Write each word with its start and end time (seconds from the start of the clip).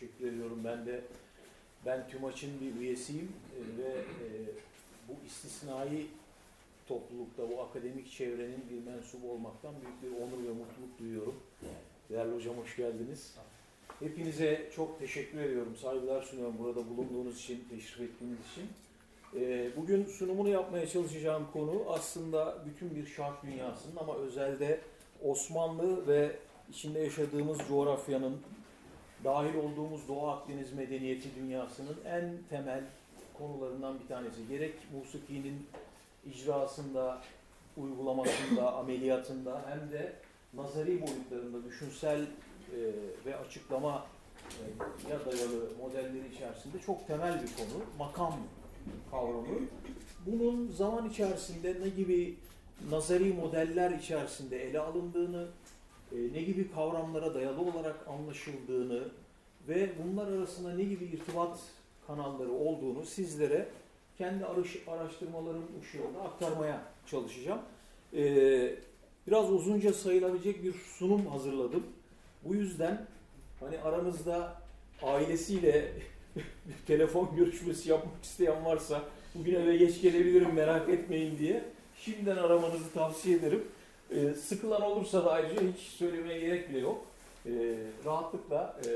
teşekkür 0.00 0.32
ediyorum. 0.32 0.58
Ben 0.64 0.86
de 0.86 1.00
ben 1.86 2.08
TÜMAÇ'ın 2.08 2.50
bir 2.60 2.80
üyesiyim 2.80 3.32
e, 3.56 3.82
ve 3.82 3.88
e, 3.88 4.26
bu 5.08 5.26
istisnai 5.26 6.06
toplulukta, 6.88 7.50
bu 7.50 7.60
akademik 7.60 8.12
çevrenin 8.12 8.64
bir 8.70 8.90
mensubu 8.90 9.32
olmaktan 9.32 9.74
büyük 9.82 10.02
bir 10.02 10.22
onur 10.22 10.44
ve 10.48 10.52
mutluluk 10.52 10.98
duyuyorum. 10.98 11.34
Değerli 12.10 12.34
hocam 12.34 12.56
hoş 12.56 12.76
geldiniz. 12.76 13.34
Hepinize 14.00 14.70
çok 14.76 14.98
teşekkür 14.98 15.40
ediyorum. 15.40 15.76
Saygılar 15.76 16.22
sunuyorum 16.22 16.54
burada 16.58 16.80
bulunduğunuz 16.90 17.38
için, 17.38 17.64
teşrif 17.70 18.00
ettiğiniz 18.00 18.38
için. 18.52 18.68
E, 19.40 19.70
bugün 19.76 20.04
sunumunu 20.04 20.48
yapmaya 20.48 20.88
çalışacağım 20.88 21.46
konu 21.52 21.84
aslında 21.88 22.58
bütün 22.66 22.96
bir 22.96 23.06
şark 23.06 23.42
dünyasının 23.42 23.96
ama 23.96 24.16
özelde 24.16 24.80
Osmanlı 25.24 26.06
ve 26.06 26.36
içinde 26.70 27.00
yaşadığımız 27.00 27.58
coğrafyanın 27.68 28.40
dahil 29.24 29.54
olduğumuz 29.54 30.08
Doğu 30.08 30.26
Akdeniz 30.28 30.72
medeniyeti 30.72 31.28
dünyasının 31.34 31.96
en 32.06 32.32
temel 32.50 32.84
konularından 33.38 34.00
bir 34.00 34.06
tanesi. 34.06 34.48
Gerek 34.48 34.74
musikinin 34.92 35.66
icrasında, 36.26 37.18
uygulamasında, 37.76 38.74
ameliyatında 38.78 39.62
hem 39.68 39.90
de 39.90 40.12
nazari 40.54 41.00
boyutlarında 41.00 41.64
düşünsel 41.64 42.20
e, 42.20 42.26
ve 43.26 43.36
açıklama 43.36 44.06
e, 44.50 44.62
ya 45.10 45.18
dayalı 45.26 45.70
modelleri 45.80 46.34
içerisinde 46.34 46.78
çok 46.86 47.06
temel 47.06 47.42
bir 47.42 47.56
konu. 47.56 47.82
Makam 47.98 48.36
kavramı. 49.10 49.46
Bunun 50.26 50.70
zaman 50.70 51.10
içerisinde 51.10 51.76
ne 51.82 51.88
gibi 51.88 52.36
nazari 52.90 53.32
modeller 53.32 53.90
içerisinde 53.90 54.64
ele 54.64 54.80
alındığını, 54.80 55.48
ne 56.12 56.42
gibi 56.42 56.70
kavramlara 56.70 57.34
dayalı 57.34 57.60
olarak 57.60 58.08
anlaşıldığını 58.08 59.08
ve 59.68 59.90
bunlar 60.04 60.32
arasında 60.32 60.74
ne 60.74 60.84
gibi 60.84 61.04
irtibat 61.04 61.58
kanalları 62.06 62.52
olduğunu 62.52 63.04
sizlere 63.04 63.68
kendi 64.18 64.44
araştırmalarım 64.86 65.64
ışığında 65.82 66.22
aktarmaya 66.22 66.82
çalışacağım. 67.06 67.60
E, 68.16 68.22
biraz 69.26 69.50
uzunca 69.50 69.92
sayılabilecek 69.92 70.64
bir 70.64 70.72
sunum 70.72 71.26
hazırladım. 71.26 71.82
Bu 72.44 72.54
yüzden 72.54 73.06
hani 73.60 73.78
aranızda 73.78 74.62
ailesiyle 75.02 75.92
telefon 76.86 77.36
görüşmesi 77.36 77.90
yapmak 77.90 78.24
isteyen 78.24 78.64
varsa 78.64 79.02
bugün 79.34 79.54
eve 79.54 79.76
geç 79.76 80.02
gelebilirim 80.02 80.54
merak 80.54 80.88
etmeyin 80.88 81.38
diye 81.38 81.64
şimdiden 82.00 82.36
aramanızı 82.36 82.92
tavsiye 82.94 83.36
ederim. 83.36 83.64
E, 84.10 84.34
sıkılan 84.34 84.82
olursa 84.82 85.24
da 85.24 85.32
ayrıca 85.32 85.60
hiç 85.62 85.80
söylemeye 85.80 86.40
gerek 86.40 86.70
bile 86.70 86.78
yok. 86.78 87.06
E, 87.46 87.50
rahatlıkla 88.04 88.76
e, 88.86 88.90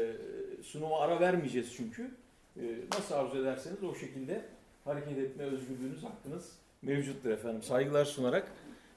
sunuma 0.63 1.01
ara 1.01 1.21
vermeyeceğiz 1.21 1.73
çünkü. 1.77 2.11
E, 2.57 2.63
nasıl 2.95 3.15
arzu 3.15 3.39
ederseniz 3.39 3.85
o 3.85 3.95
şekilde 3.95 4.45
hareket 4.85 5.19
etme 5.19 5.45
özgürlüğünüz, 5.45 6.05
hakkınız 6.05 6.53
mevcuttur 6.83 7.31
efendim. 7.31 7.63
Saygılar 7.63 8.05
sunarak 8.05 8.53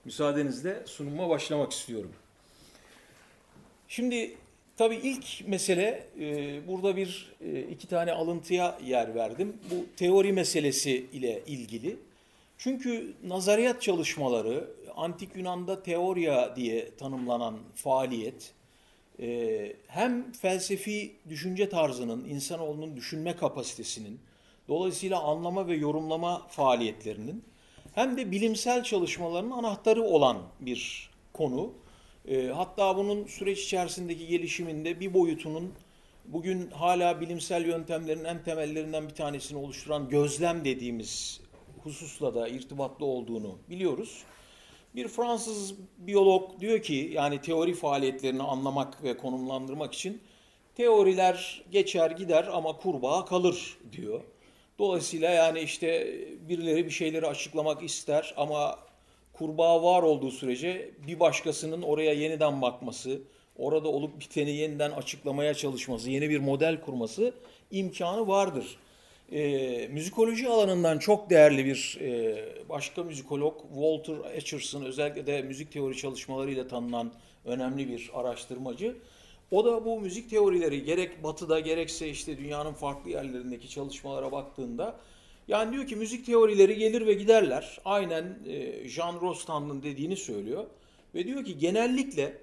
müsaadenizle 0.05 0.83
sunuma 0.85 1.29
başlamak 1.29 1.71
istiyorum. 1.71 2.11
Şimdi 3.87 4.35
tabii 4.77 4.95
ilk 4.95 5.47
mesele 5.47 6.07
e, 6.19 6.59
burada 6.67 6.95
bir 6.95 7.35
e, 7.41 7.61
iki 7.61 7.87
tane 7.87 8.11
alıntıya 8.11 8.77
yer 8.85 9.15
verdim. 9.15 9.57
Bu 9.71 9.85
teori 9.97 10.33
meselesi 10.33 10.91
ile 11.13 11.43
ilgili. 11.47 11.97
Çünkü 12.57 13.13
nazariyat 13.23 13.81
çalışmaları, 13.81 14.67
antik 14.97 15.35
Yunan'da 15.35 15.83
teoria 15.83 16.55
diye 16.55 16.95
tanımlanan 16.95 17.57
faaliyet, 17.75 18.53
e, 19.19 19.73
hem 19.87 20.31
felsefi 20.31 21.15
düşünce 21.29 21.69
tarzının, 21.69 22.25
insanoğlunun 22.25 22.95
düşünme 22.95 23.35
kapasitesinin, 23.35 24.19
dolayısıyla 24.67 25.23
anlama 25.23 25.67
ve 25.67 25.75
yorumlama 25.75 26.47
faaliyetlerinin, 26.47 27.43
hem 27.95 28.17
de 28.17 28.31
bilimsel 28.31 28.83
çalışmaların 28.83 29.51
anahtarı 29.51 30.03
olan 30.03 30.37
bir 30.59 31.09
konu. 31.33 31.73
E, 32.27 32.47
hatta 32.47 32.97
bunun 32.97 33.25
süreç 33.25 33.63
içerisindeki 33.63 34.27
gelişiminde 34.27 34.99
bir 34.99 35.13
boyutunun 35.13 35.73
bugün 36.25 36.71
hala 36.71 37.21
bilimsel 37.21 37.65
yöntemlerin 37.65 38.23
en 38.23 38.43
temellerinden 38.43 39.09
bir 39.09 39.13
tanesini 39.15 39.57
oluşturan 39.57 40.09
gözlem 40.09 40.65
dediğimiz 40.65 41.41
hususla 41.83 42.35
da 42.35 42.47
irtibatlı 42.47 43.05
olduğunu 43.05 43.57
biliyoruz. 43.69 44.23
Bir 44.97 45.07
Fransız 45.07 45.73
biyolog 45.97 46.59
diyor 46.59 46.81
ki 46.81 47.11
yani 47.13 47.41
teori 47.41 47.73
faaliyetlerini 47.73 48.43
anlamak 48.43 49.03
ve 49.03 49.17
konumlandırmak 49.17 49.93
için 49.93 50.21
teoriler 50.75 51.63
geçer 51.71 52.11
gider 52.11 52.49
ama 52.51 52.77
kurbağa 52.77 53.25
kalır 53.25 53.77
diyor. 53.91 54.21
Dolayısıyla 54.79 55.31
yani 55.31 55.59
işte 55.59 56.17
birileri 56.49 56.85
bir 56.85 56.91
şeyleri 56.91 57.27
açıklamak 57.27 57.83
ister 57.83 58.33
ama 58.37 58.79
kurbağa 59.33 59.83
var 59.83 60.03
olduğu 60.03 60.31
sürece 60.31 60.91
bir 61.07 61.19
başkasının 61.19 61.81
oraya 61.81 62.13
yeniden 62.13 62.61
bakması, 62.61 63.21
orada 63.57 63.89
olup 63.89 64.19
biteni 64.19 64.51
yeniden 64.51 64.91
açıklamaya 64.91 65.53
çalışması, 65.53 66.09
yeni 66.09 66.29
bir 66.29 66.39
model 66.39 66.81
kurması 66.81 67.33
imkanı 67.71 68.27
vardır 68.27 68.77
e, 69.31 69.87
müzikoloji 69.87 70.47
alanından 70.47 70.99
çok 70.99 71.29
değerli 71.29 71.65
bir 71.65 71.97
e, 72.01 72.69
başka 72.69 73.03
müzikolog 73.03 73.61
Walter 73.73 74.37
Acheson 74.37 74.83
özellikle 74.83 75.27
de 75.27 75.41
müzik 75.41 75.71
teori 75.71 75.97
çalışmalarıyla 75.97 76.67
tanınan 76.67 77.11
önemli 77.45 77.89
bir 77.89 78.11
araştırmacı. 78.13 78.95
O 79.51 79.65
da 79.65 79.85
bu 79.85 80.01
müzik 80.01 80.29
teorileri 80.29 80.83
gerek 80.83 81.23
batıda 81.23 81.59
gerekse 81.59 82.09
işte 82.09 82.37
dünyanın 82.37 82.73
farklı 82.73 83.09
yerlerindeki 83.09 83.69
çalışmalara 83.69 84.31
baktığında 84.31 84.95
yani 85.47 85.73
diyor 85.73 85.87
ki 85.87 85.95
müzik 85.95 86.25
teorileri 86.25 86.77
gelir 86.77 87.07
ve 87.07 87.13
giderler. 87.13 87.79
Aynen 87.85 88.39
e, 88.47 88.87
Jean 88.89 89.21
Rostand'ın 89.21 89.83
dediğini 89.83 90.17
söylüyor. 90.17 90.65
Ve 91.15 91.27
diyor 91.27 91.45
ki 91.45 91.57
genellikle 91.57 92.37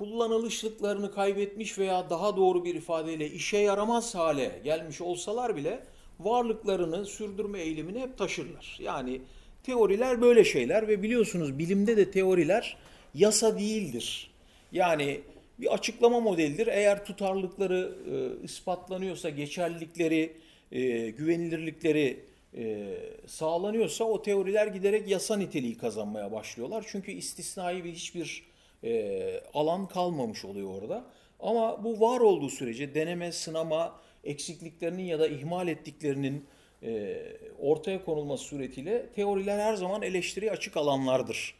kullanılışlıklarını 0.00 1.12
kaybetmiş 1.12 1.78
veya 1.78 2.10
daha 2.10 2.36
doğru 2.36 2.64
bir 2.64 2.74
ifadeyle 2.74 3.30
işe 3.30 3.58
yaramaz 3.58 4.14
hale 4.14 4.60
gelmiş 4.64 5.00
olsalar 5.00 5.56
bile 5.56 5.80
varlıklarını 6.20 7.06
sürdürme 7.06 7.60
eğilimini 7.60 8.00
hep 8.00 8.18
taşırlar. 8.18 8.78
Yani 8.82 9.20
teoriler 9.62 10.20
böyle 10.20 10.44
şeyler 10.44 10.88
ve 10.88 11.02
biliyorsunuz 11.02 11.58
bilimde 11.58 11.96
de 11.96 12.10
teoriler 12.10 12.76
yasa 13.14 13.58
değildir. 13.58 14.30
Yani 14.72 15.20
bir 15.58 15.74
açıklama 15.74 16.20
modelidir. 16.20 16.66
Eğer 16.66 17.04
tutarlılıkları 17.04 17.94
e, 18.12 18.44
ispatlanıyorsa, 18.44 19.30
geçerlilikleri, 19.30 20.32
e, 20.72 21.10
güvenilirlikleri 21.10 22.20
e, 22.56 22.94
sağlanıyorsa 23.26 24.04
o 24.04 24.22
teoriler 24.22 24.66
giderek 24.66 25.08
yasa 25.08 25.36
niteliği 25.36 25.76
kazanmaya 25.76 26.32
başlıyorlar. 26.32 26.84
Çünkü 26.88 27.12
istisnai 27.12 27.84
bir 27.84 27.92
hiçbir 27.92 28.49
e, 28.84 29.42
alan 29.54 29.88
kalmamış 29.88 30.44
oluyor 30.44 30.82
orada. 30.82 31.04
Ama 31.40 31.84
bu 31.84 32.00
var 32.00 32.20
olduğu 32.20 32.48
sürece 32.48 32.94
deneme, 32.94 33.32
sınama, 33.32 34.00
eksikliklerinin 34.24 35.02
ya 35.02 35.18
da 35.18 35.28
ihmal 35.28 35.68
ettiklerinin 35.68 36.46
e, 36.82 37.16
ortaya 37.58 38.04
konulması 38.04 38.44
suretiyle 38.44 39.06
teoriler 39.14 39.58
her 39.58 39.74
zaman 39.74 40.02
eleştiri 40.02 40.50
açık 40.50 40.76
alanlardır 40.76 41.54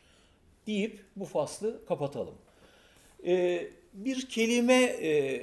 deyip 0.66 1.00
bu 1.16 1.24
faslı 1.24 1.86
kapatalım. 1.86 2.34
E, 3.26 3.66
bir 3.92 4.28
kelime 4.28 4.82
e, 4.82 5.42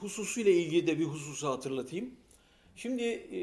hususuyla 0.00 0.52
ilgili 0.52 0.86
de 0.86 0.98
bir 0.98 1.04
hususu 1.04 1.48
hatırlatayım. 1.48 2.10
Şimdi 2.76 3.02
e, 3.02 3.40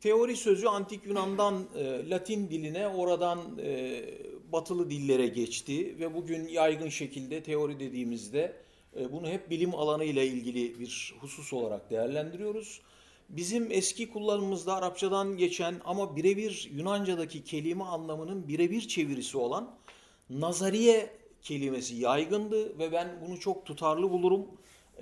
teori 0.00 0.36
sözü 0.36 0.66
antik 0.66 1.06
Yunan'dan 1.06 1.66
e, 1.76 2.10
Latin 2.10 2.50
diline 2.50 2.88
oradan 2.88 3.58
e, 3.62 4.04
batılı 4.52 4.90
dillere 4.90 5.26
geçti 5.26 5.96
ve 5.98 6.14
bugün 6.14 6.48
yaygın 6.48 6.88
şekilde 6.88 7.42
teori 7.42 7.80
dediğimizde 7.80 8.56
e, 9.00 9.12
bunu 9.12 9.28
hep 9.28 9.50
bilim 9.50 9.74
alanı 9.74 10.04
ile 10.04 10.26
ilgili 10.26 10.80
bir 10.80 11.14
husus 11.20 11.52
olarak 11.52 11.90
değerlendiriyoruz. 11.90 12.80
Bizim 13.28 13.72
eski 13.72 14.10
kullanımımızda 14.10 14.76
Arapçadan 14.76 15.36
geçen 15.36 15.80
ama 15.84 16.16
birebir 16.16 16.70
Yunanca'daki 16.72 17.44
kelime 17.44 17.84
anlamının 17.84 18.48
birebir 18.48 18.88
çevirisi 18.88 19.38
olan 19.38 19.74
nazariye 20.30 21.10
kelimesi 21.42 21.94
yaygındı 21.94 22.78
ve 22.78 22.92
ben 22.92 23.08
bunu 23.26 23.40
çok 23.40 23.66
tutarlı 23.66 24.10
bulurum. 24.10 24.46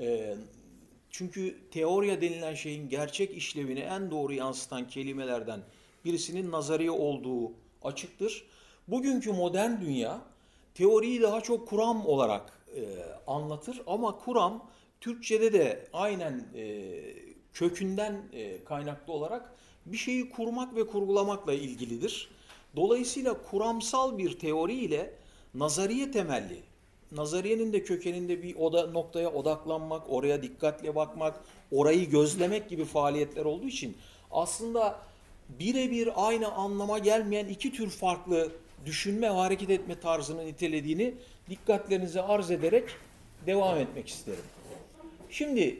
E, 0.00 0.36
çünkü 1.10 1.56
teoriya 1.70 2.20
denilen 2.20 2.54
şeyin 2.54 2.88
gerçek 2.88 3.36
işlevini 3.36 3.80
en 3.80 4.10
doğru 4.10 4.32
yansıtan 4.32 4.88
kelimelerden 4.88 5.60
birisinin 6.04 6.50
nazariye 6.50 6.90
olduğu 6.90 7.52
açıktır. 7.82 8.44
Bugünkü 8.88 9.32
modern 9.32 9.80
dünya 9.80 10.20
teoriyi 10.74 11.22
daha 11.22 11.40
çok 11.40 11.68
kuram 11.68 12.06
olarak 12.06 12.66
e, 12.76 12.82
anlatır 13.26 13.82
ama 13.86 14.18
kuram 14.18 14.70
Türkçe'de 15.00 15.52
de 15.52 15.88
aynen 15.92 16.44
e, 16.54 16.92
kökünden 17.52 18.22
e, 18.32 18.64
kaynaklı 18.64 19.12
olarak 19.12 19.54
bir 19.86 19.96
şeyi 19.96 20.30
kurmak 20.30 20.76
ve 20.76 20.86
kurgulamakla 20.86 21.52
ilgilidir. 21.52 22.30
Dolayısıyla 22.76 23.42
kuramsal 23.50 24.18
bir 24.18 24.38
teori 24.38 24.74
ile 24.74 25.14
nazariye 25.54 26.10
temelli 26.10 26.62
nazariyenin 27.12 27.72
de 27.72 27.82
kökeninde 27.84 28.42
bir 28.42 28.56
oda 28.56 28.86
noktaya 28.86 29.32
odaklanmak, 29.32 30.02
oraya 30.08 30.42
dikkatle 30.42 30.94
bakmak, 30.94 31.40
orayı 31.72 32.10
gözlemek 32.10 32.68
gibi 32.68 32.84
faaliyetler 32.84 33.44
olduğu 33.44 33.66
için 33.66 33.96
aslında 34.30 35.00
birebir 35.48 36.08
aynı 36.16 36.52
anlama 36.52 36.98
gelmeyen 36.98 37.46
iki 37.46 37.72
tür 37.72 37.90
farklı 37.90 38.52
düşünme 38.86 39.28
hareket 39.28 39.70
etme 39.70 40.00
tarzını 40.00 40.46
nitelediğini 40.46 41.14
dikkatlerinize 41.50 42.22
arz 42.22 42.50
ederek 42.50 42.88
devam 43.46 43.78
etmek 43.78 44.08
isterim. 44.08 44.44
Şimdi 45.30 45.78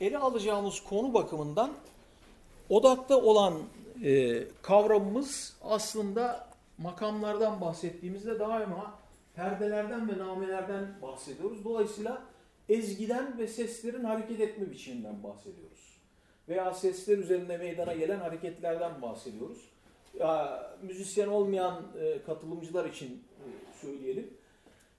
ele 0.00 0.18
alacağımız 0.18 0.80
konu 0.80 1.14
bakımından 1.14 1.72
odakta 2.68 3.16
olan 3.16 3.54
e, 4.04 4.42
kavramımız 4.62 5.56
aslında 5.64 6.48
makamlardan 6.78 7.60
bahsettiğimizde 7.60 8.38
daima 8.38 8.94
perdelerden 9.34 10.08
ve 10.08 10.18
namelerden 10.18 10.88
bahsediyoruz. 11.02 11.64
Dolayısıyla 11.64 12.22
ezgiden 12.68 13.38
ve 13.38 13.48
seslerin 13.48 14.04
hareket 14.04 14.40
etme 14.40 14.70
biçiminden 14.70 15.22
bahsediyoruz. 15.22 15.96
Veya 16.48 16.74
sesler 16.74 17.18
üzerinde 17.18 17.56
meydana 17.58 17.94
gelen 17.94 18.18
hareketlerden 18.18 19.02
bahsediyoruz. 19.02 19.58
Ya, 20.18 20.66
müzisyen 20.82 21.28
olmayan 21.28 21.82
e, 22.00 22.22
katılımcılar 22.22 22.84
için 22.84 23.06
e, 23.08 23.46
söyleyelim. 23.80 24.30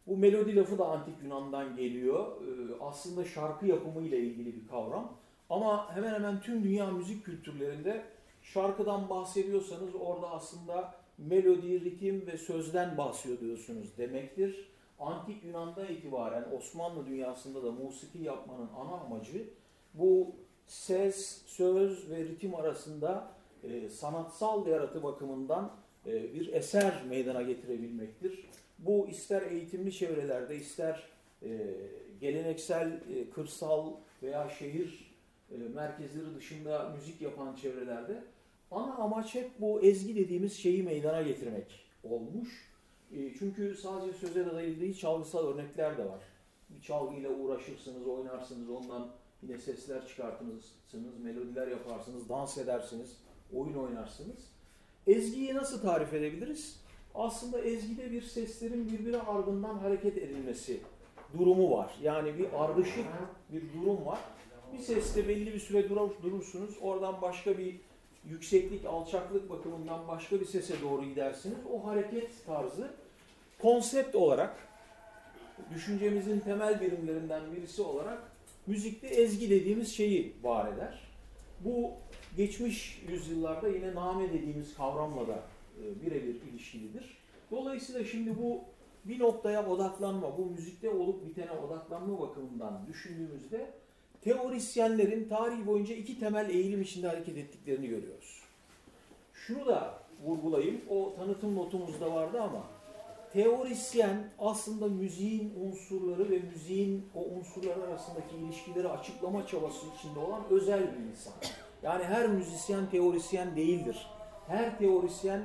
Bu 0.08 0.18
melodi 0.18 0.56
lafı 0.56 0.78
da 0.78 0.86
antik 0.86 1.16
Yunan'dan 1.24 1.76
geliyor. 1.76 2.26
E, 2.42 2.84
aslında 2.84 3.26
şarkı 3.26 3.68
yapımı 3.68 4.02
ile 4.02 4.20
ilgili 4.20 4.56
bir 4.56 4.68
kavram. 4.68 5.18
Ama 5.50 5.96
hemen 5.96 6.14
hemen 6.14 6.42
tüm 6.42 6.64
dünya 6.64 6.92
müzik 6.92 7.26
kültürlerinde 7.26 8.04
şarkıdan 8.42 9.10
bahsediyorsanız 9.10 9.96
orada 9.96 10.32
aslında 10.32 10.96
melodi, 11.18 11.86
ritim 11.86 12.28
ve 12.28 12.38
sözden 12.38 12.98
bahsediyorsunuz 12.98 13.98
demektir. 13.98 14.70
Antik 15.00 15.44
Yunan'dan 15.44 15.88
itibaren 15.88 16.46
Osmanlı 16.58 17.06
dünyasında 17.06 17.64
da 17.64 17.72
musiki 17.72 18.24
yapmanın 18.24 18.70
ana 18.78 19.02
amacı 19.02 19.50
bu 19.94 20.36
ses, 20.68 21.42
söz 21.46 22.10
ve 22.10 22.24
ritim 22.24 22.56
arasında 22.56 23.37
e, 23.64 23.90
sanatsal 23.90 24.68
yaratı 24.68 25.04
bakımından 25.04 25.72
e, 26.06 26.34
bir 26.34 26.54
eser 26.54 26.94
meydana 27.10 27.42
getirebilmektir. 27.42 28.50
Bu 28.80 29.08
ister 29.08 29.42
eğitimli 29.42 29.92
çevrelerde, 29.94 30.56
ister 30.56 31.04
e, 31.44 31.76
geleneksel 32.22 33.02
e, 33.16 33.30
kırsal 33.30 33.94
veya 34.24 34.50
şehir 34.50 35.16
e, 35.52 35.58
merkezleri 35.58 36.36
dışında 36.36 36.90
müzik 36.90 37.22
yapan 37.22 37.56
çevrelerde 37.56 38.24
ana 38.72 38.96
amaç 38.96 39.36
hep 39.36 39.52
bu 39.60 39.82
ezgi 39.82 40.16
dediğimiz 40.16 40.54
şeyi 40.54 40.84
meydana 40.84 41.22
getirmek 41.22 41.86
olmuş. 42.04 42.72
E, 43.12 43.34
çünkü 43.40 43.76
sadece 43.76 44.18
söze 44.18 44.46
dayalı 44.46 44.80
değil 44.80 44.98
çalgısal 44.98 45.48
örnekler 45.48 45.98
de 45.98 46.06
var. 46.06 46.22
Bir 46.70 46.82
çalgıyla 46.82 47.30
uğraşırsınız, 47.30 48.08
oynarsınız, 48.08 48.70
ondan 48.70 49.10
yine 49.44 49.58
sesler 49.58 50.08
çıkartırsınız, 50.08 51.20
melodiler 51.24 51.68
yaparsınız, 51.68 52.30
dans 52.30 52.58
edersiniz, 52.58 53.18
oyun 53.54 53.74
oynarsınız. 53.74 54.38
Ezgiyi 55.08 55.56
nasıl 55.56 55.82
tarif 55.82 56.14
edebiliriz? 56.14 56.80
Aslında 57.16 57.60
ezgide 57.60 58.12
bir 58.12 58.22
seslerin 58.22 58.92
birbiri 58.92 59.22
ardından 59.22 59.78
hareket 59.78 60.18
edilmesi 60.18 60.80
durumu 61.38 61.72
var. 61.72 61.96
Yani 62.04 62.38
bir 62.38 62.64
ardışık 62.64 63.06
bir 63.52 63.64
durum 63.74 64.06
var. 64.06 64.20
Bir 64.74 64.80
seste 64.80 65.28
belli 65.28 65.54
bir 65.54 65.60
süre 65.60 65.90
durur, 65.90 66.12
durursunuz. 66.24 66.78
Oradan 66.82 67.22
başka 67.22 67.58
bir 67.58 67.76
yükseklik, 68.26 68.86
alçaklık 68.86 69.50
bakımından 69.50 70.08
başka 70.08 70.40
bir 70.40 70.46
sese 70.46 70.82
doğru 70.82 71.06
gidersiniz. 71.06 71.58
O 71.74 71.88
hareket 71.88 72.46
tarzı 72.46 72.92
konsept 73.62 74.16
olarak 74.16 74.68
düşüncemizin 75.74 76.40
temel 76.40 76.82
birimlerinden 76.82 77.42
birisi 77.56 77.82
olarak 77.82 78.32
müzikte 78.68 79.08
ezgi 79.08 79.50
dediğimiz 79.50 79.96
şeyi 79.96 80.34
var 80.44 80.74
eder. 80.74 81.08
Bu 81.60 81.92
geçmiş 82.38 83.04
yüzyıllarda 83.10 83.68
yine 83.68 83.96
name 83.96 84.34
dediğimiz 84.34 84.76
kavramla 84.76 85.28
da 85.28 85.44
e, 85.84 86.02
birebir 86.02 86.42
ilişkilidir. 86.42 87.18
Dolayısıyla 87.52 88.04
şimdi 88.04 88.38
bu 88.38 88.62
bir 89.06 89.20
noktaya 89.20 89.70
odaklanma, 89.70 90.38
bu 90.38 90.46
müzikte 90.46 90.90
olup 90.90 91.26
bitene 91.26 91.52
odaklanma 91.52 92.20
bakımından 92.20 92.88
düşündüğümüzde 92.88 93.72
teorisyenlerin 94.22 95.30
tarih 95.30 95.68
boyunca 95.68 95.96
iki 95.96 96.20
temel 96.20 96.50
eğilim 96.50 96.82
içinde 96.82 97.08
hareket 97.08 97.38
ettiklerini 97.38 97.88
görüyoruz. 97.88 98.42
Şunu 99.34 99.66
da 99.66 100.00
vurgulayayım, 100.24 100.82
o 100.90 101.16
tanıtım 101.16 101.56
notumuzda 101.56 102.14
vardı 102.14 102.42
ama 102.42 102.64
teorisyen 103.34 104.30
aslında 104.40 104.88
müziğin 104.88 105.54
unsurları 105.66 106.30
ve 106.30 106.40
müziğin 106.40 107.06
o 107.16 107.20
unsurlar 107.20 107.78
arasındaki 107.88 108.36
ilişkileri 108.36 108.90
açıklama 108.90 109.48
çabası 109.48 109.86
içinde 109.98 110.20
olan 110.20 110.44
özel 110.50 110.82
bir 110.82 111.10
insan. 111.12 111.34
Yani 111.84 112.04
her 112.04 112.28
müzisyen 112.28 112.90
teorisyen 112.90 113.56
değildir. 113.56 114.08
Her 114.48 114.78
teorisyen 114.78 115.42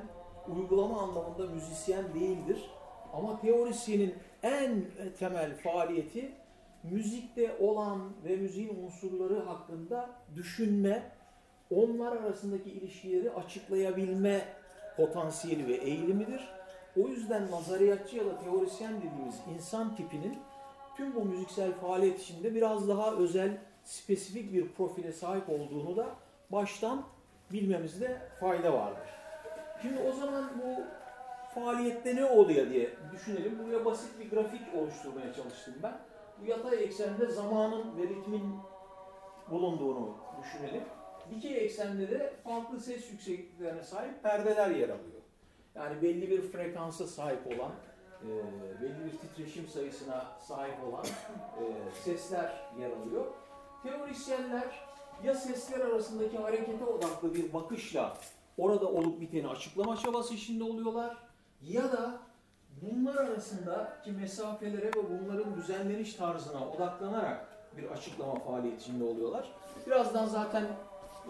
uygulama 0.57 1.01
anlamında 1.01 1.47
müzisyen 1.47 2.05
değildir. 2.15 2.71
Ama 3.13 3.41
teorisyenin 3.41 4.15
en 4.43 4.85
temel 5.19 5.57
faaliyeti 5.57 6.33
müzikte 6.83 7.57
olan 7.61 8.13
ve 8.25 8.37
müziğin 8.37 8.85
unsurları 8.85 9.41
hakkında 9.41 10.11
düşünme, 10.37 11.03
onlar 11.71 12.17
arasındaki 12.17 12.71
ilişkileri 12.71 13.31
açıklayabilme 13.31 14.45
potansiyeli 14.97 15.69
ve 15.69 15.75
eğilimidir. 15.75 16.49
O 17.03 17.09
yüzden 17.09 17.51
nazariyatçı 17.51 18.17
ya 18.17 18.27
da 18.27 18.39
teorisyen 18.39 18.97
dediğimiz 18.97 19.41
insan 19.55 19.97
tipinin 19.97 20.39
tüm 20.97 21.15
bu 21.15 21.25
müziksel 21.25 21.73
faaliyet 21.73 22.21
içinde 22.21 22.55
biraz 22.55 22.89
daha 22.89 23.13
özel, 23.13 23.59
spesifik 23.85 24.53
bir 24.53 24.69
profile 24.69 25.13
sahip 25.13 25.49
olduğunu 25.49 25.97
da 25.97 26.07
baştan 26.53 27.03
bilmemizde 27.53 28.23
fayda 28.41 28.73
vardır. 28.73 29.09
Şimdi 29.83 30.01
o 30.01 30.13
zaman 30.13 30.51
bu 30.63 30.83
faaliyette 31.55 32.17
ne 32.17 32.25
oluyor 32.25 32.71
diye 32.71 32.91
düşünelim. 33.13 33.59
Buraya 33.59 33.85
basit 33.85 34.21
bir 34.21 34.31
grafik 34.31 34.75
oluşturmaya 34.77 35.35
çalıştım 35.35 35.75
ben. 35.83 35.95
Bu 36.41 36.47
yatay 36.47 36.85
eksende 36.85 37.27
zamanın 37.27 37.99
ve 37.99 38.03
ritmin 38.03 38.57
bulunduğunu 39.51 40.17
düşünelim. 40.43 40.83
Dikey 41.31 41.65
eksende 41.65 42.11
de 42.11 42.33
farklı 42.45 42.81
ses 42.81 43.13
yüksekliklerine 43.13 43.83
sahip 43.83 44.23
perdeler 44.23 44.71
yer 44.71 44.89
alıyor. 44.89 45.23
Yani 45.75 46.03
belli 46.03 46.31
bir 46.31 46.43
frekansa 46.43 47.07
sahip 47.07 47.47
olan, 47.47 47.73
e, 48.23 48.29
belli 48.83 49.05
bir 49.05 49.19
titreşim 49.19 49.69
sayısına 49.69 50.27
sahip 50.41 50.85
olan 50.85 51.05
e, 51.05 51.65
sesler 52.05 52.53
yer 52.81 52.91
alıyor. 52.91 53.27
Teorisyenler 53.83 54.65
ya 55.25 55.35
sesler 55.35 55.81
arasındaki 55.81 56.39
harekete 56.39 56.85
odaklı 56.85 57.35
bir 57.35 57.53
bakışla 57.53 58.17
orada 58.59 58.89
olup 58.89 59.21
biteni 59.21 59.49
açıklama 59.49 59.97
çabası 59.97 60.35
içinde 60.35 60.65
oluyorlar 60.65 61.17
ya 61.63 61.93
da 61.93 62.19
bunlar 62.83 63.15
arasındaki 63.15 64.13
mesafelere 64.13 64.87
ve 64.87 65.11
bunların 65.11 65.57
düzenleniş 65.57 66.15
tarzına 66.15 66.69
odaklanarak 66.69 67.49
bir 67.77 67.85
açıklama 67.91 68.35
faaliyeti 68.35 68.83
içinde 68.83 69.05
oluyorlar. 69.05 69.53
Birazdan 69.87 70.27
zaten 70.27 70.65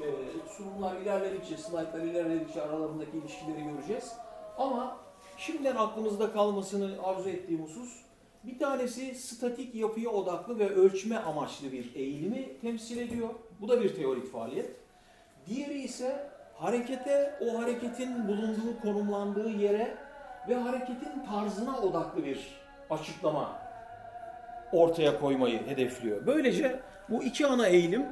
e, 0.03 0.07
sunumlar 0.49 0.97
ilerledikçe, 0.97 1.57
slaytlar 1.57 2.00
ilerledikçe 2.00 2.62
aralarındaki 2.62 3.19
ilişkileri 3.19 3.65
göreceğiz. 3.65 4.12
Ama 4.59 4.97
şimdiden 5.37 5.76
aklımızda 5.76 6.33
kalmasını 6.33 7.03
arzu 7.03 7.29
ettiğim 7.29 7.65
husus 7.65 8.03
bir 8.45 8.59
tanesi 8.59 9.15
statik 9.15 9.75
yapıya 9.75 10.11
odaklı 10.11 10.59
ve 10.59 10.69
ölçme 10.69 11.17
amaçlı 11.17 11.73
bir 11.73 11.95
eğilimi 11.95 12.61
temsil 12.61 12.99
ediyor. 12.99 13.29
Bu 13.61 13.69
da 13.69 13.83
bir 13.83 13.95
teorik 13.95 14.33
faaliyet. 14.33 14.71
Diğeri 15.47 15.83
ise 15.83 16.31
harekete, 16.55 17.35
o 17.41 17.63
hareketin 17.63 18.29
bulunduğu, 18.29 18.81
konumlandığı 18.83 19.51
yere 19.51 19.97
ve 20.49 20.55
hareketin 20.55 21.25
tarzına 21.31 21.81
odaklı 21.81 22.25
bir 22.25 22.63
açıklama 22.91 23.59
ortaya 24.73 25.21
koymayı 25.21 25.67
hedefliyor. 25.67 26.27
Böylece 26.27 26.81
bu 27.09 27.23
iki 27.23 27.47
ana 27.47 27.67
eğilim 27.67 28.07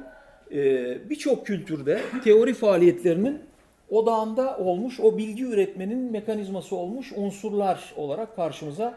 e, 0.51 1.09
birçok 1.09 1.45
kültürde 1.45 2.01
teori 2.23 2.53
faaliyetlerinin 2.53 3.43
odağında 3.89 4.57
olmuş, 4.57 4.99
o 4.99 5.17
bilgi 5.17 5.43
üretmenin 5.43 6.11
mekanizması 6.11 6.75
olmuş 6.75 7.11
unsurlar 7.15 7.93
olarak 7.97 8.35
karşımıza 8.35 8.93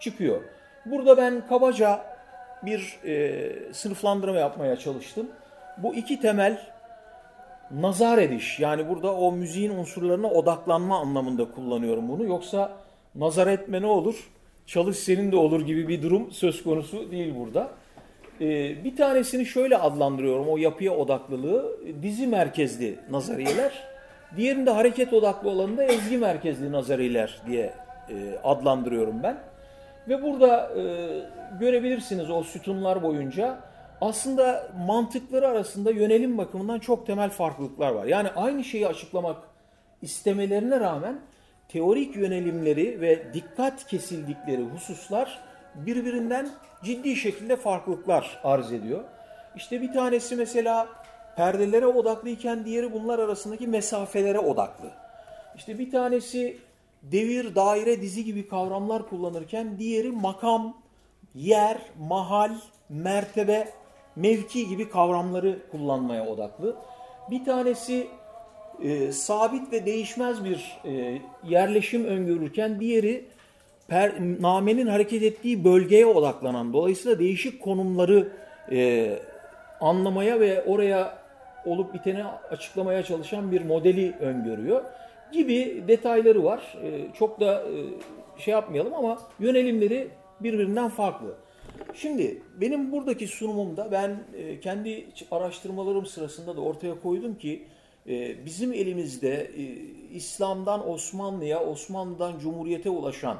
çıkıyor. 0.00 0.42
Burada 0.86 1.16
ben 1.16 1.46
kabaca 1.48 2.00
bir 2.62 2.98
e, 3.04 3.72
sınıflandırma 3.72 4.38
yapmaya 4.38 4.76
çalıştım. 4.76 5.26
Bu 5.78 5.94
iki 5.94 6.20
temel 6.20 6.60
nazar 7.70 8.18
ediş 8.18 8.60
yani 8.60 8.88
burada 8.88 9.14
o 9.14 9.32
müziğin 9.32 9.70
unsurlarına 9.70 10.30
odaklanma 10.30 11.00
anlamında 11.00 11.50
kullanıyorum 11.50 12.08
bunu. 12.08 12.24
Yoksa 12.24 12.72
nazar 13.14 13.46
etme 13.46 13.82
ne 13.82 13.86
olur? 13.86 14.30
Çalış 14.66 14.96
senin 14.96 15.32
de 15.32 15.36
olur 15.36 15.66
gibi 15.66 15.88
bir 15.88 16.02
durum 16.02 16.30
söz 16.30 16.62
konusu 16.62 17.10
değil 17.10 17.34
burada. 17.38 17.70
Ee, 18.40 18.84
bir 18.84 18.96
tanesini 18.96 19.46
şöyle 19.46 19.76
adlandırıyorum 19.76 20.48
o 20.48 20.56
yapıya 20.56 20.92
odaklılığı 20.92 21.76
dizi 22.02 22.26
merkezli 22.26 22.98
nazariyeler. 23.10 23.72
Diğerinde 24.36 24.70
hareket 24.70 25.12
odaklı 25.12 25.50
olanı 25.50 25.76
da 25.76 25.84
ezgi 25.84 26.18
merkezli 26.18 26.72
nazariyeler 26.72 27.40
diye 27.46 27.74
e, 28.08 28.38
adlandırıyorum 28.44 29.22
ben. 29.22 29.51
Ve 30.08 30.22
burada 30.22 30.70
e, 30.76 30.82
görebilirsiniz 31.60 32.30
o 32.30 32.42
sütunlar 32.42 33.02
boyunca 33.02 33.58
aslında 34.00 34.68
mantıkları 34.86 35.48
arasında 35.48 35.90
yönelim 35.90 36.38
bakımından 36.38 36.78
çok 36.78 37.06
temel 37.06 37.30
farklılıklar 37.30 37.92
var. 37.92 38.04
Yani 38.04 38.28
aynı 38.36 38.64
şeyi 38.64 38.86
açıklamak 38.86 39.36
istemelerine 40.02 40.80
rağmen 40.80 41.20
teorik 41.68 42.16
yönelimleri 42.16 43.00
ve 43.00 43.34
dikkat 43.34 43.86
kesildikleri 43.86 44.62
hususlar 44.62 45.40
birbirinden 45.74 46.48
ciddi 46.84 47.16
şekilde 47.16 47.56
farklılıklar 47.56 48.40
arz 48.44 48.72
ediyor. 48.72 49.04
İşte 49.56 49.82
bir 49.82 49.92
tanesi 49.92 50.36
mesela 50.36 50.88
perdelere 51.36 51.86
odaklıyken 51.86 52.64
diğeri 52.64 52.92
bunlar 52.92 53.18
arasındaki 53.18 53.66
mesafelere 53.66 54.38
odaklı. 54.38 54.90
İşte 55.56 55.78
bir 55.78 55.90
tanesi 55.90 56.58
devir, 57.02 57.54
daire, 57.54 58.02
dizi 58.02 58.24
gibi 58.24 58.48
kavramlar 58.48 59.08
kullanırken 59.08 59.78
diğeri 59.78 60.10
makam, 60.10 60.76
yer, 61.34 61.78
mahal, 62.08 62.50
mertebe, 62.88 63.68
mevki 64.16 64.68
gibi 64.68 64.88
kavramları 64.88 65.58
kullanmaya 65.70 66.26
odaklı. 66.26 66.76
Bir 67.30 67.44
tanesi 67.44 68.06
e, 68.82 69.12
sabit 69.12 69.72
ve 69.72 69.86
değişmez 69.86 70.44
bir 70.44 70.78
e, 70.84 71.18
yerleşim 71.48 72.04
öngörürken 72.04 72.80
diğeri 72.80 73.24
per, 73.88 74.12
namenin 74.40 74.86
hareket 74.86 75.22
ettiği 75.22 75.64
bölgeye 75.64 76.06
odaklanan, 76.06 76.72
dolayısıyla 76.72 77.18
değişik 77.18 77.62
konumları 77.62 78.28
e, 78.72 79.10
anlamaya 79.80 80.40
ve 80.40 80.64
oraya 80.64 81.18
olup 81.66 81.94
biteni 81.94 82.24
açıklamaya 82.24 83.02
çalışan 83.02 83.52
bir 83.52 83.64
modeli 83.64 84.12
öngörüyor 84.20 84.84
gibi 85.32 85.84
detayları 85.88 86.44
var. 86.44 86.78
E, 86.82 87.14
çok 87.14 87.40
da 87.40 87.62
e, 87.62 88.40
şey 88.40 88.52
yapmayalım 88.52 88.94
ama 88.94 89.18
yönelimleri 89.40 90.08
birbirinden 90.40 90.88
farklı. 90.88 91.34
Şimdi 91.94 92.42
benim 92.60 92.92
buradaki 92.92 93.26
sunumumda 93.26 93.92
ben 93.92 94.22
e, 94.36 94.60
kendi 94.60 95.06
araştırmalarım 95.30 96.06
sırasında 96.06 96.56
da 96.56 96.60
ortaya 96.60 97.00
koydum 97.00 97.34
ki 97.34 97.62
e, 98.08 98.46
bizim 98.46 98.72
elimizde 98.72 99.50
İslam'dan 100.12 100.90
Osmanlı'ya, 100.90 101.64
Osmanlı'dan 101.64 102.38
Cumhuriyet'e 102.38 102.90
ulaşan 102.90 103.38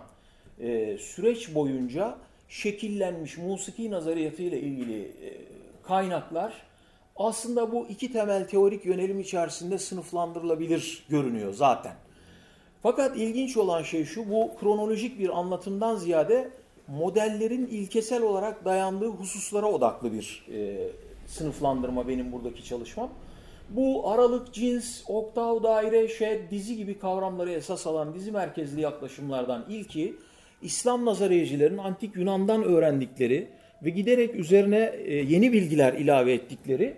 süreç 0.99 1.55
boyunca 1.55 2.17
şekillenmiş 2.49 3.39
musiki 3.39 3.91
nazariyatı 3.91 4.43
ile 4.43 4.61
ilgili 4.61 5.13
kaynaklar 5.83 6.53
aslında 7.16 7.73
bu 7.73 7.87
iki 7.87 8.12
temel 8.12 8.49
teorik 8.49 8.85
yönelim 8.85 9.21
içerisinde 9.21 9.78
sınıflandırılabilir 9.78 11.04
görünüyor 11.09 11.54
zaten. 11.54 11.92
Fakat 12.83 13.16
ilginç 13.16 13.57
olan 13.57 13.83
şey 13.83 14.04
şu, 14.04 14.31
bu 14.31 14.50
kronolojik 14.61 15.19
bir 15.19 15.38
anlatımdan 15.38 15.97
ziyade 15.97 16.50
modellerin 16.88 17.66
ilkesel 17.66 18.23
olarak 18.23 18.64
dayandığı 18.64 19.09
hususlara 19.09 19.66
odaklı 19.66 20.12
bir 20.12 20.47
e, 20.52 20.88
sınıflandırma 21.26 22.09
benim 22.09 22.33
buradaki 22.33 22.64
çalışmam. 22.64 23.11
Bu 23.71 24.11
aralık, 24.11 24.54
cins, 24.54 25.02
oktav, 25.09 25.62
daire, 25.62 26.09
şed, 26.09 26.50
dizi 26.50 26.76
gibi 26.76 26.99
kavramları 26.99 27.50
esas 27.50 27.87
alan 27.87 28.14
dizi 28.14 28.33
merkezli 28.33 28.81
yaklaşımlardan 28.81 29.64
ilki 29.69 30.16
İslam 30.62 31.04
nazariyecilerin 31.04 31.78
antik 31.78 32.16
Yunan'dan 32.16 32.62
öğrendikleri 32.62 33.49
ve 33.85 33.91
giderek 33.91 34.35
üzerine 34.35 34.93
e, 35.05 35.15
yeni 35.15 35.53
bilgiler 35.53 35.93
ilave 35.93 36.33
ettikleri 36.33 36.95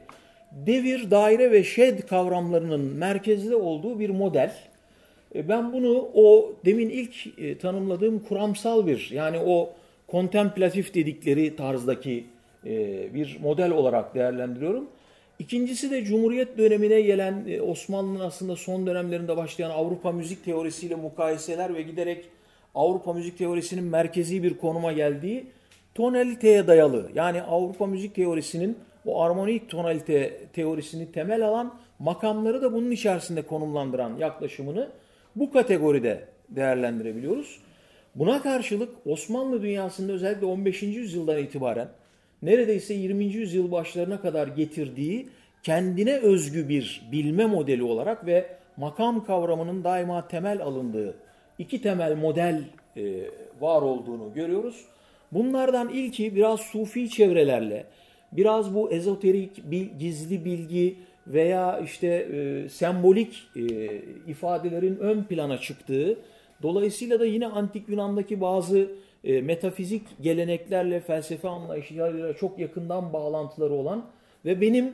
devir, 0.52 1.10
daire 1.10 1.50
ve 1.50 1.64
şed 1.64 2.00
kavramlarının 2.00 2.80
merkezde 2.80 3.56
olduğu 3.56 3.98
bir 3.98 4.10
model. 4.10 4.54
E, 5.34 5.48
ben 5.48 5.72
bunu 5.72 6.08
o 6.14 6.52
demin 6.64 6.90
ilk 6.90 7.38
e, 7.38 7.58
tanımladığım 7.58 8.18
kuramsal 8.18 8.86
bir 8.86 9.10
yani 9.12 9.38
o 9.38 9.72
kontemplatif 10.06 10.94
dedikleri 10.94 11.56
tarzdaki 11.56 12.24
bir 13.14 13.38
model 13.42 13.70
olarak 13.70 14.14
değerlendiriyorum. 14.14 14.86
İkincisi 15.38 15.90
de 15.90 16.04
Cumhuriyet 16.04 16.58
dönemine 16.58 17.00
gelen 17.00 17.44
Osmanlı'nın 17.66 18.20
aslında 18.20 18.56
son 18.56 18.86
dönemlerinde 18.86 19.36
başlayan 19.36 19.70
Avrupa 19.70 20.12
müzik 20.12 20.44
teorisiyle 20.44 20.94
mukayeseler 20.94 21.74
ve 21.74 21.82
giderek 21.82 22.24
Avrupa 22.74 23.12
müzik 23.12 23.38
teorisinin 23.38 23.84
merkezi 23.84 24.42
bir 24.42 24.58
konuma 24.58 24.92
geldiği 24.92 25.44
tonaliteye 25.94 26.66
dayalı. 26.66 27.10
Yani 27.14 27.42
Avrupa 27.42 27.86
müzik 27.86 28.14
teorisinin 28.14 28.78
o 29.06 29.22
armonik 29.22 29.70
tonalite 29.70 30.46
teorisini 30.52 31.12
temel 31.12 31.46
alan 31.46 31.74
makamları 31.98 32.62
da 32.62 32.72
bunun 32.72 32.90
içerisinde 32.90 33.42
konumlandıran 33.42 34.16
yaklaşımını 34.16 34.90
bu 35.36 35.52
kategoride 35.52 36.28
değerlendirebiliyoruz. 36.48 37.58
Buna 38.14 38.42
karşılık 38.42 38.88
Osmanlı 39.06 39.62
dünyasında 39.62 40.12
özellikle 40.12 40.46
15. 40.46 40.82
yüzyıldan 40.82 41.38
itibaren 41.38 41.88
neredeyse 42.42 42.94
20. 42.94 43.24
yüzyıl 43.24 43.72
başlarına 43.72 44.20
kadar 44.20 44.48
getirdiği 44.48 45.28
kendine 45.62 46.16
özgü 46.16 46.68
bir 46.68 47.08
bilme 47.12 47.46
modeli 47.46 47.82
olarak 47.82 48.26
ve 48.26 48.46
makam 48.76 49.24
kavramının 49.24 49.84
daima 49.84 50.28
temel 50.28 50.62
alındığı 50.62 51.14
iki 51.58 51.82
temel 51.82 52.16
model 52.16 52.64
e, 52.96 53.02
var 53.60 53.82
olduğunu 53.82 54.34
görüyoruz. 54.34 54.84
Bunlardan 55.34 55.88
ilki 55.88 56.34
biraz 56.36 56.60
sufi 56.60 57.10
çevrelerle, 57.10 57.84
biraz 58.32 58.74
bu 58.74 58.90
ezoterik, 58.90 59.70
bil, 59.70 59.86
gizli 59.98 60.44
bilgi 60.44 60.96
veya 61.26 61.80
işte 61.80 62.06
e, 62.06 62.68
sembolik 62.68 63.42
e, 63.56 63.62
ifadelerin 64.26 64.96
ön 64.96 65.24
plana 65.24 65.58
çıktığı, 65.58 66.18
dolayısıyla 66.62 67.20
da 67.20 67.26
yine 67.26 67.46
antik 67.46 67.88
Yunan'daki 67.88 68.40
bazı 68.40 68.88
e, 69.24 69.40
metafizik 69.40 70.02
geleneklerle, 70.20 71.00
felsefe 71.00 71.48
anlayışlarıyla 71.48 72.36
çok 72.36 72.58
yakından 72.58 73.12
bağlantıları 73.12 73.74
olan 73.74 74.06
ve 74.44 74.60
benim 74.60 74.92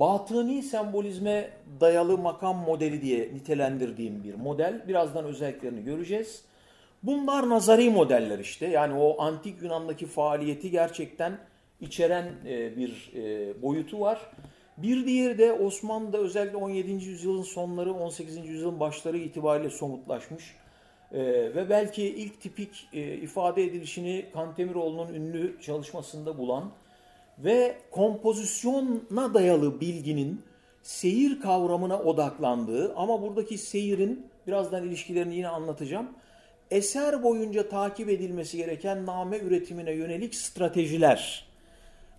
batıni 0.00 0.62
sembolizme 0.62 1.50
dayalı 1.80 2.18
makam 2.18 2.56
modeli 2.56 3.02
diye 3.02 3.34
nitelendirdiğim 3.34 4.24
bir 4.24 4.34
model. 4.34 4.82
Birazdan 4.88 5.24
özelliklerini 5.24 5.84
göreceğiz. 5.84 6.44
Bunlar 7.02 7.48
nazari 7.48 7.90
modeller 7.90 8.38
işte. 8.38 8.66
Yani 8.66 8.94
o 8.94 9.22
antik 9.22 9.62
Yunan'daki 9.62 10.06
faaliyeti 10.06 10.70
gerçekten 10.70 11.38
içeren 11.80 12.32
e, 12.46 12.76
bir 12.76 13.12
e, 13.14 13.62
boyutu 13.62 14.00
var. 14.00 14.20
Bir 14.76 15.06
diğeri 15.06 15.38
de 15.38 15.52
Osmanlı'da 15.52 16.18
özellikle 16.18 16.56
17. 16.56 16.90
yüzyılın 16.90 17.42
sonları 17.42 17.92
18. 17.92 18.36
yüzyılın 18.36 18.80
başları 18.80 19.18
itibariyle 19.18 19.70
somutlaşmış. 19.70 20.44
E, 21.12 21.20
ve 21.54 21.70
belki 21.70 22.04
ilk 22.04 22.40
tipik 22.40 22.88
ifade 23.22 23.64
edilişini 23.64 24.26
Kantemiroğlu'nun 24.32 25.14
ünlü 25.14 25.60
çalışmasında 25.60 26.38
bulan 26.38 26.70
ve 27.38 27.76
kompozisyona 27.90 29.34
dayalı 29.34 29.80
bilginin 29.80 30.42
seyir 30.82 31.40
kavramına 31.40 31.98
odaklandığı 31.98 32.94
ama 32.94 33.22
buradaki 33.22 33.58
seyirin 33.58 34.26
birazdan 34.46 34.84
ilişkilerini 34.84 35.36
yine 35.36 35.48
anlatacağım. 35.48 36.08
Eser 36.70 37.22
boyunca 37.22 37.68
takip 37.68 38.08
edilmesi 38.08 38.56
gereken 38.56 39.06
name 39.06 39.38
üretimine 39.38 39.92
yönelik 39.92 40.34
stratejiler. 40.34 41.48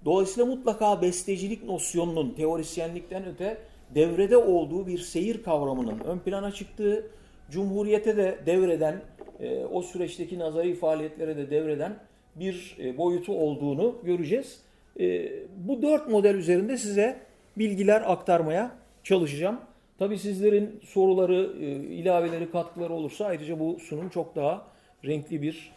Dolayısıyla 0.05 0.45
mutlaka 0.45 1.01
bestecilik 1.01 1.63
nosyonunun 1.63 2.29
teorisyenlikten 2.29 3.25
öte 3.25 3.57
devrede 3.95 4.37
olduğu 4.37 4.87
bir 4.87 4.97
seyir 4.97 5.43
kavramının 5.43 5.99
ön 5.99 6.19
plana 6.19 6.51
çıktığı, 6.51 7.05
Cumhuriyete 7.51 8.17
de 8.17 8.37
devreden, 8.45 9.01
e, 9.39 9.65
o 9.65 9.81
süreçteki 9.81 10.39
nazari 10.39 10.75
faaliyetlere 10.75 11.37
de 11.37 11.49
devreden 11.49 11.95
bir 12.35 12.77
e, 12.79 12.97
boyutu 12.97 13.33
olduğunu 13.33 13.95
göreceğiz. 14.03 14.61
E, 14.99 15.31
bu 15.57 15.81
dört 15.81 16.09
model 16.09 16.35
üzerinde 16.35 16.77
size 16.77 17.19
bilgiler 17.57 18.11
aktarmaya 18.11 18.71
çalışacağım. 19.03 19.59
Tabi 19.99 20.17
sizlerin 20.17 20.79
soruları, 20.85 21.53
e, 21.61 21.65
ilaveleri, 21.71 22.51
katkıları 22.51 22.93
olursa 22.93 23.25
ayrıca 23.25 23.59
bu 23.59 23.79
sunum 23.79 24.09
çok 24.09 24.35
daha 24.35 24.67
renkli 25.05 25.41
bir 25.41 25.71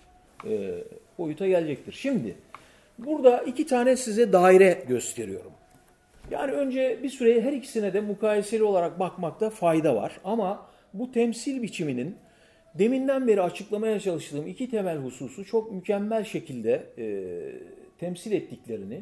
e, 0.47 0.85
boyuta 1.19 1.47
gelecektir. 1.47 1.93
Şimdi 1.93 2.35
burada 2.99 3.43
iki 3.43 3.67
tane 3.67 3.97
size 3.97 4.33
daire 4.33 4.85
gösteriyorum. 4.89 5.53
Yani 6.31 6.53
önce 6.53 6.99
bir 7.03 7.09
süre 7.09 7.41
her 7.41 7.53
ikisine 7.53 7.95
de 7.95 8.01
mukayeseli 8.01 8.63
olarak 8.63 9.01
bakmakta 9.01 9.51
fayda 9.51 9.97
var. 9.97 10.13
Ama 10.25 10.67
bu 10.95 11.13
temsil 11.13 11.63
biçiminin 11.63 12.17
deminden 12.75 13.27
beri 13.27 13.43
açıklamaya 13.43 14.01
çalıştığım 14.01 14.47
iki 14.47 14.71
temel 14.71 14.99
hususu 14.99 15.45
çok 15.45 15.73
mükemmel 15.73 16.25
şekilde 16.25 16.87
e, 16.99 17.05
temsil 17.99 18.33
ettiklerini, 18.33 19.01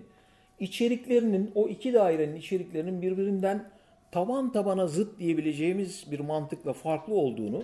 içeriklerinin, 0.61 1.51
o 1.55 1.69
iki 1.69 1.95
dairenin 1.95 2.37
içeriklerinin 2.37 3.03
birbirinden 3.03 3.65
taban 4.11 4.53
tabana 4.53 4.87
zıt 4.87 5.19
diyebileceğimiz 5.19 6.11
bir 6.11 6.21
mantıkla 6.21 6.73
farklı 6.73 7.15
olduğunu 7.15 7.63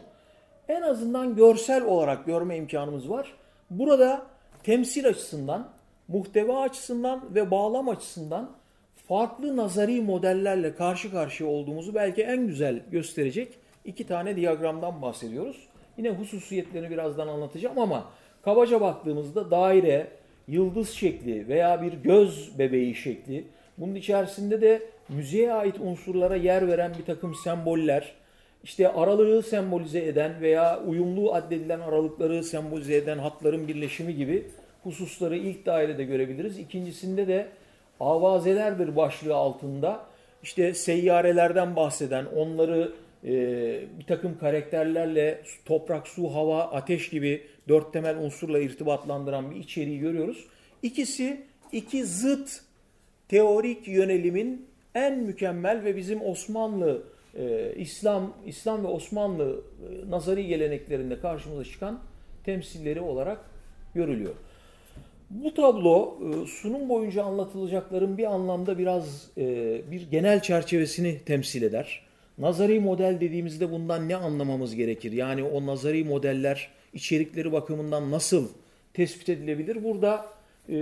en 0.69 0.83
azından 0.83 1.37
görsel 1.37 1.85
olarak 1.85 2.27
görme 2.27 2.57
imkanımız 2.57 3.11
var. 3.11 3.33
Burada 3.71 4.27
temsil 4.63 5.09
açısından, 5.09 5.69
muhteva 6.09 6.61
açısından 6.61 7.35
ve 7.35 7.51
bağlam 7.51 7.89
açısından 7.89 8.51
farklı 9.09 9.57
nazari 9.57 10.01
modellerle 10.01 10.75
karşı 10.75 11.11
karşıya 11.11 11.51
olduğumuzu 11.51 11.95
belki 11.95 12.23
en 12.23 12.47
güzel 12.47 12.83
gösterecek 12.91 13.59
iki 13.85 14.07
tane 14.07 14.37
diyagramdan 14.37 15.03
bahsediyoruz. 15.03 15.69
Yine 15.99 16.11
hususiyetlerini 16.11 16.91
birazdan 16.91 17.29
anlatacağım 17.29 17.79
ama 17.79 18.05
kabaca 18.43 18.81
baktığımızda 18.81 19.51
daire, 19.51 20.11
yıldız 20.49 20.91
şekli 20.91 21.49
veya 21.49 21.83
bir 21.83 21.93
göz 21.93 22.59
bebeği 22.59 22.95
şekli, 22.95 23.45
bunun 23.79 23.95
içerisinde 23.95 24.61
de 24.61 24.83
müziğe 25.09 25.53
ait 25.53 25.81
unsurlara 25.81 26.37
yer 26.37 26.69
veren 26.69 26.93
bir 26.99 27.05
takım 27.05 27.35
semboller, 27.35 28.13
işte 28.65 28.89
aralığı 28.89 29.43
sembolize 29.43 30.05
eden 30.05 30.41
veya 30.41 30.81
uyumlu 30.87 31.35
addedilen 31.35 31.81
aralıkları 31.81 32.45
sembolize 32.45 32.97
eden 32.97 33.19
hatların 33.19 33.69
birleşimi 33.69 34.15
gibi 34.15 34.47
hususları 34.83 35.37
ilk 35.37 35.67
dairede 35.67 36.05
görebiliriz. 36.05 36.59
İkincisinde 36.59 37.29
de 37.29 37.47
avazelerdir 38.01 38.97
başlığı 38.97 39.35
altında 39.35 40.07
işte 40.43 40.75
seyyarelerden 40.75 41.77
bahseden, 41.77 42.25
onları 42.25 42.93
e, 43.25 43.31
bir 43.99 44.05
takım 44.07 44.39
karakterlerle 44.39 45.43
toprak, 45.65 46.09
su, 46.09 46.35
hava, 46.35 46.63
ateş 46.63 47.11
gibi 47.11 47.43
dört 47.69 47.93
temel 47.93 48.17
unsurla 48.17 48.59
irtibatlandıran 48.59 49.51
bir 49.51 49.57
içeriği 49.57 49.99
görüyoruz. 49.99 50.45
İkisi 50.83 51.43
iki 51.73 52.05
zıt 52.05 52.61
teorik 53.29 53.89
yönelimin 53.89 54.67
en 54.95 55.19
mükemmel 55.19 55.85
ve 55.85 55.97
bizim 55.97 56.23
Osmanlı 56.23 57.03
e, 57.35 57.75
İslam 57.77 58.35
İslam 58.47 58.85
ve 58.85 58.89
Osmanlı 58.89 59.61
e, 59.61 60.11
nazari 60.11 60.47
geleneklerinde 60.47 61.21
karşımıza 61.21 61.65
çıkan 61.65 62.01
temsilleri 62.45 63.01
olarak 63.01 63.39
görülüyor. 63.95 64.35
Bu 65.31 65.55
tablo 65.55 66.19
e, 66.21 66.47
sunum 66.47 66.89
boyunca 66.89 67.25
anlatılacakların 67.25 68.19
bir 68.19 68.25
anlamda 68.25 68.79
biraz 68.79 69.31
e, 69.39 69.45
bir 69.91 70.11
genel 70.11 70.43
çerçevesini 70.43 71.19
temsil 71.19 71.63
eder. 71.63 72.03
Nazari 72.39 72.81
model 72.81 73.19
dediğimizde 73.21 73.73
bundan 73.73 74.09
ne 74.09 74.17
anlamamız 74.17 74.75
gerekir? 74.75 75.13
Yani 75.13 75.45
o 75.45 75.67
nazari 75.67 76.05
modeller 76.05 76.69
içerikleri 76.95 77.53
bakımından 77.53 78.11
nasıl 78.11 78.49
tespit 78.95 79.29
edilebilir? 79.29 79.85
Burada 79.85 80.27
e, 80.69 80.75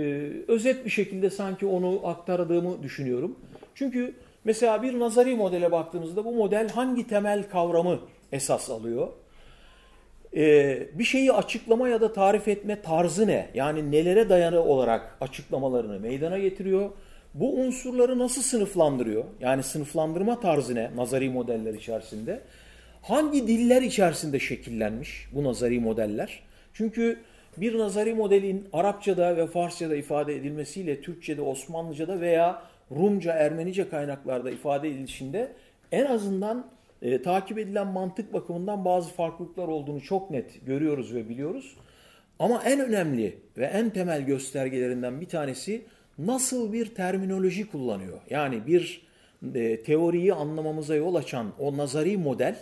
özet 0.47 0.85
bir 0.85 0.89
şekilde 0.89 1.29
sanki 1.29 1.65
onu 1.65 2.01
aktardığımı 2.07 2.83
düşünüyorum. 2.83 3.35
Çünkü 3.75 4.13
mesela 4.43 4.83
bir 4.83 4.99
nazari 4.99 5.35
modele 5.35 5.71
baktığımızda 5.71 6.25
bu 6.25 6.31
model 6.31 6.69
hangi 6.69 7.07
temel 7.07 7.49
kavramı 7.49 7.99
esas 8.31 8.69
alıyor? 8.69 9.07
Ee, 10.35 10.87
bir 10.93 11.03
şeyi 11.03 11.33
açıklama 11.33 11.89
ya 11.89 12.01
da 12.01 12.13
tarif 12.13 12.47
etme 12.47 12.81
tarzı 12.81 13.27
ne? 13.27 13.49
Yani 13.53 13.91
nelere 13.91 14.29
dayanı 14.29 14.59
olarak 14.59 15.17
açıklamalarını 15.21 15.99
meydana 15.99 16.39
getiriyor? 16.39 16.89
Bu 17.33 17.55
unsurları 17.55 18.19
nasıl 18.19 18.41
sınıflandırıyor? 18.41 19.23
Yani 19.39 19.63
sınıflandırma 19.63 20.39
tarzı 20.39 20.75
ne 20.75 20.91
nazari 20.95 21.29
modeller 21.29 21.73
içerisinde? 21.73 22.41
Hangi 23.01 23.47
diller 23.47 23.81
içerisinde 23.81 24.39
şekillenmiş 24.39 25.27
bu 25.31 25.43
nazari 25.43 25.79
modeller? 25.79 26.39
Çünkü 26.73 27.19
bir 27.57 27.77
nazari 27.77 28.13
modelin 28.13 28.67
Arapçada 28.73 29.37
ve 29.37 29.47
Farsçada 29.47 29.95
ifade 29.95 30.35
edilmesiyle 30.35 31.01
Türkçe'de, 31.01 31.41
Osmanlıca'da 31.41 32.21
veya 32.21 32.61
Rumca, 32.91 33.33
Ermenice 33.33 33.89
kaynaklarda 33.89 34.51
ifade 34.51 34.89
edilişinde 34.89 35.51
en 35.91 36.05
azından 36.05 36.67
e, 37.01 37.21
takip 37.21 37.57
edilen 37.57 37.87
mantık 37.87 38.33
bakımından 38.33 38.85
bazı 38.85 39.09
farklılıklar 39.09 39.67
olduğunu 39.67 40.01
çok 40.01 40.31
net 40.31 40.65
görüyoruz 40.65 41.13
ve 41.13 41.29
biliyoruz. 41.29 41.75
Ama 42.39 42.63
en 42.65 42.79
önemli 42.79 43.37
ve 43.57 43.65
en 43.65 43.89
temel 43.89 44.21
göstergelerinden 44.21 45.21
bir 45.21 45.25
tanesi 45.25 45.81
nasıl 46.19 46.73
bir 46.73 46.85
terminoloji 46.85 47.71
kullanıyor. 47.71 48.19
Yani 48.29 48.67
bir 48.67 49.01
e, 49.55 49.83
teoriyi 49.83 50.33
anlamamıza 50.33 50.95
yol 50.95 51.15
açan 51.15 51.53
o 51.59 51.77
nazari 51.77 52.17
model 52.17 52.55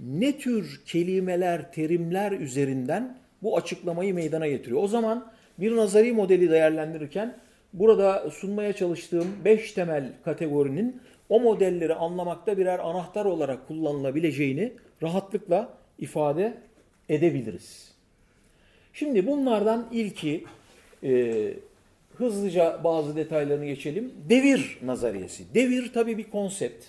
ne 0.00 0.38
tür 0.38 0.80
kelimeler, 0.86 1.72
terimler 1.72 2.32
üzerinden 2.32 3.18
bu 3.46 3.56
açıklamayı 3.56 4.14
meydana 4.14 4.48
getiriyor. 4.48 4.82
O 4.82 4.88
zaman 4.88 5.32
bir 5.58 5.76
nazari 5.76 6.12
modeli 6.12 6.50
değerlendirirken 6.50 7.36
burada 7.72 8.30
sunmaya 8.30 8.72
çalıştığım 8.72 9.28
beş 9.44 9.72
temel 9.72 10.12
kategorinin 10.24 11.00
o 11.28 11.40
modelleri 11.40 11.94
anlamakta 11.94 12.58
birer 12.58 12.78
anahtar 12.78 13.24
olarak 13.24 13.68
kullanılabileceğini 13.68 14.72
rahatlıkla 15.02 15.74
ifade 15.98 16.54
edebiliriz. 17.08 17.92
Şimdi 18.92 19.26
bunlardan 19.26 19.88
ilki 19.92 20.44
e, 21.04 21.52
hızlıca 22.16 22.80
bazı 22.84 23.16
detaylarını 23.16 23.66
geçelim. 23.66 24.12
Devir 24.28 24.78
nazariyesi. 24.82 25.54
Devir 25.54 25.92
tabii 25.92 26.18
bir 26.18 26.30
konsept. 26.30 26.84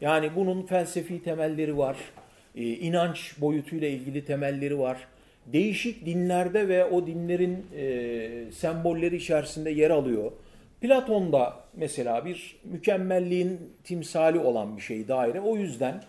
Yani 0.00 0.30
bunun 0.36 0.62
felsefi 0.62 1.22
temelleri 1.22 1.78
var, 1.78 1.96
e, 2.56 2.62
inanç 2.62 3.40
boyutuyla 3.40 3.88
ilgili 3.88 4.24
temelleri 4.24 4.78
var. 4.78 5.08
Değişik 5.46 6.06
dinlerde 6.06 6.68
ve 6.68 6.84
o 6.84 7.06
dinlerin 7.06 7.66
e, 7.76 8.52
sembolleri 8.52 9.16
içerisinde 9.16 9.70
yer 9.70 9.90
alıyor. 9.90 10.32
Platon'da 10.80 11.60
mesela 11.76 12.24
bir 12.24 12.56
mükemmelliğin 12.64 13.60
timsali 13.84 14.38
olan 14.38 14.76
bir 14.76 14.82
şey 14.82 15.08
daire. 15.08 15.40
O 15.40 15.56
yüzden 15.56 16.02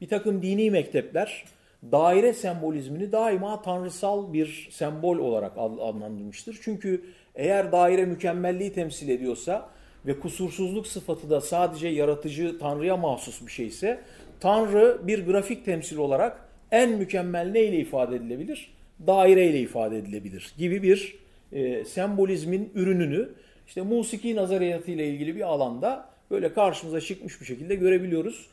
bir 0.00 0.08
takım 0.08 0.42
dini 0.42 0.70
mektepler 0.70 1.44
daire 1.92 2.32
sembolizmini 2.32 3.12
daima 3.12 3.62
tanrısal 3.62 4.32
bir 4.32 4.68
sembol 4.70 5.18
olarak 5.18 5.52
adlandırmıştır. 5.56 6.58
Çünkü 6.62 7.04
eğer 7.34 7.72
daire 7.72 8.04
mükemmelliği 8.04 8.72
temsil 8.72 9.08
ediyorsa 9.08 9.70
ve 10.06 10.20
kusursuzluk 10.20 10.86
sıfatı 10.86 11.30
da 11.30 11.40
sadece 11.40 11.88
yaratıcı 11.88 12.58
tanrıya 12.58 12.96
mahsus 12.96 13.46
bir 13.46 13.52
şeyse 13.52 14.00
tanrı 14.40 15.00
bir 15.06 15.26
grafik 15.26 15.64
temsil 15.64 15.96
olarak 15.96 16.48
en 16.70 16.90
mükemmel 16.90 17.50
neyle 17.50 17.76
ifade 17.76 18.16
edilebilir? 18.16 18.77
Daire 19.06 19.46
ile 19.46 19.60
ifade 19.60 19.98
edilebilir 19.98 20.54
gibi 20.58 20.82
bir 20.82 21.18
e, 21.52 21.84
sembolizmin 21.84 22.72
ürününü 22.74 23.28
işte 23.66 23.82
musiki 23.82 24.36
nazariyatı 24.36 24.90
ile 24.90 25.08
ilgili 25.08 25.36
bir 25.36 25.40
alanda 25.40 26.08
böyle 26.30 26.52
karşımıza 26.52 27.00
çıkmış 27.00 27.40
bir 27.40 27.46
şekilde 27.46 27.74
görebiliyoruz. 27.74 28.46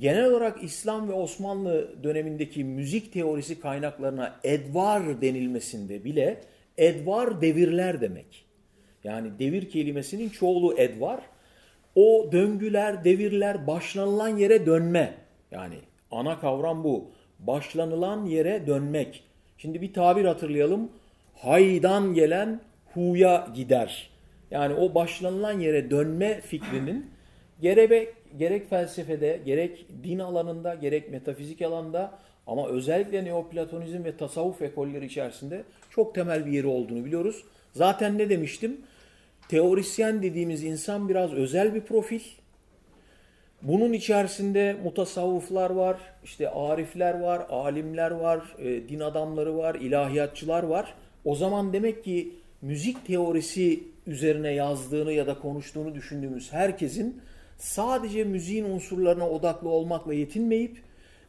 Genel 0.00 0.24
olarak 0.24 0.62
İslam 0.62 1.08
ve 1.08 1.12
Osmanlı 1.12 2.02
dönemindeki 2.02 2.64
müzik 2.64 3.12
teorisi 3.12 3.60
kaynaklarına 3.60 4.36
edvar 4.44 5.20
denilmesinde 5.20 6.04
bile 6.04 6.40
edvar 6.78 7.40
devirler 7.40 8.00
demek. 8.00 8.44
Yani 9.04 9.38
devir 9.38 9.70
kelimesinin 9.70 10.28
çoğulu 10.28 10.78
edvar. 10.78 11.20
O 11.94 12.28
döngüler, 12.32 13.04
devirler 13.04 13.66
başlanılan 13.66 14.36
yere 14.36 14.66
dönme. 14.66 15.14
Yani 15.50 15.76
ana 16.10 16.40
kavram 16.40 16.84
bu. 16.84 17.10
Başlanılan 17.38 18.26
yere 18.26 18.66
dönmek. 18.66 19.24
Şimdi 19.64 19.80
bir 19.80 19.92
tabir 19.92 20.24
hatırlayalım. 20.24 20.90
Haydan 21.34 22.14
gelen 22.14 22.60
huya 22.94 23.48
gider. 23.54 24.10
Yani 24.50 24.74
o 24.74 24.94
başlanılan 24.94 25.60
yere 25.60 25.90
dönme 25.90 26.40
fikrinin 26.40 27.10
gerek, 27.60 28.08
gerek 28.38 28.70
felsefede, 28.70 29.40
gerek 29.46 29.86
din 30.04 30.18
alanında, 30.18 30.74
gerek 30.74 31.10
metafizik 31.10 31.62
alanda 31.62 32.18
ama 32.46 32.68
özellikle 32.68 33.24
Neoplatonizm 33.24 34.04
ve 34.04 34.16
tasavvuf 34.16 34.62
ekolleri 34.62 35.06
içerisinde 35.06 35.64
çok 35.90 36.14
temel 36.14 36.46
bir 36.46 36.52
yeri 36.52 36.66
olduğunu 36.66 37.04
biliyoruz. 37.04 37.44
Zaten 37.72 38.18
ne 38.18 38.30
demiştim? 38.30 38.80
Teorisyen 39.48 40.22
dediğimiz 40.22 40.64
insan 40.64 41.08
biraz 41.08 41.32
özel 41.32 41.74
bir 41.74 41.80
profil. 41.80 42.20
Bunun 43.64 43.92
içerisinde 43.92 44.76
mutasavvıflar 44.84 45.70
var, 45.70 45.96
işte 46.24 46.50
arifler 46.50 47.20
var, 47.20 47.46
alimler 47.50 48.10
var, 48.10 48.40
e, 48.58 48.88
din 48.88 49.00
adamları 49.00 49.56
var, 49.56 49.74
ilahiyatçılar 49.74 50.62
var. 50.62 50.94
O 51.24 51.34
zaman 51.34 51.72
demek 51.72 52.04
ki 52.04 52.32
müzik 52.62 53.06
teorisi 53.06 53.82
üzerine 54.06 54.50
yazdığını 54.50 55.12
ya 55.12 55.26
da 55.26 55.38
konuştuğunu 55.38 55.94
düşündüğümüz 55.94 56.52
herkesin 56.52 57.20
sadece 57.58 58.24
müziğin 58.24 58.64
unsurlarına 58.64 59.30
odaklı 59.30 59.68
olmakla 59.68 60.14
yetinmeyip 60.14 60.76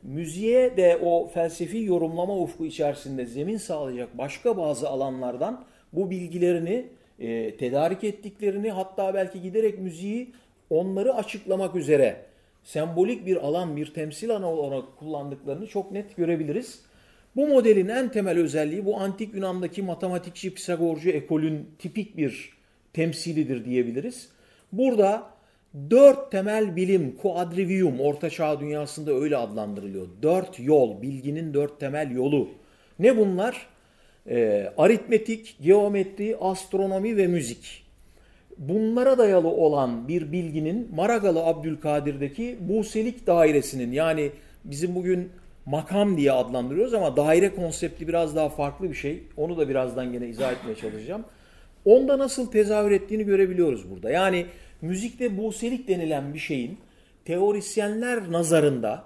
müziğe 0.03 0.77
de 0.77 0.97
o 1.03 1.27
felsefi 1.27 1.83
yorumlama 1.83 2.37
ufku 2.37 2.65
içerisinde 2.65 3.25
zemin 3.25 3.57
sağlayacak 3.57 4.17
başka 4.17 4.57
bazı 4.57 4.89
alanlardan 4.89 5.65
bu 5.93 6.09
bilgilerini 6.09 6.85
e, 7.19 7.57
tedarik 7.57 8.03
ettiklerini 8.03 8.71
hatta 8.71 9.13
belki 9.13 9.41
giderek 9.41 9.79
müziği 9.79 10.31
onları 10.69 11.13
açıklamak 11.13 11.75
üzere 11.75 12.25
sembolik 12.63 13.25
bir 13.25 13.35
alan, 13.37 13.77
bir 13.77 13.93
temsil 13.93 14.29
alanı 14.29 14.47
olarak 14.47 14.97
kullandıklarını 14.97 15.67
çok 15.67 15.91
net 15.91 16.15
görebiliriz. 16.17 16.79
Bu 17.35 17.47
modelin 17.47 17.87
en 17.87 18.11
temel 18.11 18.37
özelliği 18.37 18.85
bu 18.85 18.97
antik 18.97 19.33
Yunan'daki 19.33 19.81
matematikçi 19.81 20.53
Pisagorcu 20.53 21.09
ekolün 21.09 21.69
tipik 21.79 22.17
bir 22.17 22.49
temsilidir 22.93 23.65
diyebiliriz. 23.65 24.29
Burada 24.71 25.23
dört 25.89 26.31
temel 26.31 26.75
bilim, 26.75 27.15
quadrivium, 27.15 27.99
orta 27.99 28.29
çağ 28.29 28.59
dünyasında 28.59 29.13
öyle 29.13 29.37
adlandırılıyor. 29.37 30.07
Dört 30.21 30.59
yol, 30.59 31.01
bilginin 31.01 31.53
dört 31.53 31.79
temel 31.79 32.11
yolu. 32.11 32.49
Ne 32.99 33.17
bunlar? 33.17 33.67
Ee, 34.29 34.71
aritmetik, 34.77 35.57
geometri, 35.61 36.37
astronomi 36.37 37.17
ve 37.17 37.27
müzik. 37.27 37.84
Bunlara 38.57 39.17
dayalı 39.17 39.47
olan 39.47 40.07
bir 40.07 40.31
bilginin 40.31 40.95
Maragalı 40.95 41.45
Abdülkadir'deki 41.45 42.57
Buselik 42.59 43.27
dairesinin 43.27 43.91
yani 43.91 44.31
bizim 44.63 44.95
bugün 44.95 45.29
makam 45.65 46.17
diye 46.17 46.31
adlandırıyoruz 46.31 46.93
ama 46.93 47.17
daire 47.17 47.55
konsepti 47.55 48.07
biraz 48.07 48.35
daha 48.35 48.49
farklı 48.49 48.89
bir 48.89 48.95
şey. 48.95 49.23
Onu 49.37 49.57
da 49.57 49.69
birazdan 49.69 50.11
gene 50.11 50.27
izah 50.27 50.51
etmeye 50.51 50.75
çalışacağım. 50.75 51.25
Onda 51.85 52.19
nasıl 52.19 52.51
tezahür 52.51 52.91
ettiğini 52.91 53.23
görebiliyoruz 53.23 53.91
burada. 53.91 54.09
Yani 54.09 54.45
müzikte 54.81 55.37
buselik 55.37 55.87
denilen 55.87 56.33
bir 56.33 56.39
şeyin 56.39 56.77
teorisyenler 57.25 58.31
nazarında 58.31 59.05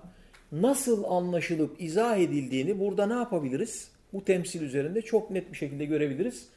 nasıl 0.52 1.04
anlaşılıp 1.04 1.82
izah 1.82 2.18
edildiğini 2.18 2.80
burada 2.80 3.06
ne 3.06 3.14
yapabiliriz? 3.14 3.92
Bu 4.14 4.26
temsil 4.26 4.62
üzerinde 4.62 5.02
çok 5.02 5.32
net 5.32 5.52
bir 5.52 5.58
şekilde 5.58 5.86
görebiliriz. 5.86 6.48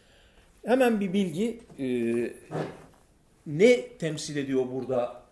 Hemen 0.66 1.00
bir 1.00 1.12
bilgi 1.12 1.60
e, 1.78 1.86
ne 3.46 3.88
temsil 3.88 4.36
ediyor 4.36 4.64
burada 4.72 5.22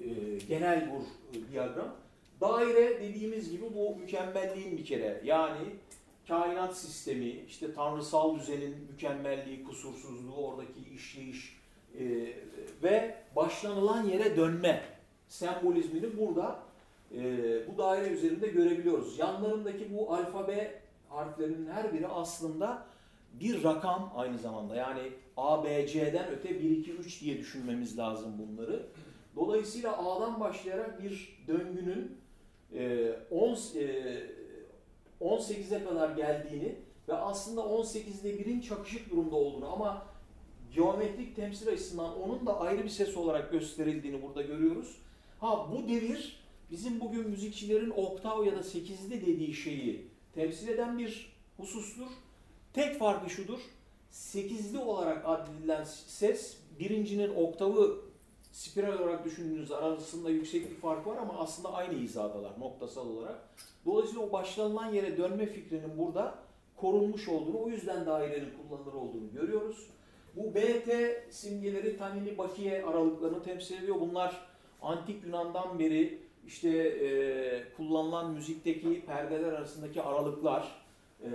e, 0.00 0.06
genel 0.48 0.90
bu 0.90 1.04
diyagram? 1.52 1.94
Daire 2.40 3.02
dediğimiz 3.02 3.50
gibi 3.50 3.64
bu 3.74 3.96
mükemmelliğin 3.96 4.78
bir 4.78 4.84
kere 4.84 5.20
yani 5.24 5.58
kainat 6.28 6.76
sistemi, 6.76 7.28
işte 7.28 7.74
tanrısal 7.74 8.38
düzenin 8.38 8.76
mükemmelliği, 8.90 9.64
kusursuzluğu, 9.64 10.34
oradaki 10.36 10.80
işleyiş 10.94 11.56
e, 11.98 12.04
ve 12.82 13.14
başlanılan 13.36 14.04
yere 14.04 14.36
dönme 14.36 14.82
sembolizmini 15.28 16.18
burada 16.18 16.58
e, 17.14 17.22
bu 17.68 17.78
daire 17.78 18.08
üzerinde 18.08 18.48
görebiliyoruz. 18.48 19.18
Yanlarındaki 19.18 19.96
bu 19.96 20.14
alfabe 20.14 20.80
harflerinin 21.08 21.70
her 21.70 21.92
biri 21.94 22.08
aslında 22.08 22.86
bir 23.32 23.64
rakam 23.64 24.12
aynı 24.16 24.38
zamanda. 24.38 24.76
Yani 24.76 25.12
A, 25.36 25.64
B, 25.64 25.86
C'den 25.88 26.28
öte 26.28 26.60
1, 26.60 26.70
2, 26.70 26.92
3 26.92 27.20
diye 27.22 27.38
düşünmemiz 27.38 27.98
lazım 27.98 28.32
bunları. 28.38 28.86
Dolayısıyla 29.36 29.98
A'dan 29.98 30.40
başlayarak 30.40 31.02
bir 31.02 31.38
döngünün 31.48 32.16
10 33.30 33.56
18'e 35.20 35.84
kadar 35.84 36.16
geldiğini 36.16 36.74
ve 37.08 37.14
aslında 37.14 37.60
18'de 37.60 38.38
birin 38.38 38.60
çakışık 38.60 39.10
durumda 39.10 39.36
olduğunu 39.36 39.72
ama 39.72 40.06
geometrik 40.74 41.36
temsil 41.36 41.68
açısından 41.68 42.20
onun 42.20 42.46
da 42.46 42.60
ayrı 42.60 42.84
bir 42.84 42.88
ses 42.88 43.16
olarak 43.16 43.52
gösterildiğini 43.52 44.22
burada 44.22 44.42
görüyoruz. 44.42 44.96
Ha 45.40 45.68
bu 45.72 45.88
devir 45.88 46.40
bizim 46.70 47.00
bugün 47.00 47.30
müzikçilerin 47.30 47.90
oktav 47.90 48.44
ya 48.44 48.52
da 48.52 48.60
8'de 48.60 49.26
dediği 49.26 49.54
şeyi 49.54 50.06
temsil 50.34 50.68
eden 50.68 50.98
bir 50.98 51.32
husustur. 51.56 52.06
Tek 52.72 52.98
farkı 52.98 53.30
şudur. 53.30 53.60
8'li 54.16 54.78
olarak 54.78 55.22
addedilen 55.24 55.84
ses 55.84 56.56
birincinin 56.78 57.34
oktavı 57.34 57.96
spiral 58.52 58.98
olarak 58.98 59.24
düşündüğünüz 59.24 59.72
arasında 59.72 60.30
yükseklik 60.30 60.80
farkı 60.80 61.10
var 61.10 61.16
ama 61.16 61.38
aslında 61.38 61.72
aynı 61.72 61.92
hizadalar 61.92 62.60
noktasal 62.60 63.08
olarak. 63.08 63.48
Dolayısıyla 63.86 64.22
o 64.22 64.32
başlanılan 64.32 64.92
yere 64.92 65.16
dönme 65.16 65.46
fikrinin 65.46 65.98
burada 65.98 66.34
korunmuş 66.76 67.28
olduğunu, 67.28 67.62
o 67.62 67.68
yüzden 67.68 68.06
dairenin 68.06 68.50
kullanılır 68.50 68.92
olduğunu 68.92 69.32
görüyoruz. 69.32 69.86
Bu 70.36 70.54
BT 70.54 70.90
simgeleri 71.30 71.98
tanini 71.98 72.38
bakiye 72.38 72.84
aralıklarını 72.84 73.42
temsil 73.42 73.82
ediyor. 73.82 74.00
Bunlar 74.00 74.46
antik 74.82 75.24
Yunan'dan 75.24 75.78
beri 75.78 76.18
işte 76.46 76.68
e, 76.78 77.08
kullanılan 77.76 78.30
müzikteki 78.30 79.06
perdeler 79.06 79.52
arasındaki 79.52 80.02
aralıklar. 80.02 80.86
E, 81.22 81.30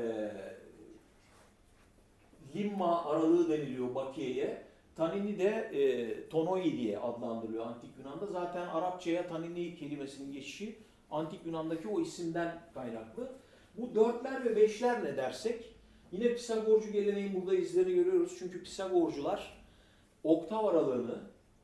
limma 2.55 3.05
aralığı 3.05 3.49
deniliyor 3.49 3.95
bakiyeye. 3.95 4.61
Tanini 4.95 5.39
de 5.39 5.49
e, 5.49 6.29
tonoi 6.29 6.77
diye 6.77 6.99
adlandırılıyor 6.99 7.65
antik 7.65 7.89
Yunan'da. 7.97 8.25
Zaten 8.25 8.67
Arapçaya 8.67 9.27
tanini 9.27 9.75
kelimesinin 9.75 10.33
geçişi 10.33 10.75
antik 11.11 11.45
Yunan'daki 11.45 11.87
o 11.87 12.01
isimden 12.01 12.61
kaynaklı. 12.73 13.31
Bu 13.77 13.95
dörtler 13.95 14.45
ve 14.45 14.55
beşler 14.55 15.03
ne 15.03 15.17
dersek 15.17 15.75
yine 16.11 16.33
Pisagorcu 16.33 16.91
geleneğin 16.91 17.41
burada 17.41 17.55
izlerini 17.55 17.95
görüyoruz. 17.95 18.35
Çünkü 18.39 18.63
Pisagorcular 18.63 19.63
oktav 20.23 20.65
aralığını, 20.65 21.19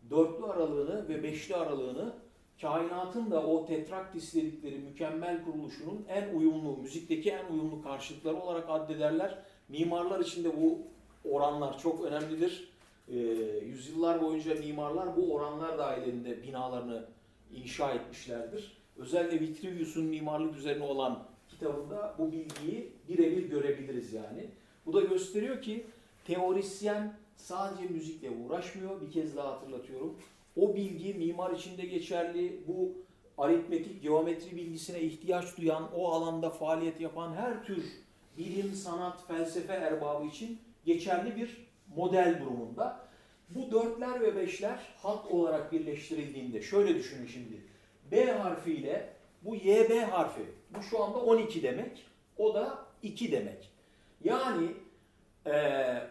dörtlü 0.09 0.45
aralığını 0.45 1.09
ve 1.09 1.23
beşli 1.23 1.55
aralığını 1.55 2.13
kainatın 2.61 3.31
da 3.31 3.47
o 3.47 3.65
tetraktis 3.65 4.35
dedikleri 4.35 4.77
mükemmel 4.79 5.43
kuruluşunun 5.43 6.05
en 6.09 6.35
uyumlu, 6.35 6.77
müzikteki 6.77 7.31
en 7.31 7.53
uyumlu 7.53 7.81
karşılıkları 7.81 8.41
olarak 8.41 8.65
addederler. 8.69 9.43
Mimarlar 9.69 10.19
için 10.19 10.43
de 10.43 10.61
bu 10.61 10.79
oranlar 11.31 11.79
çok 11.79 12.05
önemlidir. 12.05 12.69
Ee, 13.09 13.17
yüzyıllar 13.65 14.21
boyunca 14.21 14.55
mimarlar 14.55 15.17
bu 15.17 15.33
oranlar 15.33 15.77
dahilinde 15.77 16.43
binalarını 16.43 17.05
inşa 17.53 17.91
etmişlerdir. 17.91 18.77
Özellikle 18.97 19.39
Vitruvius'un 19.39 20.05
mimarlık 20.05 20.57
üzerine 20.57 20.83
olan 20.83 21.23
kitabında 21.49 22.15
bu 22.17 22.31
bilgiyi 22.31 22.91
birebir 23.09 23.49
görebiliriz 23.49 24.13
yani. 24.13 24.49
Bu 24.85 24.93
da 24.93 25.01
gösteriyor 25.01 25.61
ki 25.61 25.85
teorisyen 26.25 27.13
sadece 27.35 27.87
müzikle 27.93 28.29
uğraşmıyor. 28.29 29.01
Bir 29.01 29.11
kez 29.11 29.35
daha 29.35 29.51
hatırlatıyorum. 29.51 30.17
O 30.55 30.75
bilgi 30.75 31.13
mimar 31.13 31.51
için 31.51 31.77
de 31.77 31.85
geçerli. 31.85 32.61
Bu 32.67 32.91
aritmetik, 33.37 34.03
geometri 34.03 34.55
bilgisine 34.55 35.01
ihtiyaç 35.01 35.57
duyan, 35.57 35.89
o 35.95 36.11
alanda 36.11 36.49
faaliyet 36.49 37.01
yapan 37.01 37.33
her 37.33 37.63
tür 37.63 37.85
bilim, 38.37 38.73
sanat, 38.73 39.27
felsefe 39.27 39.73
erbabı 39.73 40.25
için 40.25 40.59
geçerli 40.85 41.35
bir 41.35 41.67
model 41.95 42.39
durumunda. 42.41 43.07
Bu 43.49 43.71
dörtler 43.71 44.21
ve 44.21 44.35
beşler 44.35 44.79
hat 44.97 45.25
olarak 45.25 45.71
birleştirildiğinde 45.71 46.61
şöyle 46.61 46.95
düşünün 46.95 47.27
şimdi. 47.27 47.61
B 48.11 48.31
harfiyle 48.31 49.13
bu 49.41 49.55
YB 49.55 50.03
harfi. 50.11 50.41
Bu 50.77 50.83
şu 50.83 51.03
anda 51.03 51.19
12 51.19 51.63
demek. 51.63 52.05
O 52.37 52.53
da 52.53 52.85
2 53.03 53.31
demek. 53.31 53.71
Yani 54.23 54.67
e, 55.45 55.53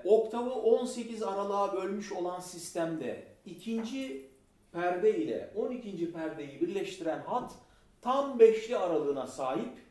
oktavı 0.04 0.50
18 0.50 1.22
aralığa 1.22 1.74
bölmüş 1.74 2.12
olan 2.12 2.40
sistemde 2.40 3.24
ikinci 3.46 4.26
perde 4.72 5.18
ile 5.18 5.50
12. 5.56 6.12
perdeyi 6.12 6.60
birleştiren 6.60 7.18
hat 7.18 7.52
tam 8.00 8.38
beşli 8.38 8.76
aralığına 8.76 9.26
sahip. 9.26 9.86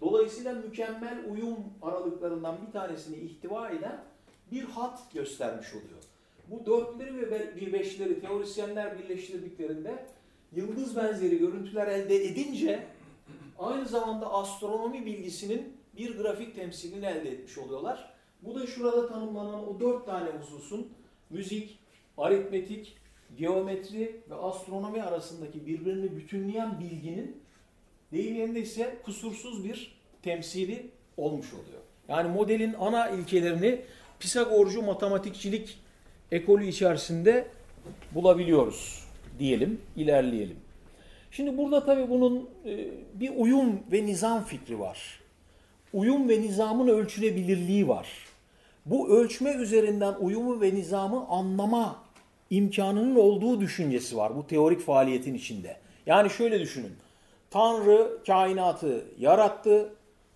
Dolayısıyla 0.00 0.54
mükemmel 0.54 1.18
uyum 1.30 1.56
aralıklarından 1.82 2.58
bir 2.66 2.72
tanesini 2.72 3.16
ihtiva 3.16 3.70
eden 3.70 4.04
bir 4.52 4.64
hat 4.64 5.12
göstermiş 5.12 5.74
oluyor. 5.74 6.00
Bu 6.50 6.66
dörtleri 6.66 7.30
ve 7.30 7.56
bir 7.56 7.72
beşleri 7.72 8.20
teorisyenler 8.20 8.98
birleştirdiklerinde 8.98 10.06
yıldız 10.52 10.96
benzeri 10.96 11.38
görüntüler 11.38 11.86
elde 11.86 12.24
edince 12.24 12.86
aynı 13.58 13.88
zamanda 13.88 14.32
astronomi 14.32 15.06
bilgisinin 15.06 15.76
bir 15.96 16.18
grafik 16.18 16.54
temsilini 16.54 17.06
elde 17.06 17.30
etmiş 17.30 17.58
oluyorlar. 17.58 18.14
Bu 18.42 18.54
da 18.54 18.66
şurada 18.66 19.08
tanımlanan 19.08 19.68
o 19.68 19.80
dört 19.80 20.06
tane 20.06 20.30
hususun 20.30 20.88
müzik, 21.30 21.78
aritmetik, 22.18 22.96
geometri 23.38 24.20
ve 24.30 24.34
astronomi 24.34 25.02
arasındaki 25.02 25.66
birbirini 25.66 26.16
bütünleyen 26.16 26.80
bilginin 26.80 27.39
deyim 28.12 28.34
yerinde 28.34 28.60
ise 28.60 28.96
kusursuz 29.04 29.64
bir 29.64 29.92
temsili 30.22 30.86
olmuş 31.16 31.52
oluyor. 31.52 31.80
Yani 32.08 32.28
modelin 32.28 32.74
ana 32.80 33.08
ilkelerini 33.08 33.80
Pisagorcu 34.20 34.82
matematikçilik 34.82 35.78
ekolü 36.32 36.66
içerisinde 36.66 37.46
bulabiliyoruz 38.14 39.04
diyelim, 39.38 39.80
ilerleyelim. 39.96 40.56
Şimdi 41.30 41.58
burada 41.58 41.84
tabii 41.84 42.10
bunun 42.10 42.48
e, 42.66 42.88
bir 43.14 43.32
uyum 43.36 43.80
ve 43.92 44.06
nizam 44.06 44.44
fikri 44.44 44.80
var. 44.80 45.20
Uyum 45.92 46.28
ve 46.28 46.40
nizamın 46.40 46.88
ölçülebilirliği 46.88 47.88
var. 47.88 48.08
Bu 48.86 49.08
ölçme 49.08 49.52
üzerinden 49.52 50.14
uyumu 50.20 50.60
ve 50.60 50.74
nizamı 50.74 51.28
anlama 51.28 52.02
imkanının 52.50 53.16
olduğu 53.16 53.60
düşüncesi 53.60 54.16
var 54.16 54.36
bu 54.36 54.46
teorik 54.46 54.80
faaliyetin 54.80 55.34
içinde. 55.34 55.76
Yani 56.06 56.30
şöyle 56.30 56.60
düşünün. 56.60 56.92
Tanrı 57.50 58.18
kainatı 58.26 59.04
yarattı, 59.18 59.92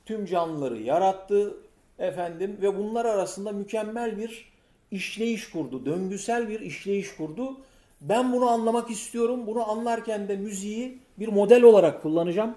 tüm 0.06 0.26
canlıları 0.26 0.82
yarattı 0.82 1.56
efendim 1.98 2.58
ve 2.62 2.78
bunlar 2.78 3.04
arasında 3.04 3.52
mükemmel 3.52 4.18
bir 4.18 4.52
işleyiş 4.90 5.50
kurdu. 5.50 5.86
Döngüsel 5.86 6.48
bir 6.48 6.60
işleyiş 6.60 7.16
kurdu. 7.16 7.56
Ben 8.00 8.32
bunu 8.32 8.48
anlamak 8.48 8.90
istiyorum. 8.90 9.46
Bunu 9.46 9.70
anlarken 9.70 10.28
de 10.28 10.36
müziği 10.36 10.98
bir 11.18 11.28
model 11.28 11.62
olarak 11.62 12.02
kullanacağım. 12.02 12.54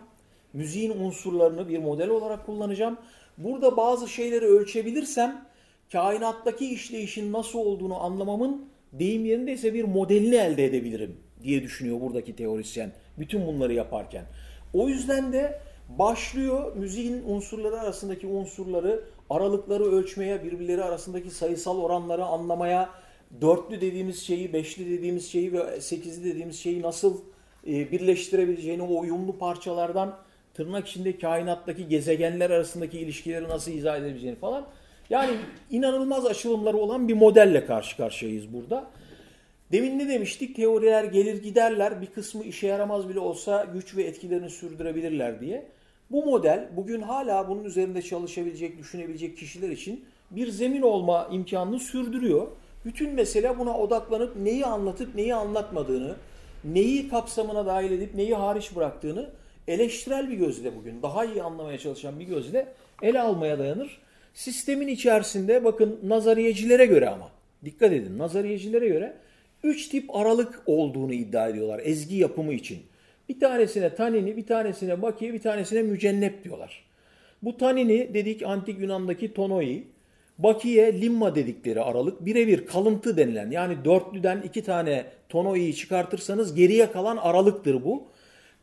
Müziğin 0.53 0.99
unsurlarını 0.99 1.69
bir 1.69 1.79
model 1.79 2.09
olarak 2.09 2.45
kullanacağım. 2.45 2.97
Burada 3.37 3.77
bazı 3.77 4.07
şeyleri 4.07 4.45
ölçebilirsem 4.45 5.45
kainattaki 5.91 6.69
işleyişin 6.73 7.33
nasıl 7.33 7.59
olduğunu 7.59 8.03
anlamamın 8.03 8.65
deyim 8.93 9.25
yerindeyse 9.25 9.73
bir 9.73 9.83
modelini 9.83 10.35
elde 10.35 10.65
edebilirim 10.65 11.17
diye 11.43 11.63
düşünüyor 11.63 12.01
buradaki 12.01 12.35
teorisyen. 12.35 12.91
Bütün 13.19 13.47
bunları 13.47 13.73
yaparken. 13.73 14.25
O 14.73 14.89
yüzden 14.89 15.33
de 15.33 15.59
başlıyor 15.89 16.75
müziğin 16.75 17.23
unsurları 17.27 17.79
arasındaki 17.79 18.27
unsurları, 18.27 19.03
aralıkları 19.29 19.83
ölçmeye, 19.83 20.43
birbirleri 20.43 20.83
arasındaki 20.83 21.29
sayısal 21.29 21.79
oranları 21.79 22.25
anlamaya, 22.25 22.89
dörtlü 23.41 23.81
dediğimiz 23.81 24.23
şeyi, 24.23 24.53
beşli 24.53 24.89
dediğimiz 24.89 25.31
şeyi 25.31 25.53
ve 25.53 25.81
sekizli 25.81 26.29
dediğimiz 26.29 26.59
şeyi 26.59 26.81
nasıl 26.81 27.17
e, 27.67 27.91
birleştirebileceğini 27.91 28.81
o 28.81 28.99
uyumlu 28.99 29.37
parçalardan 29.37 30.15
tırnak 30.53 30.87
içinde 30.87 31.17
kainattaki 31.17 31.87
gezegenler 31.87 32.49
arasındaki 32.49 32.99
ilişkileri 32.99 33.49
nasıl 33.49 33.71
izah 33.71 33.97
edebileceğini 33.97 34.37
falan. 34.39 34.67
Yani 35.09 35.31
inanılmaz 35.71 36.25
açılımları 36.25 36.77
olan 36.77 37.07
bir 37.07 37.13
modelle 37.13 37.65
karşı 37.65 37.97
karşıyayız 37.97 38.53
burada. 38.53 38.87
Demin 39.71 39.99
ne 39.99 40.09
demiştik? 40.09 40.55
Teoriler 40.55 41.03
gelir 41.03 41.43
giderler. 41.43 42.01
Bir 42.01 42.05
kısmı 42.05 42.43
işe 42.43 42.67
yaramaz 42.67 43.09
bile 43.09 43.19
olsa 43.19 43.65
güç 43.73 43.95
ve 43.95 44.03
etkilerini 44.03 44.49
sürdürebilirler 44.49 45.41
diye. 45.41 45.67
Bu 46.11 46.25
model 46.25 46.69
bugün 46.75 47.01
hala 47.01 47.49
bunun 47.49 47.63
üzerinde 47.63 48.01
çalışabilecek, 48.01 48.77
düşünebilecek 48.77 49.37
kişiler 49.37 49.69
için 49.69 50.05
bir 50.31 50.47
zemin 50.47 50.81
olma 50.81 51.29
imkanını 51.31 51.79
sürdürüyor. 51.79 52.47
Bütün 52.85 53.13
mesele 53.13 53.59
buna 53.59 53.77
odaklanıp 53.77 54.35
neyi 54.35 54.65
anlatıp 54.65 55.15
neyi 55.15 55.35
anlatmadığını, 55.35 56.15
neyi 56.63 57.09
kapsamına 57.09 57.65
dahil 57.65 57.91
edip 57.91 58.15
neyi 58.15 58.35
hariç 58.35 58.75
bıraktığını 58.75 59.29
eleştirel 59.67 60.31
bir 60.31 60.37
gözle 60.37 60.75
bugün 60.75 61.01
daha 61.01 61.25
iyi 61.25 61.43
anlamaya 61.43 61.77
çalışan 61.77 62.19
bir 62.19 62.25
gözle 62.25 62.67
ele 63.01 63.21
almaya 63.21 63.59
dayanır. 63.59 64.01
Sistemin 64.33 64.87
içerisinde 64.87 65.63
bakın 65.63 65.99
nazariyecilere 66.03 66.85
göre 66.85 67.09
ama 67.09 67.29
dikkat 67.65 67.91
edin 67.91 68.17
nazariyecilere 68.17 68.87
göre 68.87 69.17
üç 69.63 69.87
tip 69.87 70.15
aralık 70.15 70.63
olduğunu 70.65 71.13
iddia 71.13 71.47
ediyorlar 71.47 71.81
ezgi 71.83 72.15
yapımı 72.15 72.53
için. 72.53 72.79
Bir 73.29 73.39
tanesine 73.39 73.95
tanini, 73.95 74.37
bir 74.37 74.45
tanesine 74.45 75.01
bakiye, 75.01 75.33
bir 75.33 75.41
tanesine 75.41 75.81
mücennep 75.81 76.43
diyorlar. 76.43 76.83
Bu 77.41 77.57
tanini 77.57 78.13
dedik 78.13 78.43
antik 78.43 78.79
Yunan'daki 78.79 79.33
tonoi, 79.33 79.83
bakiye, 80.37 81.01
limma 81.01 81.35
dedikleri 81.35 81.81
aralık 81.81 82.25
birebir 82.25 82.65
kalıntı 82.65 83.17
denilen 83.17 83.51
yani 83.51 83.85
dörtlüden 83.85 84.41
iki 84.41 84.63
tane 84.63 85.05
tonoi'yi 85.29 85.75
çıkartırsanız 85.75 86.55
geriye 86.55 86.91
kalan 86.91 87.17
aralıktır 87.17 87.85
bu. 87.85 88.07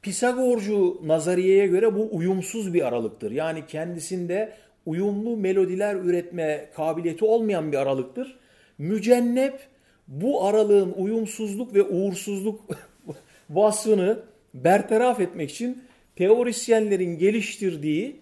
Pisagorcu 0.02 1.00
nazariyeye 1.04 1.66
göre 1.66 1.94
bu 1.94 2.08
uyumsuz 2.12 2.74
bir 2.74 2.86
aralıktır. 2.88 3.30
Yani 3.30 3.66
kendisinde 3.68 4.52
uyumlu 4.86 5.36
melodiler 5.36 5.94
üretme 5.94 6.68
kabiliyeti 6.74 7.24
olmayan 7.24 7.72
bir 7.72 7.76
aralıktır. 7.76 8.38
Mücennep 8.78 9.60
bu 10.08 10.44
aralığın 10.44 10.92
uyumsuzluk 10.92 11.74
ve 11.74 11.82
uğursuzluk 11.82 12.60
vasfını 13.50 14.18
bertaraf 14.54 15.20
etmek 15.20 15.50
için 15.50 15.82
teorisyenlerin 16.16 17.18
geliştirdiği 17.18 18.16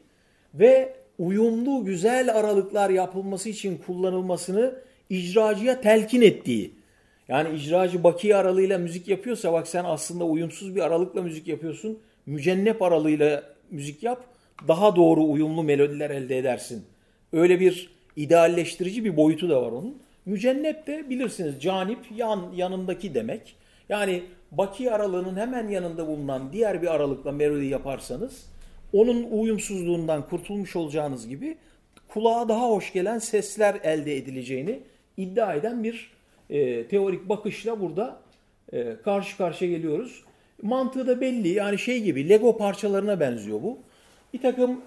ve 0.55 0.95
uyumlu 1.19 1.85
güzel 1.85 2.39
aralıklar 2.39 2.91
yapılması 2.91 3.49
için 3.49 3.81
kullanılmasını 3.87 4.75
icracıya 5.11 5.81
telkin 5.81 6.23
ettiği. 6.23 6.71
Yani 7.29 7.57
icracı 7.57 8.05
baki 8.05 8.37
aralığıyla 8.37 8.79
müzik 8.79 9.09
yapıyorsa 9.09 9.53
bak 9.53 9.69
sen 9.69 9.85
aslında 9.85 10.25
uyumsuz 10.25 10.77
bir 10.77 10.81
aralıkla 10.81 11.23
müzik 11.23 11.49
yapıyorsun. 11.49 11.99
Mücennep 12.27 12.83
aralığıyla 12.83 13.43
müzik 13.71 14.03
yap. 14.03 14.25
Daha 14.69 14.97
doğru 14.97 15.25
uyumlu 15.25 15.63
melodiler 15.63 16.11
elde 16.11 16.39
edersin. 16.39 16.85
Öyle 17.33 17.61
bir 17.61 17.91
idealleştirici 18.17 19.05
bir 19.05 19.17
boyutu 19.17 19.51
da 19.51 19.63
var 19.63 19.73
onun. 19.73 20.03
Mücennep 20.27 20.87
de 20.87 21.11
bilirsiniz 21.11 21.63
canip 21.63 21.99
yan 22.17 22.53
yanındaki 22.57 23.15
demek. 23.15 23.57
Yani 23.89 24.23
baki 24.53 24.93
aralığının 24.93 25.37
hemen 25.37 25.69
yanında 25.69 26.07
bulunan 26.07 26.53
diğer 26.53 26.83
bir 26.83 26.95
aralıkla 26.95 27.33
melodi 27.33 27.67
yaparsanız 27.67 28.47
onun 28.93 29.23
uyumsuzluğundan 29.23 30.29
kurtulmuş 30.29 30.77
olacağınız 30.77 31.29
gibi 31.29 31.57
kulağa 32.09 32.49
daha 32.49 32.69
hoş 32.69 32.93
gelen 32.93 33.19
sesler 33.19 33.75
elde 33.83 34.17
edileceğini 34.17 34.81
iddia 35.17 35.55
eden 35.55 35.85
bir 35.85 36.11
e, 36.51 36.87
teorik 36.87 37.29
bakışla 37.29 37.81
burada 37.81 38.21
e, 38.73 38.97
karşı 39.05 39.37
karşıya 39.37 39.71
geliyoruz. 39.71 40.25
Mantığı 40.63 41.07
da 41.07 41.21
belli 41.21 41.49
yani 41.49 41.79
şey 41.79 42.03
gibi 42.03 42.29
Lego 42.29 42.57
parçalarına 42.57 43.21
benziyor 43.21 43.63
bu. 43.63 43.79
Bir 44.35 44.41
takım 44.41 44.81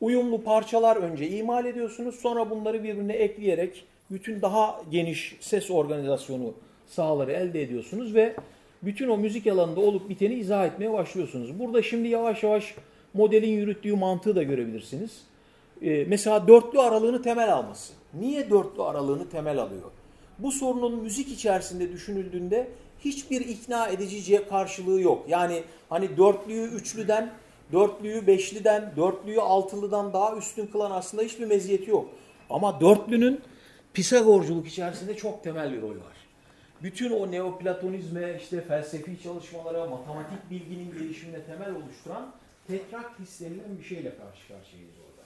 uyumlu 0.00 0.42
parçalar 0.42 0.96
önce 0.96 1.28
imal 1.28 1.66
ediyorsunuz 1.66 2.14
sonra 2.14 2.50
bunları 2.50 2.84
birbirine 2.84 3.12
ekleyerek 3.12 3.84
bütün 4.12 4.42
daha 4.42 4.80
geniş 4.90 5.36
ses 5.40 5.70
organizasyonu 5.70 6.54
sahaları 6.86 7.32
elde 7.32 7.62
ediyorsunuz 7.62 8.14
ve 8.14 8.36
bütün 8.82 9.08
o 9.08 9.16
müzik 9.16 9.46
alanında 9.46 9.80
olup 9.80 10.08
biteni 10.08 10.34
izah 10.34 10.66
etmeye 10.66 10.92
başlıyorsunuz. 10.92 11.58
Burada 11.58 11.82
şimdi 11.82 12.08
yavaş 12.08 12.42
yavaş 12.42 12.74
modelin 13.14 13.52
yürüttüğü 13.52 13.96
mantığı 13.96 14.36
da 14.36 14.42
görebilirsiniz. 14.42 15.20
Ee, 15.82 16.04
mesela 16.08 16.48
dörtlü 16.48 16.80
aralığını 16.80 17.22
temel 17.22 17.52
alması. 17.52 17.92
Niye 18.14 18.50
dörtlü 18.50 18.82
aralığını 18.82 19.30
temel 19.30 19.58
alıyor? 19.58 19.90
Bu 20.38 20.52
sorunun 20.52 21.02
müzik 21.02 21.28
içerisinde 21.28 21.92
düşünüldüğünde 21.92 22.68
hiçbir 23.04 23.40
ikna 23.40 23.88
edici 23.88 24.44
karşılığı 24.48 25.00
yok. 25.00 25.24
Yani 25.28 25.62
hani 25.88 26.16
dörtlüyü 26.16 26.66
üçlüden, 26.66 27.30
dörtlüyü 27.72 28.26
beşliden, 28.26 28.92
dörtlüyü 28.96 29.40
altılıdan 29.40 30.12
daha 30.12 30.36
üstün 30.36 30.66
kılan 30.66 30.90
aslında 30.90 31.22
hiçbir 31.22 31.46
meziyeti 31.46 31.90
yok. 31.90 32.08
Ama 32.50 32.80
dörtlünün 32.80 33.40
Pisagorculuk 33.94 34.66
içerisinde 34.66 35.16
çok 35.16 35.44
temel 35.44 35.72
bir 35.72 35.82
rol 35.82 35.96
var. 35.96 36.16
Bütün 36.82 37.10
o 37.10 37.30
neoplatonizme, 37.30 38.38
işte 38.42 38.60
felsefi 38.60 39.22
çalışmalara, 39.22 39.86
matematik 39.86 40.50
bilginin 40.50 40.92
gelişimine 40.92 41.42
temel 41.42 41.74
oluşturan 41.74 42.34
tetraktis 42.66 43.40
denilen 43.40 43.78
bir 43.78 43.84
şeyle 43.84 44.16
karşı 44.16 44.48
karşıyayız 44.48 44.94
orada. 44.98 45.22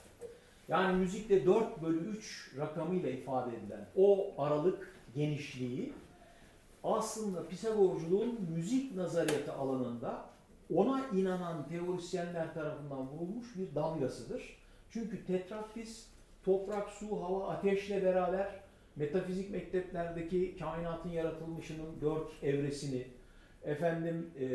Yani 0.69 0.97
müzikte 0.97 1.47
4 1.47 1.83
bölü 1.83 1.99
3 1.99 2.53
rakamıyla 2.59 3.11
ifade 3.11 3.57
edilen 3.57 3.87
o 3.97 4.35
aralık 4.39 4.95
genişliği 5.15 5.93
aslında 6.85 7.49
Pisagorculuğun 7.49 8.41
müzik 8.55 8.97
nazariyeti 8.97 9.51
alanında 9.51 10.25
ona 10.75 11.07
inanan 11.15 11.69
teorisyenler 11.69 12.55
tarafından 12.55 13.09
vurulmuş 13.09 13.47
bir 13.57 13.75
damgasıdır. 13.75 14.43
Çünkü 14.91 15.27
tetraktis 15.27 16.07
toprak, 16.47 16.89
su, 16.89 17.23
hava, 17.23 17.49
ateşle 17.49 18.05
beraber 18.05 18.49
metafizik 18.97 19.51
mekteplerdeki 19.51 20.57
kainatın 20.59 21.09
yaratılmışının 21.09 22.01
dört 22.01 22.45
evresini, 22.45 23.07
efendim 23.65 24.31
e, 24.41 24.47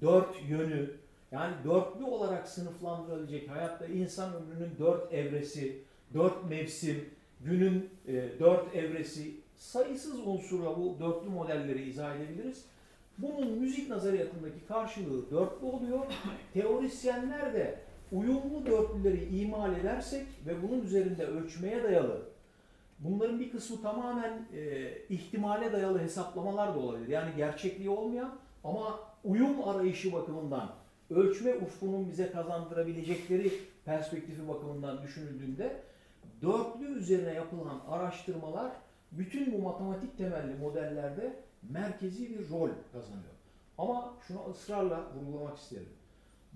dört 0.00 0.36
yönü, 0.48 0.90
yani 1.32 1.54
dörtlü 1.64 2.04
olarak 2.04 2.48
sınıflandırılabilecek 2.48 3.50
hayatta 3.50 3.86
insan 3.86 4.34
ömrünün 4.34 4.70
dört 4.78 5.12
evresi, 5.12 5.78
dört 6.14 6.50
mevsim, 6.50 7.04
günün 7.40 7.90
e, 8.08 8.12
dört 8.40 8.76
evresi, 8.76 9.34
sayısız 9.56 10.26
unsurla 10.26 10.76
bu 10.76 10.96
dörtlü 11.00 11.30
modelleri 11.30 11.82
izah 11.82 12.16
edebiliriz. 12.16 12.64
Bunun 13.18 13.58
müzik 13.58 13.90
nazariyatındaki 13.90 14.66
karşılığı 14.68 15.30
dörtlü 15.30 15.66
oluyor. 15.66 16.06
Teorisyenler 16.54 17.54
de 17.54 17.78
uyumlu 18.12 18.66
dörtlüleri 18.66 19.38
imal 19.38 19.76
edersek 19.76 20.26
ve 20.46 20.62
bunun 20.62 20.82
üzerinde 20.82 21.26
ölçmeye 21.26 21.82
dayalı 21.82 22.32
bunların 23.04 23.40
bir 23.40 23.50
kısmı 23.50 23.82
tamamen 23.82 24.46
e, 24.54 24.92
ihtimale 25.08 25.72
dayalı 25.72 25.98
hesaplamalar 25.98 26.74
da 26.74 26.78
olabilir. 26.78 27.08
Yani 27.08 27.30
gerçekliği 27.36 27.90
olmayan 27.90 28.34
ama 28.64 29.00
uyum 29.24 29.68
arayışı 29.68 30.12
bakımından 30.12 30.74
ölçme 31.10 31.54
ufkunun 31.54 32.08
bize 32.08 32.32
kazandırabilecekleri 32.32 33.52
perspektifi 33.84 34.48
bakımından 34.48 35.02
düşünüldüğünde 35.02 35.82
dörtlü 36.42 36.98
üzerine 36.98 37.34
yapılan 37.34 37.80
araştırmalar 37.88 38.72
bütün 39.12 39.52
bu 39.52 39.58
matematik 39.58 40.18
temelli 40.18 40.54
modellerde 40.54 41.36
merkezi 41.70 42.30
bir 42.30 42.50
rol 42.50 42.70
kazanıyor. 42.92 43.32
Ama 43.78 44.14
şunu 44.26 44.38
ısrarla 44.50 45.00
vurgulamak 45.14 45.58
isterim. 45.58 45.88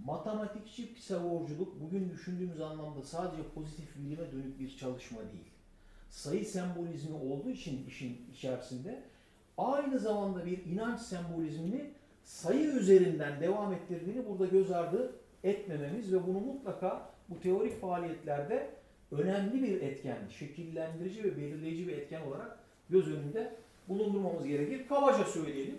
Matematikçi 0.05 0.95
Pisagorculuk 0.95 1.81
bugün 1.81 2.11
düşündüğümüz 2.11 2.61
anlamda 2.61 3.03
sadece 3.03 3.43
pozitif 3.55 3.97
bilime 3.97 4.33
dönük 4.33 4.61
bir 4.61 4.77
çalışma 4.77 5.19
değil. 5.19 5.51
Sayı 6.11 6.47
sembolizmi 6.47 7.17
olduğu 7.17 7.51
için 7.51 7.87
işin 7.87 8.19
içerisinde 8.33 9.03
aynı 9.59 9.99
zamanda 9.99 10.47
bir 10.47 10.65
inanç 10.65 11.01
sembolizmini 11.01 11.91
sayı 12.25 12.71
üzerinden 12.71 13.41
devam 13.41 13.73
ettirdiğini 13.73 14.29
burada 14.29 14.47
göz 14.47 14.71
ardı 14.71 15.13
etmememiz 15.45 16.13
ve 16.13 16.27
bunu 16.27 16.41
mutlaka 16.41 17.11
bu 17.29 17.41
teorik 17.41 17.81
faaliyetlerde 17.81 18.71
önemli 19.13 19.63
bir 19.63 19.83
etken, 19.83 20.19
şekillendirici 20.39 21.25
ve 21.25 21.37
belirleyici 21.37 21.89
bir 21.89 21.93
etken 21.93 22.23
olarak 22.23 22.59
göz 22.91 23.09
önünde 23.09 23.57
bulundurmamız 23.89 24.47
gerekir. 24.47 24.89
Kabaca 24.89 25.25
söyleyelim. 25.25 25.79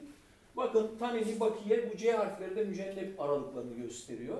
Bakın 0.57 0.91
taneli 0.99 1.39
bakiye 1.39 1.91
bu 1.91 1.97
C 1.97 2.11
harfleri 2.11 2.55
de 2.55 2.63
mücennep 2.63 3.21
aralıklarını 3.21 3.73
gösteriyor. 3.75 4.37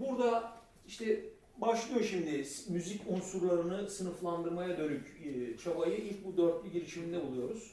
Burada 0.00 0.52
işte 0.86 1.20
başlıyor 1.56 2.04
şimdi 2.04 2.44
müzik 2.68 3.00
unsurlarını 3.08 3.90
sınıflandırmaya 3.90 4.78
dönük 4.78 5.20
e, 5.24 5.56
çabayı 5.56 5.96
ilk 5.96 6.24
bu 6.24 6.36
dörtlü 6.36 6.70
girişiminde 6.70 7.26
buluyoruz. 7.26 7.72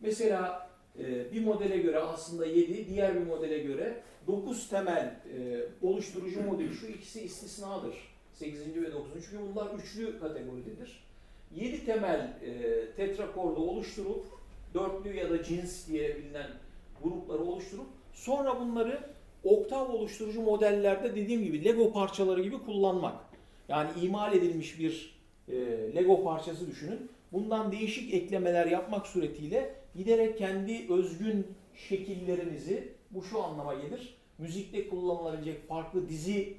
Mesela 0.00 0.70
e, 0.98 1.32
bir 1.32 1.44
modele 1.44 1.78
göre 1.78 1.98
aslında 1.98 2.46
7, 2.46 2.88
diğer 2.88 3.14
bir 3.14 3.26
modele 3.26 3.58
göre 3.58 4.02
9 4.26 4.68
temel 4.68 5.20
e, 5.36 5.62
oluşturucu 5.82 6.42
modül. 6.42 6.72
Şu 6.72 6.86
ikisi 6.86 7.22
istisnadır. 7.22 7.94
8. 8.32 8.82
ve 8.82 8.92
9. 8.92 9.12
Çünkü 9.14 9.54
bunlar 9.54 9.74
üçlü 9.74 10.20
kategoridedir. 10.20 11.04
7 11.54 11.84
temel 11.84 12.38
tetrakordu 12.96 13.60
oluşturup 13.60 14.26
dörtlü 14.74 15.16
ya 15.16 15.30
da 15.30 15.42
cins 15.42 15.88
diye 15.88 16.16
bilinen 16.16 16.50
grupları 17.02 17.42
oluşturup 17.42 17.86
sonra 18.12 18.60
bunları 18.60 19.00
oktav 19.44 19.88
oluşturucu 19.88 20.42
modellerde 20.42 21.16
dediğim 21.16 21.44
gibi 21.44 21.64
Lego 21.64 21.92
parçaları 21.92 22.42
gibi 22.42 22.58
kullanmak. 22.58 23.14
Yani 23.68 23.90
imal 24.02 24.34
edilmiş 24.34 24.78
bir 24.78 25.20
e, 25.48 25.54
Lego 25.94 26.24
parçası 26.24 26.66
düşünün. 26.66 27.10
Bundan 27.32 27.72
değişik 27.72 28.14
eklemeler 28.14 28.66
yapmak 28.66 29.06
suretiyle 29.06 29.74
giderek 29.96 30.38
kendi 30.38 30.92
özgün 30.92 31.46
şekillerinizi 31.88 32.92
bu 33.10 33.22
şu 33.22 33.42
anlama 33.42 33.74
gelir. 33.74 34.14
Müzikte 34.38 34.88
kullanılabilecek 34.88 35.68
farklı 35.68 36.08
dizi 36.08 36.54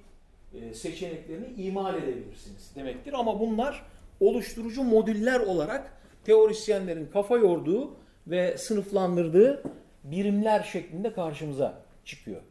e, 0.54 0.74
seçeneklerini 0.74 1.48
imal 1.58 2.04
edebilirsiniz 2.04 2.72
demektir. 2.76 3.14
Ama 3.14 3.40
bunlar 3.40 3.86
oluşturucu 4.20 4.84
modüller 4.84 5.40
olarak 5.40 6.02
teorisyenlerin 6.26 7.06
kafa 7.06 7.38
yorduğu 7.38 7.92
ve 8.28 8.58
sınıflandırdığı 8.58 9.64
birimler 10.04 10.64
şeklinde 10.64 11.14
karşımıza 11.14 11.82
çıkıyor. 12.06 12.42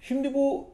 Şimdi 0.00 0.34
bu 0.34 0.66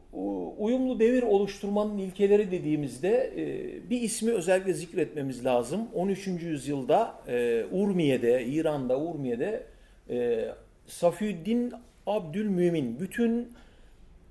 uyumlu 0.59 1.01
devir 1.01 1.22
oluşturmanın 1.22 1.99
ilkeleri 1.99 2.51
dediğimizde 2.51 3.33
e, 3.37 3.90
bir 3.90 4.01
ismi 4.01 4.33
özellikle 4.33 4.75
zikretmemiz 4.75 5.44
lazım. 5.44 5.88
13. 5.94 6.27
yüzyılda 6.27 7.14
e, 7.29 7.64
Urmiye'de, 7.72 8.46
İran'da 8.46 9.01
Urmiye'de 9.01 9.66
e, 10.11 10.49
Safiüddin 10.87 11.72
Abdülmümin 12.07 13.01
bütün 13.01 13.53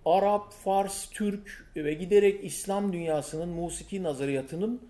Arap, 0.05 0.53
Fars, 0.53 1.09
Türk 1.09 1.65
ve 1.75 1.93
giderek 1.93 2.43
İslam 2.43 2.93
dünyasının 2.93 3.49
musiki 3.49 4.03
nazariyatının 4.03 4.81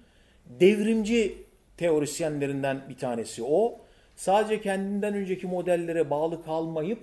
devrimci 0.60 1.38
teorisyenlerinden 1.78 2.82
bir 2.90 2.98
tanesi 2.98 3.44
o. 3.44 3.85
Sadece 4.16 4.62
kendinden 4.62 5.14
önceki 5.14 5.48
modellere 5.48 6.10
bağlı 6.10 6.44
kalmayıp 6.44 7.00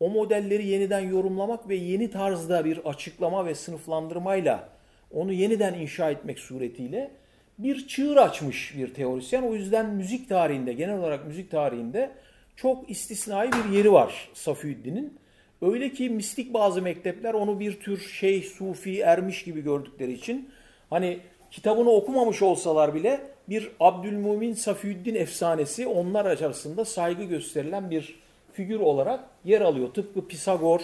o 0.00 0.08
modelleri 0.08 0.66
yeniden 0.66 1.00
yorumlamak 1.00 1.68
ve 1.68 1.74
yeni 1.74 2.10
tarzda 2.10 2.64
bir 2.64 2.78
açıklama 2.78 3.46
ve 3.46 3.54
sınıflandırmayla 3.54 4.68
onu 5.10 5.32
yeniden 5.32 5.74
inşa 5.74 6.10
etmek 6.10 6.38
suretiyle 6.38 7.10
bir 7.58 7.86
çığır 7.88 8.16
açmış 8.16 8.74
bir 8.76 8.94
teorisyen. 8.94 9.42
O 9.42 9.54
yüzden 9.54 9.90
müzik 9.90 10.28
tarihinde, 10.28 10.72
genel 10.72 10.98
olarak 10.98 11.26
müzik 11.26 11.50
tarihinde 11.50 12.10
çok 12.56 12.90
istisnai 12.90 13.50
bir 13.52 13.76
yeri 13.76 13.92
var 13.92 14.30
Safiüddin'in. 14.34 15.18
Öyle 15.62 15.92
ki 15.92 16.10
mistik 16.10 16.54
bazı 16.54 16.82
mektepler 16.82 17.34
onu 17.34 17.60
bir 17.60 17.80
tür 17.80 17.98
şey, 17.98 18.42
sufi, 18.42 19.00
ermiş 19.00 19.44
gibi 19.44 19.60
gördükleri 19.60 20.12
için 20.12 20.50
hani 20.90 21.18
kitabını 21.50 21.90
okumamış 21.90 22.42
olsalar 22.42 22.94
bile 22.94 23.20
bir 23.48 23.70
Abdülmumin 23.80 24.54
Safiüddin 24.54 25.14
efsanesi 25.14 25.86
onlar 25.86 26.24
arasında 26.24 26.84
saygı 26.84 27.24
gösterilen 27.24 27.90
bir 27.90 28.22
figür 28.52 28.80
olarak 28.80 29.20
yer 29.44 29.60
alıyor. 29.60 29.94
Tıpkı 29.94 30.28
Pisagor, 30.28 30.80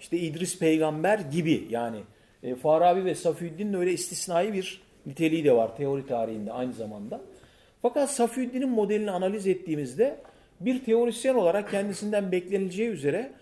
işte 0.00 0.18
İdris 0.18 0.58
peygamber 0.58 1.18
gibi 1.18 1.66
yani 1.70 1.98
e, 2.42 2.54
Farabi 2.54 3.04
ve 3.04 3.14
Safiüddin'in 3.14 3.74
öyle 3.74 3.92
istisnai 3.92 4.52
bir 4.52 4.80
niteliği 5.06 5.44
de 5.44 5.56
var 5.56 5.76
teori 5.76 6.06
tarihinde 6.06 6.52
aynı 6.52 6.72
zamanda. 6.72 7.20
Fakat 7.82 8.10
Safiüddin'in 8.10 8.68
modelini 8.68 9.10
analiz 9.10 9.46
ettiğimizde 9.46 10.16
bir 10.60 10.84
teorisyen 10.84 11.34
olarak 11.34 11.70
kendisinden 11.70 12.32
beklenileceği 12.32 12.88
üzere 12.88 13.32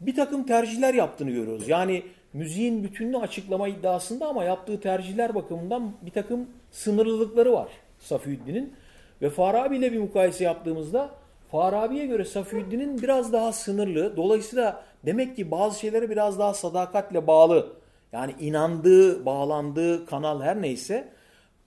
bir 0.00 0.14
takım 0.14 0.46
tercihler 0.46 0.94
yaptığını 0.94 1.30
görüyoruz. 1.30 1.68
Yani 1.68 2.02
müziğin 2.32 2.84
bütününü 2.84 3.18
açıklama 3.18 3.68
iddiasında 3.68 4.26
ama 4.26 4.44
yaptığı 4.44 4.80
tercihler 4.80 5.34
bakımından 5.34 5.92
bir 6.02 6.10
takım 6.10 6.46
sınırlılıkları 6.70 7.52
var 7.52 7.68
Safiüddin'in. 8.00 8.74
Ve 9.22 9.30
Farabi 9.30 9.76
ile 9.76 9.92
bir 9.92 9.98
mukayese 9.98 10.44
yaptığımızda 10.44 11.10
Farabi'ye 11.50 12.06
göre 12.06 12.24
Safiüddin'in 12.24 13.02
biraz 13.02 13.32
daha 13.32 13.52
sınırlı. 13.52 14.16
Dolayısıyla 14.16 14.84
demek 15.06 15.36
ki 15.36 15.50
bazı 15.50 15.80
şeylere 15.80 16.10
biraz 16.10 16.38
daha 16.38 16.54
sadakatle 16.54 17.26
bağlı. 17.26 17.72
Yani 18.12 18.34
inandığı, 18.40 19.26
bağlandığı 19.26 20.06
kanal 20.06 20.42
her 20.42 20.62
neyse 20.62 21.08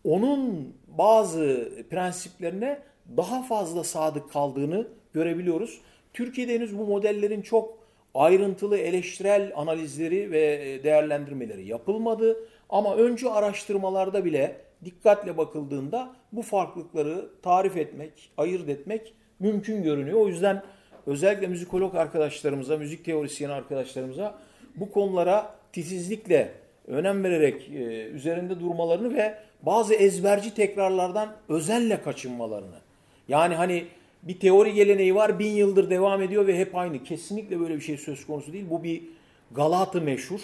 onun 0.03 0.73
bazı 0.87 1.69
prensiplerine 1.89 2.79
daha 3.17 3.43
fazla 3.43 3.83
sadık 3.83 4.31
kaldığını 4.31 4.87
görebiliyoruz. 5.13 5.81
Türkiye'de 6.13 6.53
henüz 6.53 6.77
bu 6.77 6.85
modellerin 6.85 7.41
çok 7.41 7.77
ayrıntılı 8.15 8.77
eleştirel 8.77 9.51
analizleri 9.55 10.31
ve 10.31 10.59
değerlendirmeleri 10.83 11.67
yapılmadı. 11.67 12.37
Ama 12.69 12.95
öncü 12.95 13.27
araştırmalarda 13.27 14.25
bile 14.25 14.61
dikkatle 14.85 15.37
bakıldığında 15.37 16.13
bu 16.31 16.41
farklılıkları 16.41 17.29
tarif 17.41 17.77
etmek, 17.77 18.31
ayırt 18.37 18.69
etmek 18.69 19.13
mümkün 19.39 19.83
görünüyor. 19.83 20.19
O 20.19 20.27
yüzden 20.27 20.63
özellikle 21.07 21.47
müzikolog 21.47 21.95
arkadaşlarımıza, 21.95 22.77
müzik 22.77 23.05
teorisyen 23.05 23.49
arkadaşlarımıza 23.49 24.39
bu 24.75 24.91
konulara 24.91 25.55
titizlikle 25.73 26.51
önem 26.87 27.23
vererek 27.23 27.69
e, 27.69 28.03
üzerinde 28.03 28.59
durmalarını 28.59 29.15
ve 29.15 29.35
bazı 29.61 29.93
ezberci 29.93 30.53
tekrarlardan 30.53 31.35
özenle 31.49 32.01
kaçınmalarını. 32.01 32.79
Yani 33.27 33.55
hani 33.55 33.85
bir 34.23 34.39
teori 34.39 34.73
geleneği 34.73 35.15
var 35.15 35.39
bin 35.39 35.51
yıldır 35.51 35.89
devam 35.89 36.21
ediyor 36.21 36.47
ve 36.47 36.57
hep 36.57 36.75
aynı. 36.75 37.03
Kesinlikle 37.03 37.59
böyle 37.59 37.75
bir 37.75 37.81
şey 37.81 37.97
söz 37.97 38.27
konusu 38.27 38.53
değil. 38.53 38.65
Bu 38.69 38.83
bir 38.83 39.03
Galatı 39.51 40.01
meşhur. 40.01 40.39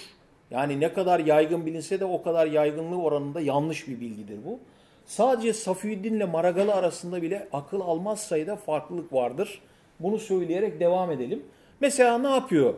Yani 0.51 0.79
ne 0.79 0.93
kadar 0.93 1.19
yaygın 1.19 1.65
bilinse 1.65 1.99
de 1.99 2.05
o 2.05 2.23
kadar 2.23 2.47
yaygınlığı 2.47 3.01
oranında 3.01 3.41
yanlış 3.41 3.87
bir 3.87 3.99
bilgidir 3.99 4.39
bu. 4.45 4.59
Sadece 5.05 5.53
Safiüddin 5.53 6.13
ile 6.13 6.25
Maragalı 6.25 6.73
arasında 6.73 7.21
bile 7.21 7.47
akıl 7.53 7.81
almaz 7.81 8.19
sayıda 8.19 8.55
farklılık 8.55 9.13
vardır. 9.13 9.61
Bunu 9.99 10.19
söyleyerek 10.19 10.79
devam 10.79 11.11
edelim. 11.11 11.43
Mesela 11.81 12.17
ne 12.17 12.29
yapıyor 12.29 12.73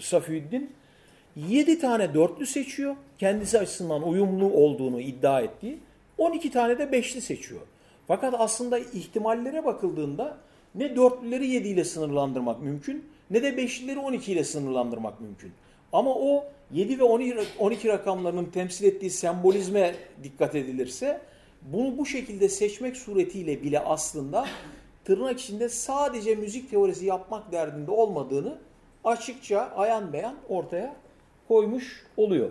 Safiüddin? 0.00 0.72
7 1.36 1.78
tane 1.78 2.14
dörtlü 2.14 2.46
seçiyor. 2.46 2.96
Kendisi 3.18 3.58
açısından 3.58 4.08
uyumlu 4.08 4.52
olduğunu 4.52 5.00
iddia 5.00 5.40
ettiği. 5.40 5.78
12 6.18 6.50
tane 6.50 6.78
de 6.78 6.92
beşli 6.92 7.20
seçiyor. 7.20 7.60
Fakat 8.06 8.34
aslında 8.38 8.78
ihtimallere 8.78 9.64
bakıldığında 9.64 10.36
ne 10.74 10.96
dörtlüleri 10.96 11.46
7 11.46 11.68
ile 11.68 11.84
sınırlandırmak 11.84 12.62
mümkün 12.62 13.04
ne 13.30 13.42
de 13.42 13.56
beşlileri 13.56 13.98
12 13.98 14.32
ile 14.32 14.44
sınırlandırmak 14.44 15.20
mümkün. 15.20 15.52
Ama 15.94 16.14
o 16.14 16.44
7 16.72 16.98
ve 16.98 17.04
12 17.58 17.88
rakamlarının 17.88 18.44
temsil 18.44 18.84
ettiği 18.84 19.10
sembolizme 19.10 19.94
dikkat 20.22 20.54
edilirse 20.54 21.20
bunu 21.62 21.98
bu 21.98 22.06
şekilde 22.06 22.48
seçmek 22.48 22.96
suretiyle 22.96 23.62
bile 23.62 23.80
aslında 23.80 24.46
tırnak 25.04 25.40
içinde 25.40 25.68
sadece 25.68 26.34
müzik 26.34 26.70
teorisi 26.70 27.06
yapmak 27.06 27.52
derdinde 27.52 27.90
olmadığını 27.90 28.58
açıkça 29.04 29.60
ayan 29.76 30.12
beyan 30.12 30.34
ortaya 30.48 30.96
koymuş 31.48 32.06
oluyor. 32.16 32.50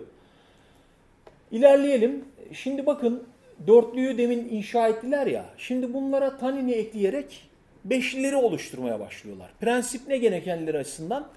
İlerleyelim. 1.51 2.25
Şimdi 2.53 2.86
bakın 2.86 3.23
dörtlüyü 3.67 4.17
demin 4.17 4.49
inşa 4.49 4.88
ettiler 4.88 5.27
ya. 5.27 5.45
Şimdi 5.58 5.93
bunlara 5.93 6.38
tanini 6.38 6.71
ekleyerek 6.71 7.49
beşlileri 7.86 8.36
oluşturmaya 8.36 8.99
başlıyorlar. 8.99 9.51
Prensip 9.60 10.08
ne 10.08 10.17
gene 10.17 10.43
kendileri 10.43 10.77
açısından? 10.77 11.27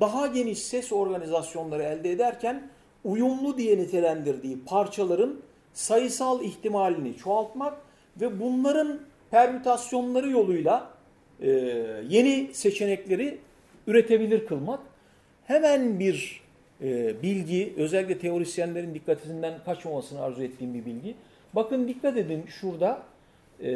Daha 0.00 0.26
geniş 0.26 0.58
ses 0.58 0.92
organizasyonları 0.92 1.82
elde 1.82 2.10
ederken 2.10 2.62
uyumlu 3.04 3.58
diye 3.58 3.78
nitelendirdiği 3.78 4.58
parçaların 4.66 5.40
sayısal 5.72 6.44
ihtimalini 6.44 7.16
çoğaltmak 7.16 7.78
ve 8.20 8.40
bunların 8.40 9.00
permütasyonları 9.30 10.30
yoluyla 10.30 10.90
e, 11.40 11.50
yeni 12.08 12.48
seçenekleri 12.52 13.38
üretebilir 13.86 14.46
kılmak. 14.46 14.80
Hemen 15.46 15.98
bir 15.98 16.40
e, 16.82 17.22
bilgi, 17.22 17.74
özellikle 17.76 18.18
teorisyenlerin 18.18 18.94
dikkatinden 18.94 19.54
kaçmamasını 19.64 20.22
arzu 20.22 20.42
ettiğim 20.42 20.74
bir 20.74 20.84
bilgi. 20.84 21.14
Bakın 21.54 21.88
dikkat 21.88 22.16
edin 22.16 22.44
şurada 22.60 23.02
e, 23.62 23.70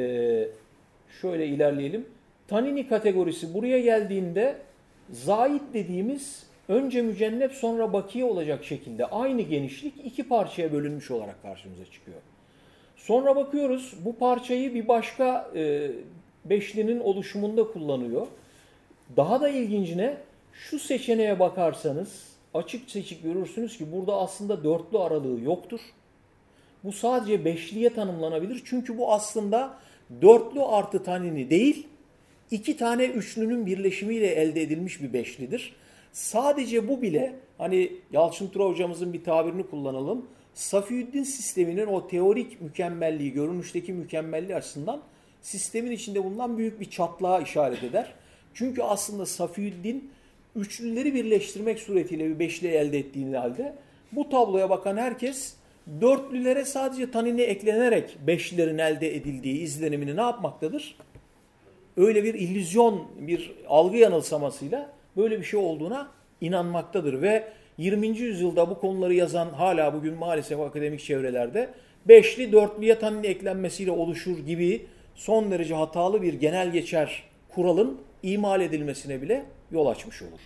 şöyle 1.20 1.46
ilerleyelim. 1.46 2.07
Tanini 2.48 2.88
kategorisi 2.88 3.55
buraya 3.55 3.81
geldiğinde 3.81 4.57
zait 5.11 5.62
dediğimiz 5.75 6.47
önce 6.69 7.03
mücennep 7.03 7.53
sonra 7.53 7.93
bakiye 7.93 8.25
olacak 8.25 8.65
şekilde 8.65 9.07
aynı 9.07 9.43
genişlik 9.43 9.95
iki 10.05 10.29
parçaya 10.29 10.73
bölünmüş 10.73 11.11
olarak 11.11 11.43
karşımıza 11.43 11.85
çıkıyor. 11.85 12.21
Sonra 12.97 13.37
bakıyoruz 13.37 13.95
bu 14.05 14.17
parçayı 14.17 14.75
bir 14.75 14.88
başka 14.88 15.50
e, 15.55 15.90
beşlinin 16.44 17.00
oluşumunda 17.00 17.73
kullanıyor. 17.73 18.27
Daha 19.17 19.40
da 19.40 19.48
ilgincine 19.48 20.17
şu 20.53 20.79
seçeneğe 20.79 21.38
bakarsanız 21.38 22.33
açık 22.55 22.90
seçik 22.90 23.23
görürsünüz 23.23 23.79
ki 23.79 23.92
burada 23.92 24.17
aslında 24.17 24.65
dörtlü 24.65 24.98
aralığı 24.98 25.40
yoktur. 25.40 25.81
Bu 26.85 26.92
sadece 26.92 27.44
beşliye 27.44 27.94
tanımlanabilir. 27.94 28.63
Çünkü 28.65 28.98
bu 28.98 29.13
aslında 29.13 29.79
dörtlü 30.23 30.63
artı 30.63 31.05
tanini 31.05 31.50
değil, 31.50 31.87
iki 32.53 32.77
tane 32.77 33.05
üçlünün 33.05 33.67
birleşimiyle 33.67 34.27
elde 34.27 34.63
edilmiş 34.63 35.03
bir 35.03 35.13
beşlidir. 35.13 35.75
Sadece 36.13 36.88
bu 36.88 37.03
bile 37.03 37.35
hani 37.59 37.92
Yalçın 38.13 38.48
Tura 38.48 38.65
hocamızın 38.65 39.13
bir 39.13 39.25
tabirini 39.25 39.67
kullanalım. 39.67 40.27
Safiüddin 40.55 41.23
sisteminin 41.23 41.87
o 41.87 42.09
teorik 42.09 42.61
mükemmelliği, 42.61 43.33
görünüşteki 43.33 43.92
mükemmelliği 43.92 44.57
açısından 44.57 45.03
sistemin 45.40 45.90
içinde 45.90 46.25
bulunan 46.25 46.59
büyük 46.59 46.81
bir 46.81 46.90
çatlağa 46.90 47.40
işaret 47.40 47.85
eder. 47.85 48.13
Çünkü 48.55 48.83
aslında 48.83 49.27
Safiüddin 49.27 50.11
üçlüleri 50.57 51.15
birleştirmek 51.15 51.79
suretiyle 51.79 52.29
bir 52.29 52.38
beşli 52.38 52.69
elde 52.69 52.98
ettiğini 52.98 53.37
halde 53.37 53.75
bu 54.13 54.29
tabloya 54.29 54.71
bakan 54.71 54.96
herkes 54.96 55.55
dörtlülere 56.00 56.65
sadece 56.65 57.11
tanini 57.11 57.42
eklenerek 57.42 58.17
beşlilerin 58.27 58.79
elde 58.79 59.17
edildiği 59.17 59.61
izlenimini 59.61 60.17
ne 60.17 60.21
yapmaktadır? 60.21 60.96
Öyle 61.97 62.25
bir 62.25 62.35
illüzyon, 62.35 63.05
bir 63.19 63.53
algı 63.69 63.97
yanılsamasıyla 63.97 64.90
böyle 65.17 65.38
bir 65.38 65.45
şey 65.45 65.61
olduğuna 65.61 66.09
inanmaktadır 66.40 67.23
ve 67.23 67.49
20. 67.79 68.07
yüzyılda 68.07 68.71
bu 68.71 68.79
konuları 68.79 69.15
yazan 69.15 69.49
hala 69.49 69.95
bugün 69.95 70.15
maalesef 70.15 70.61
akademik 70.61 71.01
çevrelerde 71.01 71.69
beşli 72.09 72.53
dörtlüye 72.53 72.99
tanini 72.99 73.27
eklenmesiyle 73.27 73.90
oluşur 73.90 74.38
gibi 74.38 74.87
son 75.15 75.51
derece 75.51 75.75
hatalı 75.75 76.23
bir 76.23 76.35
genel 76.35 76.73
geçer 76.73 77.23
kuralın 77.55 78.01
imal 78.23 78.61
edilmesine 78.61 79.23
bile 79.23 79.45
yol 79.71 79.87
açmış 79.87 80.23
olur. 80.23 80.40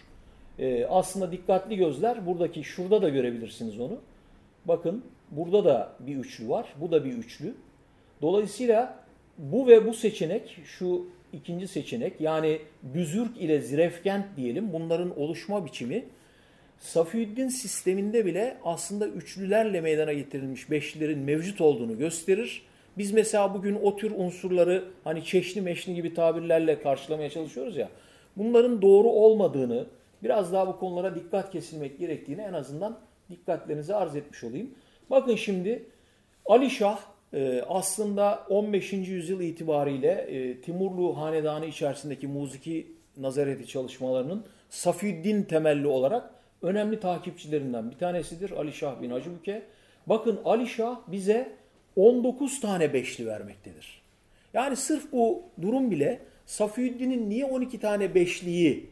Ee, 0.59 0.87
aslında 0.87 1.33
dikkatli 1.33 1.77
gözler 1.77 2.27
buradaki 2.27 2.65
şurada 2.65 3.03
da 3.03 3.09
görebilirsiniz 3.09 3.81
onu. 3.81 3.99
Bakın 4.65 5.05
burada 5.31 5.65
da 5.65 5.93
bir 6.01 6.17
üçlü 6.17 6.49
var. 6.49 6.67
Bu 6.81 6.91
da 6.91 7.05
bir 7.05 7.13
üçlü. 7.13 7.55
Dolayısıyla 8.23 8.99
bu 9.39 9.67
ve 9.67 9.87
bu 9.87 9.95
seçenek 9.95 10.59
şu 10.65 11.07
ikinci 11.37 11.69
seçenek 11.69 12.21
yani 12.21 12.59
Büzürk 12.83 13.37
ile 13.37 13.61
Zirefkent 13.61 14.37
diyelim 14.37 14.73
bunların 14.73 15.21
oluşma 15.21 15.67
biçimi 15.67 16.05
Safiüddin 16.79 17.49
sisteminde 17.49 18.27
bile 18.27 18.57
aslında 18.65 19.09
üçlülerle 19.09 19.81
meydana 19.81 20.13
getirilmiş 20.13 20.71
beşlilerin 20.71 21.19
mevcut 21.19 21.61
olduğunu 21.61 21.99
gösterir. 21.99 22.63
Biz 22.99 23.13
mesela 23.13 23.55
bugün 23.55 23.79
o 23.83 23.97
tür 23.97 24.11
unsurları 24.11 24.85
hani 25.05 25.25
çeşni 25.25 25.63
meşni 25.63 25.95
gibi 25.95 26.15
tabirlerle 26.15 26.83
karşılamaya 26.83 27.31
çalışıyoruz 27.31 27.77
ya. 27.77 27.89
Bunların 28.37 28.83
doğru 28.83 29.09
olmadığını, 29.09 29.87
biraz 30.23 30.53
daha 30.53 30.69
bu 30.69 30.79
konulara 30.79 31.15
dikkat 31.15 31.51
kesilmek 31.51 31.99
gerektiğini 31.99 32.41
en 32.41 32.53
azından 32.53 32.99
dikkatlerinize 33.31 33.95
arz 33.95 34.17
etmiş 34.17 34.45
olayım. 34.45 34.71
Bakın 35.11 35.37
şimdi 35.37 35.85
Ali 36.47 36.71
Şah 36.71 36.99
aslında 37.69 38.47
15. 38.49 38.93
yüzyıl 38.93 39.41
itibariyle 39.41 40.11
e, 40.11 40.61
Timurlu 40.61 41.17
Hanedanı 41.17 41.67
içerisindeki 41.67 42.27
muziki 42.27 42.87
nazareti 43.17 43.67
çalışmalarının 43.67 44.45
Safiüddin 44.71 45.43
temelli 45.43 45.87
olarak 45.87 46.31
önemli 46.63 47.01
takipçilerinden 47.01 47.91
bir 47.91 47.99
tanesidir 47.99 48.51
Ali 48.51 48.73
Şah 48.73 49.03
bin 49.03 49.11
Hacıbüke. 49.11 49.63
Bakın 50.07 50.41
Ali 50.45 50.67
Şah 50.67 50.97
bize 51.09 51.53
19 51.97 52.61
tane 52.61 52.93
beşli 52.93 53.27
vermektedir. 53.27 54.03
Yani 54.55 54.77
sırf 54.77 55.13
bu 55.13 55.43
durum 55.63 55.91
bile 55.91 56.21
Safiüddin'in 56.47 57.31
niye 57.31 57.45
12 57.45 57.81
tane 57.81 58.15
beşliyi 58.15 58.91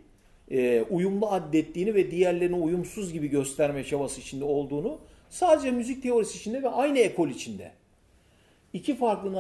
e, 0.51 0.83
uyumlu 0.91 1.31
addettiğini 1.31 1.95
ve 1.95 2.11
diğerlerini 2.11 2.57
uyumsuz 2.57 3.13
gibi 3.13 3.29
gösterme 3.29 3.85
çabası 3.85 4.21
içinde 4.21 4.45
olduğunu 4.45 4.99
sadece 5.31 5.71
müzik 5.71 6.03
teorisi 6.03 6.39
içinde 6.39 6.63
ve 6.63 6.69
aynı 6.69 6.99
ekol 6.99 7.29
içinde 7.29 7.73
iki 8.75 8.97
farklı 8.97 9.33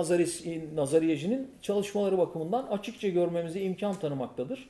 nazariyecinin 0.75 1.51
çalışmaları 1.63 2.19
bakımından 2.19 2.67
açıkça 2.67 3.09
görmemize 3.09 3.61
imkan 3.61 3.95
tanımaktadır. 3.95 4.69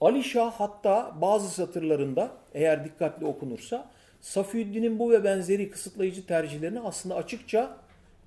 Ali 0.00 0.24
Şah 0.24 0.52
hatta 0.52 1.16
bazı 1.20 1.50
satırlarında 1.50 2.30
eğer 2.54 2.84
dikkatli 2.84 3.26
okunursa 3.26 3.90
Safiüddin'in 4.20 4.98
bu 4.98 5.10
ve 5.10 5.24
benzeri 5.24 5.70
kısıtlayıcı 5.70 6.26
tercihlerini 6.26 6.80
aslında 6.80 7.14
açıkça 7.14 7.76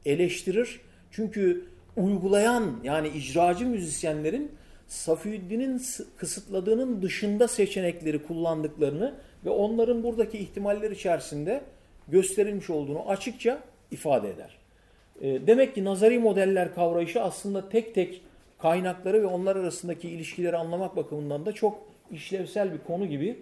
eleştirir. 0.05 0.81
Çünkü 1.11 1.65
uygulayan 1.97 2.79
yani 2.83 3.07
icracı 3.07 3.65
müzisyenlerin 3.65 4.51
Safiüddin'in 4.87 5.81
kısıtladığının 6.17 7.01
dışında 7.01 7.47
seçenekleri 7.47 8.23
kullandıklarını 8.23 9.15
ve 9.45 9.49
onların 9.49 10.03
buradaki 10.03 10.37
ihtimaller 10.37 10.91
içerisinde 10.91 11.61
gösterilmiş 12.07 12.69
olduğunu 12.69 13.09
açıkça 13.09 13.63
ifade 13.91 14.29
eder. 14.29 14.58
E, 15.21 15.47
demek 15.47 15.75
ki 15.75 15.85
nazari 15.85 16.19
modeller 16.19 16.75
kavrayışı 16.75 17.21
aslında 17.21 17.69
tek 17.69 17.95
tek 17.95 18.21
kaynakları 18.57 19.21
ve 19.21 19.25
onlar 19.25 19.55
arasındaki 19.55 20.09
ilişkileri 20.09 20.57
anlamak 20.57 20.95
bakımından 20.95 21.45
da 21.45 21.51
çok 21.51 21.79
işlevsel 22.11 22.73
bir 22.73 22.79
konu 22.87 23.05
gibi 23.05 23.39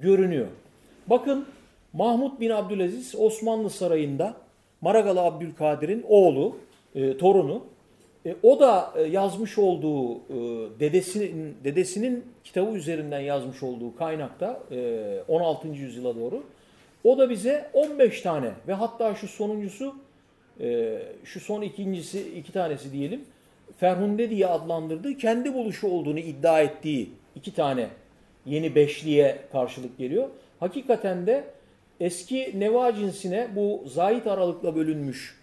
görünüyor. 0.00 0.46
Bakın 1.06 1.46
Mahmut 1.92 2.40
bin 2.40 2.50
Abdülaziz 2.50 3.14
Osmanlı 3.18 3.70
Sarayı'nda 3.70 4.34
Maragalı 4.80 5.20
Abdülkadir'in 5.20 6.04
oğlu, 6.08 6.56
e, 6.94 7.16
torunu. 7.16 7.62
E, 8.26 8.36
o 8.42 8.60
da 8.60 8.92
e, 8.96 9.02
yazmış 9.02 9.58
olduğu 9.58 10.14
e, 10.14 10.18
dedesinin, 10.80 11.56
dedesinin 11.64 12.24
kitabı 12.44 12.70
üzerinden 12.70 13.20
yazmış 13.20 13.62
olduğu 13.62 13.96
kaynakta 13.96 14.60
e, 14.70 15.22
16. 15.28 15.68
yüzyıla 15.68 16.16
doğru. 16.16 16.42
O 17.04 17.18
da 17.18 17.30
bize 17.30 17.70
15 17.72 18.20
tane 18.20 18.50
ve 18.68 18.72
hatta 18.72 19.14
şu 19.14 19.28
sonuncusu, 19.28 19.94
e, 20.60 20.98
şu 21.24 21.40
son 21.40 21.62
ikincisi, 21.62 22.20
iki 22.38 22.52
tanesi 22.52 22.92
diyelim, 22.92 23.20
Ferhunde 23.78 24.30
diye 24.30 24.46
adlandırdığı, 24.46 25.18
kendi 25.18 25.54
buluşu 25.54 25.88
olduğunu 25.88 26.18
iddia 26.18 26.60
ettiği 26.60 27.10
iki 27.36 27.54
tane 27.54 27.88
yeni 28.46 28.74
beşliğe 28.74 29.38
karşılık 29.52 29.98
geliyor. 29.98 30.28
Hakikaten 30.60 31.26
de 31.26 31.44
eski 32.00 32.60
neva 32.60 32.94
cinsine 32.94 33.48
bu 33.56 33.84
zahit 33.86 34.26
aralıkla 34.26 34.76
bölünmüş 34.76 35.38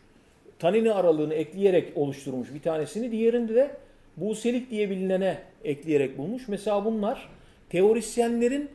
tanini 0.60 0.92
aralığını 0.94 1.34
ekleyerek 1.34 1.98
oluşturmuş 1.98 2.54
bir 2.54 2.62
tanesini. 2.62 3.12
Diğerinde 3.12 3.56
de 3.56 3.72
buselik 4.18 4.72
diye 4.72 4.90
bilinene 4.90 5.38
ekleyerek 5.64 6.18
bulmuş. 6.18 6.48
Mesela 6.48 6.86
bunlar 6.86 7.30
teorisyenlerin 7.70 8.70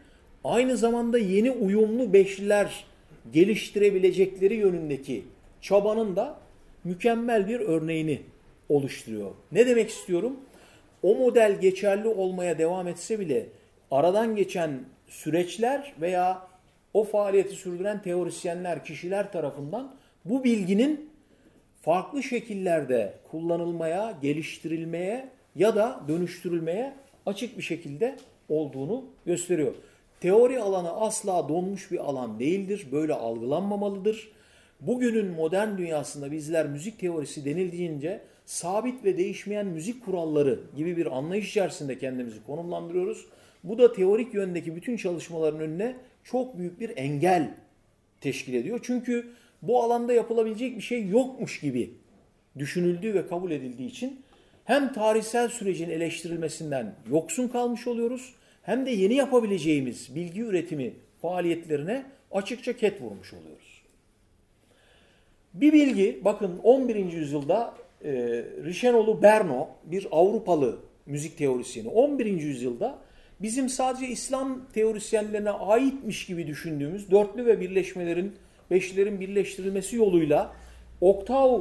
aynı 0.45 0.77
zamanda 0.77 1.19
yeni 1.19 1.51
uyumlu 1.51 2.13
beşliler 2.13 2.85
geliştirebilecekleri 3.33 4.55
yönündeki 4.55 5.23
çabanın 5.61 6.17
da 6.17 6.39
mükemmel 6.85 7.49
bir 7.49 7.61
örneğini 7.61 8.23
oluşturuyor. 8.69 9.31
Ne 9.53 9.67
demek 9.67 9.91
istiyorum? 9.91 10.37
O 11.03 11.15
model 11.15 11.61
geçerli 11.61 12.09
olmaya 12.09 12.59
devam 12.59 12.89
etse 12.89 13.21
bile 13.21 13.47
aradan 13.91 14.37
geçen 14.37 14.81
süreçler 15.09 15.95
veya 16.01 16.51
o 16.95 17.05
faaliyeti 17.05 17.55
sürdüren 17.55 18.03
teorisyenler, 18.03 18.85
kişiler 18.85 19.33
tarafından 19.33 19.95
bu 20.25 20.45
bilginin 20.45 21.11
farklı 21.83 22.23
şekillerde 22.23 23.15
kullanılmaya, 23.31 24.19
geliştirilmeye 24.23 25.29
ya 25.57 25.77
da 25.77 26.01
dönüştürülmeye 26.09 26.93
açık 27.27 27.59
bir 27.59 27.63
şekilde 27.63 28.17
olduğunu 28.49 29.05
gösteriyor. 29.27 29.75
Teori 30.21 30.61
alanı 30.61 30.93
asla 30.93 31.49
donmuş 31.49 31.93
bir 31.93 31.99
alan 31.99 32.39
değildir. 32.39 32.87
Böyle 32.93 33.15
algılanmamalıdır. 33.15 34.33
Bugünün 34.81 35.27
modern 35.27 35.79
dünyasında 35.79 36.33
bizler 36.33 36.67
müzik 36.67 36.99
teorisi 36.99 37.45
denildiğince 37.45 38.21
sabit 38.47 39.05
ve 39.05 39.19
değişmeyen 39.19 39.67
müzik 39.67 40.05
kuralları 40.05 40.61
gibi 40.77 40.97
bir 40.97 41.17
anlayış 41.17 41.51
içerisinde 41.51 41.99
kendimizi 41.99 42.45
konumlandırıyoruz. 42.47 43.27
Bu 43.65 43.79
da 43.79 43.93
teorik 43.93 44.35
yöndeki 44.35 44.77
bütün 44.77 44.97
çalışmaların 44.97 45.61
önüne 45.61 45.97
çok 46.25 46.59
büyük 46.59 46.81
bir 46.81 46.93
engel 46.97 47.55
teşkil 48.21 48.55
ediyor. 48.55 48.81
Çünkü 48.83 49.27
bu 49.63 49.83
alanda 49.83 50.13
yapılabilecek 50.13 50.77
bir 50.77 50.83
şey 50.83 51.09
yokmuş 51.09 51.61
gibi 51.61 51.91
düşünüldüğü 52.59 53.15
ve 53.15 53.27
kabul 53.27 53.51
edildiği 53.51 53.89
için 53.89 54.21
hem 54.65 54.93
tarihsel 54.93 55.49
sürecin 55.49 55.91
eleştirilmesinden 55.91 56.95
yoksun 57.11 57.49
kalmış 57.49 57.87
oluyoruz 57.87 58.35
hem 58.63 58.87
de 58.87 58.91
yeni 58.91 59.15
yapabileceğimiz 59.15 60.15
bilgi 60.15 60.41
üretimi 60.41 60.93
faaliyetlerine 61.23 62.05
açıkça 62.31 62.77
ket 62.77 63.01
vurmuş 63.01 63.35
oluyoruz. 63.35 63.70
Bir 65.55 65.73
bilgi 65.73 66.21
bakın 66.25 66.59
11. 66.63 67.13
yüzyılda 67.13 67.75
e, 68.05 68.13
Rişenolu 68.65 69.23
Berno 69.23 69.69
bir 69.85 70.07
Avrupalı 70.11 70.79
müzik 71.07 71.39
teorisyeni 71.39 71.89
11. 71.89 72.27
yüzyılda 72.27 72.99
bizim 73.43 73.69
sadece 73.69 74.07
İslam 74.07 74.67
teorisyenlerine 74.75 75.51
aitmiş 75.51 76.27
gibi 76.27 76.47
düşündüğümüz 76.47 77.11
dörtlü 77.11 77.47
ve 77.47 77.61
birleşmelerin, 77.61 78.33
beşlilerin 78.71 79.21
birleştirilmesi 79.21 79.97
yoluyla 79.97 80.53
oktav 81.01 81.61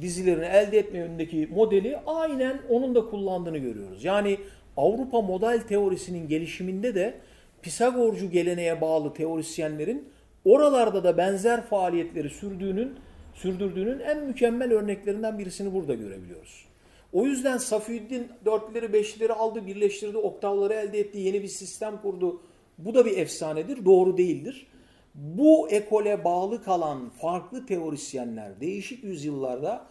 dizilerini 0.00 0.44
elde 0.44 0.78
etme 0.78 0.98
yönündeki 0.98 1.48
modeli 1.54 1.96
aynen 2.06 2.58
onun 2.68 2.94
da 2.94 3.06
kullandığını 3.06 3.58
görüyoruz. 3.58 4.04
Yani 4.04 4.38
Avrupa 4.76 5.20
model 5.20 5.60
teorisinin 5.60 6.28
gelişiminde 6.28 6.94
de 6.94 7.14
Pisagorcu 7.62 8.30
geleneğe 8.30 8.80
bağlı 8.80 9.14
teorisyenlerin 9.14 10.08
oralarda 10.44 11.04
da 11.04 11.16
benzer 11.16 11.62
faaliyetleri 11.62 12.30
sürdüğünün 12.30 12.96
sürdürdüğünün 13.36 14.00
en 14.00 14.24
mükemmel 14.24 14.72
örneklerinden 14.72 15.38
birisini 15.38 15.74
burada 15.74 15.94
görebiliyoruz. 15.94 16.66
O 17.12 17.26
yüzden 17.26 17.58
Safiüddin 17.58 18.28
dörtleri 18.44 18.92
beşleri 18.92 19.32
aldı, 19.32 19.66
birleştirdi, 19.66 20.16
oktavları 20.16 20.74
elde 20.74 20.98
etti, 20.98 21.18
yeni 21.18 21.42
bir 21.42 21.48
sistem 21.48 22.00
kurdu. 22.02 22.42
Bu 22.78 22.94
da 22.94 23.06
bir 23.06 23.18
efsanedir, 23.18 23.84
doğru 23.84 24.16
değildir. 24.16 24.66
Bu 25.14 25.68
ekole 25.70 26.24
bağlı 26.24 26.62
kalan 26.62 27.08
farklı 27.08 27.66
teorisyenler 27.66 28.60
değişik 28.60 29.04
yüzyıllarda 29.04 29.86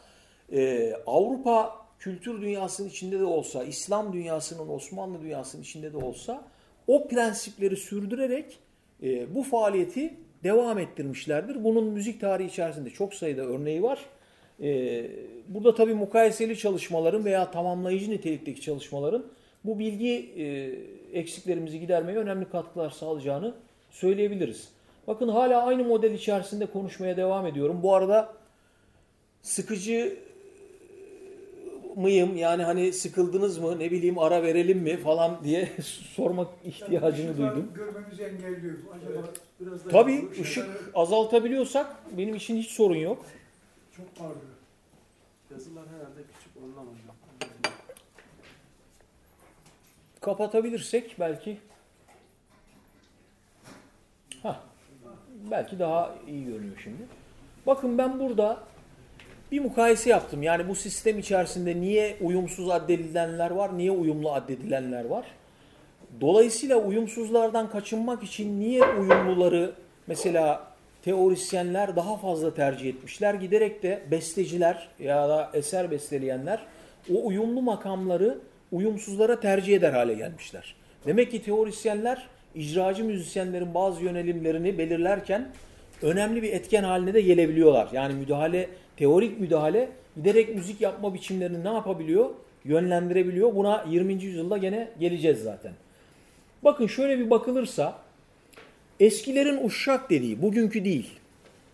e, 0.52 0.93
Avrupa 1.08 1.86
kültür 2.00 2.41
dünyasının 2.41 2.89
içinde 2.89 3.20
de 3.20 3.26
olsa, 3.26 3.64
İslam 3.64 4.14
dünyasının, 4.14 4.70
Osmanlı 4.70 5.22
dünyasının 5.22 5.62
içinde 5.62 5.93
de 5.93 5.98
olsa 5.98 6.48
o 6.88 7.08
prensipleri 7.08 7.78
sürdürerek 7.78 8.60
e, 9.04 9.36
bu 9.36 9.43
faaliyeti 9.43 10.14
devam 10.44 10.80
ettirmişlerdir. 10.80 11.64
Bunun 11.64 11.84
müzik 11.84 12.22
tarihi 12.22 12.48
içerisinde 12.48 12.90
çok 12.90 13.14
sayıda 13.14 13.42
örneği 13.42 13.84
var. 13.84 14.00
E, 14.62 15.06
burada 15.48 15.76
tabii 15.76 15.94
mukayeseli 15.94 16.58
çalışmaların 16.58 17.26
veya 17.26 17.52
tamamlayıcı 17.52 18.12
nitelikteki 18.12 18.62
çalışmaların 18.62 19.26
bu 19.64 19.80
bilgi 19.80 20.32
e, 20.38 20.76
eksiklerimizi 21.20 21.80
gidermeye 21.80 22.18
önemli 22.18 22.50
katkılar 22.50 22.90
sağlayacağını 22.90 23.54
söyleyebiliriz. 23.92 24.70
Bakın 25.08 25.28
hala 25.28 25.64
aynı 25.64 25.84
model 25.84 26.12
içerisinde 26.12 26.66
konuşmaya 26.66 27.18
devam 27.18 27.48
ediyorum. 27.48 27.80
Bu 27.84 27.96
arada 27.96 28.34
sıkıcı 29.42 30.18
mıyım? 31.96 32.38
Yani 32.38 32.64
hani 32.64 32.93
sıkıldınız 32.93 33.58
mı? 33.58 33.80
Ne 33.80 33.91
bileyim 33.91 34.20
ara 34.20 34.43
verelim 34.43 34.78
mi 34.80 34.98
falan 34.98 35.43
diye 35.43 35.70
sormak 36.16 36.48
ihtiyacını 36.66 37.26
Yani 37.26 37.38
duydum. 37.38 37.72
Görmemizi 37.76 38.24
engelliyor. 38.24 38.74
Acaba 38.93 39.12
Evet, 39.14 39.41
biraz 39.60 39.80
daha 39.86 39.89
Tabii 39.89 40.28
ışık 40.32 40.46
şeyler- 40.46 40.70
azaltabiliyorsak 40.96 41.96
benim 42.18 42.36
için 42.36 42.58
hiç 42.58 42.70
sorun 42.72 42.96
yok. 42.96 43.26
çok 43.98 44.16
parlıyor. 44.16 44.41
Yazılar 45.52 45.84
herhalde 45.88 46.22
küçük 46.38 46.64
ondan 46.64 46.82
hocam. 46.82 47.16
Kapatabilirsek 50.22 51.16
belki 51.20 51.58
Hah, 54.43 54.60
belki 55.52 55.80
daha 55.80 56.16
iyi 56.28 56.46
görünüyor 56.46 56.78
şimdi. 56.84 57.02
Bakın 57.68 57.98
ben 57.98 58.20
burada 58.20 58.64
bir 59.52 59.60
mukayese 59.60 60.10
yaptım. 60.10 60.43
Yani 60.43 60.68
bu 60.68 60.76
sistem 60.76 61.20
içerisinde 61.20 61.82
niye 61.82 62.18
uyumsuz 62.22 62.70
addedilenler 62.70 63.52
var, 63.52 63.78
niye 63.78 63.91
uyumlu 63.91 64.32
addedilenler 64.32 65.06
var? 65.06 65.26
Dolayısıyla 66.22 66.78
uyumsuzlardan 66.78 67.70
kaçınmak 67.70 68.24
için 68.24 68.60
niye 68.60 68.84
uyumluları 68.84 69.72
mesela 70.08 70.68
teorisyenler 71.02 71.96
daha 71.96 72.18
fazla 72.18 72.54
tercih 72.54 72.89
etmişler? 72.89 73.34
Giderek 73.34 73.84
de 73.84 74.04
besteciler 74.12 74.88
ya 75.00 75.30
da 75.30 75.50
eser 75.54 75.91
besteleyenler 75.91 76.60
o 77.14 77.28
uyumlu 77.28 77.62
makamları 77.62 78.38
uyumsuzlara 78.72 79.39
tercih 79.39 79.76
eder 79.76 79.93
hale 79.93 80.14
gelmişler. 80.14 80.76
Demek 81.06 81.32
ki 81.32 81.43
teorisyenler 81.43 82.28
icracı 82.56 83.04
müzisyenlerin 83.04 83.74
bazı 83.74 84.04
yönelimlerini 84.04 84.78
belirlerken 84.78 85.48
önemli 86.02 86.43
bir 86.43 86.54
etken 86.54 86.84
haline 86.84 87.14
de 87.14 87.22
gelebiliyorlar. 87.22 87.89
Yani 87.93 88.14
müdahale, 88.14 88.70
teorik 88.98 89.39
müdahale 89.39 89.89
giderek 90.16 90.56
müzik 90.56 90.82
yapma 90.82 91.14
biçimlerini 91.14 91.64
ne 91.64 91.74
yapabiliyor? 91.74 92.30
Yönlendirebiliyor. 92.66 93.56
Buna 93.56 93.86
20. 93.89 94.14
yüzyılda 94.14 94.58
gene 94.58 94.91
geleceğiz 95.00 95.43
zaten. 95.43 95.74
Bakın 96.64 96.88
şöyle 96.88 97.20
bir 97.20 97.30
bakılırsa 97.30 98.00
eskilerin 99.00 99.66
uşşak 99.66 100.10
dediği, 100.10 100.41
bugünkü 100.41 100.86
değil, 100.86 101.10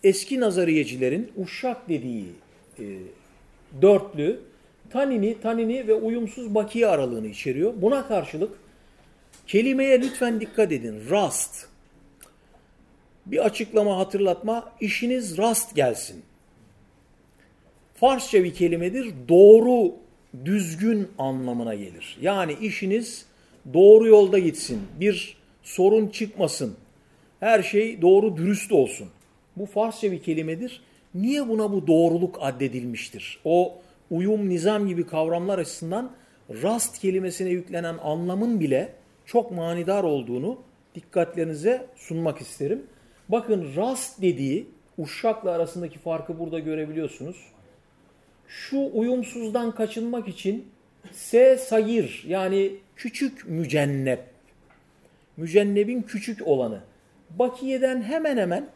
eski 0.03 0.39
nazariyecilerin 0.39 1.31
uşşak 1.37 1.89
dediği 1.89 2.25
e, 2.79 2.83
dörtlü 3.81 4.39
tanini, 4.89 5.41
tanini 5.41 5.87
ve 5.87 5.93
uyumsuz 5.93 6.55
bakiye 6.55 6.87
aralığını 6.87 7.27
içeriyor. 7.27 7.73
Buna 7.77 8.07
karşılık 8.07 8.51
kelimeye 9.47 10.01
lütfen 10.01 10.41
dikkat 10.41 10.71
edin. 10.71 11.01
Rast. 11.09 11.67
Bir 13.25 13.45
açıklama, 13.45 13.97
hatırlatma. 13.97 14.71
işiniz 14.81 15.37
rast 15.37 15.75
gelsin. 15.75 16.23
Farsça 18.01 18.43
bir 18.43 18.53
kelimedir. 18.53 19.13
Doğru, 19.29 19.93
düzgün 20.45 21.07
anlamına 21.17 21.75
gelir. 21.75 22.17
Yani 22.21 22.55
işiniz 22.61 23.25
doğru 23.73 24.07
yolda 24.07 24.39
gitsin. 24.39 24.81
Bir 24.99 25.37
sorun 25.63 26.07
çıkmasın. 26.07 26.75
Her 27.39 27.63
şey 27.63 28.01
doğru 28.01 28.37
dürüst 28.37 28.71
olsun. 28.71 29.07
Bu 29.57 29.65
Farsça 29.65 30.11
bir 30.11 30.23
kelimedir. 30.23 30.81
Niye 31.15 31.49
buna 31.49 31.71
bu 31.71 31.87
doğruluk 31.87 32.37
addedilmiştir? 32.41 33.39
O 33.45 33.73
uyum, 34.11 34.49
nizam 34.49 34.87
gibi 34.87 35.07
kavramlar 35.07 35.59
açısından 35.59 36.11
rast 36.49 36.99
kelimesine 36.99 37.49
yüklenen 37.49 37.97
anlamın 37.97 38.59
bile 38.59 38.93
çok 39.25 39.51
manidar 39.51 40.03
olduğunu 40.03 40.57
dikkatlerinize 40.95 41.85
sunmak 41.95 42.41
isterim. 42.41 42.83
Bakın 43.29 43.75
rast 43.75 44.21
dediği 44.21 44.67
uşakla 44.97 45.51
arasındaki 45.51 45.99
farkı 45.99 46.39
burada 46.39 46.59
görebiliyorsunuz. 46.59 47.51
Şu 48.51 48.89
uyumsuzdan 48.93 49.75
kaçınmak 49.75 50.27
için 50.27 50.65
S 51.11 51.57
sayır 51.57 52.23
yani 52.27 52.71
küçük 52.95 53.47
mücennep. 53.47 54.19
Mücennebin 55.37 56.01
küçük 56.01 56.47
olanı. 56.47 56.81
Bakiye'den 57.29 58.01
hemen 58.01 58.37
hemen 58.37 58.69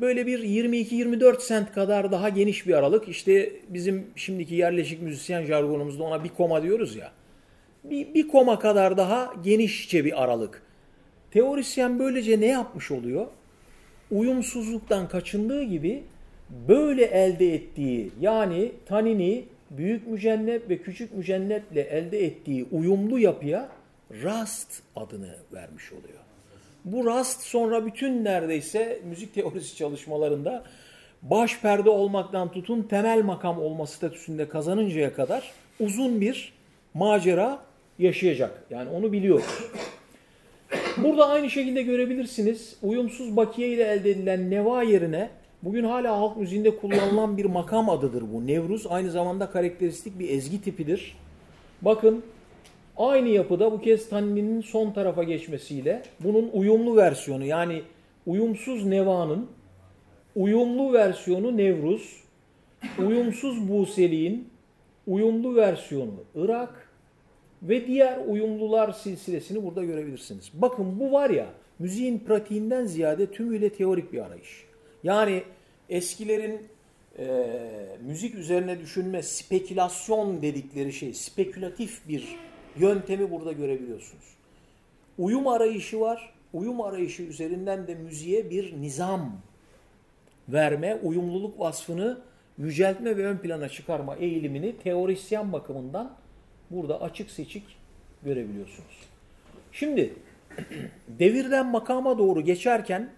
böyle 0.00 0.26
bir 0.26 0.38
22-24 0.38 1.40
sent 1.40 1.72
kadar 1.72 2.12
daha 2.12 2.28
geniş 2.28 2.66
bir 2.66 2.74
aralık. 2.74 3.08
İşte 3.08 3.52
bizim 3.68 4.06
şimdiki 4.16 4.54
yerleşik 4.54 5.02
müzisyen 5.02 5.44
jargonumuzda 5.44 6.02
ona 6.02 6.24
bir 6.24 6.28
koma 6.28 6.62
diyoruz 6.62 6.96
ya. 6.96 7.12
Bir, 7.84 8.14
bir 8.14 8.28
koma 8.28 8.58
kadar 8.58 8.96
daha 8.96 9.34
genişçe 9.44 10.04
bir 10.04 10.22
aralık. 10.22 10.62
Teorisyen 11.30 11.98
böylece 11.98 12.40
ne 12.40 12.46
yapmış 12.46 12.90
oluyor? 12.90 13.26
Uyumsuzluktan 14.10 15.08
kaçındığı 15.08 15.62
gibi 15.62 16.02
böyle 16.68 17.04
elde 17.04 17.54
ettiği 17.54 18.10
yani 18.20 18.72
tanini 18.86 19.44
büyük 19.70 20.06
mücennep 20.06 20.70
ve 20.70 20.78
küçük 20.78 21.14
mücenneple 21.14 21.80
elde 21.80 22.24
ettiği 22.24 22.66
uyumlu 22.72 23.18
yapıya 23.18 23.68
rast 24.22 24.82
adını 24.96 25.36
vermiş 25.52 25.92
oluyor. 25.92 26.18
Bu 26.84 27.06
rast 27.06 27.40
sonra 27.42 27.86
bütün 27.86 28.24
neredeyse 28.24 29.00
müzik 29.04 29.34
teorisi 29.34 29.76
çalışmalarında 29.76 30.64
baş 31.22 31.60
perde 31.60 31.90
olmaktan 31.90 32.52
tutun 32.52 32.82
temel 32.82 33.24
makam 33.24 33.62
olma 33.62 33.86
statüsünde 33.86 34.48
kazanıncaya 34.48 35.14
kadar 35.14 35.52
uzun 35.80 36.20
bir 36.20 36.52
macera 36.94 37.58
yaşayacak. 37.98 38.64
Yani 38.70 38.90
onu 38.90 39.12
biliyoruz. 39.12 39.70
Burada 40.96 41.28
aynı 41.28 41.50
şekilde 41.50 41.82
görebilirsiniz. 41.82 42.76
Uyumsuz 42.82 43.36
bakiye 43.36 43.68
ile 43.68 43.84
elde 43.84 44.10
edilen 44.10 44.50
neva 44.50 44.82
yerine 44.82 45.30
bugün 45.62 45.84
hala 45.84 46.18
halk 46.18 46.36
müziğinde 46.36 46.76
kullanılan 46.76 47.36
bir 47.36 47.44
makam 47.44 47.90
adıdır 47.90 48.24
bu. 48.32 48.46
Nevruz 48.46 48.86
aynı 48.86 49.10
zamanda 49.10 49.50
karakteristik 49.50 50.18
bir 50.18 50.30
ezgi 50.30 50.62
tipidir. 50.62 51.16
Bakın 51.82 52.22
aynı 52.96 53.28
yapıda 53.28 53.72
bu 53.72 53.80
kez 53.80 54.08
tanninin 54.08 54.60
son 54.60 54.90
tarafa 54.90 55.22
geçmesiyle 55.22 56.02
bunun 56.20 56.50
uyumlu 56.52 56.96
versiyonu 56.96 57.44
yani 57.44 57.82
uyumsuz 58.26 58.86
nevanın 58.86 59.46
uyumlu 60.36 60.92
versiyonu 60.92 61.56
Nevruz, 61.56 62.24
uyumsuz 62.98 63.68
Buseli'nin 63.68 64.48
uyumlu 65.06 65.56
versiyonu 65.56 66.14
Irak 66.34 66.88
ve 67.62 67.86
diğer 67.86 68.18
uyumlular 68.26 68.92
silsilesini 68.92 69.64
burada 69.64 69.84
görebilirsiniz. 69.84 70.50
Bakın 70.54 71.00
bu 71.00 71.12
var 71.12 71.30
ya 71.30 71.46
müziğin 71.78 72.18
pratiğinden 72.18 72.84
ziyade 72.84 73.26
tümüyle 73.26 73.68
teorik 73.68 74.12
bir 74.12 74.24
arayış. 74.26 74.69
Yani 75.04 75.42
eskilerin 75.88 76.68
e, 77.18 77.26
müzik 78.02 78.34
üzerine 78.34 78.80
düşünme, 78.80 79.22
spekülasyon 79.22 80.42
dedikleri 80.42 80.92
şey, 80.92 81.14
spekülatif 81.14 82.08
bir 82.08 82.36
yöntemi 82.76 83.30
burada 83.30 83.52
görebiliyorsunuz. 83.52 84.24
Uyum 85.18 85.48
arayışı 85.48 86.00
var. 86.00 86.32
Uyum 86.52 86.80
arayışı 86.80 87.22
üzerinden 87.22 87.86
de 87.86 87.94
müziğe 87.94 88.50
bir 88.50 88.80
nizam 88.80 89.40
verme, 90.48 90.94
uyumluluk 91.02 91.60
vasfını 91.60 92.20
yüceltme 92.58 93.16
ve 93.16 93.26
ön 93.26 93.38
plana 93.38 93.68
çıkarma 93.68 94.16
eğilimini 94.16 94.76
teorisyen 94.76 95.52
bakımından 95.52 96.16
burada 96.70 97.00
açık 97.00 97.30
seçik 97.30 97.62
görebiliyorsunuz. 98.22 99.08
Şimdi 99.72 100.14
devirden 101.08 101.66
makama 101.66 102.18
doğru 102.18 102.40
geçerken 102.40 103.10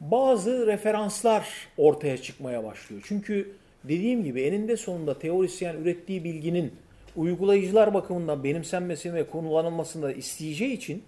bazı 0.00 0.66
referanslar 0.66 1.48
ortaya 1.78 2.16
çıkmaya 2.18 2.64
başlıyor. 2.64 3.02
Çünkü 3.06 3.52
dediğim 3.84 4.24
gibi 4.24 4.42
eninde 4.42 4.76
sonunda 4.76 5.18
teorisyen 5.18 5.76
ürettiği 5.76 6.24
bilginin 6.24 6.72
uygulayıcılar 7.16 7.94
bakımından 7.94 8.44
benimsenmesini 8.44 9.14
ve 9.14 9.26
kullanılmasını 9.26 10.02
da 10.02 10.12
isteyeceği 10.12 10.72
için 10.72 11.02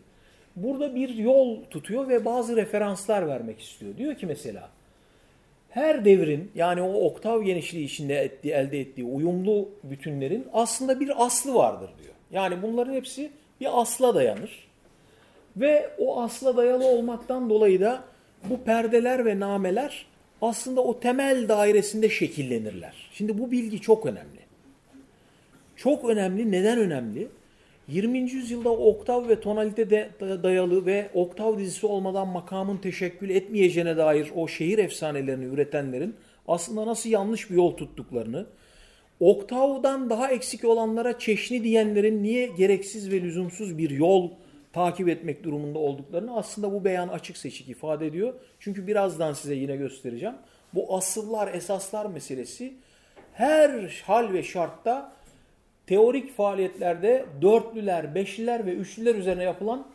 burada 0.56 0.94
bir 0.94 1.08
yol 1.08 1.64
tutuyor 1.70 2.08
ve 2.08 2.24
bazı 2.24 2.56
referanslar 2.56 3.28
vermek 3.28 3.60
istiyor. 3.60 3.96
Diyor 3.96 4.14
ki 4.14 4.26
mesela 4.26 4.70
her 5.70 6.04
devrin 6.04 6.50
yani 6.54 6.82
o 6.82 7.06
oktav 7.06 7.42
genişliği 7.42 7.84
içinde 7.84 8.14
ettiği, 8.14 8.52
elde 8.52 8.80
ettiği 8.80 9.04
uyumlu 9.04 9.68
bütünlerin 9.82 10.46
aslında 10.52 11.00
bir 11.00 11.26
aslı 11.26 11.54
vardır 11.54 11.90
diyor. 12.02 12.14
Yani 12.32 12.62
bunların 12.62 12.92
hepsi 12.92 13.30
bir 13.60 13.80
asla 13.80 14.14
dayanır. 14.14 14.68
Ve 15.56 15.90
o 15.98 16.22
asla 16.22 16.56
dayalı 16.56 16.86
olmaktan 16.86 17.50
dolayı 17.50 17.80
da 17.80 18.04
bu 18.44 18.64
perdeler 18.64 19.24
ve 19.24 19.40
nameler 19.40 20.06
aslında 20.42 20.80
o 20.80 21.00
temel 21.00 21.48
dairesinde 21.48 22.08
şekillenirler. 22.08 22.94
Şimdi 23.12 23.38
bu 23.38 23.50
bilgi 23.50 23.80
çok 23.80 24.06
önemli. 24.06 24.38
Çok 25.76 26.10
önemli. 26.10 26.52
Neden 26.52 26.78
önemli? 26.78 27.28
20. 27.88 28.18
yüzyılda 28.18 28.70
oktav 28.70 29.28
ve 29.28 29.40
tonalite 29.40 29.90
de 29.90 30.10
dayalı 30.20 30.86
ve 30.86 31.08
oktav 31.14 31.58
dizisi 31.58 31.86
olmadan 31.86 32.28
makamın 32.28 32.76
teşekkül 32.76 33.30
etmeyeceğine 33.30 33.96
dair 33.96 34.32
o 34.36 34.48
şehir 34.48 34.78
efsanelerini 34.78 35.44
üretenlerin 35.44 36.14
aslında 36.48 36.86
nasıl 36.86 37.10
yanlış 37.10 37.50
bir 37.50 37.54
yol 37.54 37.76
tuttuklarını, 37.76 38.46
oktavdan 39.20 40.10
daha 40.10 40.30
eksik 40.30 40.64
olanlara 40.64 41.18
çeşni 41.18 41.64
diyenlerin 41.64 42.22
niye 42.22 42.46
gereksiz 42.46 43.10
ve 43.10 43.22
lüzumsuz 43.22 43.78
bir 43.78 43.90
yol 43.90 44.30
takip 44.72 45.08
etmek 45.08 45.44
durumunda 45.44 45.78
olduklarını 45.78 46.36
aslında 46.36 46.72
bu 46.72 46.84
beyan 46.84 47.08
açık 47.08 47.36
seçik 47.36 47.68
ifade 47.68 48.06
ediyor. 48.06 48.34
Çünkü 48.60 48.86
birazdan 48.86 49.32
size 49.32 49.54
yine 49.54 49.76
göstereceğim. 49.76 50.34
Bu 50.74 50.96
asıllar, 50.96 51.54
esaslar 51.54 52.06
meselesi 52.06 52.74
her 53.32 54.02
hal 54.06 54.32
ve 54.32 54.42
şartta 54.42 55.12
teorik 55.86 56.36
faaliyetlerde 56.36 57.26
dörtlüler, 57.42 58.14
beşliler 58.14 58.66
ve 58.66 58.72
üçlüler 58.72 59.14
üzerine 59.14 59.44
yapılan 59.44 59.86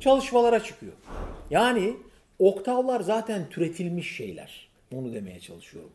çalışmalara 0.00 0.62
çıkıyor. 0.62 0.92
Yani 1.50 1.94
oktavlar 2.38 3.00
zaten 3.00 3.48
türetilmiş 3.50 4.16
şeyler. 4.16 4.68
Onu 4.94 5.14
demeye 5.14 5.40
çalışıyorum. 5.40 5.90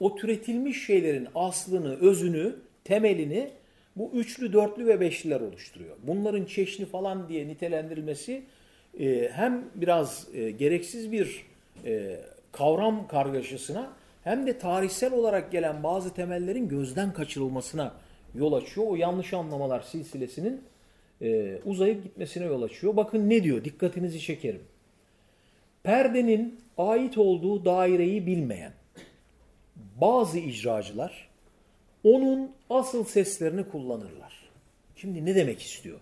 O 0.00 0.16
türetilmiş 0.16 0.86
şeylerin 0.86 1.28
aslını, 1.34 1.96
özünü, 2.00 2.56
temelini 2.84 3.50
bu 3.98 4.10
üçlü, 4.14 4.52
dörtlü 4.52 4.86
ve 4.86 5.00
beşliler 5.00 5.40
oluşturuyor. 5.40 5.96
Bunların 6.02 6.44
çeşni 6.44 6.86
falan 6.86 7.28
diye 7.28 7.48
nitelendirilmesi 7.48 8.42
e, 9.00 9.30
hem 9.32 9.64
biraz 9.74 10.28
e, 10.34 10.50
gereksiz 10.50 11.12
bir 11.12 11.46
e, 11.84 12.20
kavram 12.52 13.08
kargaşasına 13.08 13.92
hem 14.24 14.46
de 14.46 14.58
tarihsel 14.58 15.12
olarak 15.12 15.52
gelen 15.52 15.82
bazı 15.82 16.14
temellerin 16.14 16.68
gözden 16.68 17.12
kaçırılmasına 17.12 17.94
yol 18.34 18.52
açıyor. 18.52 18.86
O 18.90 18.96
yanlış 18.96 19.32
anlamalar 19.32 19.80
silsilesinin 19.80 20.62
e, 21.22 21.58
uzayıp 21.64 22.04
gitmesine 22.04 22.44
yol 22.44 22.62
açıyor. 22.62 22.96
Bakın 22.96 23.30
ne 23.30 23.42
diyor 23.42 23.64
dikkatinizi 23.64 24.20
çekerim. 24.20 24.62
Perdenin 25.82 26.60
ait 26.78 27.18
olduğu 27.18 27.64
daireyi 27.64 28.26
bilmeyen 28.26 28.72
bazı 30.00 30.38
icracılar 30.38 31.27
onun 32.04 32.52
asıl 32.70 33.04
seslerini 33.04 33.68
kullanırlar. 33.68 34.50
Şimdi 34.96 35.24
ne 35.24 35.34
demek 35.34 35.62
istiyor? 35.62 36.00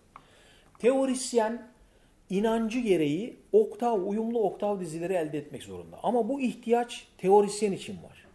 Teorisyen 0.78 1.68
inancı 2.30 2.78
gereği 2.78 3.36
oktav, 3.52 4.02
uyumlu 4.02 4.42
oktav 4.42 4.80
dizileri 4.80 5.12
elde 5.12 5.38
etmek 5.38 5.62
zorunda. 5.62 5.98
Ama 6.02 6.28
bu 6.28 6.40
ihtiyaç 6.40 7.08
teorisyen 7.18 7.72
için 7.72 7.94
var. 8.02 8.26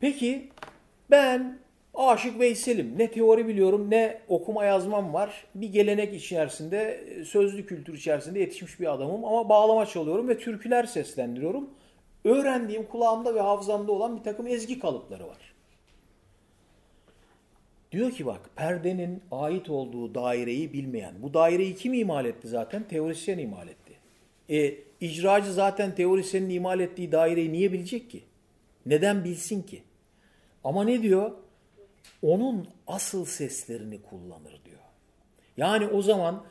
Peki 0.00 0.48
ben 1.10 1.58
Aşık 1.94 2.40
Veysel'im. 2.40 2.94
Ne 2.98 3.10
teori 3.10 3.48
biliyorum 3.48 3.90
ne 3.90 4.20
okuma 4.28 4.64
yazmam 4.64 5.14
var. 5.14 5.44
Bir 5.54 5.72
gelenek 5.72 6.14
içerisinde, 6.14 7.04
sözlü 7.24 7.66
kültür 7.66 7.94
içerisinde 7.94 8.38
yetişmiş 8.38 8.80
bir 8.80 8.94
adamım 8.94 9.24
ama 9.24 9.48
bağlama 9.48 9.86
çalıyorum 9.86 10.28
ve 10.28 10.38
türküler 10.38 10.84
seslendiriyorum. 10.84 11.70
Öğrendiğim 12.24 12.86
kulağımda 12.86 13.34
ve 13.34 13.40
hafızamda 13.40 13.92
olan 13.92 14.16
bir 14.18 14.22
takım 14.22 14.46
ezgi 14.46 14.78
kalıpları 14.78 15.28
var. 15.28 15.54
Diyor 17.92 18.10
ki 18.10 18.26
bak 18.26 18.50
perdenin 18.56 19.22
ait 19.30 19.70
olduğu 19.70 20.14
daireyi 20.14 20.72
bilmeyen. 20.72 21.14
Bu 21.22 21.34
daireyi 21.34 21.76
kim 21.76 21.94
imal 21.94 22.24
etti 22.24 22.48
zaten? 22.48 22.88
Teorisyen 22.88 23.38
imal 23.38 23.68
etti. 23.68 23.92
E, 24.50 24.74
icracı 25.00 25.52
zaten 25.52 25.94
teorisyenin 25.94 26.50
imal 26.50 26.80
ettiği 26.80 27.12
daireyi 27.12 27.52
niye 27.52 27.72
bilecek 27.72 28.10
ki? 28.10 28.22
Neden 28.86 29.24
bilsin 29.24 29.62
ki? 29.62 29.82
Ama 30.64 30.84
ne 30.84 31.02
diyor? 31.02 31.32
Onun 32.22 32.68
asıl 32.86 33.24
seslerini 33.24 34.02
kullanır 34.02 34.60
diyor. 34.64 34.80
Yani 35.56 35.86
o 35.86 36.02
zaman 36.02 36.44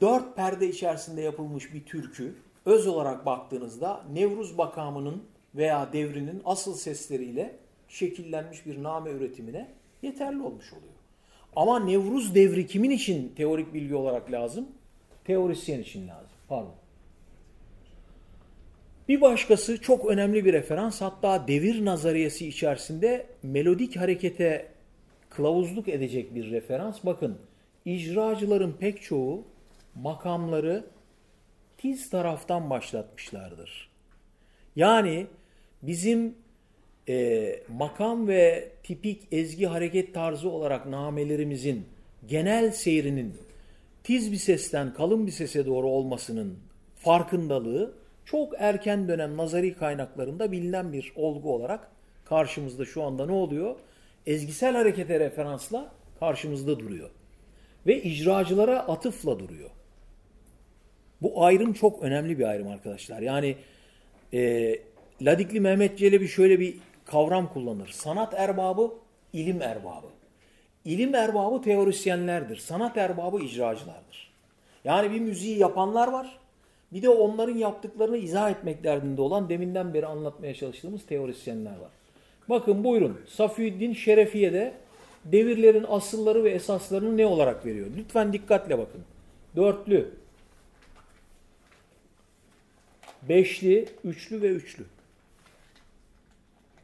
dört 0.00 0.36
perde 0.36 0.68
içerisinde 0.68 1.22
yapılmış 1.22 1.74
bir 1.74 1.84
türkü 1.84 2.34
öz 2.66 2.86
olarak 2.86 3.26
baktığınızda 3.26 4.04
Nevruz 4.12 4.58
bakamının 4.58 5.22
veya 5.54 5.92
devrinin 5.92 6.42
asıl 6.44 6.74
sesleriyle 6.74 7.56
şekillenmiş 7.88 8.66
bir 8.66 8.82
name 8.82 9.10
üretimine 9.10 9.68
yeterli 10.02 10.42
olmuş 10.42 10.72
oluyor. 10.72 10.92
Ama 11.56 11.80
Nevruz 11.80 12.34
devri 12.34 12.66
kimin 12.66 12.90
için 12.90 13.32
teorik 13.36 13.74
bilgi 13.74 13.94
olarak 13.94 14.32
lazım? 14.32 14.68
Teorisyen 15.24 15.80
için 15.80 16.08
lazım. 16.08 16.36
Pardon. 16.48 16.74
Bir 19.08 19.20
başkası 19.20 19.80
çok 19.80 20.06
önemli 20.06 20.44
bir 20.44 20.52
referans 20.52 21.00
hatta 21.00 21.48
devir 21.48 21.84
nazariyesi 21.84 22.48
içerisinde 22.48 23.26
melodik 23.42 23.96
harekete 23.96 24.68
kılavuzluk 25.30 25.88
edecek 25.88 26.34
bir 26.34 26.50
referans. 26.50 26.98
Bakın 27.04 27.38
icracıların 27.84 28.72
pek 28.72 29.02
çoğu 29.02 29.44
makamları 29.94 30.84
tiz 31.82 32.10
taraftan 32.10 32.70
başlatmışlardır. 32.70 33.90
Yani 34.76 35.26
bizim 35.82 36.34
e, 37.08 37.62
makam 37.68 38.28
ve 38.28 38.72
tipik 38.82 39.28
ezgi 39.32 39.66
hareket 39.66 40.14
tarzı 40.14 40.48
olarak 40.48 40.86
namelerimizin 40.86 41.86
genel 42.26 42.70
seyrinin 42.70 43.34
tiz 44.04 44.32
bir 44.32 44.36
sesten 44.36 44.94
kalın 44.94 45.26
bir 45.26 45.32
sese 45.32 45.66
doğru 45.66 45.88
olmasının 45.88 46.58
farkındalığı 46.96 47.94
çok 48.24 48.54
erken 48.58 49.08
dönem 49.08 49.36
nazari 49.36 49.74
kaynaklarında 49.74 50.52
bilinen 50.52 50.92
bir 50.92 51.12
olgu 51.16 51.54
olarak 51.54 51.90
karşımızda 52.24 52.84
şu 52.84 53.02
anda 53.02 53.26
ne 53.26 53.32
oluyor? 53.32 53.76
Ezgisel 54.26 54.76
harekete 54.76 55.20
referansla 55.20 55.92
karşımızda 56.20 56.78
duruyor. 56.78 57.10
Ve 57.86 58.02
icracılara 58.02 58.78
atıfla 58.78 59.38
duruyor. 59.38 59.70
Bu 61.22 61.44
ayrım 61.44 61.72
çok 61.72 62.02
önemli 62.02 62.38
bir 62.38 62.44
ayrım 62.44 62.68
arkadaşlar. 62.68 63.20
Yani 63.20 63.56
e, 64.34 64.74
Ladikli 65.22 65.60
Mehmet 65.60 65.98
Celebi 65.98 66.28
şöyle 66.28 66.60
bir 66.60 66.74
kavram 67.04 67.52
kullanır. 67.52 67.88
Sanat 67.88 68.34
erbabı, 68.34 68.92
ilim 69.32 69.62
erbabı. 69.62 70.06
İlim 70.84 71.14
erbabı 71.14 71.62
teorisyenlerdir. 71.62 72.56
Sanat 72.56 72.96
erbabı 72.96 73.40
icracılardır. 73.40 74.32
Yani 74.84 75.12
bir 75.12 75.20
müziği 75.20 75.58
yapanlar 75.58 76.08
var. 76.08 76.38
Bir 76.92 77.02
de 77.02 77.08
onların 77.08 77.56
yaptıklarını 77.56 78.16
izah 78.16 78.50
etmek 78.50 78.84
derdinde 78.84 79.20
olan 79.20 79.48
deminden 79.48 79.94
beri 79.94 80.06
anlatmaya 80.06 80.54
çalıştığımız 80.54 81.06
teorisyenler 81.06 81.70
var. 81.70 81.90
Bakın 82.48 82.84
buyurun 82.84 83.20
Safiüddin 83.26 83.92
Şerefiye'de 83.92 84.72
devirlerin 85.24 85.84
asılları 85.88 86.44
ve 86.44 86.50
esaslarını 86.50 87.16
ne 87.16 87.26
olarak 87.26 87.66
veriyor? 87.66 87.86
Lütfen 87.96 88.32
dikkatle 88.32 88.78
bakın. 88.78 89.00
Dörtlü, 89.56 90.10
beşli, 93.28 93.88
üçlü 94.04 94.42
ve 94.42 94.48
üçlü. 94.48 94.84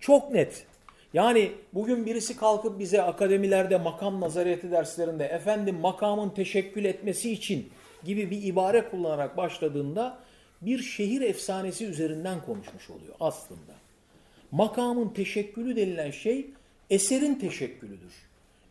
Çok 0.00 0.32
net. 0.32 0.66
Yani 1.12 1.52
bugün 1.74 2.06
birisi 2.06 2.36
kalkıp 2.36 2.78
bize 2.78 3.02
akademilerde 3.02 3.78
makam 3.78 4.20
nazariyeti 4.20 4.70
derslerinde 4.70 5.24
efendim 5.24 5.76
makamın 5.76 6.30
teşekkül 6.30 6.84
etmesi 6.84 7.32
için 7.32 7.68
gibi 8.04 8.30
bir 8.30 8.42
ibare 8.42 8.88
kullanarak 8.90 9.36
başladığında 9.36 10.18
bir 10.62 10.78
şehir 10.78 11.20
efsanesi 11.20 11.86
üzerinden 11.86 12.44
konuşmuş 12.44 12.90
oluyor 12.90 13.14
aslında. 13.20 13.72
Makamın 14.50 15.08
teşekkülü 15.08 15.76
denilen 15.76 16.10
şey 16.10 16.46
eserin 16.90 17.34
teşekkülüdür. 17.34 18.12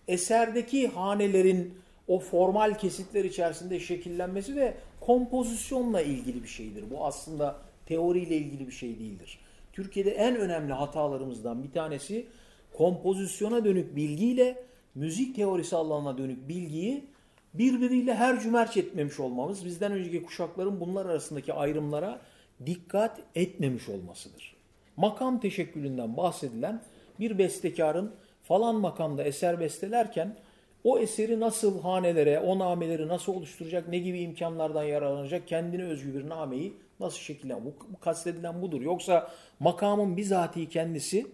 Eserdeki 0.08 0.88
hanelerin 0.88 1.74
o 2.08 2.20
formal 2.20 2.78
kesitler 2.78 3.24
içerisinde 3.24 3.80
şekillenmesi 3.80 4.56
ve 4.56 4.74
kompozisyonla 5.08 6.02
ilgili 6.02 6.44
bir 6.44 6.48
şeydir. 6.48 6.84
Bu 6.90 7.06
aslında 7.06 7.56
teoriyle 7.86 8.36
ilgili 8.36 8.68
bir 8.68 8.72
şey 8.72 9.00
değildir. 9.00 9.40
Türkiye'de 9.74 10.12
en 10.12 10.36
önemli 10.36 10.74
hatalarımızdan 10.74 11.64
bir 11.64 11.72
tanesi 11.72 12.28
kompozisyona 12.74 13.66
dönük 13.66 13.96
bilgiyle 13.96 14.64
müzik 14.96 15.36
teorisi 15.36 15.76
alanına 15.76 16.18
dönük 16.18 16.50
bilgiyi 16.50 17.06
birbiriyle 17.54 18.16
her 18.16 18.40
cümerç 18.40 18.78
etmemiş 18.78 19.20
olmamız, 19.20 19.66
bizden 19.66 19.92
önceki 19.92 20.24
kuşakların 20.24 20.80
bunlar 20.80 21.06
arasındaki 21.06 21.54
ayrımlara 21.54 22.22
dikkat 22.66 23.20
etmemiş 23.36 23.90
olmasıdır. 23.90 24.56
Makam 24.98 25.40
teşekkülünden 25.40 26.18
bahsedilen 26.18 26.82
bir 27.20 27.38
bestekarın 27.38 28.12
falan 28.44 28.76
makamda 28.76 29.24
eser 29.24 29.60
bestelerken 29.60 30.36
o 30.84 31.00
eseri 31.00 31.40
nasıl 31.40 31.82
hanelere, 31.82 32.40
o 32.40 32.60
nameleri 32.60 33.08
nasıl 33.08 33.34
oluşturacak, 33.34 33.88
ne 33.88 33.98
gibi 33.98 34.20
imkanlardan 34.20 34.84
yararlanacak, 34.84 35.48
kendine 35.48 35.84
özgü 35.84 36.16
bir 36.16 36.30
nameyi 36.30 36.74
nasıl 37.00 37.20
şekillen, 37.20 37.66
bu, 37.66 38.00
kastedilen 38.00 38.62
budur. 38.62 38.82
Yoksa 38.82 39.32
makamın 39.60 40.18
bizatihi 40.18 40.70
kendisi, 40.70 41.28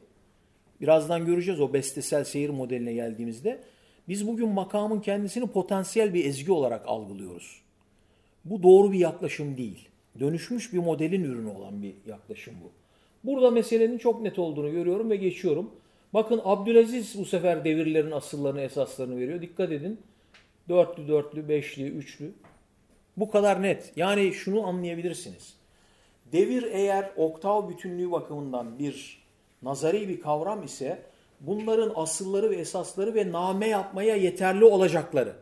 birazdan 0.82 1.26
göreceğiz 1.26 1.62
o 1.62 1.74
bestesel 1.74 2.24
seyir 2.24 2.50
modeline 2.50 2.94
geldiğimizde, 2.94 3.64
biz 4.08 4.28
bugün 4.28 4.50
makamın 4.50 5.02
kendisini 5.02 5.48
potansiyel 5.48 6.14
bir 6.14 6.26
ezgi 6.26 6.52
olarak 6.52 6.88
algılıyoruz. 6.88 7.62
Bu 8.46 8.64
doğru 8.64 8.92
bir 8.92 9.00
yaklaşım 9.00 9.58
değil. 9.58 9.90
Dönüşmüş 10.20 10.74
bir 10.74 10.80
modelin 10.80 11.24
ürünü 11.24 11.50
olan 11.50 11.82
bir 11.82 11.94
yaklaşım 12.08 12.54
bu. 12.64 12.72
Burada 13.24 13.52
meselenin 13.52 13.98
çok 13.98 14.22
net 14.22 14.40
olduğunu 14.40 14.72
görüyorum 14.72 15.10
ve 15.10 15.16
geçiyorum. 15.16 15.72
Bakın 16.14 16.42
Abdülaziz 16.44 17.16
bu 17.18 17.26
sefer 17.26 17.66
devirlerin 17.66 18.12
asıllarını, 18.12 18.62
esaslarını 18.62 19.20
veriyor. 19.20 19.42
Dikkat 19.42 19.72
edin. 19.72 20.02
Dörtlü, 20.70 21.08
dörtlü, 21.08 21.50
beşli, 21.50 21.88
üçlü. 21.88 22.32
Bu 23.18 23.32
kadar 23.32 23.62
net. 23.62 23.94
Yani 23.96 24.34
şunu 24.34 24.68
anlayabilirsiniz. 24.68 25.54
Devir 26.32 26.64
eğer 26.64 27.12
oktav 27.18 27.70
bütünlüğü 27.70 28.12
bakımından 28.12 28.80
bir 28.80 29.24
nazari 29.62 30.10
bir 30.10 30.22
kavram 30.22 30.64
ise 30.64 31.02
bunların 31.40 31.92
asılları 31.96 32.50
ve 32.50 32.56
esasları 32.56 33.16
ve 33.16 33.32
name 33.32 33.68
yapmaya 33.68 34.16
yeterli 34.16 34.66
olacakları, 34.66 35.34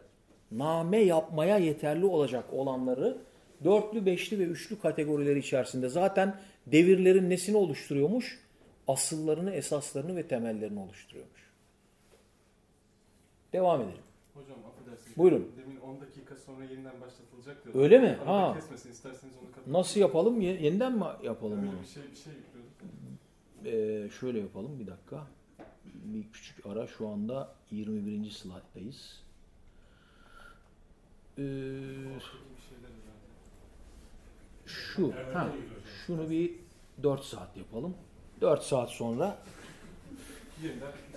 name 0.51 0.97
yapmaya 0.97 1.57
yeterli 1.57 2.05
olacak 2.05 2.45
olanları 2.51 3.17
dörtlü, 3.63 4.05
beşli 4.05 4.39
ve 4.39 4.43
üçlü 4.43 4.79
kategorileri 4.79 5.39
içerisinde 5.39 5.89
zaten 5.89 6.35
devirlerin 6.67 7.29
nesini 7.29 7.57
oluşturuyormuş? 7.57 8.39
Asıllarını, 8.91 9.51
esaslarını 9.51 10.15
ve 10.15 10.27
temellerini 10.27 10.79
oluşturuyormuş. 10.79 11.51
Devam 13.53 13.81
edelim. 13.81 14.01
Hocam 14.33 14.57
affedersiniz. 14.65 15.17
Buyurun. 15.17 15.51
Demin 15.57 15.79
10 15.79 16.01
dakika 16.01 16.35
sonra 16.35 16.63
yeniden 16.65 17.01
başlatılacak 17.01 17.63
diyordum. 17.63 17.81
Öyle 17.81 17.99
mi? 17.99 18.07
Arada 18.21 18.47
Ha. 18.49 18.53
kesmesin 18.53 18.91
isterseniz 18.91 19.33
onu 19.43 19.51
kapatın. 19.51 19.73
Nasıl 19.73 19.99
yapalım? 19.99 20.41
Ye- 20.41 20.61
Yeniden 20.61 20.91
mi 20.97 21.05
yapalım 21.23 21.59
Öyle 21.59 21.71
bunu? 21.71 21.81
bir 21.81 21.87
şey 21.87 22.03
bir 22.11 22.15
şey 22.15 22.33
yüklüyorduk. 22.33 22.71
Ee, 23.65 24.09
şöyle 24.19 24.39
yapalım 24.39 24.79
bir 24.79 24.87
dakika. 24.87 25.27
Bir 25.85 26.31
küçük 26.31 26.65
ara 26.65 26.87
şu 26.87 27.07
anda 27.07 27.55
21. 27.71 28.29
slayttayız. 28.31 29.23
Ee, 31.37 31.43
şu, 34.65 35.13
ha, 35.33 35.49
şunu 36.05 36.29
bir 36.29 36.51
4 37.03 37.23
saat 37.23 37.57
yapalım. 37.57 37.95
4 38.41 38.63
saat 38.63 38.89
sonra 38.89 39.37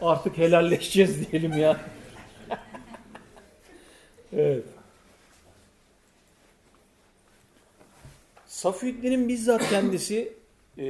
artık 0.02 0.38
helalleşeceğiz 0.38 1.32
diyelim 1.32 1.52
ya. 1.58 1.80
evet. 4.32 4.64
Safiyeddin'in 8.46 9.28
bizzat 9.28 9.68
kendisi 9.70 10.32
e, 10.78 10.84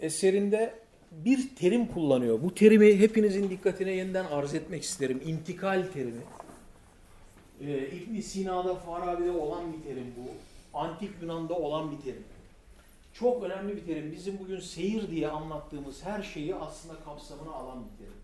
eserinde 0.00 0.74
bir 1.12 1.56
terim 1.56 1.86
kullanıyor. 1.86 2.42
Bu 2.42 2.54
terimi 2.54 2.98
hepinizin 2.98 3.50
dikkatine 3.50 3.90
yeniden 3.90 4.24
arz 4.24 4.54
etmek 4.54 4.82
isterim. 4.82 5.22
İntikal 5.26 5.84
terimi. 5.94 6.22
E, 7.60 7.88
İbn 7.88 8.20
Sina'da, 8.20 8.74
Farabi'de 8.74 9.30
olan 9.30 9.72
bir 9.72 9.82
terim 9.88 10.14
bu. 10.16 10.30
Antik 10.78 11.10
Yunan'da 11.22 11.54
olan 11.54 11.90
bir 11.92 11.96
terim. 11.96 12.24
Çok 13.14 13.44
önemli 13.44 13.76
bir 13.76 13.84
terim. 13.84 14.12
Bizim 14.12 14.38
bugün 14.38 14.60
seyir 14.60 15.10
diye 15.10 15.28
anlattığımız 15.28 16.04
her 16.04 16.22
şeyi 16.22 16.54
aslında 16.54 17.00
kapsamına 17.00 17.50
alan 17.50 17.84
bir 17.84 17.98
terim. 17.98 18.20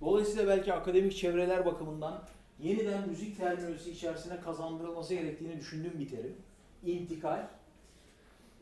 Dolayısıyla 0.00 0.46
belki 0.46 0.72
akademik 0.72 1.16
çevreler 1.16 1.66
bakımından 1.66 2.22
yeniden 2.60 3.08
müzik 3.08 3.38
terminolojisi 3.38 3.90
içerisine 3.90 4.40
kazandırılması 4.40 5.14
gerektiğini 5.14 5.60
düşündüğüm 5.60 5.98
bir 5.98 6.08
terim. 6.08 6.36
İntikal. 6.84 7.46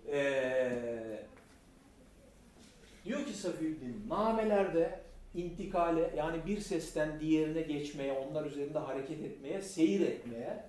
Ee, 0.08 1.22
diyor 3.04 3.24
ki 3.26 3.32
Safiyeddin, 3.32 4.04
namelerde 4.08 5.00
intikale 5.34 6.14
yani 6.16 6.46
bir 6.46 6.60
sesten 6.60 7.20
diğerine 7.20 7.62
geçmeye, 7.62 8.12
onlar 8.12 8.46
üzerinde 8.46 8.78
hareket 8.78 9.20
etmeye, 9.20 9.62
seyir 9.62 10.00
etmeye, 10.00 10.64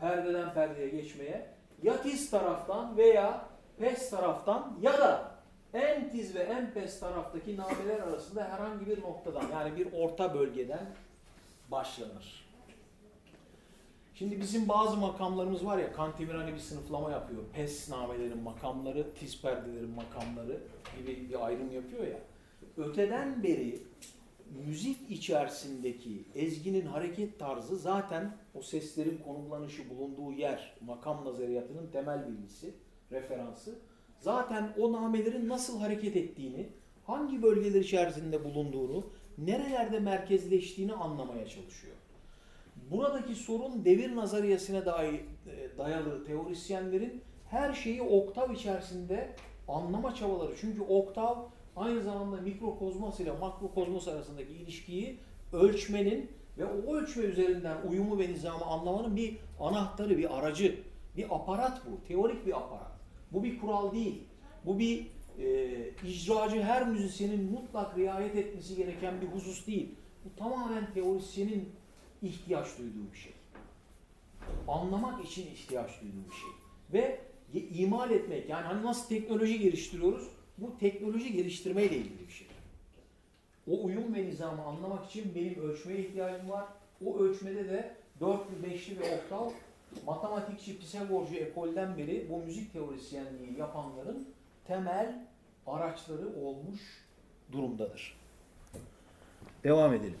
perdeden 0.00 0.54
perdeye 0.54 0.88
geçmeye 0.88 1.46
ya 1.82 2.02
tiz 2.02 2.30
taraftan 2.30 2.96
veya 2.96 3.53
pes 3.78 4.10
taraftan 4.10 4.78
ya 4.82 4.98
da 4.98 5.34
en 5.74 6.10
tiz 6.10 6.34
ve 6.34 6.40
en 6.40 6.70
pes 6.70 7.00
taraftaki 7.00 7.56
nameler 7.56 8.00
arasında 8.00 8.44
herhangi 8.44 8.86
bir 8.86 9.02
noktadan 9.02 9.44
yani 9.52 9.76
bir 9.76 9.92
orta 9.92 10.34
bölgeden 10.34 10.86
başlanır. 11.70 12.44
Şimdi 14.14 14.40
bizim 14.40 14.68
bazı 14.68 14.96
makamlarımız 14.96 15.66
var 15.66 15.78
ya 15.78 15.92
Kantemir 15.92 16.34
hani 16.34 16.52
bir 16.52 16.58
sınıflama 16.58 17.10
yapıyor. 17.10 17.42
Pes 17.52 17.88
namelerin 17.88 18.42
makamları, 18.42 19.14
tiz 19.14 19.42
perdelerin 19.42 19.90
makamları 19.90 20.60
gibi 20.98 21.28
bir 21.28 21.46
ayrım 21.46 21.72
yapıyor 21.72 22.06
ya. 22.06 22.18
Öteden 22.76 23.42
beri 23.42 23.82
müzik 24.66 25.10
içerisindeki 25.10 26.24
ezginin 26.34 26.86
hareket 26.86 27.38
tarzı 27.38 27.76
zaten 27.76 28.36
o 28.54 28.62
seslerin 28.62 29.18
konumlanışı 29.18 29.90
bulunduğu 29.90 30.32
yer, 30.32 30.76
makam 30.80 31.24
nazariyatının 31.24 31.90
temel 31.90 32.28
bilgisi, 32.28 32.74
referansı. 33.14 33.74
Zaten 34.20 34.74
o 34.78 34.92
namelerin 34.92 35.48
nasıl 35.48 35.80
hareket 35.80 36.16
ettiğini, 36.16 36.68
hangi 37.04 37.42
bölgeler 37.42 37.80
içerisinde 37.80 38.44
bulunduğunu, 38.44 39.06
nerelerde 39.38 40.00
merkezleştiğini 40.00 40.92
anlamaya 40.92 41.48
çalışıyor. 41.48 41.94
Buradaki 42.90 43.34
sorun 43.34 43.84
devir 43.84 44.16
nazariyesine 44.16 44.78
e, 44.78 44.82
dayalı 45.78 46.24
teorisyenlerin 46.24 47.22
her 47.50 47.74
şeyi 47.74 48.02
oktav 48.02 48.50
içerisinde 48.50 49.36
anlama 49.68 50.14
çabaları. 50.14 50.54
Çünkü 50.60 50.82
oktav 50.82 51.36
aynı 51.76 52.02
zamanda 52.02 52.40
mikrokozmos 52.40 53.20
ile 53.20 53.32
makrokozmos 53.32 54.08
arasındaki 54.08 54.52
ilişkiyi 54.52 55.18
ölçmenin 55.52 56.30
ve 56.58 56.64
o 56.64 56.94
ölçme 56.94 57.22
üzerinden 57.22 57.76
uyumu 57.90 58.18
ve 58.18 58.28
nizamı 58.28 58.64
anlamanın 58.64 59.16
bir 59.16 59.36
anahtarı, 59.60 60.18
bir 60.18 60.38
aracı, 60.38 60.80
bir 61.16 61.36
aparat 61.36 61.82
bu. 61.86 62.08
Teorik 62.08 62.46
bir 62.46 62.56
aparat. 62.56 62.93
Bu 63.34 63.44
bir 63.44 63.58
kural 63.58 63.92
değil. 63.92 64.22
Bu 64.66 64.78
bir 64.78 65.06
e, 65.38 65.90
icracı 66.04 66.62
her 66.62 66.88
müzisyenin 66.88 67.52
mutlak 67.52 67.98
riayet 67.98 68.36
etmesi 68.36 68.76
gereken 68.76 69.20
bir 69.20 69.26
husus 69.26 69.66
değil. 69.66 69.94
Bu 70.24 70.38
tamamen 70.38 70.92
teorisyenin 70.94 71.68
ihtiyaç 72.22 72.78
duyduğu 72.78 73.12
bir 73.12 73.18
şey. 73.18 73.32
Anlamak 74.68 75.24
için 75.24 75.46
ihtiyaç 75.46 75.90
duyduğu 76.02 76.30
bir 76.30 76.34
şey. 76.34 76.50
Ve 76.92 77.20
imal 77.70 78.10
etmek 78.10 78.48
yani 78.48 78.66
hani 78.66 78.82
nasıl 78.82 79.08
teknoloji 79.08 79.58
geliştiriyoruz? 79.58 80.28
Bu 80.58 80.78
teknoloji 80.78 81.32
geliştirmeyle 81.32 81.96
ilgili 81.96 82.26
bir 82.28 82.32
şey. 82.32 82.46
O 83.70 83.84
uyum 83.84 84.14
ve 84.14 84.26
nizamı 84.26 84.62
anlamak 84.62 85.10
için 85.10 85.34
benim 85.34 85.54
ölçmeye 85.54 85.98
ihtiyacım 85.98 86.50
var. 86.50 86.64
O 87.06 87.18
ölçmede 87.18 87.68
de 87.68 87.96
dörtlü, 88.20 88.62
beşli 88.62 89.00
ve 89.00 89.16
oktav 89.16 89.50
matematikçi, 90.06 90.78
Pisagorcu 90.78 91.34
ekolden 91.34 91.98
beri 91.98 92.26
bu 92.30 92.38
müzik 92.38 92.72
teorisyenliği 92.72 93.58
yapanların 93.58 94.28
temel 94.66 95.26
araçları 95.66 96.28
olmuş 96.44 96.80
durumdadır. 97.52 98.16
Devam 99.64 99.94
edelim. 99.94 100.18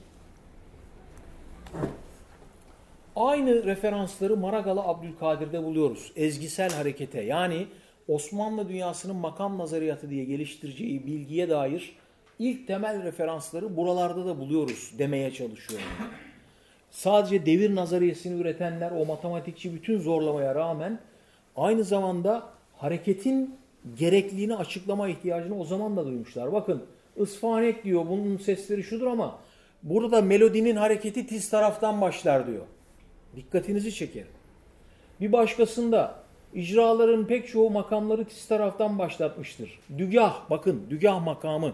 Aynı 3.16 3.64
referansları 3.64 4.36
Maragalı 4.36 4.80
Abdülkadir'de 4.80 5.62
buluyoruz. 5.62 6.12
Ezgisel 6.16 6.72
harekete 6.72 7.20
yani 7.22 7.66
Osmanlı 8.08 8.68
dünyasının 8.68 9.16
makam 9.16 9.58
nazariyatı 9.58 10.10
diye 10.10 10.24
geliştireceği 10.24 11.06
bilgiye 11.06 11.50
dair 11.50 11.96
ilk 12.38 12.66
temel 12.66 13.02
referansları 13.02 13.76
buralarda 13.76 14.26
da 14.26 14.38
buluyoruz 14.38 14.92
demeye 14.98 15.30
çalışıyorum. 15.30 15.86
Sadece 16.94 17.46
devir 17.46 17.74
nazariyesini 17.74 18.40
üretenler 18.40 18.90
o 18.90 19.04
matematikçi 19.04 19.74
bütün 19.74 20.00
zorlamaya 20.00 20.54
rağmen 20.54 20.98
aynı 21.56 21.84
zamanda 21.84 22.42
hareketin 22.76 23.56
gerekliliğini 23.98 24.56
açıklama 24.56 25.08
ihtiyacını 25.08 25.60
o 25.60 25.64
zaman 25.64 25.96
da 25.96 26.06
duymuşlar. 26.06 26.52
Bakın 26.52 26.82
ısfahanek 27.20 27.84
diyor 27.84 28.06
bunun 28.08 28.36
sesleri 28.36 28.82
şudur 28.82 29.06
ama 29.06 29.38
burada 29.82 30.22
melodinin 30.22 30.76
hareketi 30.76 31.26
tiz 31.26 31.50
taraftan 31.50 32.00
başlar 32.00 32.46
diyor. 32.46 32.64
Dikkatinizi 33.36 33.94
çekerim. 33.94 34.28
Bir 35.20 35.32
başkasında 35.32 36.14
icraların 36.54 37.26
pek 37.26 37.48
çoğu 37.48 37.70
makamları 37.70 38.24
tiz 38.24 38.48
taraftan 38.48 38.98
başlatmıştır. 38.98 39.78
Dügah 39.98 40.50
bakın 40.50 40.82
dügah 40.90 41.24
makamı. 41.24 41.72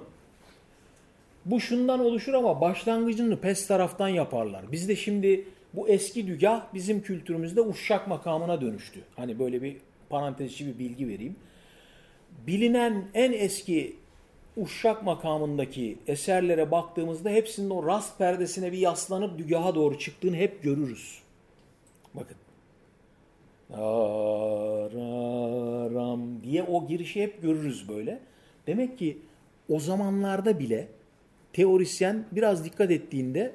Bu 1.45 1.61
şundan 1.61 2.01
oluşur 2.01 2.35
ama 2.35 2.61
başlangıcını 2.61 3.41
pes 3.41 3.67
taraftan 3.67 4.09
yaparlar. 4.09 4.73
Bizde 4.73 4.97
şimdi 4.97 5.45
bu 5.75 5.89
eski 5.89 6.27
dügah 6.27 6.75
bizim 6.75 7.03
kültürümüzde 7.03 7.61
uşak 7.61 8.09
makamına 8.09 8.61
dönüştü. 8.61 9.01
Hani 9.17 9.39
böyle 9.39 9.63
bir 9.63 9.77
parantezçi 10.09 10.67
bir 10.67 10.79
bilgi 10.79 11.09
vereyim. 11.09 11.37
Bilinen 12.47 13.05
en 13.15 13.33
eski 13.33 13.97
uşak 14.57 15.03
makamındaki 15.03 15.99
eserlere 16.07 16.71
baktığımızda 16.71 17.31
hepsinin 17.31 17.71
o 17.71 17.87
rast 17.87 18.19
perdesine 18.19 18.73
bir 18.73 18.79
yaslanıp 18.79 19.39
dügaha 19.39 19.75
doğru 19.75 19.99
çıktığını 19.99 20.37
hep 20.37 20.63
görürüz. 20.63 21.19
Bakın. 22.15 22.37
Ram 25.95 26.43
diye 26.43 26.63
o 26.63 26.87
girişi 26.87 27.23
hep 27.23 27.43
görürüz 27.43 27.89
böyle. 27.89 28.21
Demek 28.67 28.99
ki 28.99 29.19
o 29.69 29.81
zamanlarda 29.81 30.59
bile 30.59 30.89
teorisyen 31.53 32.25
biraz 32.33 32.65
dikkat 32.65 32.91
ettiğinde 32.91 33.53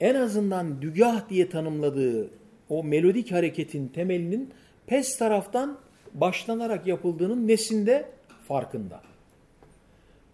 en 0.00 0.14
azından 0.14 0.82
dügah 0.82 1.28
diye 1.30 1.48
tanımladığı 1.48 2.30
o 2.68 2.84
melodik 2.84 3.32
hareketin 3.32 3.88
temelinin 3.88 4.50
pes 4.86 5.18
taraftan 5.18 5.78
başlanarak 6.14 6.86
yapıldığının 6.86 7.48
nesinde 7.48 8.08
farkında. 8.48 9.00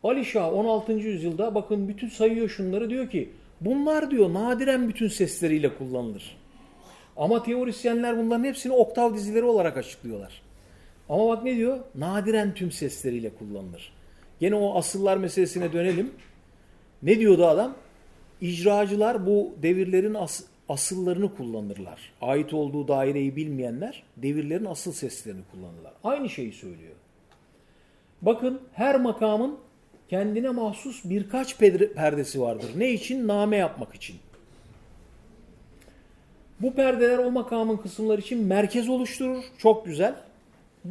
Ali 0.03 0.25
Şah 0.25 0.53
16. 0.53 0.93
yüzyılda 0.93 1.55
bakın 1.55 1.89
bütün 1.89 2.09
sayıyor 2.09 2.49
şunları 2.49 2.91
diyor 2.91 3.11
ki 3.11 3.31
bunlar 3.61 4.11
diyor 4.11 4.35
nadiren 4.35 4.89
bütün 4.89 5.09
sesleriyle 5.09 5.75
kullanılır. 5.75 6.37
Ama 7.17 7.43
teorisyenler 7.43 8.19
bunların 8.19 8.45
hepsini 8.45 8.73
oktav 8.73 9.15
dizileri 9.15 9.45
olarak 9.45 9.77
açıklıyorlar. 9.77 10.43
Ama 11.09 11.29
bak 11.29 11.45
ne 11.45 11.57
diyor? 11.57 11.79
Nadiren 11.95 12.55
tüm 12.55 12.73
sesleriyle 12.73 13.31
kullanılır. 13.31 13.93
Gene 14.41 14.55
o 14.55 14.79
asıllar 14.79 15.17
meselesine 15.17 15.73
dönelim. 15.73 16.11
Ne 17.03 17.19
diyordu 17.19 17.47
adam? 17.47 17.75
İcracılar 18.41 19.27
bu 19.27 19.53
devirlerin 19.63 20.15
as 20.15 20.43
asıllarını 20.69 21.35
kullanırlar. 21.35 22.13
Ait 22.21 22.55
olduğu 22.55 22.89
daireyi 22.89 23.37
bilmeyenler 23.37 24.03
devirlerin 24.17 24.65
asıl 24.65 24.93
seslerini 24.93 25.43
kullanırlar. 25.51 25.93
Aynı 26.05 26.29
şeyi 26.29 26.53
söylüyor. 26.53 26.95
Bakın 28.23 28.61
her 28.73 29.01
makamın 29.01 29.59
kendine 30.09 30.51
mahsus 30.51 31.05
birkaç 31.05 31.59
perdesi 31.95 32.41
vardır. 32.41 32.71
Ne 32.77 32.91
için? 32.91 33.29
Name 33.29 33.57
yapmak 33.57 33.95
için. 33.95 34.17
Bu 36.61 36.75
perdeler 36.75 37.19
o 37.19 37.31
makamın 37.31 37.77
kısımları 37.77 38.21
için 38.21 38.45
merkez 38.45 38.89
oluşturur. 38.89 39.45
Çok 39.59 39.87
güzel. 39.87 40.15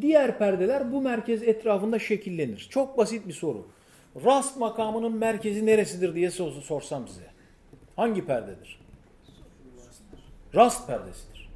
Diğer 0.01 0.38
perdeler 0.38 0.91
bu 0.91 1.01
merkez 1.01 1.43
etrafında 1.43 1.99
şekillenir. 1.99 2.68
Çok 2.72 2.97
basit 2.97 3.28
bir 3.28 3.34
soru. 3.34 3.66
Rast 4.26 4.57
makamının 4.57 5.18
merkezi 5.18 5.66
neresidir 5.66 6.16
diye 6.16 6.32
sorsam 6.32 7.07
size. 7.07 7.30
Hangi 7.95 8.26
perdedir? 8.26 8.80
Rast 10.55 10.88
perdesidir. 10.88 11.49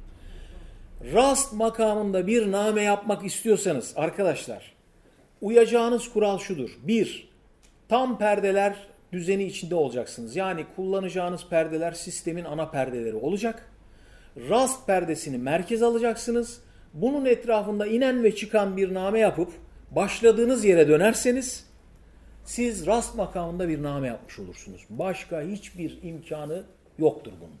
Rast 1.14 1.52
makamında 1.52 2.26
bir 2.26 2.52
name 2.52 2.82
yapmak 2.82 3.24
istiyorsanız 3.24 3.92
arkadaşlar 3.96 4.74
uyacağınız 5.40 6.08
kural 6.12 6.38
şudur. 6.38 6.78
Bir, 6.82 7.28
tam 7.88 8.18
perdeler 8.18 8.76
düzeni 9.12 9.44
içinde 9.44 9.74
olacaksınız. 9.74 10.36
Yani 10.36 10.66
kullanacağınız 10.76 11.48
perdeler 11.48 11.92
sistemin 11.92 12.44
ana 12.44 12.70
perdeleri 12.70 13.16
olacak. 13.16 13.68
Rast 14.48 14.86
perdesini 14.86 15.38
merkez 15.38 15.82
alacaksınız. 15.82 16.60
Bunun 16.94 17.24
etrafında 17.24 17.86
inen 17.86 18.24
ve 18.24 18.36
çıkan 18.36 18.76
bir 18.76 18.94
name 18.94 19.18
yapıp 19.18 19.52
başladığınız 19.90 20.64
yere 20.64 20.88
dönerseniz 20.88 21.66
siz 22.44 22.86
rast 22.86 23.14
makamında 23.14 23.68
bir 23.68 23.82
name 23.82 24.08
yapmış 24.08 24.38
olursunuz. 24.38 24.86
Başka 24.90 25.42
hiçbir 25.42 25.98
imkanı 26.02 26.62
yoktur 26.98 27.32
bunun. 27.40 27.58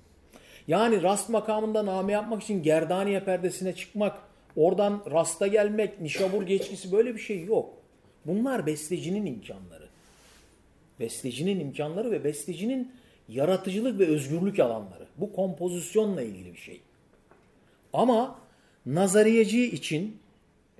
Yani 0.68 1.02
rast 1.02 1.28
makamında 1.28 1.86
name 1.86 2.12
yapmak 2.12 2.42
için 2.42 2.62
Gerdaniye 2.62 3.24
perdesine 3.24 3.74
çıkmak, 3.74 4.18
oradan 4.56 5.02
rasta 5.10 5.46
gelmek, 5.46 6.00
nişabur 6.00 6.42
geçkisi 6.42 6.92
böyle 6.92 7.14
bir 7.14 7.20
şey 7.20 7.44
yok. 7.44 7.74
Bunlar 8.26 8.66
bestecinin 8.66 9.26
imkanları. 9.26 9.84
Bestecinin 11.00 11.60
imkanları 11.60 12.10
ve 12.10 12.24
bestecinin 12.24 12.92
yaratıcılık 13.28 13.98
ve 13.98 14.06
özgürlük 14.06 14.60
alanları. 14.60 15.06
Bu 15.16 15.32
kompozisyonla 15.32 16.22
ilgili 16.22 16.52
bir 16.52 16.58
şey. 16.58 16.80
Ama 17.92 18.38
nazariyeci 18.86 19.70
için 19.70 20.16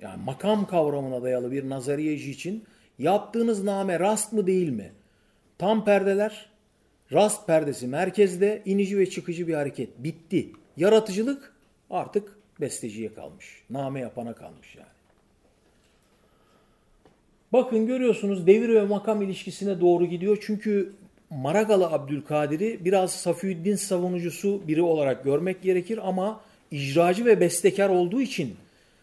yani 0.01 0.23
makam 0.23 0.67
kavramına 0.67 1.23
dayalı 1.23 1.51
bir 1.51 1.69
nazariyeci 1.69 2.31
için 2.31 2.63
yaptığınız 2.99 3.63
name 3.63 3.99
rast 3.99 4.33
mı 4.33 4.47
değil 4.47 4.69
mi? 4.69 4.91
Tam 5.57 5.85
perdeler, 5.85 6.49
rast 7.13 7.47
perdesi 7.47 7.87
merkezde, 7.87 8.61
inici 8.65 8.97
ve 8.97 9.09
çıkıcı 9.09 9.47
bir 9.47 9.53
hareket. 9.53 9.89
Bitti. 10.03 10.49
Yaratıcılık 10.77 11.53
artık 11.89 12.35
besteciye 12.61 13.13
kalmış. 13.13 13.61
Name 13.69 13.99
yapana 13.99 14.33
kalmış 14.33 14.75
yani. 14.75 14.87
Bakın 17.53 17.87
görüyorsunuz 17.87 18.47
devir 18.47 18.69
ve 18.69 18.85
makam 18.85 19.21
ilişkisine 19.21 19.81
doğru 19.81 20.05
gidiyor. 20.05 20.37
Çünkü 20.41 20.93
Maragalı 21.29 21.87
Abdülkadir'i 21.87 22.85
biraz 22.85 23.11
Safiüddin 23.11 23.75
savunucusu 23.75 24.61
biri 24.67 24.81
olarak 24.81 25.23
görmek 25.23 25.61
gerekir 25.61 25.99
ama 26.07 26.41
icracı 26.71 27.25
ve 27.25 27.39
bestekar 27.39 27.89
olduğu 27.89 28.21
için 28.21 28.55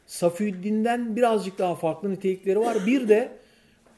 Safiüddin'den 0.06 1.16
birazcık 1.16 1.58
daha 1.58 1.74
farklı 1.74 2.10
nitelikleri 2.10 2.60
var. 2.60 2.86
Bir 2.86 3.08
de 3.08 3.32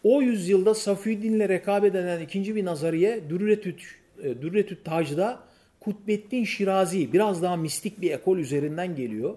o 0.05 0.23
yüzyılda 0.23 0.75
Safiüddin'le 0.75 1.49
rekabet 1.49 1.95
eden 1.95 2.21
ikinci 2.21 2.57
bir 2.57 2.65
nazariye 2.65 3.29
Dürretüt, 3.29 3.83
e, 4.23 4.43
Dürretüt 4.43 4.85
Tac'da 4.85 5.41
Kutbettin 5.81 6.45
Şirazi 6.45 7.13
biraz 7.13 7.43
daha 7.43 7.57
mistik 7.57 8.01
bir 8.01 8.11
ekol 8.11 8.39
üzerinden 8.39 8.97
geliyor. 8.97 9.35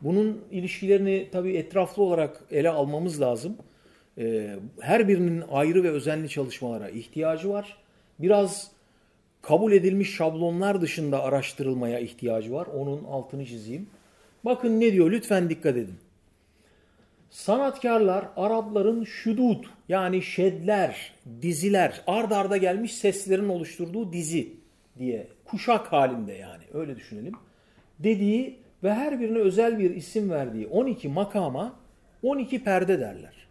Bunun 0.00 0.44
ilişkilerini 0.50 1.28
tabii 1.32 1.56
etraflı 1.56 2.02
olarak 2.02 2.40
ele 2.50 2.70
almamız 2.70 3.20
lazım. 3.20 3.56
E, 4.18 4.56
her 4.80 5.08
birinin 5.08 5.42
ayrı 5.50 5.84
ve 5.84 5.90
özenli 5.90 6.28
çalışmalara 6.28 6.88
ihtiyacı 6.88 7.48
var. 7.48 7.76
Biraz 8.18 8.70
kabul 9.42 9.72
edilmiş 9.72 10.14
şablonlar 10.16 10.80
dışında 10.80 11.22
araştırılmaya 11.22 11.98
ihtiyacı 11.98 12.52
var. 12.52 12.66
Onun 12.66 13.04
altını 13.04 13.46
çizeyim. 13.46 13.86
Bakın 14.44 14.80
ne 14.80 14.92
diyor 14.92 15.10
lütfen 15.10 15.50
dikkat 15.50 15.76
edin. 15.76 15.94
Sanatkarlar 17.30 18.28
Arapların 18.36 19.04
şudud 19.04 19.64
yani 19.88 20.22
şedler, 20.22 21.14
diziler, 21.42 22.02
ard 22.06 22.30
arda 22.30 22.56
gelmiş 22.56 22.94
seslerin 22.94 23.48
oluşturduğu 23.48 24.12
dizi 24.12 24.52
diye 24.98 25.28
kuşak 25.44 25.92
halinde 25.92 26.32
yani 26.32 26.64
öyle 26.74 26.96
düşünelim. 26.96 27.34
Dediği 27.98 28.58
ve 28.82 28.94
her 28.94 29.20
birine 29.20 29.38
özel 29.38 29.78
bir 29.78 29.96
isim 29.96 30.30
verdiği 30.30 30.66
12 30.66 31.08
makama 31.08 31.74
12 32.22 32.64
perde 32.64 33.00
derler. 33.00 33.48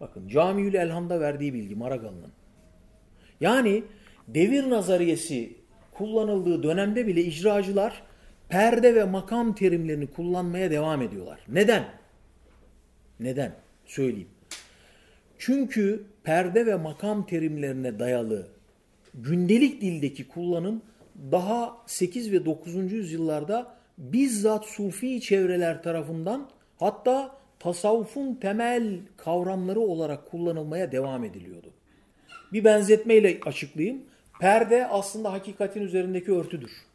Bakın 0.00 0.28
Camiül 0.28 0.74
Elham'da 0.74 1.20
verdiği 1.20 1.54
bilgi 1.54 1.74
Maragalı'nın. 1.74 2.32
Yani 3.40 3.84
devir 4.28 4.70
nazariyesi 4.70 5.56
kullanıldığı 5.92 6.62
dönemde 6.62 7.06
bile 7.06 7.22
icracılar 7.22 8.02
perde 8.48 8.94
ve 8.94 9.04
makam 9.04 9.54
terimlerini 9.54 10.06
kullanmaya 10.06 10.70
devam 10.70 11.02
ediyorlar. 11.02 11.40
Neden? 11.48 11.84
Neden? 13.20 13.52
Söyleyeyim. 13.86 14.28
Çünkü 15.38 16.04
perde 16.24 16.66
ve 16.66 16.74
makam 16.74 17.26
terimlerine 17.26 17.98
dayalı 17.98 18.48
gündelik 19.14 19.80
dildeki 19.80 20.28
kullanım 20.28 20.82
daha 21.32 21.78
8 21.86 22.32
ve 22.32 22.44
9. 22.44 22.92
yüzyıllarda 22.92 23.76
bizzat 23.98 24.64
sufi 24.66 25.20
çevreler 25.20 25.82
tarafından 25.82 26.50
hatta 26.78 27.36
tasavvufun 27.58 28.34
temel 28.34 28.98
kavramları 29.16 29.80
olarak 29.80 30.30
kullanılmaya 30.30 30.92
devam 30.92 31.24
ediliyordu. 31.24 31.72
Bir 32.52 32.64
benzetmeyle 32.64 33.40
açıklayayım. 33.46 34.02
Perde 34.40 34.86
aslında 34.86 35.32
hakikatin 35.32 35.80
üzerindeki 35.80 36.32
örtüdür. 36.32 36.87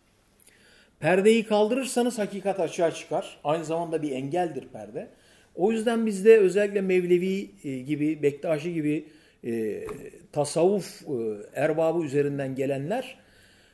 Perdeyi 1.03 1.43
kaldırırsanız 1.43 2.19
hakikat 2.19 2.59
açığa 2.59 2.91
çıkar. 2.91 3.37
Aynı 3.43 3.65
zamanda 3.65 4.01
bir 4.01 4.11
engeldir 4.11 4.67
perde. 4.73 5.07
O 5.55 5.71
yüzden 5.71 6.05
bizde 6.05 6.37
özellikle 6.37 6.81
Mevlevi 6.81 7.51
e, 7.63 7.79
gibi, 7.79 8.23
Bektaşi 8.23 8.73
gibi 8.73 9.05
e, 9.45 9.83
tasavvuf 10.31 11.01
e, 11.01 11.13
erbabı 11.53 12.03
üzerinden 12.03 12.55
gelenler 12.55 13.15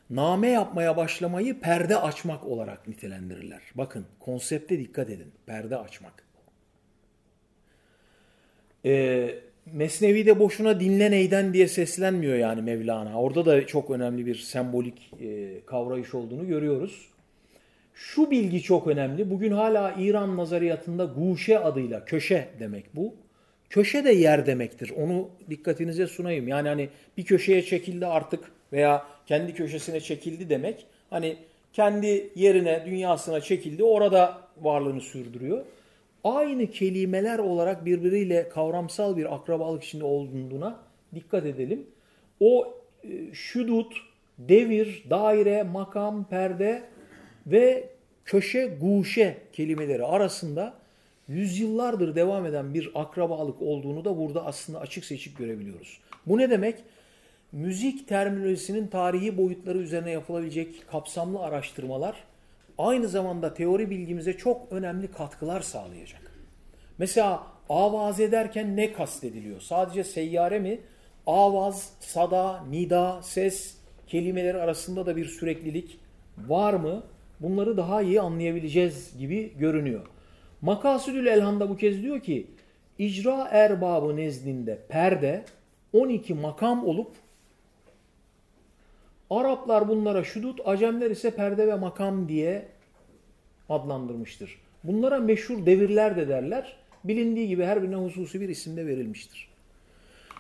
name 0.10 0.50
yapmaya 0.50 0.98
başlamayı 0.98 1.60
perde 1.60 1.98
açmak 1.98 2.46
olarak 2.46 2.88
nitelendirirler. 2.88 3.62
Bakın 3.76 4.06
konsepte 4.20 4.80
dikkat 4.80 5.10
edin. 5.10 5.32
Perde 5.46 5.78
açmak. 5.78 6.24
E, 8.86 9.30
Mesnevi'de 9.66 10.40
boşuna 10.40 10.80
dinle 10.80 11.12
neyden 11.12 11.54
diye 11.54 11.68
seslenmiyor 11.68 12.36
yani 12.36 12.62
Mevlana. 12.62 13.22
Orada 13.22 13.46
da 13.46 13.68
çok 13.68 13.90
önemli 13.90 14.26
bir 14.26 14.36
sembolik 14.36 15.12
e, 15.22 15.60
kavrayış 15.66 16.14
olduğunu 16.14 16.48
görüyoruz. 16.48 17.10
Şu 18.00 18.32
bilgi 18.32 18.62
çok 18.62 18.88
önemli. 18.88 19.30
Bugün 19.30 19.52
hala 19.52 19.96
İran 20.00 20.38
nazariyatında 20.38 21.06
guşe 21.06 21.60
adıyla 21.60 22.06
köşe 22.06 22.48
demek 22.60 22.96
bu. 22.96 23.16
Köşe 23.70 24.04
de 24.04 24.12
yer 24.12 24.46
demektir. 24.46 24.94
Onu 24.98 25.30
dikkatinize 25.50 26.08
sunayım. 26.08 26.48
Yani 26.48 26.68
hani 26.68 26.90
bir 27.18 27.26
köşeye 27.26 27.62
çekildi 27.62 28.06
artık 28.06 28.52
veya 28.74 29.06
kendi 29.26 29.54
köşesine 29.54 30.00
çekildi 30.00 30.50
demek. 30.50 30.86
Hani 31.10 31.38
kendi 31.74 32.30
yerine, 32.36 32.84
dünyasına 32.86 33.42
çekildi. 33.42 33.84
Orada 33.84 34.42
varlığını 34.62 35.02
sürdürüyor. 35.02 35.66
Aynı 36.24 36.72
kelimeler 36.72 37.40
olarak 37.40 37.86
birbiriyle 37.86 38.50
kavramsal 38.50 39.18
bir 39.18 39.36
akrabalık 39.36 39.84
içinde 39.84 40.04
olduğuna 40.06 40.80
dikkat 41.16 41.46
edelim. 41.46 41.88
O 42.40 42.74
e, 43.04 43.34
şudut, 43.34 43.94
devir, 44.38 45.04
daire, 45.10 45.64
makam, 45.64 46.24
perde 46.30 46.84
ve 47.48 47.90
köşe, 48.26 48.78
guşe 48.82 49.38
kelimeleri 49.54 50.06
arasında 50.06 50.74
yüzyıllardır 51.28 52.16
devam 52.16 52.46
eden 52.46 52.74
bir 52.74 52.92
akrabalık 52.96 53.62
olduğunu 53.62 54.06
da 54.06 54.18
burada 54.18 54.46
aslında 54.46 54.80
açık 54.80 55.06
seçik 55.06 55.38
görebiliyoruz. 55.38 56.00
Bu 56.28 56.38
ne 56.38 56.50
demek? 56.50 56.76
Müzik 57.52 58.08
terminolojisinin 58.08 58.88
tarihi 58.88 59.38
boyutları 59.38 59.78
üzerine 59.78 60.12
yapılabilecek 60.12 60.88
kapsamlı 60.92 61.40
araştırmalar 61.40 62.24
aynı 62.78 63.08
zamanda 63.08 63.54
teori 63.54 63.90
bilgimize 63.90 64.38
çok 64.38 64.72
önemli 64.72 65.12
katkılar 65.12 65.62
sağlayacak. 65.62 66.22
Mesela 66.98 67.44
Avaz 67.70 68.20
ederken 68.20 68.78
ne 68.78 68.94
kastediliyor? 68.94 69.62
Sadece 69.62 70.04
seyyare 70.04 70.60
mi? 70.60 70.80
Avaz, 71.28 71.94
sada, 72.00 72.64
nida, 72.70 73.24
ses 73.24 73.76
kelimeleri 74.08 74.58
arasında 74.58 75.06
da 75.06 75.16
bir 75.16 75.26
süreklilik 75.26 76.00
var 76.38 76.74
mı? 76.74 77.04
Bunları 77.40 77.78
daha 77.78 78.02
iyi 78.02 78.22
anlayabileceğiz 78.22 79.18
gibi 79.20 79.54
görünüyor. 79.58 80.06
Makasüdül 80.62 81.26
Elham'da 81.26 81.70
bu 81.70 81.78
kez 81.78 82.02
diyor 82.02 82.20
ki 82.20 82.48
icra 82.98 83.48
erbabı 83.52 84.16
nezdinde 84.16 84.80
perde 84.90 85.46
12 85.94 86.34
makam 86.34 86.88
olup 86.88 87.12
Araplar 89.30 89.88
bunlara 89.88 90.24
şudut, 90.24 90.60
Acemler 90.66 91.12
ise 91.12 91.32
perde 91.32 91.68
ve 91.68 91.76
makam 91.76 92.30
diye 92.30 92.66
adlandırmıştır. 93.70 94.56
Bunlara 94.84 95.20
meşhur 95.20 95.66
devirler 95.66 96.18
de 96.18 96.28
derler. 96.28 96.76
Bilindiği 97.04 97.48
gibi 97.48 97.64
her 97.64 97.84
birine 97.84 97.96
hususi 97.96 98.42
bir 98.42 98.50
isimde 98.50 98.88
verilmiştir. 98.88 99.50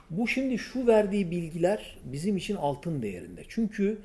Bu 0.09 0.27
şimdi 0.27 0.57
şu 0.57 0.87
verdiği 0.87 1.31
bilgiler 1.31 1.97
bizim 2.03 2.37
için 2.37 2.55
altın 2.55 3.01
değerinde. 3.01 3.41
Çünkü 3.47 3.97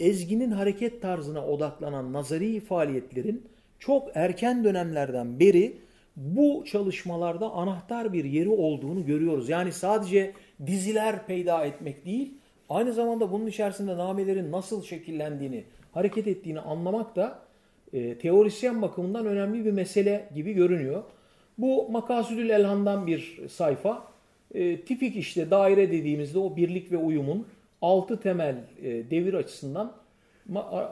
ezginin 0.00 0.50
hareket 0.50 1.02
tarzına 1.02 1.46
odaklanan 1.46 2.12
nazari 2.12 2.60
faaliyetlerin 2.60 3.42
çok 3.78 4.08
erken 4.14 4.64
dönemlerden 4.64 5.40
beri 5.40 5.76
bu 6.16 6.64
çalışmalarda 6.66 7.50
anahtar 7.50 8.12
bir 8.12 8.24
yeri 8.24 8.48
olduğunu 8.48 9.06
görüyoruz. 9.06 9.48
Yani 9.48 9.72
sadece 9.72 10.32
diziler 10.66 11.26
peyda 11.26 11.64
etmek 11.64 12.06
değil, 12.06 12.34
aynı 12.68 12.92
zamanda 12.92 13.32
bunun 13.32 13.46
içerisinde 13.46 13.96
namelerin 13.96 14.52
nasıl 14.52 14.82
şekillendiğini, 14.82 15.64
hareket 15.92 16.26
ettiğini 16.26 16.60
anlamak 16.60 17.16
da 17.16 17.38
e, 17.92 18.18
teorisyen 18.18 18.82
bakımından 18.82 19.26
önemli 19.26 19.64
bir 19.64 19.72
mesele 19.72 20.28
gibi 20.34 20.52
görünüyor. 20.52 21.02
Bu 21.58 21.88
Makasüdül 21.90 22.50
Elhan'dan 22.50 23.06
bir 23.06 23.48
sayfa. 23.48 24.04
E, 24.54 24.80
tipik 24.80 25.16
işte 25.16 25.50
daire 25.50 25.92
dediğimizde 25.92 26.38
o 26.38 26.56
birlik 26.56 26.92
ve 26.92 26.96
uyumun 26.96 27.46
altı 27.82 28.20
temel 28.20 28.56
e, 28.82 29.10
devir 29.10 29.34
açısından 29.34 30.00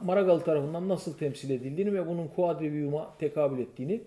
Maragall 0.03 0.39
tarafından 0.39 0.89
nasıl 0.89 1.19
temsil 1.19 1.51
edildiğini 1.51 1.95
ve 1.95 2.07
bunun 2.07 2.29
kuadriviuma 2.29 3.15
tekabül 3.19 3.59
ettiğini 3.59 4.01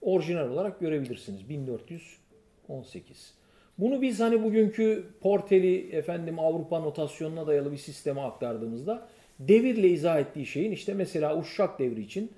orijinal 0.00 0.50
olarak 0.50 0.80
görebilirsiniz. 0.80 1.48
1418. 1.48 3.34
Bunu 3.78 4.02
biz 4.02 4.20
hani 4.20 4.44
bugünkü 4.44 5.04
Porteli 5.20 5.96
efendim 5.96 6.38
Avrupa 6.38 6.78
notasyonuna 6.80 7.46
dayalı 7.46 7.72
bir 7.72 7.76
sisteme 7.76 8.20
aktardığımızda 8.20 9.08
devirle 9.40 9.88
izah 9.88 10.20
ettiği 10.20 10.46
şeyin 10.46 10.72
işte 10.72 10.94
mesela 10.94 11.38
Uşşak 11.38 11.78
devri 11.78 12.00
için 12.00 12.32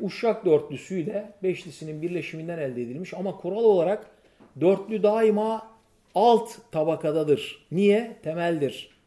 Uşşak 0.00 0.44
dörtlüsüyle 0.44 1.32
beşlisinin 1.42 2.02
birleşiminden 2.02 2.58
elde 2.58 2.82
edilmiş 2.82 3.14
ama 3.14 3.36
kural 3.36 3.64
olarak 3.64 4.06
dörtlü 4.60 5.02
daima 5.02 5.66
alt 6.14 6.50
tabakadadır. 6.72 7.66
Niye? 7.72 8.16
Temeldir. 8.22 8.97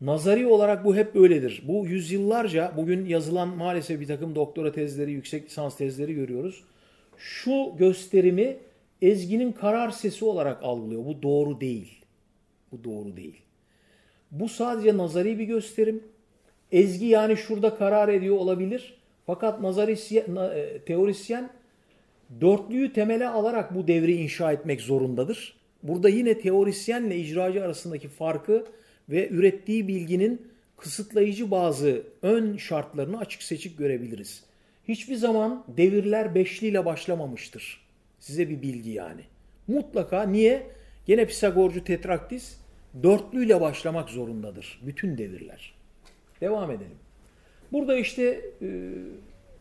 Nazari 0.00 0.46
olarak 0.46 0.84
bu 0.84 0.96
hep 0.96 1.14
böyledir. 1.14 1.62
Bu 1.68 1.86
yüzyıllarca 1.86 2.72
bugün 2.76 3.06
yazılan 3.06 3.48
maalesef 3.48 4.00
bir 4.00 4.06
takım 4.06 4.34
doktora 4.34 4.72
tezleri, 4.72 5.12
yüksek 5.12 5.46
lisans 5.46 5.76
tezleri 5.76 6.14
görüyoruz. 6.14 6.64
Şu 7.16 7.72
gösterimi 7.78 8.56
ezginin 9.02 9.52
karar 9.52 9.90
sesi 9.90 10.24
olarak 10.24 10.62
algılıyor. 10.62 11.04
Bu 11.04 11.22
doğru 11.22 11.60
değil. 11.60 12.04
Bu 12.72 12.84
doğru 12.84 13.16
değil. 13.16 13.36
Bu 14.30 14.48
sadece 14.48 14.96
nazari 14.96 15.38
bir 15.38 15.44
gösterim. 15.44 16.04
Ezgi 16.72 17.06
yani 17.06 17.36
şurada 17.36 17.74
karar 17.74 18.08
ediyor 18.08 18.36
olabilir. 18.36 18.98
Fakat 19.26 19.60
nazarisyen, 19.60 20.36
e, 20.36 20.78
teorisyen 20.86 21.50
dörtlüyü 22.40 22.92
temele 22.92 23.28
alarak 23.28 23.74
bu 23.74 23.88
devri 23.88 24.14
inşa 24.14 24.52
etmek 24.52 24.80
zorundadır. 24.80 25.56
Burada 25.82 26.08
yine 26.08 26.38
teorisyenle 26.38 27.16
icracı 27.16 27.64
arasındaki 27.64 28.08
farkı 28.08 28.64
ve 29.08 29.28
ürettiği 29.28 29.88
bilginin 29.88 30.46
kısıtlayıcı 30.76 31.50
bazı 31.50 32.02
ön 32.22 32.56
şartlarını 32.56 33.18
açık 33.18 33.42
seçik 33.42 33.78
görebiliriz. 33.78 34.44
Hiçbir 34.88 35.14
zaman 35.14 35.64
devirler 35.68 36.34
beşliyle 36.34 36.84
başlamamıştır. 36.84 37.80
Size 38.20 38.48
bir 38.48 38.62
bilgi 38.62 38.90
yani. 38.90 39.20
Mutlaka 39.68 40.22
niye? 40.22 40.66
Gene 41.06 41.26
Pisagorcu 41.26 41.84
Tetraktis 41.84 42.58
dörtlüyle 43.02 43.60
başlamak 43.60 44.08
zorundadır. 44.08 44.80
Bütün 44.86 45.18
devirler. 45.18 45.74
Devam 46.40 46.70
edelim. 46.70 46.98
Burada 47.72 47.96
işte 47.96 48.40
e, 48.62 48.68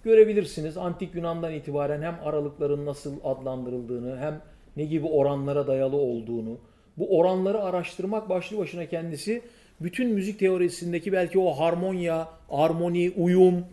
görebilirsiniz 0.03 0.77
antik 0.77 1.15
Yunan'dan 1.15 1.53
itibaren 1.53 2.01
hem 2.01 2.19
aralıkların 2.23 2.85
nasıl 2.85 3.15
adlandırıldığını 3.23 4.17
hem 4.17 4.41
ne 4.77 4.83
gibi 4.85 5.05
oranlara 5.05 5.67
dayalı 5.67 5.95
olduğunu, 5.95 6.57
bu 6.97 7.17
oranları 7.17 7.63
araştırmak 7.63 8.29
başlı 8.29 8.57
başına 8.57 8.85
kendisi 8.85 9.41
bütün 9.81 10.09
müzik 10.09 10.39
teorisindeki 10.39 11.13
belki 11.13 11.39
o 11.39 11.51
harmonya, 11.51 12.27
armoni, 12.49 13.11
uyum, 13.17 13.65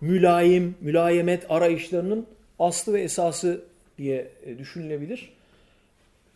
mülayim, 0.00 0.74
mülayemet 0.80 1.50
arayışlarının 1.50 2.26
aslı 2.58 2.92
ve 2.92 3.02
esası 3.02 3.60
diye 3.98 4.28
e, 4.46 4.58
düşünülebilir. 4.58 5.32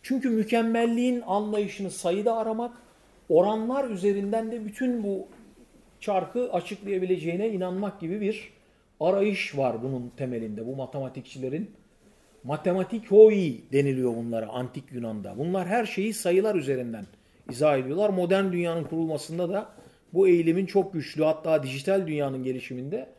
Çünkü 0.03 0.29
mükemmelliğin 0.29 1.21
anlayışını 1.21 1.91
sayıda 1.91 2.37
aramak, 2.37 2.77
oranlar 3.29 3.89
üzerinden 3.89 4.51
de 4.51 4.65
bütün 4.65 5.03
bu 5.03 5.27
çarkı 5.99 6.53
açıklayabileceğine 6.53 7.49
inanmak 7.49 7.99
gibi 7.99 8.21
bir 8.21 8.53
arayış 8.99 9.57
var 9.57 9.83
bunun 9.83 10.11
temelinde. 10.17 10.67
Bu 10.67 10.75
matematikçilerin 10.75 11.71
matematik 12.45 13.11
hoi 13.11 13.61
deniliyor 13.71 14.15
bunlara 14.15 14.47
antik 14.47 14.83
Yunan'da. 14.91 15.37
Bunlar 15.37 15.67
her 15.67 15.85
şeyi 15.85 16.13
sayılar 16.13 16.55
üzerinden 16.55 17.05
izah 17.51 17.77
ediyorlar. 17.77 18.09
Modern 18.09 18.51
dünyanın 18.51 18.83
kurulmasında 18.83 19.49
da 19.49 19.69
bu 20.13 20.27
eğilimin 20.27 20.65
çok 20.65 20.93
güçlü 20.93 21.23
hatta 21.23 21.63
dijital 21.63 22.07
dünyanın 22.07 22.43
gelişiminde 22.43 23.09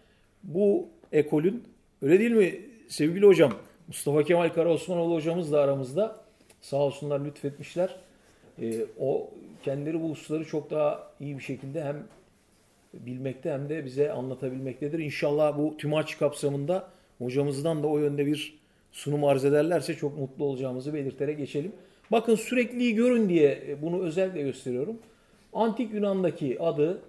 bu 0.43 0.89
ekolün 1.12 1.64
öyle 2.03 2.18
değil 2.18 2.31
mi 2.31 2.61
sevgili 2.89 3.27
hocam? 3.27 3.53
Mustafa 3.89 4.22
Kemal 4.22 4.49
Karaosmanoğlu 4.49 5.14
hocamız 5.14 5.53
da 5.53 5.61
aramızda 5.61 6.20
sağ 6.61 6.77
olsunlar 6.77 7.20
lütfetmişler. 7.24 7.97
Ee, 8.62 8.87
o 9.01 9.31
kendileri 9.62 10.03
bu 10.03 10.11
hususları 10.11 10.45
çok 10.45 10.70
daha 10.70 11.11
iyi 11.20 11.39
bir 11.39 11.43
şekilde 11.43 11.85
hem 11.85 12.07
bilmekte 12.95 13.53
hem 13.53 13.68
de 13.68 13.85
bize 13.85 14.12
anlatabilmektedir. 14.12 14.99
İnşallah 14.99 15.59
bu 15.59 15.77
tümaç 15.77 16.18
kapsamında 16.18 16.89
hocamızdan 17.18 17.83
da 17.83 17.87
o 17.87 17.99
yönde 17.99 18.27
bir 18.27 18.59
sunum 18.97 19.25
arz 19.25 19.45
ederlerse 19.45 19.95
çok 19.95 20.19
mutlu 20.19 20.45
olacağımızı 20.45 20.95
belirterek 20.95 21.39
geçelim. 21.39 21.73
Bakın 22.13 22.35
sürekliliği 22.35 22.95
görün 22.95 23.29
diye 23.29 23.77
bunu 23.83 24.03
özellikle 24.03 24.43
gösteriyorum. 24.43 24.99
Antik 25.53 25.95
Yunan'daki 25.95 26.61
adı 26.61 27.03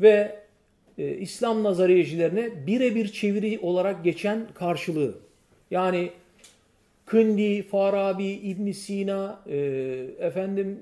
ve 0.00 0.38
e, 0.98 1.16
İslam 1.16 1.62
nazariyecilerine 1.62 2.66
birebir 2.66 3.08
çeviri 3.08 3.58
olarak 3.58 4.04
geçen 4.04 4.46
karşılığı. 4.54 5.14
Yani 5.70 6.10
Kindi, 7.10 7.62
Farabi, 7.62 8.26
İbn 8.26 8.70
Sina, 8.70 9.40
e, 9.46 9.56
efendim 10.18 10.80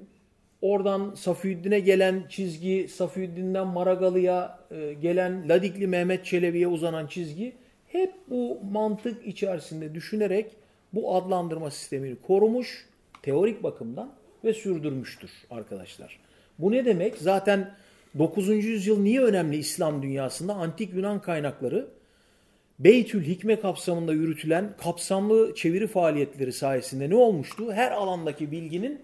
Oradan 0.62 1.14
Safiüddin'e 1.14 1.80
gelen 1.80 2.24
çizgi, 2.28 2.88
Safiüddin'den 2.88 3.66
Maragalı'ya 3.66 4.58
e, 4.70 4.92
gelen 5.02 5.48
Ladikli 5.48 5.86
Mehmet 5.86 6.24
Çelebi'ye 6.24 6.68
uzanan 6.68 7.06
çizgi 7.06 7.52
hep 7.92 8.12
bu 8.30 8.58
mantık 8.72 9.26
içerisinde 9.26 9.94
düşünerek 9.94 10.56
bu 10.92 11.14
adlandırma 11.14 11.70
sistemini 11.70 12.16
korumuş 12.26 12.88
teorik 13.22 13.62
bakımdan 13.62 14.12
ve 14.44 14.54
sürdürmüştür 14.54 15.30
arkadaşlar. 15.50 16.20
Bu 16.58 16.72
ne 16.72 16.84
demek? 16.84 17.16
Zaten 17.16 17.70
9. 18.18 18.48
yüzyıl 18.48 19.02
niye 19.02 19.20
önemli 19.20 19.56
İslam 19.56 20.02
dünyasında? 20.02 20.54
Antik 20.54 20.94
Yunan 20.94 21.22
kaynakları 21.22 21.88
Beytül 22.78 23.24
Hikme 23.26 23.60
kapsamında 23.60 24.12
yürütülen 24.12 24.70
kapsamlı 24.82 25.54
çeviri 25.54 25.86
faaliyetleri 25.86 26.52
sayesinde 26.52 27.10
ne 27.10 27.16
olmuştu? 27.16 27.72
Her 27.72 27.92
alandaki 27.92 28.50
bilginin 28.50 29.00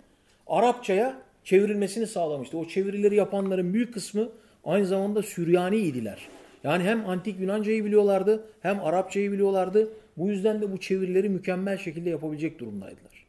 Arapçaya 0.46 1.18
çevrilmesini 1.44 2.06
sağlamıştı. 2.06 2.58
O 2.58 2.68
çevirileri 2.68 3.16
yapanların 3.16 3.74
büyük 3.74 3.94
kısmı 3.94 4.28
aynı 4.64 4.86
zamanda 4.86 5.22
Süryani 5.22 5.76
idiler. 5.76 6.28
Yani 6.66 6.84
hem 6.84 7.08
antik 7.08 7.40
Yunancayı 7.40 7.84
biliyorlardı 7.84 8.46
hem 8.60 8.80
Arapçayı 8.80 9.32
biliyorlardı. 9.32 9.88
Bu 10.16 10.28
yüzden 10.28 10.62
de 10.62 10.72
bu 10.72 10.80
çevirileri 10.80 11.28
mükemmel 11.28 11.78
şekilde 11.78 12.10
yapabilecek 12.10 12.58
durumdaydılar. 12.58 13.26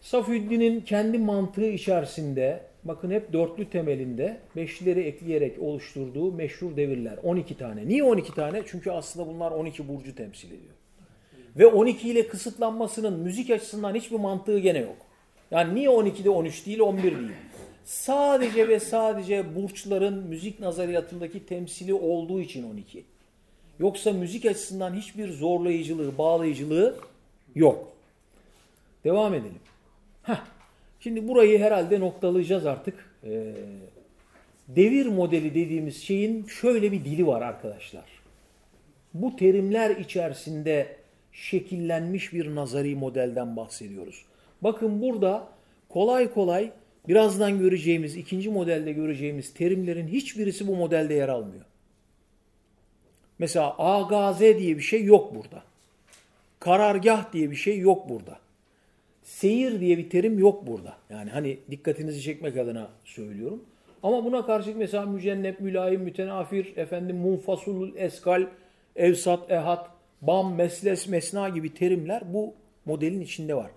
Safiüddin'in 0.00 0.80
kendi 0.80 1.18
mantığı 1.18 1.66
içerisinde 1.66 2.60
bakın 2.84 3.10
hep 3.10 3.32
dörtlü 3.32 3.70
temelinde 3.70 4.40
beşlileri 4.56 5.00
ekleyerek 5.00 5.58
oluşturduğu 5.62 6.32
meşhur 6.32 6.76
devirler. 6.76 7.18
12 7.22 7.56
tane. 7.56 7.88
Niye 7.88 8.04
12 8.04 8.34
tane? 8.34 8.62
Çünkü 8.66 8.90
aslında 8.90 9.28
bunlar 9.28 9.50
12 9.50 9.88
burcu 9.88 10.14
temsil 10.14 10.48
ediyor. 10.48 10.74
Ve 11.58 11.66
12 11.66 12.08
ile 12.08 12.28
kısıtlanmasının 12.28 13.18
müzik 13.18 13.50
açısından 13.50 13.94
hiçbir 13.94 14.18
mantığı 14.18 14.58
gene 14.58 14.78
yok. 14.78 14.96
Yani 15.50 15.74
niye 15.74 15.88
12'de 15.88 16.30
13 16.30 16.66
değil 16.66 16.80
11 16.80 17.02
değil? 17.02 17.32
Sadece 17.84 18.68
ve 18.68 18.80
sadece 18.80 19.54
burçların 19.54 20.14
müzik 20.14 20.60
nazariyatındaki 20.60 21.46
temsili 21.46 21.94
olduğu 21.94 22.40
için 22.40 22.70
12. 22.70 23.04
Yoksa 23.78 24.12
müzik 24.12 24.44
açısından 24.44 24.94
hiçbir 24.94 25.32
zorlayıcılığı, 25.32 26.18
bağlayıcılığı 26.18 26.96
yok. 27.54 27.92
Devam 29.04 29.34
edelim. 29.34 29.60
Heh. 30.22 30.40
Şimdi 31.00 31.28
burayı 31.28 31.58
herhalde 31.58 32.00
noktalayacağız 32.00 32.66
artık. 32.66 32.94
Ee, 33.24 33.54
devir 34.68 35.06
modeli 35.06 35.54
dediğimiz 35.54 36.02
şeyin 36.02 36.44
şöyle 36.44 36.92
bir 36.92 37.04
dili 37.04 37.26
var 37.26 37.42
arkadaşlar. 37.42 38.04
Bu 39.14 39.36
terimler 39.36 39.96
içerisinde 39.96 40.96
şekillenmiş 41.32 42.32
bir 42.32 42.54
nazari 42.54 42.96
modelden 42.96 43.56
bahsediyoruz. 43.56 44.24
Bakın 44.62 45.02
burada 45.02 45.48
kolay 45.88 46.34
kolay 46.34 46.70
birazdan 47.08 47.58
göreceğimiz, 47.58 48.16
ikinci 48.16 48.50
modelde 48.50 48.92
göreceğimiz 48.92 49.54
terimlerin 49.54 50.08
hiçbirisi 50.08 50.68
bu 50.68 50.76
modelde 50.76 51.14
yer 51.14 51.28
almıyor. 51.28 51.64
Mesela 53.38 53.74
agaze 53.78 54.58
diye 54.58 54.76
bir 54.76 54.82
şey 54.82 55.04
yok 55.04 55.34
burada. 55.34 55.62
Karargah 56.60 57.32
diye 57.32 57.50
bir 57.50 57.56
şey 57.56 57.78
yok 57.78 58.08
burada. 58.08 58.38
Seyir 59.22 59.80
diye 59.80 59.98
bir 59.98 60.10
terim 60.10 60.38
yok 60.38 60.66
burada. 60.66 60.96
Yani 61.10 61.30
hani 61.30 61.58
dikkatinizi 61.70 62.22
çekmek 62.22 62.56
adına 62.56 62.88
söylüyorum. 63.04 63.64
Ama 64.02 64.24
buna 64.24 64.46
karşılık 64.46 64.76
mesela 64.76 65.06
mücennep, 65.06 65.60
mülayim, 65.60 66.00
mütenafir, 66.00 66.76
efendim 66.76 67.16
munfasulul 67.16 67.96
eskal, 67.96 68.46
evsat, 68.96 69.50
ehat, 69.50 69.90
bam, 70.22 70.54
mesles, 70.54 71.08
mesna 71.08 71.48
gibi 71.48 71.74
terimler 71.74 72.22
bu 72.34 72.54
modelin 72.84 73.20
içinde 73.20 73.54
var. 73.54 73.70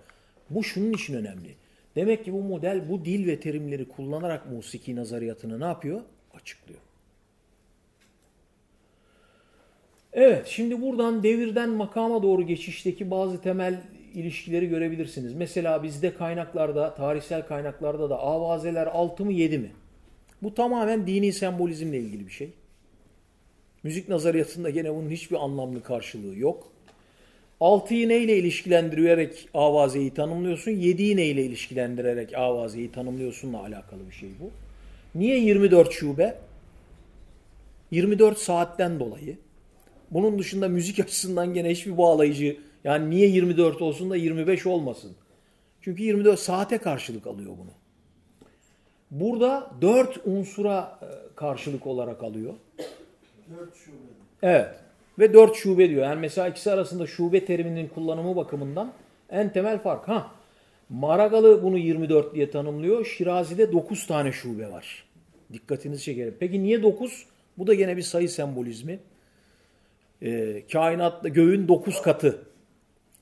Bu 0.50 0.64
şunun 0.64 0.92
için 0.92 1.14
önemli. 1.14 1.54
Demek 1.96 2.24
ki 2.24 2.32
bu 2.32 2.42
model 2.42 2.88
bu 2.88 3.04
dil 3.04 3.26
ve 3.26 3.40
terimleri 3.40 3.88
kullanarak 3.88 4.52
musiki 4.52 4.96
nazariyatını 4.96 5.60
ne 5.60 5.64
yapıyor? 5.64 6.00
Açıklıyor. 6.34 6.80
Evet, 10.12 10.46
şimdi 10.46 10.82
buradan 10.82 11.22
devirden 11.22 11.70
makama 11.70 12.22
doğru 12.22 12.42
geçişteki 12.42 13.10
bazı 13.10 13.40
temel 13.40 13.82
ilişkileri 14.14 14.68
görebilirsiniz. 14.68 15.34
Mesela 15.34 15.82
bizde 15.82 16.14
kaynaklarda, 16.14 16.94
tarihsel 16.94 17.46
kaynaklarda 17.46 18.10
da 18.10 18.18
avazeler 18.18 18.86
6 18.86 19.24
mı 19.24 19.32
7 19.32 19.58
mi? 19.58 19.70
Bu 20.42 20.54
tamamen 20.54 21.06
dini 21.06 21.32
sembolizmle 21.32 21.98
ilgili 21.98 22.26
bir 22.26 22.32
şey. 22.32 22.52
Müzik 23.82 24.08
nazariyatında 24.08 24.70
gene 24.70 24.94
bunun 24.94 25.10
hiçbir 25.10 25.44
anlamlı 25.44 25.82
karşılığı 25.82 26.38
yok. 26.38 26.72
6'yı 27.60 28.08
neyle 28.08 28.36
ilişkilendirerek 28.36 29.48
avazeyi 29.54 30.14
tanımlıyorsun? 30.14 30.70
7'yi 30.70 31.16
neyle 31.16 31.44
ilişkilendirerek 31.44 32.34
avazeyi 32.34 32.92
tanımlıyorsunla 32.92 33.60
alakalı 33.60 34.00
bir 34.10 34.14
şey 34.14 34.28
bu. 34.40 34.50
Niye 35.14 35.38
24 35.38 35.92
şube? 35.92 36.38
24 37.90 38.38
saatten 38.38 39.00
dolayı. 39.00 39.38
Bunun 40.10 40.38
dışında 40.38 40.68
müzik 40.68 41.00
açısından 41.04 41.54
gene 41.54 41.70
hiçbir 41.70 41.98
bağlayıcı 41.98 42.56
yani 42.84 43.10
niye 43.10 43.28
24 43.28 43.82
olsun 43.82 44.10
da 44.10 44.16
25 44.16 44.66
olmasın? 44.66 45.12
Çünkü 45.80 46.02
24 46.02 46.40
saate 46.40 46.78
karşılık 46.78 47.26
alıyor 47.26 47.52
bunu. 47.58 47.70
Burada 49.10 49.70
4 49.80 50.20
unsura 50.24 50.98
e, 51.02 51.34
karşılık 51.36 51.86
olarak 51.86 52.22
alıyor. 52.22 52.54
Dört 53.50 53.76
şube. 53.76 53.96
Evet. 54.42 54.85
Ve 55.18 55.34
4 55.34 55.56
şube 55.56 55.90
diyor. 55.90 56.02
Yani 56.02 56.20
mesela 56.20 56.48
ikisi 56.48 56.70
arasında 56.72 57.06
şube 57.06 57.44
teriminin 57.44 57.88
kullanımı 57.88 58.36
bakımından 58.36 58.92
en 59.30 59.52
temel 59.52 59.78
fark. 59.78 60.08
Ha, 60.08 60.30
Maragalı 60.88 61.62
bunu 61.62 61.78
24 61.78 62.34
diye 62.34 62.50
tanımlıyor. 62.50 63.06
Şirazi'de 63.06 63.72
9 63.72 64.06
tane 64.06 64.32
şube 64.32 64.72
var. 64.72 65.04
Dikkatinizi 65.52 66.02
çekerim. 66.02 66.36
Peki 66.40 66.62
niye 66.62 66.82
9? 66.82 67.26
Bu 67.58 67.66
da 67.66 67.74
gene 67.74 67.96
bir 67.96 68.02
sayı 68.02 68.28
sembolizmi. 68.28 68.98
Ee, 70.22 70.62
kainatta 70.72 71.28
göğün 71.28 71.68
9 71.68 72.02
katını 72.02 72.36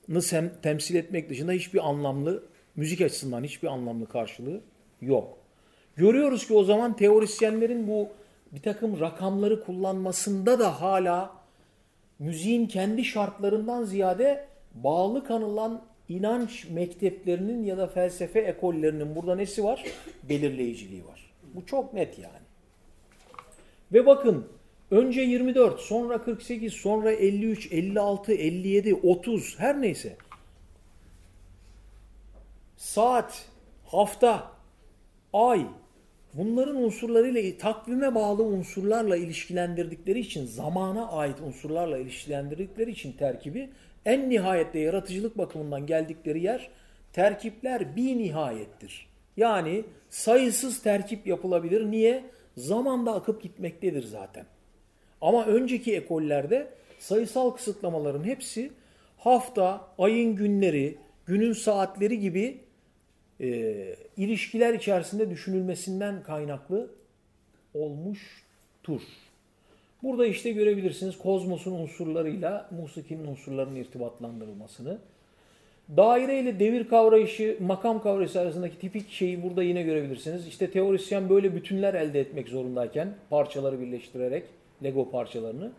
sem- 0.09 0.61
temsil 0.61 0.95
etmek 0.95 1.29
dışında 1.29 1.51
hiçbir 1.51 1.89
anlamlı, 1.89 2.43
müzik 2.75 3.01
açısından 3.01 3.43
hiçbir 3.43 3.67
anlamlı 3.67 4.07
karşılığı 4.07 4.61
yok. 5.01 5.37
Görüyoruz 5.95 6.47
ki 6.47 6.53
o 6.53 6.63
zaman 6.63 6.95
teorisyenlerin 6.95 7.87
bu 7.87 8.09
bir 8.51 8.61
takım 8.61 8.99
rakamları 8.99 9.63
kullanmasında 9.63 10.59
da 10.59 10.81
hala 10.81 11.44
müziğin 12.19 12.67
kendi 12.67 13.05
şartlarından 13.05 13.83
ziyade 13.83 14.47
bağlı 14.73 15.23
kanılan 15.23 15.81
inanç 16.09 16.69
mekteplerinin 16.69 17.63
ya 17.63 17.77
da 17.77 17.87
felsefe 17.87 18.39
ekollerinin 18.39 19.15
burada 19.15 19.35
nesi 19.35 19.63
var? 19.63 19.83
Belirleyiciliği 20.29 21.05
var. 21.05 21.31
Bu 21.53 21.65
çok 21.65 21.93
net 21.93 22.19
yani. 22.19 22.45
Ve 23.93 24.05
bakın 24.05 24.47
önce 24.91 25.21
24, 25.21 25.79
sonra 25.79 26.21
48, 26.21 26.73
sonra 26.73 27.11
53, 27.11 27.71
56, 27.71 28.33
57, 28.33 28.95
30 28.95 29.59
her 29.59 29.81
neyse. 29.81 30.17
Saat, 32.77 33.45
hafta, 33.85 34.51
ay 35.33 35.67
bunların 36.37 36.75
unsurlarıyla 36.75 37.57
takvime 37.57 38.15
bağlı 38.15 38.43
unsurlarla 38.43 39.17
ilişkilendirdikleri 39.17 40.19
için 40.19 40.45
zamana 40.45 41.11
ait 41.11 41.41
unsurlarla 41.41 41.97
ilişkilendirdikleri 41.97 42.91
için 42.91 43.11
terkibi 43.11 43.69
en 44.05 44.29
nihayette 44.29 44.79
yaratıcılık 44.79 45.37
bakımından 45.37 45.85
geldikleri 45.85 46.43
yer 46.43 46.69
terkipler 47.13 47.95
bir 47.95 48.17
nihayettir. 48.17 49.07
Yani 49.37 49.83
sayısız 50.09 50.81
terkip 50.81 51.27
yapılabilir. 51.27 51.91
Niye? 51.91 52.23
Zamanda 52.57 53.13
akıp 53.13 53.43
gitmektedir 53.43 54.03
zaten. 54.03 54.45
Ama 55.21 55.45
önceki 55.45 55.95
ekollerde 55.95 56.67
sayısal 56.99 57.49
kısıtlamaların 57.49 58.23
hepsi 58.23 58.71
hafta, 59.17 59.87
ayın 59.97 60.35
günleri, 60.35 60.97
günün 61.25 61.53
saatleri 61.53 62.19
gibi 62.19 62.57
e, 63.41 63.95
ilişkiler 64.17 64.73
içerisinde 64.73 65.29
düşünülmesinden 65.29 66.23
kaynaklı 66.23 66.89
olmuştur. 67.73 69.01
Burada 70.03 70.25
işte 70.25 70.51
görebilirsiniz 70.51 71.17
kozmosun 71.17 71.71
unsurlarıyla 71.71 72.69
musikinin 72.71 73.27
unsurlarının 73.27 73.75
irtibatlandırılmasını. 73.75 74.97
Daire 75.97 76.39
ile 76.39 76.59
devir 76.59 76.87
kavrayışı, 76.87 77.57
makam 77.61 78.01
kavrayışı 78.01 78.39
arasındaki 78.39 78.79
tipik 78.79 79.09
şeyi 79.09 79.43
burada 79.43 79.63
yine 79.63 79.83
görebilirsiniz. 79.83 80.47
İşte 80.47 80.71
teorisyen 80.71 81.29
böyle 81.29 81.55
bütünler 81.55 81.93
elde 81.93 82.19
etmek 82.19 82.49
zorundayken 82.49 83.13
parçaları 83.29 83.79
birleştirerek 83.79 84.43
Lego 84.83 85.11
parçalarını 85.11 85.71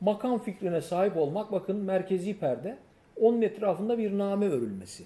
makam 0.00 0.42
fikrine 0.42 0.80
sahip 0.80 1.16
olmak 1.16 1.52
bakın 1.52 1.76
merkezi 1.76 2.38
perde 2.38 2.76
onun 3.20 3.42
etrafında 3.42 3.98
bir 3.98 4.18
name 4.18 4.46
örülmesi 4.46 5.04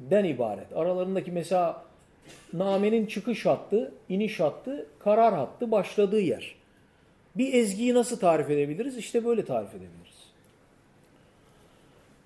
den 0.00 0.24
ibaret. 0.24 0.76
Aralarındaki 0.76 1.32
mesela 1.32 1.82
namenin 2.52 3.06
çıkış 3.06 3.46
hattı, 3.46 3.92
iniş 4.08 4.40
hattı, 4.40 4.86
karar 4.98 5.34
hattı, 5.34 5.70
başladığı 5.70 6.20
yer. 6.20 6.54
Bir 7.34 7.54
ezgiyi 7.54 7.94
nasıl 7.94 8.18
tarif 8.18 8.50
edebiliriz? 8.50 8.96
İşte 8.96 9.24
böyle 9.24 9.44
tarif 9.44 9.70
edebiliriz. 9.70 10.20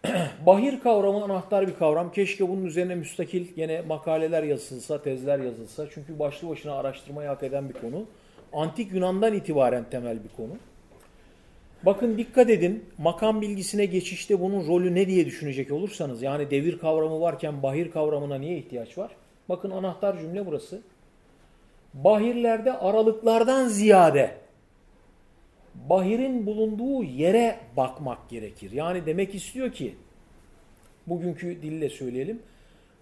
Bahir 0.46 0.80
kavramı 0.80 1.24
anahtar 1.24 1.66
bir 1.66 1.74
kavram. 1.74 2.12
Keşke 2.12 2.48
bunun 2.48 2.64
üzerine 2.64 2.94
müstakil 2.94 3.46
yine 3.56 3.80
makaleler 3.80 4.42
yazılsa, 4.42 5.02
tezler 5.02 5.38
yazılsa. 5.38 5.86
Çünkü 5.94 6.18
başlı 6.18 6.48
başına 6.48 6.74
araştırmayı 6.74 7.28
hak 7.28 7.42
eden 7.42 7.68
bir 7.68 7.74
konu. 7.74 8.06
Antik 8.52 8.92
Yunan'dan 8.92 9.34
itibaren 9.34 9.84
temel 9.90 10.24
bir 10.24 10.36
konu. 10.36 10.52
Bakın 11.86 12.18
dikkat 12.18 12.50
edin 12.50 12.84
makam 12.98 13.40
bilgisine 13.42 13.86
geçişte 13.86 14.40
bunun 14.40 14.66
rolü 14.66 14.94
ne 14.94 15.06
diye 15.06 15.26
düşünecek 15.26 15.72
olursanız 15.72 16.22
yani 16.22 16.50
devir 16.50 16.78
kavramı 16.78 17.20
varken 17.20 17.62
bahir 17.62 17.90
kavramına 17.90 18.38
niye 18.38 18.58
ihtiyaç 18.58 18.98
var? 18.98 19.10
Bakın 19.48 19.70
anahtar 19.70 20.18
cümle 20.18 20.46
burası. 20.46 20.82
Bahirlerde 21.94 22.72
aralıklardan 22.72 23.68
ziyade 23.68 24.34
bahirin 25.74 26.46
bulunduğu 26.46 27.04
yere 27.04 27.58
bakmak 27.76 28.30
gerekir. 28.30 28.72
Yani 28.72 29.06
demek 29.06 29.34
istiyor 29.34 29.72
ki 29.72 29.94
bugünkü 31.06 31.62
dille 31.62 31.88
söyleyelim. 31.88 32.42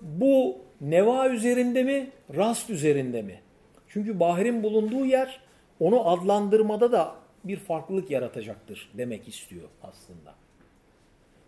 Bu 0.01 0.57
neva 0.81 1.29
üzerinde 1.29 1.83
mi, 1.83 2.11
rast 2.37 2.71
üzerinde 2.71 3.23
mi? 3.23 3.41
Çünkü 3.89 4.21
bahirin 4.21 4.63
bulunduğu 4.63 5.07
yer 5.07 5.41
onu 5.81 6.09
adlandırmada 6.09 6.93
da 6.93 7.22
bir 7.45 7.57
farklılık 7.57 8.11
yaratacaktır 8.11 8.91
demek 8.99 9.29
istiyor 9.29 9.69
aslında. 9.83 10.35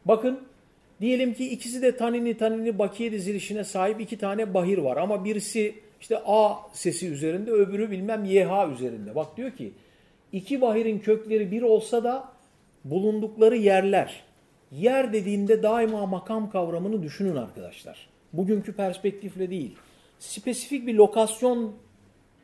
Bakın 0.04 0.40
diyelim 1.00 1.34
ki 1.34 1.50
ikisi 1.50 1.82
de 1.82 1.96
tanini 1.96 2.36
tanini 2.36 2.78
bakiye 2.78 3.12
dizilişine 3.12 3.64
sahip 3.64 4.00
iki 4.00 4.18
tane 4.18 4.54
bahir 4.54 4.78
var 4.78 4.96
ama 4.96 5.24
birisi 5.24 5.74
işte 6.00 6.22
A 6.26 6.54
sesi 6.72 7.08
üzerinde 7.08 7.50
öbürü 7.50 7.90
bilmem 7.90 8.24
YH 8.24 8.72
üzerinde. 8.72 9.14
Bak 9.14 9.36
diyor 9.36 9.50
ki 9.50 9.72
iki 10.32 10.60
bahirin 10.60 10.98
kökleri 10.98 11.50
bir 11.50 11.62
olsa 11.62 12.04
da 12.04 12.28
bulundukları 12.84 13.56
yerler. 13.56 14.22
Yer 14.72 15.12
dediğinde 15.12 15.62
daima 15.62 16.06
makam 16.06 16.50
kavramını 16.50 17.02
düşünün 17.02 17.36
arkadaşlar. 17.36 18.08
Bugünkü 18.32 18.72
perspektifle 18.72 19.50
değil. 19.50 19.74
Spesifik 20.18 20.86
bir 20.86 20.94
lokasyon 20.94 21.72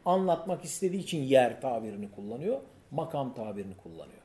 anlatmak 0.04 0.64
istediği 0.64 1.00
için 1.00 1.22
yer 1.22 1.60
tabirini 1.60 2.10
kullanıyor, 2.10 2.60
makam 2.90 3.34
tabirini 3.34 3.76
kullanıyor. 3.76 4.20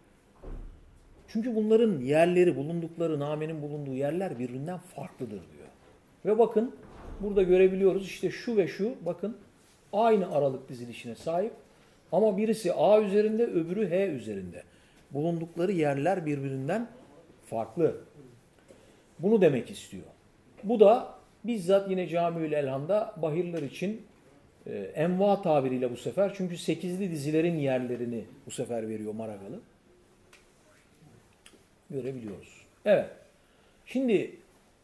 Çünkü 1.27 1.55
bunların 1.55 1.99
yerleri, 1.99 2.55
bulundukları, 2.55 3.19
namenin 3.19 3.61
bulunduğu 3.61 3.93
yerler 3.93 4.39
birbirinden 4.39 4.77
farklıdır 4.77 5.41
diyor. 5.51 5.67
Ve 6.25 6.39
bakın 6.39 6.75
burada 7.21 7.43
görebiliyoruz 7.43 8.05
işte 8.05 8.31
şu 8.31 8.57
ve 8.57 8.67
şu 8.67 8.95
bakın 9.05 9.37
aynı 9.93 10.31
aralık 10.31 10.69
dizilişine 10.69 11.15
sahip 11.15 11.53
ama 12.11 12.37
birisi 12.37 12.73
A 12.73 13.01
üzerinde 13.01 13.45
öbürü 13.45 13.89
H 13.89 14.07
üzerinde. 14.07 14.63
Bulundukları 15.11 15.71
yerler 15.71 16.25
birbirinden 16.25 16.87
farklı. 17.45 17.95
Bunu 19.19 19.41
demek 19.41 19.71
istiyor. 19.71 20.03
Bu 20.63 20.79
da 20.79 21.15
bizzat 21.43 21.89
yine 21.89 22.07
Camiül 22.07 22.51
Elham'da 22.51 23.13
bahirler 23.21 23.61
için 23.61 24.01
e, 24.67 24.77
enva 24.77 25.41
tabiriyle 25.41 25.91
bu 25.91 25.97
sefer. 25.97 26.33
Çünkü 26.37 26.57
sekizli 26.57 27.11
dizilerin 27.11 27.57
yerlerini 27.57 28.23
bu 28.45 28.51
sefer 28.51 28.89
veriyor 28.89 29.13
Maragalı. 29.13 29.59
Görebiliyoruz. 31.89 32.61
Evet. 32.85 33.09
Şimdi 33.85 34.35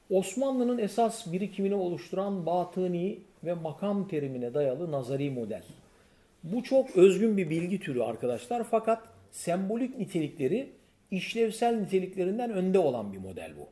Osmanlı'nın 0.09 0.77
esas 0.77 1.31
birikimini 1.31 1.75
oluşturan 1.75 2.45
batıni 2.45 3.19
ve 3.43 3.53
makam 3.53 4.07
terimine 4.07 4.53
dayalı 4.53 4.91
nazari 4.91 5.31
model. 5.31 5.63
Bu 6.43 6.63
çok 6.63 6.95
özgün 6.95 7.37
bir 7.37 7.49
bilgi 7.49 7.79
türü 7.79 8.01
arkadaşlar 8.01 8.63
fakat 8.63 9.03
sembolik 9.31 9.99
nitelikleri 9.99 10.69
işlevsel 11.11 11.75
niteliklerinden 11.75 12.51
önde 12.51 12.79
olan 12.79 13.13
bir 13.13 13.17
model 13.17 13.51
bu. 13.59 13.67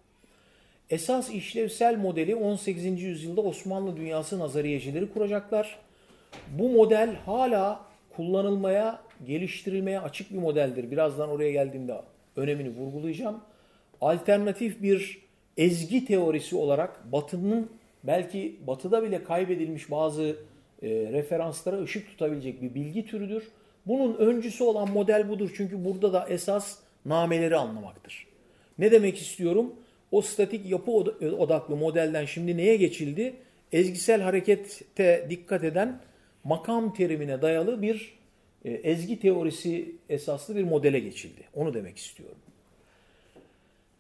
Esas 0.90 1.30
işlevsel 1.30 1.98
modeli 1.98 2.36
18. 2.36 3.02
yüzyılda 3.02 3.42
Osmanlı 3.42 3.98
dünyası 3.98 4.40
nazariyecileri 4.40 5.14
kuracaklar. 5.14 5.80
Bu 6.60 6.70
model 6.70 7.16
hala 7.26 7.86
kullanılmaya, 8.16 9.02
geliştirilmeye 9.28 10.00
açık 10.00 10.34
bir 10.34 10.38
modeldir. 10.38 10.92
Birazdan 10.92 11.30
oraya 11.30 11.52
geldiğimde 11.52 12.02
önemini 12.36 12.70
vurgulayacağım. 12.70 13.42
Alternatif 14.02 14.82
bir 14.82 15.22
ezgi 15.58 16.06
teorisi 16.06 16.56
olarak 16.56 17.12
Batı'nın 17.12 17.70
belki 18.04 18.60
Batı'da 18.68 19.04
bile 19.04 19.24
kaybedilmiş 19.24 19.92
bazı 19.92 20.36
e, 20.82 20.90
referanslara 20.90 21.82
ışık 21.82 22.08
tutabilecek 22.08 22.62
bir 22.62 22.76
bilgi 22.76 23.06
türüdür. 23.06 23.44
Bunun 23.86 24.16
öncüsü 24.16 24.64
olan 24.64 24.92
model 24.92 25.30
budur. 25.30 25.54
Çünkü 25.58 25.86
burada 25.86 26.14
da 26.14 26.26
esas 26.30 26.78
nameleri 27.06 27.56
anlamaktır. 27.56 28.28
Ne 28.80 28.92
demek 28.92 29.18
istiyorum? 29.18 29.74
O 30.12 30.22
statik 30.22 30.70
yapı 30.70 30.92
odaklı 30.92 31.76
modelden 31.76 32.26
şimdi 32.26 32.58
neye 32.58 32.76
geçildi? 32.76 33.34
Ezgisel 33.72 34.22
harekete 34.22 35.28
dikkat 35.30 35.64
eden 35.64 36.02
makam 36.44 36.94
terimine 36.94 37.42
dayalı 37.42 37.82
bir 37.82 38.20
e, 38.66 38.72
ezgi 38.72 39.20
teorisi 39.20 39.96
esaslı 40.10 40.56
bir 40.56 40.64
modele 40.64 41.00
geçildi. 41.00 41.42
Onu 41.56 41.74
demek 41.74 41.98
istiyorum. 41.98 42.38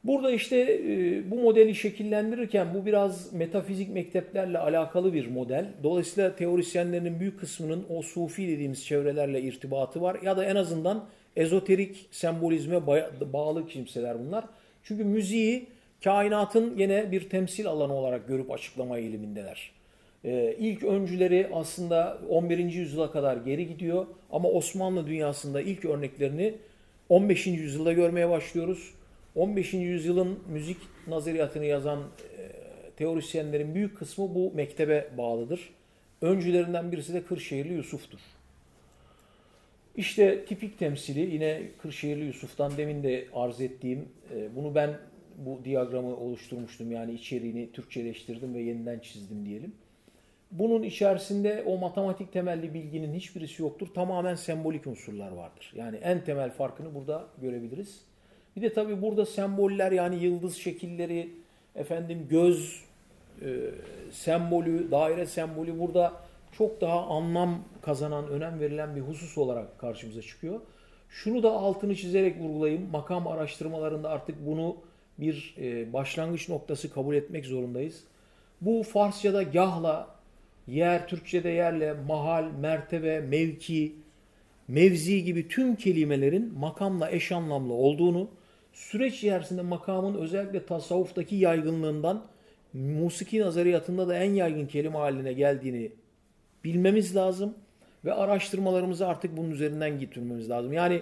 Burada 0.03 0.31
işte 0.31 0.57
e, 0.57 1.31
bu 1.31 1.35
modeli 1.35 1.75
şekillendirirken 1.75 2.73
bu 2.73 2.85
biraz 2.85 3.33
metafizik 3.33 3.89
mekteplerle 3.89 4.57
alakalı 4.57 5.13
bir 5.13 5.27
model. 5.27 5.65
Dolayısıyla 5.83 6.35
teorisyenlerin 6.35 7.19
büyük 7.19 7.39
kısmının 7.39 7.85
o 7.89 8.01
sufi 8.01 8.47
dediğimiz 8.47 8.85
çevrelerle 8.85 9.41
irtibatı 9.41 10.01
var. 10.01 10.17
Ya 10.23 10.37
da 10.37 10.45
en 10.45 10.55
azından 10.55 11.05
ezoterik 11.35 12.05
sembolizme 12.11 12.87
bağlı 13.33 13.67
kimseler 13.67 14.19
bunlar. 14.19 14.45
Çünkü 14.83 15.03
müziği 15.03 15.67
kainatın 16.03 16.77
yine 16.77 17.11
bir 17.11 17.29
temsil 17.29 17.67
alanı 17.67 17.93
olarak 17.93 18.27
görüp 18.27 18.51
açıklama 18.51 18.97
eğilimindeler. 18.97 19.71
Ee, 20.25 20.55
ilk 20.59 20.83
öncüleri 20.83 21.49
aslında 21.53 22.19
11. 22.29 22.57
yüzyıla 22.57 23.11
kadar 23.11 23.37
geri 23.37 23.67
gidiyor 23.67 24.07
ama 24.31 24.49
Osmanlı 24.49 25.07
dünyasında 25.07 25.61
ilk 25.61 25.85
örneklerini 25.85 26.55
15. 27.09 27.47
yüzyılda 27.47 27.93
görmeye 27.93 28.29
başlıyoruz. 28.29 28.93
15. 29.35 29.73
yüzyılın 29.73 30.39
müzik 30.49 30.77
nazariyatını 31.07 31.65
yazan 31.65 31.99
e, 31.99 32.51
teorisyenlerin 32.91 33.75
büyük 33.75 33.97
kısmı 33.97 34.35
bu 34.35 34.51
mektebe 34.55 35.09
bağlıdır. 35.17 35.69
Öncülerinden 36.21 36.91
birisi 36.91 37.13
de 37.13 37.23
Kırşehirli 37.23 37.73
Yusuf'tur. 37.73 38.19
İşte 39.95 40.45
tipik 40.45 40.79
temsili 40.79 41.19
yine 41.19 41.61
Kırşehirli 41.81 42.25
Yusuf'tan 42.25 42.77
demin 42.77 43.03
de 43.03 43.25
arz 43.33 43.61
ettiğim, 43.61 44.09
e, 44.35 44.55
bunu 44.55 44.75
ben 44.75 44.99
bu 45.37 45.65
diyagramı 45.65 46.17
oluşturmuştum. 46.17 46.91
Yani 46.91 47.13
içeriğini 47.13 47.71
Türkçeleştirdim 47.71 48.53
ve 48.53 48.59
yeniden 48.61 48.99
çizdim 48.99 49.45
diyelim. 49.45 49.73
Bunun 50.51 50.83
içerisinde 50.83 51.63
o 51.67 51.77
matematik 51.77 52.33
temelli 52.33 52.73
bilginin 52.73 53.13
hiçbirisi 53.13 53.61
yoktur. 53.61 53.87
Tamamen 53.93 54.35
sembolik 54.35 54.87
unsurlar 54.87 55.31
vardır. 55.31 55.73
Yani 55.75 55.97
en 55.97 56.23
temel 56.23 56.51
farkını 56.51 56.95
burada 56.95 57.25
görebiliriz. 57.41 58.01
Bir 58.55 58.61
de 58.61 58.73
tabii 58.73 59.01
burada 59.01 59.25
semboller 59.25 59.91
yani 59.91 60.23
yıldız 60.23 60.55
şekilleri, 60.55 61.29
efendim 61.75 62.27
göz 62.29 62.83
e, 63.41 63.47
sembolü, 64.11 64.91
daire 64.91 65.25
sembolü 65.25 65.79
burada 65.79 66.13
çok 66.51 66.81
daha 66.81 67.05
anlam 67.05 67.63
kazanan, 67.81 68.27
önem 68.27 68.59
verilen 68.59 68.95
bir 68.95 69.01
husus 69.01 69.37
olarak 69.37 69.79
karşımıza 69.79 70.21
çıkıyor. 70.21 70.61
Şunu 71.09 71.43
da 71.43 71.51
altını 71.51 71.95
çizerek 71.95 72.39
vurgulayayım. 72.39 72.89
Makam 72.91 73.27
araştırmalarında 73.27 74.09
artık 74.09 74.45
bunu 74.45 74.75
bir 75.19 75.55
e, 75.57 75.93
başlangıç 75.93 76.49
noktası 76.49 76.93
kabul 76.93 77.15
etmek 77.15 77.45
zorundayız. 77.45 78.03
Bu 78.61 78.83
Farsça'da 78.83 79.43
gahla, 79.43 80.07
yer, 80.69 81.07
Türkçe'de 81.07 81.49
yerle, 81.49 81.93
mahal, 82.07 82.45
mertebe, 82.59 83.19
mevki, 83.19 83.95
mevzi 84.67 85.23
gibi 85.23 85.47
tüm 85.47 85.75
kelimelerin 85.75 86.53
makamla 86.59 87.11
eş 87.11 87.31
anlamlı 87.31 87.73
olduğunu, 87.73 88.29
süreç 88.73 89.13
içerisinde 89.13 89.61
makamın 89.61 90.15
özellikle 90.15 90.65
tasavvuftaki 90.65 91.35
yaygınlığından 91.35 92.25
musiki 92.73 93.39
nazariyatında 93.39 94.07
da 94.07 94.15
en 94.17 94.33
yaygın 94.33 94.65
kelime 94.65 94.97
haline 94.97 95.33
geldiğini 95.33 95.91
bilmemiz 96.63 97.15
lazım 97.15 97.53
ve 98.05 98.13
araştırmalarımızı 98.13 99.07
artık 99.07 99.37
bunun 99.37 99.51
üzerinden 99.51 99.99
getirmemiz 99.99 100.49
lazım. 100.49 100.73
Yani 100.73 101.01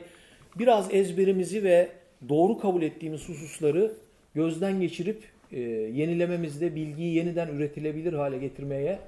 biraz 0.55 0.93
ezberimizi 0.93 1.63
ve 1.63 1.89
doğru 2.29 2.57
kabul 2.57 2.81
ettiğimiz 2.81 3.29
hususları 3.29 3.91
gözden 4.35 4.79
geçirip 4.79 5.23
e, 5.51 5.59
yenilememizde 5.59 6.75
bilgiyi 6.75 7.15
yeniden 7.15 7.47
üretilebilir 7.47 8.13
hale 8.13 8.37
getirmeye 8.37 8.99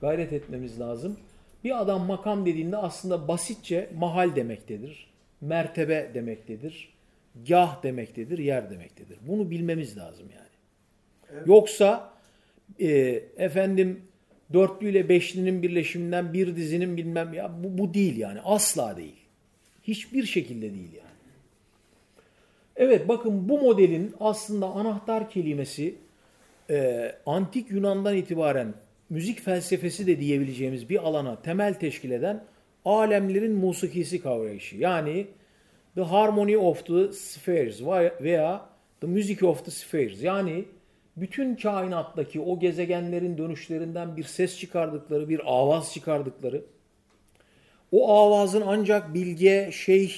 gayret 0.00 0.32
etmemiz 0.32 0.80
lazım. 0.80 1.16
Bir 1.64 1.80
adam 1.80 2.06
makam 2.06 2.46
dediğinde 2.46 2.76
aslında 2.76 3.28
basitçe 3.28 3.90
mahal 3.98 4.36
demektedir, 4.36 5.06
mertebe 5.40 6.10
demektedir, 6.14 6.92
gah 7.48 7.82
demektedir, 7.82 8.38
yer 8.38 8.70
demektedir. 8.70 9.18
Bunu 9.28 9.50
bilmemiz 9.50 9.96
lazım 9.96 10.26
yani. 10.36 10.48
Evet. 11.32 11.46
Yoksa 11.46 12.12
e, 12.80 12.88
efendim 13.36 14.02
dörtlü 14.52 14.90
ile 14.90 15.08
beşlinin 15.08 15.62
birleşiminden 15.62 16.32
bir 16.32 16.56
dizinin 16.56 16.96
bilmem 16.96 17.34
ya 17.34 17.52
bu, 17.64 17.78
bu 17.78 17.94
değil 17.94 18.16
yani 18.16 18.40
asla 18.40 18.96
değil. 18.96 19.16
Hiçbir 19.82 20.26
şekilde 20.26 20.74
değil 20.74 20.92
yani. 20.92 21.08
Evet 22.76 23.08
bakın 23.08 23.48
bu 23.48 23.60
modelin 23.60 24.14
aslında 24.20 24.66
anahtar 24.66 25.30
kelimesi 25.30 25.94
e, 26.70 27.12
antik 27.26 27.70
Yunan'dan 27.70 28.16
itibaren 28.16 28.74
müzik 29.10 29.40
felsefesi 29.40 30.06
de 30.06 30.20
diyebileceğimiz 30.20 30.88
bir 30.88 31.08
alana 31.08 31.42
temel 31.42 31.74
teşkil 31.74 32.10
eden 32.10 32.44
alemlerin 32.84 33.52
musikisi 33.52 34.22
kavrayışı. 34.22 34.76
Yani 34.76 35.26
the 35.94 36.02
harmony 36.02 36.56
of 36.56 36.86
the 36.86 37.12
spheres 37.12 37.82
veya 38.22 38.68
the 39.00 39.06
music 39.06 39.46
of 39.46 39.64
the 39.64 39.70
spheres. 39.70 40.22
Yani 40.22 40.64
bütün 41.16 41.54
kainattaki 41.54 42.40
o 42.40 42.58
gezegenlerin 42.58 43.38
dönüşlerinden 43.38 44.16
bir 44.16 44.24
ses 44.24 44.58
çıkardıkları, 44.58 45.28
bir 45.28 45.40
avaz 45.44 45.92
çıkardıkları, 45.92 46.62
o 47.92 48.12
avazın 48.12 48.62
ancak 48.66 49.14
bilge, 49.14 49.70
şeyh, 49.72 50.12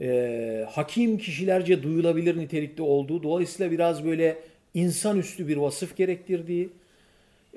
e, 0.00 0.66
hakim 0.70 1.18
kişilerce 1.18 1.82
duyulabilir 1.82 2.38
nitelikte 2.38 2.82
olduğu, 2.82 3.22
dolayısıyla 3.22 3.72
biraz 3.72 4.04
böyle 4.04 4.38
insanüstü 4.74 5.48
bir 5.48 5.56
vasıf 5.56 5.96
gerektirdiği, 5.96 6.68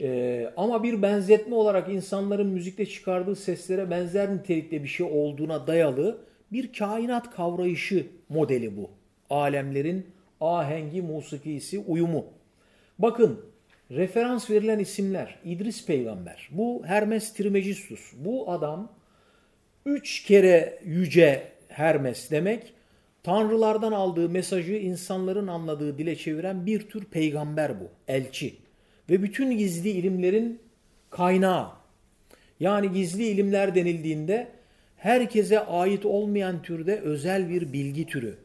e, 0.01 0.49
ama 0.57 0.83
bir 0.83 1.01
benzetme 1.01 1.55
olarak 1.55 1.89
insanların 1.89 2.47
müzikte 2.47 2.85
çıkardığı 2.85 3.35
seslere 3.35 3.89
benzer 3.89 4.35
nitelikte 4.35 4.83
bir 4.83 4.87
şey 4.87 5.05
olduğuna 5.11 5.67
dayalı 5.67 6.17
bir 6.51 6.73
kainat 6.73 7.35
kavrayışı 7.35 8.07
modeli 8.29 8.77
bu. 8.77 8.89
Alemlerin 9.29 10.05
ahengi, 10.41 11.01
musikisi, 11.01 11.79
uyumu. 11.79 12.25
Bakın 12.99 13.45
referans 13.91 14.49
verilen 14.49 14.79
isimler 14.79 15.39
İdris 15.45 15.85
peygamber, 15.85 16.49
bu 16.51 16.83
Hermes 16.85 17.33
Trismegistus, 17.33 18.13
bu 18.17 18.51
adam 18.51 18.91
üç 19.85 20.23
kere 20.23 20.79
yüce 20.85 21.51
Hermes 21.67 22.31
demek 22.31 22.73
tanrılardan 23.23 23.91
aldığı 23.91 24.29
mesajı 24.29 24.73
insanların 24.73 25.47
anladığı 25.47 25.97
dile 25.97 26.15
çeviren 26.15 26.65
bir 26.65 26.89
tür 26.89 27.05
peygamber 27.05 27.79
bu, 27.79 27.89
elçi. 28.07 28.60
Ve 29.11 29.23
bütün 29.23 29.57
gizli 29.57 29.89
ilimlerin 29.89 30.59
kaynağı. 31.09 31.69
Yani 32.59 32.91
gizli 32.91 33.27
ilimler 33.27 33.75
denildiğinde 33.75 34.47
herkese 34.97 35.59
ait 35.59 36.05
olmayan 36.05 36.61
türde 36.61 36.99
özel 36.99 37.49
bir 37.49 37.73
bilgi 37.73 38.05
türü. 38.05 38.37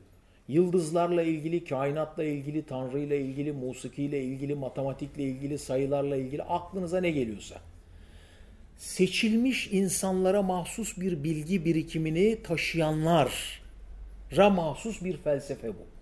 Yıldızlarla 0.48 1.22
ilgili, 1.22 1.64
kainatla 1.64 2.24
ilgili, 2.24 2.62
Tanrı 2.62 2.98
ile 2.98 3.20
ilgili, 3.20 3.52
musikiyle 3.52 4.22
ilgili, 4.22 4.54
matematikle 4.54 5.22
ilgili, 5.22 5.58
sayılarla 5.58 6.16
ilgili 6.16 6.42
aklınıza 6.42 7.00
ne 7.00 7.10
geliyorsa. 7.10 7.60
Seçilmiş 8.76 9.68
insanlara 9.72 10.42
mahsus 10.42 10.98
bir 11.00 11.24
bilgi 11.24 11.64
birikimini 11.64 12.42
taşıyanlara 12.42 13.30
mahsus 14.50 15.04
bir 15.04 15.16
felsefe 15.16 15.68
bu. 15.68 15.95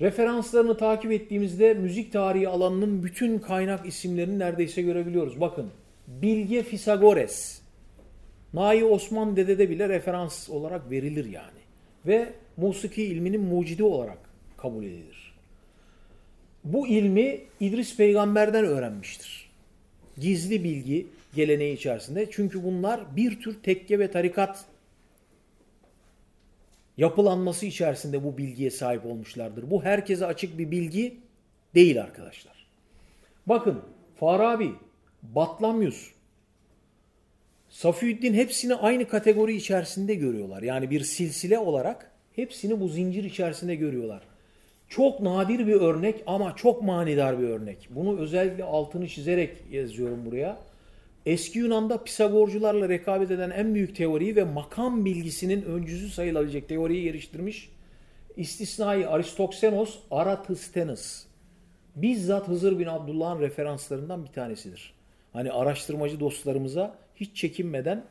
Referanslarını 0.00 0.76
takip 0.76 1.12
ettiğimizde 1.12 1.74
müzik 1.74 2.12
tarihi 2.12 2.48
alanının 2.48 3.02
bütün 3.02 3.38
kaynak 3.38 3.86
isimlerini 3.86 4.38
neredeyse 4.38 4.82
görebiliyoruz. 4.82 5.40
Bakın 5.40 5.70
Bilge 6.06 6.62
Fisagores, 6.62 7.60
Nai 8.54 8.84
Osman 8.84 9.36
Dede'de 9.36 9.70
bile 9.70 9.88
referans 9.88 10.50
olarak 10.50 10.90
verilir 10.90 11.24
yani. 11.24 11.60
Ve 12.06 12.32
musiki 12.56 13.04
ilminin 13.04 13.40
mucidi 13.40 13.82
olarak 13.82 14.18
kabul 14.56 14.84
edilir. 14.84 15.34
Bu 16.64 16.86
ilmi 16.88 17.40
İdris 17.60 17.96
peygamberden 17.96 18.64
öğrenmiştir. 18.64 19.50
Gizli 20.18 20.64
bilgi 20.64 21.06
geleneği 21.34 21.76
içerisinde. 21.76 22.28
Çünkü 22.30 22.64
bunlar 22.64 23.16
bir 23.16 23.40
tür 23.40 23.62
tekke 23.62 23.98
ve 23.98 24.10
tarikat 24.10 24.64
yapılanması 26.96 27.66
içerisinde 27.66 28.24
bu 28.24 28.38
bilgiye 28.38 28.70
sahip 28.70 29.06
olmuşlardır. 29.06 29.70
Bu 29.70 29.84
herkese 29.84 30.26
açık 30.26 30.58
bir 30.58 30.70
bilgi 30.70 31.20
değil 31.74 32.02
arkadaşlar. 32.02 32.66
Bakın 33.46 33.82
Farabi, 34.16 34.72
Batlamyus, 35.22 36.10
Safiüddin 37.68 38.34
hepsini 38.34 38.74
aynı 38.74 39.08
kategori 39.08 39.56
içerisinde 39.56 40.14
görüyorlar. 40.14 40.62
Yani 40.62 40.90
bir 40.90 41.00
silsile 41.00 41.58
olarak 41.58 42.10
hepsini 42.36 42.80
bu 42.80 42.88
zincir 42.88 43.24
içerisinde 43.24 43.74
görüyorlar. 43.74 44.22
Çok 44.88 45.20
nadir 45.20 45.66
bir 45.66 45.74
örnek 45.74 46.22
ama 46.26 46.56
çok 46.56 46.82
manidar 46.82 47.40
bir 47.40 47.48
örnek. 47.48 47.88
Bunu 47.90 48.18
özellikle 48.18 48.64
altını 48.64 49.08
çizerek 49.08 49.56
yazıyorum 49.70 50.26
buraya. 50.26 50.58
Eski 51.26 51.58
Yunan'da 51.58 52.04
Pisagorcularla 52.04 52.88
rekabet 52.88 53.30
eden 53.30 53.50
en 53.50 53.74
büyük 53.74 53.96
teoriyi 53.96 54.36
ve 54.36 54.44
makam 54.44 55.04
bilgisinin 55.04 55.62
öncüsü 55.62 56.08
sayılabilecek 56.08 56.68
teoriyi 56.68 57.02
geliştirmiş 57.02 57.70
istisnai 58.36 59.06
Aristoksenos 59.06 59.98
Aratıstenes. 60.10 61.26
Bizzat 61.96 62.48
Hızır 62.48 62.78
bin 62.78 62.86
Abdullah'ın 62.86 63.40
referanslarından 63.40 64.24
bir 64.24 64.28
tanesidir. 64.28 64.94
Hani 65.32 65.52
araştırmacı 65.52 66.20
dostlarımıza 66.20 66.98
hiç 67.14 67.36
çekinmeden 67.36 68.04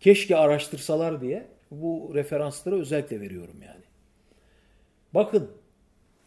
keşke 0.00 0.36
araştırsalar 0.36 1.20
diye 1.20 1.46
bu 1.70 2.10
referansları 2.14 2.80
özellikle 2.80 3.20
veriyorum 3.20 3.56
yani. 3.66 3.84
Bakın 5.14 5.50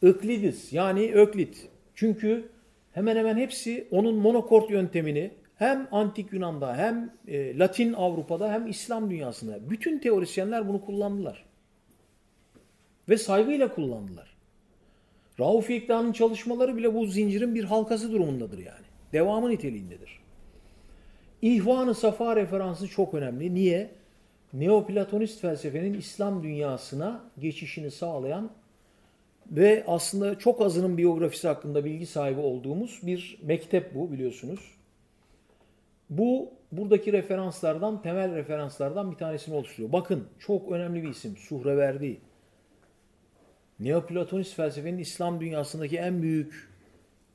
Öklidis 0.02 0.74
yani 0.74 1.14
Öklit. 1.14 1.70
Çünkü 1.95 2.49
hemen 2.91 3.16
hemen 3.16 3.38
hepsi 3.38 3.88
onun 3.91 4.16
monokort 4.16 4.70
yöntemini 4.70 5.41
hem 5.62 5.88
antik 5.92 6.34
Yunan'da 6.34 6.78
hem 6.78 7.14
e, 7.28 7.58
Latin 7.60 7.94
Avrupa'da 7.94 8.52
hem 8.52 8.68
İslam 8.68 9.10
dünyasında 9.10 9.70
bütün 9.70 10.00
teorisyenler 10.00 10.68
bunu 10.68 10.86
kullandılar. 10.86 11.46
Ve 13.10 13.18
saygıyla 13.18 13.76
kullandılar. 13.76 14.38
Rauf 15.40 15.70
Yekda'nın 15.70 16.12
çalışmaları 16.12 16.78
bile 16.78 16.94
bu 16.94 17.06
zincirin 17.06 17.56
bir 17.56 17.64
halkası 17.64 18.12
durumundadır 18.12 18.58
yani. 18.58 18.86
Devamı 19.14 19.50
niteliğindedir. 19.50 20.20
İhvan-ı 21.42 21.96
Safa 21.96 22.36
referansı 22.36 22.88
çok 22.88 23.14
önemli. 23.14 23.56
Niye? 23.56 23.92
Neoplatonist 24.54 25.42
felsefenin 25.42 25.94
İslam 25.94 26.44
dünyasına 26.44 27.24
geçişini 27.40 27.92
sağlayan 27.92 28.52
ve 29.52 29.84
aslında 29.88 30.40
çok 30.40 30.62
azının 30.62 30.98
biyografisi 30.98 31.48
hakkında 31.48 31.86
bilgi 31.86 32.06
sahibi 32.06 32.40
olduğumuz 32.40 33.00
bir 33.04 33.40
mektep 33.44 33.96
bu 33.96 34.12
biliyorsunuz. 34.12 34.81
Bu 36.12 36.54
buradaki 36.72 37.14
referanslardan, 37.14 38.02
temel 38.02 38.36
referanslardan 38.36 39.12
bir 39.12 39.18
tanesini 39.18 39.56
oluşturuyor. 39.56 39.92
Bakın 39.92 40.28
çok 40.40 40.72
önemli 40.72 41.04
bir 41.04 41.10
isim. 41.10 41.38
Suhreverdi. 41.38 42.18
Neoplatonist 43.80 44.56
felsefenin 44.56 44.98
İslam 44.98 45.42
dünyasındaki 45.42 45.98
en 45.98 46.22
büyük 46.22 46.70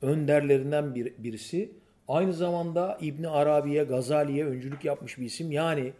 önderlerinden 0.01 0.95
bir, 0.95 1.13
birisi. 1.17 1.71
Aynı 2.07 2.33
zamanda 2.33 2.97
İbn 3.01 3.23
Arabi'ye, 3.23 3.83
Gazali'ye 3.83 4.45
öncülük 4.45 4.85
yapmış 4.85 5.17
bir 5.17 5.25
isim. 5.25 5.51
Yani 5.51 5.93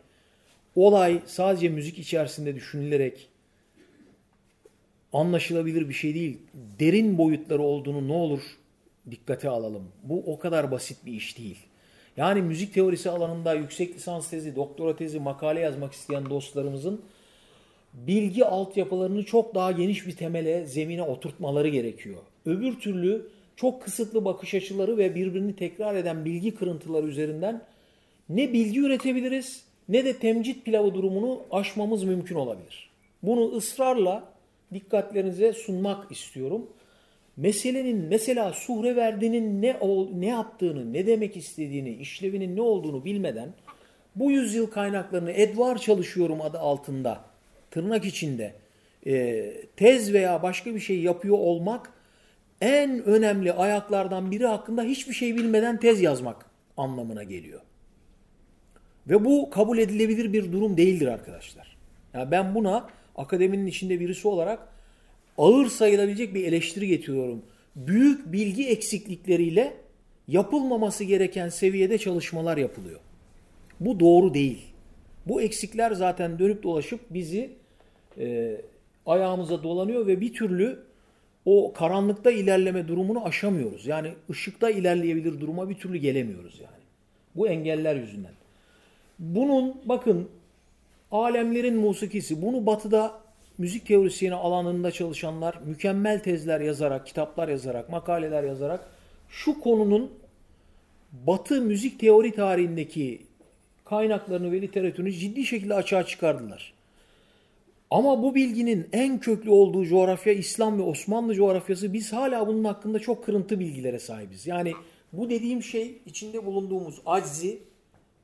olay 0.75 1.21
sadece 1.25 1.69
müzik 1.69 1.99
içerisinde 1.99 2.55
düşünülerek 2.55 3.29
anlaşılabilir 5.13 5.89
bir 5.89 5.93
şey 5.93 6.13
değil. 6.13 6.37
Derin 6.79 7.17
boyutları 7.17 7.61
olduğunu 7.61 8.07
ne 8.07 8.13
olur 8.13 8.41
dikkate 9.11 9.49
alalım. 9.49 9.91
Bu 10.03 10.33
o 10.33 10.39
kadar 10.39 10.71
basit 10.71 11.05
bir 11.05 11.13
iş 11.13 11.37
değil. 11.37 11.66
Yani 12.17 12.41
müzik 12.41 12.73
teorisi 12.73 13.09
alanında 13.09 13.53
yüksek 13.53 13.95
lisans 13.95 14.29
tezi, 14.29 14.55
doktora 14.55 14.95
tezi, 14.95 15.19
makale 15.19 15.59
yazmak 15.59 15.93
isteyen 15.93 16.29
dostlarımızın 16.29 17.01
bilgi 17.93 18.45
altyapılarını 18.45 19.23
çok 19.23 19.55
daha 19.55 19.71
geniş 19.71 20.07
bir 20.07 20.15
temele, 20.15 20.65
zemine 20.65 21.03
oturtmaları 21.03 21.67
gerekiyor. 21.67 22.17
Öbür 22.45 22.79
türlü 22.79 23.29
çok 23.55 23.83
kısıtlı 23.83 24.25
bakış 24.25 24.53
açıları 24.53 24.97
ve 24.97 25.15
birbirini 25.15 25.55
tekrar 25.55 25.95
eden 25.95 26.25
bilgi 26.25 26.55
kırıntıları 26.55 27.07
üzerinden 27.07 27.61
ne 28.29 28.53
bilgi 28.53 28.79
üretebiliriz 28.79 29.63
ne 29.89 30.05
de 30.05 30.13
temcit 30.13 30.65
pilavı 30.65 30.93
durumunu 30.93 31.41
aşmamız 31.51 32.03
mümkün 32.03 32.35
olabilir. 32.35 32.89
Bunu 33.23 33.55
ısrarla 33.55 34.23
dikkatlerinize 34.73 35.53
sunmak 35.53 36.11
istiyorum. 36.11 36.69
Meselenin 37.37 37.97
mesela 37.97 38.53
Suhreverdi'nin 38.53 39.61
ne 39.61 39.79
ne 40.19 40.25
yaptığını, 40.25 40.93
ne 40.93 41.07
demek 41.07 41.37
istediğini, 41.37 41.89
işlevinin 41.89 42.55
ne 42.55 42.61
olduğunu 42.61 43.05
bilmeden 43.05 43.53
bu 44.15 44.31
yüzyıl 44.31 44.67
kaynaklarını 44.67 45.31
Edvar 45.31 45.77
çalışıyorum 45.77 46.41
adı 46.41 46.59
altında 46.59 47.25
tırnak 47.71 48.05
içinde 48.05 48.53
e, 49.07 49.53
tez 49.75 50.13
veya 50.13 50.43
başka 50.43 50.75
bir 50.75 50.79
şey 50.79 51.01
yapıyor 51.01 51.37
olmak 51.37 51.93
en 52.61 53.03
önemli 53.03 53.53
ayaklardan 53.53 54.31
biri 54.31 54.45
hakkında 54.45 54.83
hiçbir 54.83 55.13
şey 55.13 55.35
bilmeden 55.35 55.79
tez 55.79 56.01
yazmak 56.01 56.45
anlamına 56.77 57.23
geliyor. 57.23 57.61
Ve 59.07 59.25
bu 59.25 59.49
kabul 59.49 59.77
edilebilir 59.77 60.33
bir 60.33 60.51
durum 60.51 60.77
değildir 60.77 61.07
arkadaşlar. 61.07 61.77
Yani 62.13 62.31
ben 62.31 62.55
buna 62.55 62.89
akademinin 63.15 63.67
içinde 63.67 63.99
birisi 63.99 64.27
olarak 64.27 64.76
ağır 65.37 65.65
sayılabilecek 65.65 66.35
bir 66.35 66.43
eleştiri 66.43 66.87
getiriyorum. 66.87 67.41
Büyük 67.75 68.31
bilgi 68.31 68.67
eksiklikleriyle 68.67 69.73
yapılmaması 70.27 71.03
gereken 71.03 71.49
seviyede 71.49 71.97
çalışmalar 71.97 72.57
yapılıyor. 72.57 72.99
Bu 73.79 73.99
doğru 73.99 74.33
değil. 74.33 74.61
Bu 75.25 75.41
eksikler 75.41 75.91
zaten 75.91 76.39
dönüp 76.39 76.63
dolaşıp 76.63 76.99
bizi 77.09 77.49
e, 78.19 78.57
ayağımıza 79.05 79.63
dolanıyor 79.63 80.07
ve 80.07 80.21
bir 80.21 80.33
türlü 80.33 80.79
o 81.45 81.73
karanlıkta 81.73 82.31
ilerleme 82.31 82.87
durumunu 82.87 83.25
aşamıyoruz. 83.25 83.87
Yani 83.87 84.13
ışıkta 84.29 84.69
ilerleyebilir 84.69 85.39
duruma 85.39 85.69
bir 85.69 85.75
türlü 85.75 85.97
gelemiyoruz 85.97 86.59
yani. 86.59 86.83
Bu 87.35 87.47
engeller 87.47 87.95
yüzünden. 87.95 88.31
Bunun 89.19 89.75
bakın 89.85 90.29
alemlerin 91.11 91.75
musikisi 91.75 92.41
bunu 92.41 92.65
batıda 92.65 93.26
müzik 93.57 93.85
teorisyeni 93.85 94.35
alanında 94.35 94.91
çalışanlar 94.91 95.59
mükemmel 95.65 96.23
tezler 96.23 96.61
yazarak, 96.61 97.07
kitaplar 97.07 97.47
yazarak, 97.47 97.89
makaleler 97.89 98.43
yazarak 98.43 98.89
şu 99.29 99.59
konunun 99.59 100.11
batı 101.27 101.61
müzik 101.61 101.99
teori 101.99 102.31
tarihindeki 102.31 103.21
kaynaklarını 103.85 104.51
ve 104.51 104.61
literatürünü 104.61 105.11
ciddi 105.11 105.45
şekilde 105.45 105.73
açığa 105.73 106.05
çıkardılar. 106.05 106.73
Ama 107.91 108.23
bu 108.23 108.35
bilginin 108.35 108.89
en 108.93 109.19
köklü 109.19 109.49
olduğu 109.49 109.85
coğrafya 109.85 110.33
İslam 110.33 110.79
ve 110.79 110.81
Osmanlı 110.81 111.35
coğrafyası 111.35 111.93
biz 111.93 112.13
hala 112.13 112.47
bunun 112.47 112.63
hakkında 112.63 112.99
çok 112.99 113.25
kırıntı 113.25 113.59
bilgilere 113.59 113.99
sahibiz. 113.99 114.47
Yani 114.47 114.73
bu 115.13 115.29
dediğim 115.29 115.63
şey 115.63 116.01
içinde 116.05 116.45
bulunduğumuz 116.45 117.01
aczi 117.05 117.59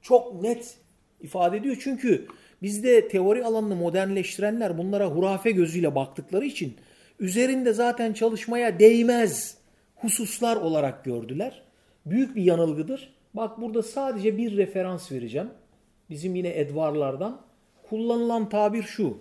çok 0.01 0.41
net 0.41 0.77
ifade 1.21 1.57
ediyor. 1.57 1.77
Çünkü 1.83 2.27
bizde 2.63 3.07
teori 3.07 3.45
alanını 3.45 3.75
modernleştirenler 3.75 4.77
bunlara 4.77 5.07
hurafe 5.07 5.51
gözüyle 5.51 5.95
baktıkları 5.95 6.45
için 6.45 6.75
üzerinde 7.19 7.73
zaten 7.73 8.13
çalışmaya 8.13 8.79
değmez 8.79 9.57
hususlar 9.95 10.55
olarak 10.55 11.05
gördüler. 11.05 11.63
Büyük 12.05 12.35
bir 12.35 12.43
yanılgıdır. 12.43 13.13
Bak 13.33 13.61
burada 13.61 13.83
sadece 13.83 14.37
bir 14.37 14.57
referans 14.57 15.11
vereceğim. 15.11 15.49
Bizim 16.09 16.35
yine 16.35 16.59
Edvarlardan. 16.59 17.41
Kullanılan 17.89 18.49
tabir 18.49 18.83
şu. 18.83 19.17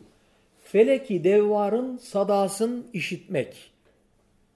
Feleki 0.65 1.25
devvarın 1.25 1.97
sadasın 1.97 2.87
işitmek. 2.93 3.71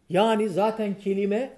Yani 0.08 0.48
zaten 0.48 0.98
kelime 0.98 1.56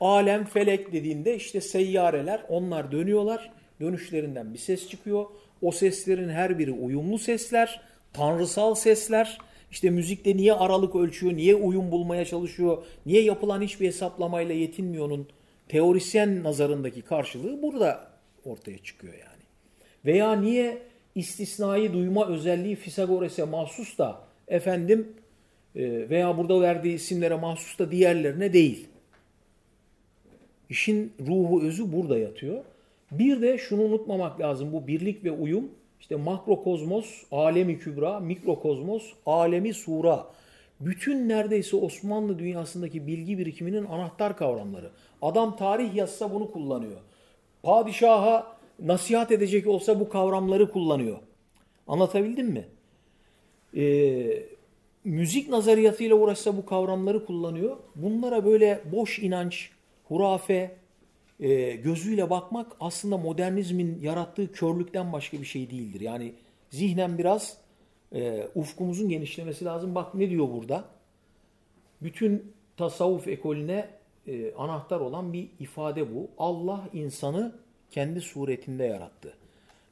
alem, 0.00 0.44
felek 0.44 0.92
dediğinde 0.92 1.36
işte 1.36 1.60
seyyareler 1.60 2.42
onlar 2.48 2.92
dönüyorlar. 2.92 3.50
Dönüşlerinden 3.80 4.54
bir 4.54 4.58
ses 4.58 4.88
çıkıyor. 4.88 5.26
O 5.62 5.72
seslerin 5.72 6.28
her 6.28 6.58
biri 6.58 6.72
uyumlu 6.72 7.18
sesler, 7.18 7.80
tanrısal 8.12 8.74
sesler. 8.74 9.38
İşte 9.70 9.90
müzikte 9.90 10.36
niye 10.36 10.52
aralık 10.52 10.96
ölçüyor, 10.96 11.36
niye 11.36 11.54
uyum 11.54 11.90
bulmaya 11.90 12.24
çalışıyor, 12.24 12.82
niye 13.06 13.22
yapılan 13.22 13.62
hiçbir 13.62 13.86
hesaplamayla 13.86 14.54
yetinmiyor'nun 14.54 15.28
teorisyen 15.68 16.44
nazarındaki 16.44 17.02
karşılığı 17.02 17.62
burada 17.62 18.10
ortaya 18.44 18.78
çıkıyor 18.78 19.14
yani. 19.14 19.42
Veya 20.04 20.32
niye 20.32 20.78
istisnai 21.14 21.92
duyma 21.92 22.28
özelliği 22.28 22.76
Fisagores'e 22.76 23.44
mahsus 23.44 23.98
da 23.98 24.20
efendim 24.48 25.08
e, 25.76 26.10
veya 26.10 26.38
burada 26.38 26.60
verdiği 26.60 26.94
isimlere 26.94 27.36
mahsus 27.36 27.78
da 27.78 27.90
diğerlerine 27.90 28.52
değil. 28.52 28.88
İşin 30.70 31.12
ruhu 31.20 31.62
özü 31.62 31.92
burada 31.92 32.18
yatıyor. 32.18 32.64
Bir 33.12 33.42
de 33.42 33.58
şunu 33.58 33.82
unutmamak 33.82 34.40
lazım 34.40 34.72
bu 34.72 34.86
birlik 34.86 35.24
ve 35.24 35.30
uyum 35.30 35.70
işte 36.00 36.16
makrokozmos, 36.16 37.22
alemi 37.32 37.78
kübra, 37.78 38.20
mikrokozmos, 38.20 39.12
alemi 39.26 39.74
sura. 39.74 40.26
Bütün 40.80 41.28
neredeyse 41.28 41.76
Osmanlı 41.76 42.38
dünyasındaki 42.38 43.06
bilgi 43.06 43.38
birikiminin 43.38 43.84
anahtar 43.84 44.36
kavramları. 44.36 44.90
Adam 45.22 45.56
tarih 45.56 45.94
yazsa 45.94 46.34
bunu 46.34 46.50
kullanıyor. 46.50 47.00
Padişaha 47.62 48.56
nasihat 48.82 49.32
edecek 49.32 49.66
olsa 49.66 50.00
bu 50.00 50.08
kavramları 50.08 50.70
kullanıyor. 50.70 51.18
Anlatabildim 51.88 52.46
mi? 52.46 52.64
Ee, 53.76 54.42
müzik 55.04 55.48
nazariyatıyla 55.48 56.16
uğraşsa 56.16 56.56
bu 56.56 56.66
kavramları 56.66 57.26
kullanıyor. 57.26 57.76
Bunlara 57.94 58.44
böyle 58.44 58.80
boş 58.92 59.18
inanç, 59.18 59.70
hurafe 60.08 60.76
e, 61.40 61.76
gözüyle 61.76 62.30
bakmak 62.30 62.72
aslında 62.80 63.16
modernizmin 63.16 63.98
yarattığı 64.02 64.52
körlükten 64.52 65.12
başka 65.12 65.40
bir 65.40 65.46
şey 65.46 65.70
değildir. 65.70 66.00
Yani 66.00 66.32
zihnen 66.70 67.18
biraz 67.18 67.56
e, 68.14 68.46
ufkumuzun 68.54 69.08
genişlemesi 69.08 69.64
lazım. 69.64 69.94
Bak 69.94 70.14
ne 70.14 70.30
diyor 70.30 70.48
burada? 70.52 70.84
Bütün 72.02 72.52
tasavvuf 72.76 73.28
ekolüne 73.28 73.88
e, 74.26 74.54
anahtar 74.54 75.00
olan 75.00 75.32
bir 75.32 75.48
ifade 75.60 76.14
bu. 76.14 76.28
Allah 76.38 76.88
insanı 76.92 77.52
kendi 77.90 78.20
suretinde 78.20 78.84
yarattı. 78.84 79.32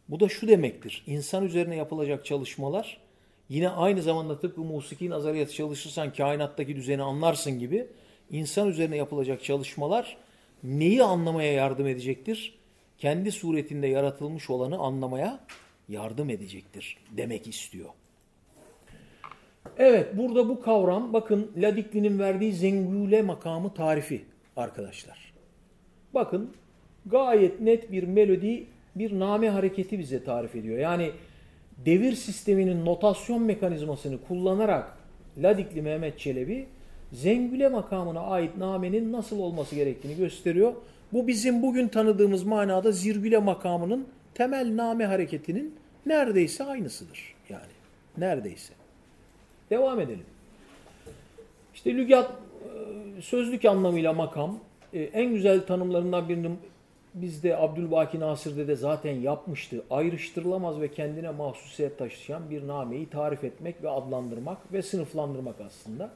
Bu 0.09 0.21
da 0.21 0.29
şu 0.29 0.49
demektir. 0.49 1.05
İnsan 1.07 1.45
üzerine 1.45 1.77
yapılacak 1.77 2.25
çalışmalar 2.25 3.01
yine 3.49 3.69
aynı 3.69 4.03
zamanda 4.03 4.41
tıpkı 4.41 4.61
musiki 4.61 5.11
nazariyatı 5.11 5.53
çalışırsan 5.53 6.13
kainattaki 6.13 6.77
düzeni 6.77 7.03
anlarsın 7.03 7.59
gibi 7.59 7.87
insan 8.31 8.69
üzerine 8.69 8.97
yapılacak 8.97 9.45
çalışmalar 9.45 10.17
neyi 10.65 11.03
anlamaya 11.03 11.53
yardım 11.53 11.87
edecektir? 11.87 12.59
Kendi 12.99 13.33
suretinde 13.33 13.87
yaratılmış 13.87 14.51
olanı 14.51 14.79
anlamaya 14.79 15.41
yardım 15.89 16.31
edecektir 16.31 16.97
demek 17.17 17.47
istiyor. 17.47 17.91
Evet 19.79 20.17
burada 20.17 20.49
bu 20.49 20.61
kavram 20.61 21.13
bakın 21.13 21.53
Ladikli'nin 21.57 22.19
verdiği 22.19 22.53
zengüle 22.53 23.23
makamı 23.23 23.75
tarifi 23.75 24.25
arkadaşlar. 24.57 25.33
Bakın 26.15 26.55
gayet 27.07 27.61
net 27.61 27.93
bir 27.93 28.03
melodi 28.03 28.67
bir 28.97 29.19
name 29.19 29.51
hareketi 29.51 29.99
bize 29.99 30.25
tarif 30.25 30.57
ediyor. 30.57 30.79
Yani 30.79 31.11
devir 31.87 32.13
sisteminin 32.13 32.85
notasyon 32.85 33.43
mekanizmasını 33.43 34.19
kullanarak 34.29 34.99
Ladikli 35.39 35.83
Mehmet 35.83 36.19
Çelebi 36.19 36.67
zengüle 37.13 37.69
makamına 37.69 38.21
ait 38.21 38.57
namenin 38.57 39.13
nasıl 39.13 39.39
olması 39.39 39.75
gerektiğini 39.75 40.17
gösteriyor. 40.17 40.73
Bu 41.13 41.27
bizim 41.27 41.63
bugün 41.63 41.89
tanıdığımız 41.89 42.43
manada 42.43 42.93
zirgüle 42.93 43.39
makamının 43.39 44.07
temel 44.35 44.77
name 44.77 45.07
hareketinin 45.07 45.75
neredeyse 46.07 46.65
aynısıdır. 46.65 47.35
Yani 47.49 47.73
neredeyse. 48.19 48.75
Devam 49.71 50.01
edelim. 50.01 50.25
İşte 51.75 51.95
lügat 51.95 52.31
e, 52.31 53.23
sözlük 53.23 53.65
anlamıyla 53.65 54.13
makam 54.13 54.59
e, 54.93 55.03
en 55.03 55.35
güzel 55.35 55.67
tanımlarından 55.67 56.29
birinin 56.29 56.59
bizde 57.15 57.57
Abdülbaki 57.57 58.21
Nasır'da 58.21 58.69
de 58.69 58.77
zaten 58.77 59.13
yapmıştı. 59.13 59.85
Ayrıştırılamaz 59.91 60.81
ve 60.81 60.93
kendine 60.93 61.31
mahsusiyet 61.31 61.99
taşıyan 61.99 62.51
bir 62.51 62.67
nameyi 62.67 63.11
tarif 63.11 63.45
etmek 63.45 63.83
ve 63.83 63.91
adlandırmak 63.91 64.73
ve 64.73 64.83
sınıflandırmak 64.83 65.61
aslında. 65.61 66.11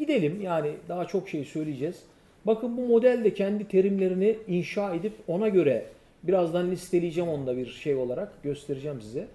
Gidelim 0.00 0.40
yani 0.42 0.70
daha 0.88 1.04
çok 1.06 1.28
şey 1.28 1.44
söyleyeceğiz. 1.44 2.02
Bakın 2.46 2.76
bu 2.76 2.80
model 2.80 3.24
de 3.24 3.34
kendi 3.34 3.68
terimlerini 3.68 4.38
inşa 4.48 4.94
edip 4.94 5.12
ona 5.28 5.48
göre 5.48 5.86
birazdan 6.22 6.70
listeleyeceğim 6.70 7.30
onu 7.30 7.46
da 7.46 7.56
bir 7.56 7.66
şey 7.66 7.94
olarak 7.94 8.42
göstereceğim 8.42 9.00
size. 9.00 9.26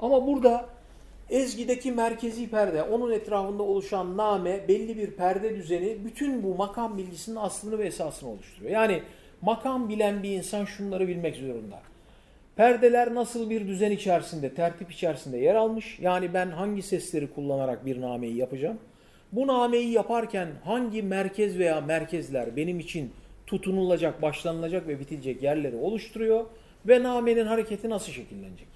Ama 0.00 0.26
burada 0.26 0.66
ezgideki 1.30 1.92
merkezi 1.92 2.50
perde, 2.50 2.82
onun 2.82 3.12
etrafında 3.12 3.62
oluşan 3.62 4.16
name, 4.16 4.68
belli 4.68 4.96
bir 4.96 5.10
perde 5.10 5.56
düzeni 5.56 5.96
bütün 6.04 6.42
bu 6.42 6.54
makam 6.54 6.98
bilgisinin 6.98 7.36
aslını 7.36 7.78
ve 7.78 7.86
esasını 7.86 8.30
oluşturuyor. 8.30 8.72
Yani 8.72 9.02
makam 9.42 9.88
bilen 9.88 10.22
bir 10.22 10.30
insan 10.30 10.64
şunları 10.64 11.08
bilmek 11.08 11.36
zorunda. 11.36 11.78
Perdeler 12.56 13.14
nasıl 13.14 13.50
bir 13.50 13.68
düzen 13.68 13.90
içerisinde, 13.90 14.54
tertip 14.54 14.92
içerisinde 14.92 15.38
yer 15.38 15.54
almış? 15.54 15.98
Yani 16.00 16.34
ben 16.34 16.50
hangi 16.50 16.82
sesleri 16.82 17.30
kullanarak 17.34 17.86
bir 17.86 18.00
nameyi 18.00 18.36
yapacağım? 18.36 18.78
Bu 19.32 19.46
nameyi 19.46 19.90
yaparken 19.92 20.48
hangi 20.64 21.02
merkez 21.02 21.58
veya 21.58 21.80
merkezler 21.80 22.56
benim 22.56 22.80
için 22.80 23.10
tutunulacak, 23.46 24.22
başlanılacak 24.22 24.88
ve 24.88 25.00
bitilecek 25.00 25.42
yerleri 25.42 25.76
oluşturuyor 25.76 26.46
ve 26.88 27.02
namenin 27.02 27.46
hareketi 27.46 27.90
nasıl 27.90 28.12
şekillenecek? 28.12 28.68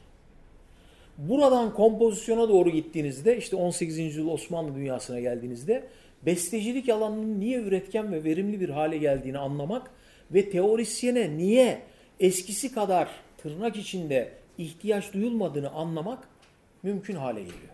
Buradan 1.18 1.74
kompozisyona 1.74 2.48
doğru 2.48 2.70
gittiğinizde 2.70 3.36
işte 3.36 3.56
18. 3.56 3.98
yüzyıl 3.98 4.28
Osmanlı 4.28 4.74
dünyasına 4.74 5.20
geldiğinizde 5.20 5.85
bestecilik 6.26 6.89
alanının 6.89 7.40
niye 7.40 7.60
üretken 7.60 8.12
ve 8.12 8.24
verimli 8.24 8.60
bir 8.60 8.68
hale 8.68 8.98
geldiğini 8.98 9.39
anlamak 9.39 9.90
ve 10.31 10.51
teorisyene 10.51 11.36
niye 11.36 11.82
eskisi 12.20 12.72
kadar 12.72 13.09
tırnak 13.39 13.76
içinde 13.76 14.32
ihtiyaç 14.59 15.12
duyulmadığını 15.12 15.70
anlamak 15.70 16.28
mümkün 16.82 17.16
hale 17.16 17.40
geliyor. 17.40 17.73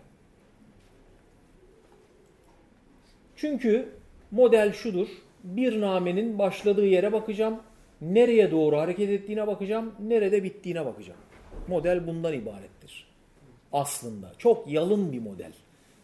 Çünkü 3.41 3.89
model 4.31 4.73
şudur. 4.73 5.07
Bir 5.43 5.81
namenin 5.81 6.39
başladığı 6.39 6.85
yere 6.85 7.13
bakacağım. 7.13 7.59
Nereye 8.01 8.51
doğru 8.51 8.77
hareket 8.77 9.09
ettiğine 9.09 9.47
bakacağım. 9.47 9.95
Nerede 9.99 10.43
bittiğine 10.43 10.85
bakacağım. 10.85 11.19
Model 11.67 12.07
bundan 12.07 12.33
ibarettir. 12.33 13.07
Aslında. 13.73 14.31
Çok 14.37 14.67
yalın 14.67 15.11
bir 15.11 15.19
model. 15.19 15.51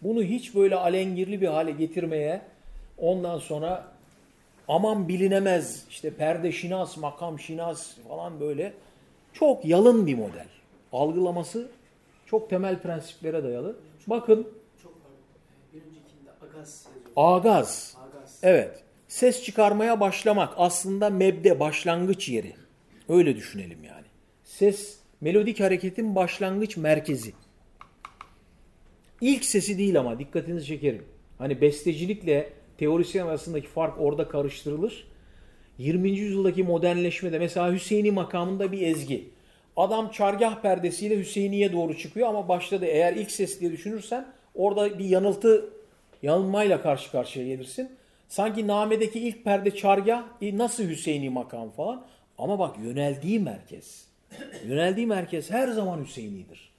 Bunu 0.02 0.24
hiç 0.24 0.56
böyle 0.56 0.76
alengirli 0.76 1.42
bir 1.42 1.48
hale 1.48 1.72
getirmeye 1.72 2.42
ondan 2.98 3.38
sonra 3.40 3.88
aman 4.68 5.08
bilinemez 5.08 5.86
işte 5.90 6.14
perde 6.14 6.52
şinas, 6.52 6.98
makam 6.98 7.40
şinas 7.40 7.96
falan 8.08 8.40
böyle 8.40 8.74
çok 9.34 9.66
yalın 9.66 10.08
bir 10.08 10.16
model. 10.16 10.48
Algılaması 10.92 11.70
çok 12.26 12.50
temel 12.50 12.82
prensiplere 12.82 13.44
dayalı. 13.44 13.76
Bakın 14.08 14.48
Çok 14.84 14.94
pardon. 14.94 15.18
Bir 15.74 15.82
öncekinde 15.82 16.32
Agaz 16.42 16.86
yazıyor. 16.86 16.97
Agaz. 17.18 17.98
Agaz. 17.98 18.40
Evet. 18.44 18.84
Ses 19.08 19.44
çıkarmaya 19.44 20.00
başlamak 20.00 20.54
aslında 20.58 21.10
mebde, 21.10 21.60
başlangıç 21.60 22.30
yeri. 22.30 22.54
Öyle 23.10 23.36
düşünelim 23.36 23.84
yani. 23.84 24.06
Ses, 24.44 24.98
melodik 25.22 25.60
hareketin 25.60 26.16
başlangıç 26.16 26.78
merkezi. 26.78 27.34
İlk 29.22 29.46
sesi 29.46 29.78
değil 29.78 30.00
ama 30.00 30.20
dikkatinizi 30.20 30.66
çekerim. 30.66 31.06
Hani 31.38 31.62
bestecilikle 31.62 32.50
teorisyen 32.78 33.28
arasındaki 33.28 33.68
fark 33.68 34.02
orada 34.02 34.28
karıştırılır. 34.28 35.08
20. 35.78 36.10
yüzyıldaki 36.10 36.64
modernleşmede 36.64 37.40
mesela 37.40 37.74
Hüseyin'i 37.74 38.12
makamında 38.12 38.72
bir 38.72 38.82
ezgi. 38.82 39.30
Adam 39.78 40.12
çargah 40.12 40.62
perdesiyle 40.62 41.20
Hüseyin'iye 41.20 41.74
doğru 41.74 41.98
çıkıyor 41.98 42.28
ama 42.30 42.48
başladı 42.48 42.86
eğer 42.86 43.14
ilk 43.14 43.32
ses 43.32 43.60
diye 43.60 43.72
düşünürsen 43.72 44.28
orada 44.56 45.00
bir 45.00 45.06
yanıltı 45.06 45.77
yanılmayla 46.22 46.82
karşı 46.82 47.12
karşıya 47.12 47.48
gelirsin. 47.48 47.92
Sanki 48.28 48.68
namedeki 48.68 49.20
ilk 49.20 49.44
perde 49.44 49.76
çargah 49.76 50.24
e, 50.42 50.58
nasıl 50.58 50.84
Hüseyin'i 50.84 51.30
makam 51.30 51.70
falan. 51.70 52.06
Ama 52.38 52.60
bak 52.60 52.76
yöneldiği 52.84 53.40
merkez. 53.40 54.08
Yöneldiği 54.66 55.08
merkez 55.08 55.52
her 55.52 55.68
zaman 55.68 56.06
Hüseyin'idir. 56.06 56.70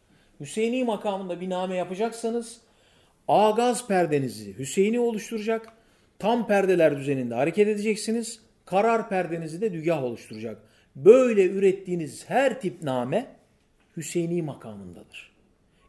Hüseyin'i 0.41 0.85
makamında 0.85 1.41
bir 1.41 1.51
name 1.51 1.77
yapacaksanız 1.77 2.61
Agaz 3.29 3.87
perdenizi 3.87 4.59
Hüseyin'i 4.59 5.01
oluşturacak. 5.01 5.73
Tam 6.19 6.47
perdeler 6.47 6.99
düzeninde 6.99 7.35
hareket 7.35 7.69
edeceksiniz. 7.69 8.41
Karar 8.65 9.09
perdenizi 9.09 9.61
de 9.61 9.73
dügah 9.73 10.05
oluşturacak. 10.05 10.63
Böyle 10.97 11.45
ürettiğiniz 11.45 12.31
her 12.31 12.61
tip 12.61 12.83
name 12.83 13.27
Hüseyin'i 13.97 14.43
makamındadır. 14.43 15.33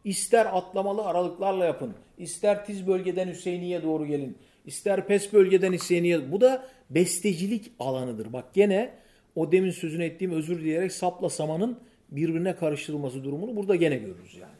İster 0.04 0.46
atlamalı 0.46 1.06
aralıklarla 1.06 1.66
yapın, 1.66 1.94
ister 2.20 2.66
tiz 2.66 2.88
bölgeden 2.88 3.28
Hüseyin'iye 3.28 3.84
doğru 3.84 4.06
gelin, 4.06 4.38
ister 4.66 5.08
pes 5.08 5.34
bölgeden 5.34 5.74
hisseni 5.74 6.32
Bu 6.32 6.42
da 6.42 6.66
bestecilik 6.90 7.72
alanıdır. 7.80 8.34
Bak 8.34 8.54
gene 8.54 8.92
o 9.36 9.52
demin 9.52 9.72
sözünü 9.72 10.04
ettiğim 10.04 10.32
özür 10.32 10.60
dileyerek 10.60 10.92
sapla 10.92 11.30
samanın 11.30 11.80
birbirine 12.12 12.56
karıştırılması 12.56 13.24
durumunu 13.24 13.56
burada 13.56 13.76
gene 13.76 13.98
görürüz 13.98 14.36
yani. 14.36 14.60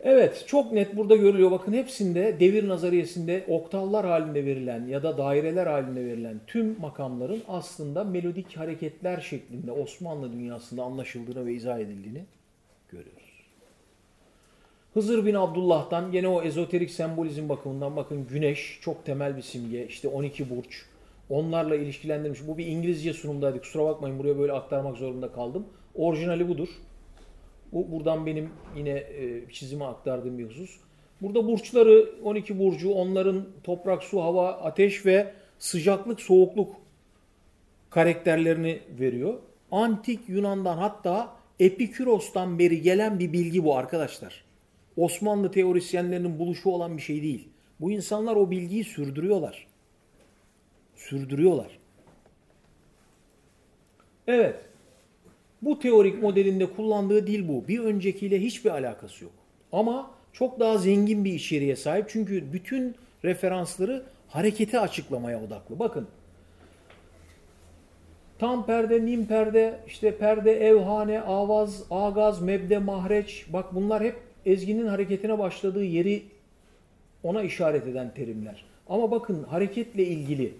Evet 0.00 0.44
çok 0.46 0.72
net 0.72 0.96
burada 0.96 1.16
görülüyor. 1.16 1.50
Bakın 1.50 1.72
hepsinde 1.72 2.40
devir 2.40 2.68
nazariyesinde 2.68 3.44
oktavlar 3.48 4.06
halinde 4.06 4.44
verilen 4.44 4.86
ya 4.86 5.02
da 5.02 5.18
daireler 5.18 5.66
halinde 5.66 6.04
verilen 6.04 6.40
tüm 6.46 6.80
makamların 6.80 7.42
aslında 7.48 8.04
melodik 8.04 8.56
hareketler 8.56 9.20
şeklinde 9.20 9.72
Osmanlı 9.72 10.32
dünyasında 10.32 10.82
anlaşıldığını 10.82 11.46
ve 11.46 11.52
izah 11.52 11.78
edildiğini 11.78 12.24
görüyoruz. 12.88 13.23
Hızır 14.94 15.26
bin 15.26 15.34
Abdullah'tan 15.34 16.12
gene 16.12 16.28
o 16.28 16.42
ezoterik 16.42 16.90
sembolizm 16.90 17.48
bakımından 17.48 17.96
bakın 17.96 18.26
güneş 18.26 18.78
çok 18.82 19.04
temel 19.04 19.36
bir 19.36 19.42
simge. 19.42 19.86
İşte 19.86 20.08
12 20.08 20.50
burç 20.50 20.82
onlarla 21.30 21.76
ilişkilendirilmiş. 21.76 22.46
Bu 22.46 22.58
bir 22.58 22.66
İngilizce 22.66 23.12
sunumdaydı. 23.12 23.60
Kusura 23.60 23.84
bakmayın 23.84 24.18
buraya 24.18 24.38
böyle 24.38 24.52
aktarmak 24.52 24.96
zorunda 24.96 25.32
kaldım. 25.32 25.66
Orijinali 25.94 26.48
budur. 26.48 26.68
Bu 27.72 27.92
buradan 27.92 28.26
benim 28.26 28.50
yine 28.76 28.90
e, 28.90 29.50
çizime 29.52 29.84
aktardığım 29.84 30.38
bir 30.38 30.46
husus. 30.46 30.80
Burada 31.22 31.46
burçları 31.48 32.10
12 32.24 32.58
burcu 32.58 32.90
onların 32.90 33.44
toprak, 33.64 34.02
su, 34.02 34.22
hava, 34.22 34.52
ateş 34.52 35.06
ve 35.06 35.32
sıcaklık, 35.58 36.20
soğukluk 36.20 36.76
karakterlerini 37.90 38.80
veriyor. 39.00 39.34
Antik 39.70 40.20
Yunan'dan 40.28 40.76
hatta 40.76 41.36
Epiküros'tan 41.60 42.58
beri 42.58 42.82
gelen 42.82 43.18
bir 43.18 43.32
bilgi 43.32 43.64
bu 43.64 43.76
arkadaşlar. 43.76 44.43
Osmanlı 44.96 45.50
teorisyenlerinin 45.50 46.38
buluşu 46.38 46.70
olan 46.70 46.96
bir 46.96 47.02
şey 47.02 47.22
değil. 47.22 47.48
Bu 47.80 47.90
insanlar 47.90 48.36
o 48.36 48.50
bilgiyi 48.50 48.84
sürdürüyorlar. 48.84 49.66
Sürdürüyorlar. 50.96 51.78
Evet. 54.26 54.56
Bu 55.62 55.78
teorik 55.78 56.22
modelinde 56.22 56.66
kullandığı 56.66 57.26
dil 57.26 57.48
bu. 57.48 57.68
Bir 57.68 57.78
öncekiyle 57.78 58.40
hiçbir 58.40 58.70
alakası 58.70 59.24
yok. 59.24 59.32
Ama 59.72 60.10
çok 60.32 60.60
daha 60.60 60.78
zengin 60.78 61.24
bir 61.24 61.32
içeriğe 61.32 61.76
sahip. 61.76 62.06
Çünkü 62.08 62.52
bütün 62.52 62.94
referansları 63.24 64.02
hareketi 64.28 64.78
açıklamaya 64.78 65.44
odaklı. 65.44 65.78
Bakın. 65.78 66.08
Tam 68.38 68.66
perde, 68.66 69.06
nim 69.06 69.26
perde, 69.26 69.80
işte 69.86 70.18
perde, 70.18 70.66
evhane, 70.68 71.20
avaz, 71.20 71.82
agaz, 71.90 72.42
mebde, 72.42 72.78
mahreç. 72.78 73.46
Bak 73.52 73.74
bunlar 73.74 74.04
hep 74.04 74.16
ezginin 74.46 74.86
hareketine 74.86 75.38
başladığı 75.38 75.84
yeri 75.84 76.22
ona 77.22 77.42
işaret 77.42 77.86
eden 77.86 78.14
terimler. 78.14 78.64
Ama 78.88 79.10
bakın 79.10 79.42
hareketle 79.42 80.04
ilgili 80.04 80.54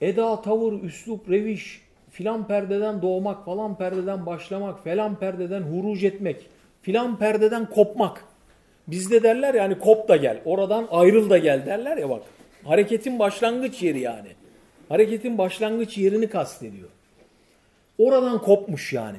eda, 0.00 0.42
tavır, 0.42 0.82
üslup, 0.82 1.30
reviş, 1.30 1.82
filan 2.10 2.46
perdeden 2.46 3.02
doğmak, 3.02 3.44
falan 3.44 3.78
perdeden 3.78 4.26
başlamak, 4.26 4.84
falan 4.84 5.18
perdeden 5.18 5.62
huruc 5.62 6.06
etmek, 6.06 6.46
filan 6.82 7.18
perdeden 7.18 7.70
kopmak. 7.70 8.24
Bizde 8.88 9.22
derler 9.22 9.54
yani 9.54 9.78
kop 9.78 10.08
da 10.08 10.16
gel, 10.16 10.40
oradan 10.44 10.88
ayrıl 10.90 11.30
da 11.30 11.38
gel 11.38 11.66
derler 11.66 11.96
ya 11.96 12.10
bak. 12.10 12.22
Hareketin 12.64 13.18
başlangıç 13.18 13.82
yeri 13.82 14.00
yani. 14.00 14.28
Hareketin 14.88 15.38
başlangıç 15.38 15.98
yerini 15.98 16.28
kastediyor. 16.28 16.88
Oradan 17.98 18.38
kopmuş 18.38 18.92
yani. 18.92 19.18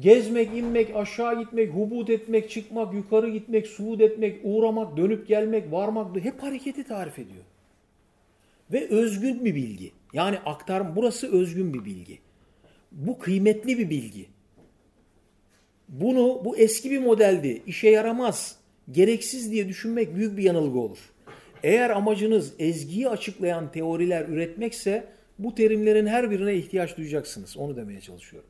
Gezmek, 0.00 0.48
inmek, 0.56 0.96
aşağı 0.96 1.40
gitmek, 1.40 1.74
hubut 1.74 2.10
etmek, 2.10 2.50
çıkmak, 2.50 2.94
yukarı 2.94 3.28
gitmek, 3.28 3.66
suud 3.66 4.00
etmek, 4.00 4.40
uğramak, 4.44 4.96
dönüp 4.96 5.28
gelmek, 5.28 5.72
varmak 5.72 6.16
hep 6.16 6.42
hareketi 6.42 6.84
tarif 6.84 7.18
ediyor. 7.18 7.44
Ve 8.72 8.88
özgün 8.88 9.44
bir 9.44 9.54
bilgi. 9.54 9.92
Yani 10.12 10.38
aktarım 10.38 10.96
burası 10.96 11.32
özgün 11.32 11.74
bir 11.74 11.84
bilgi. 11.84 12.18
Bu 12.92 13.18
kıymetli 13.18 13.78
bir 13.78 13.90
bilgi. 13.90 14.26
Bunu 15.88 16.42
bu 16.44 16.56
eski 16.56 16.90
bir 16.90 16.98
modeldi. 16.98 17.62
işe 17.66 17.88
yaramaz, 17.88 18.56
gereksiz 18.92 19.50
diye 19.50 19.68
düşünmek 19.68 20.14
büyük 20.14 20.36
bir 20.36 20.42
yanılgı 20.42 20.78
olur. 20.78 20.98
Eğer 21.62 21.90
amacınız 21.90 22.54
ezgiyi 22.58 23.08
açıklayan 23.08 23.72
teoriler 23.72 24.28
üretmekse 24.28 25.08
bu 25.38 25.54
terimlerin 25.54 26.06
her 26.06 26.30
birine 26.30 26.54
ihtiyaç 26.54 26.96
duyacaksınız. 26.96 27.56
Onu 27.56 27.76
demeye 27.76 28.00
çalışıyorum. 28.00 28.48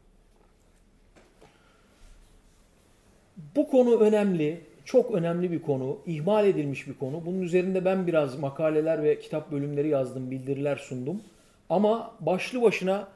Bu 3.57 3.71
konu 3.71 4.01
önemli, 4.01 4.61
çok 4.85 5.11
önemli 5.11 5.53
bir 5.53 5.63
konu, 5.63 5.99
ihmal 6.07 6.47
edilmiş 6.47 6.89
bir 6.89 6.95
konu. 6.95 7.23
Bunun 7.27 7.43
üzerinde 7.43 7.85
ben 7.85 8.07
biraz 8.07 8.39
makaleler 8.39 9.03
ve 9.03 9.21
kitap 9.21 9.53
bölümleri 9.53 9.89
yazdım, 9.89 10.31
bildiriler 10.31 10.77
sundum. 10.77 11.21
Ama 11.71 12.15
başlı 12.21 12.63
başına 12.63 13.09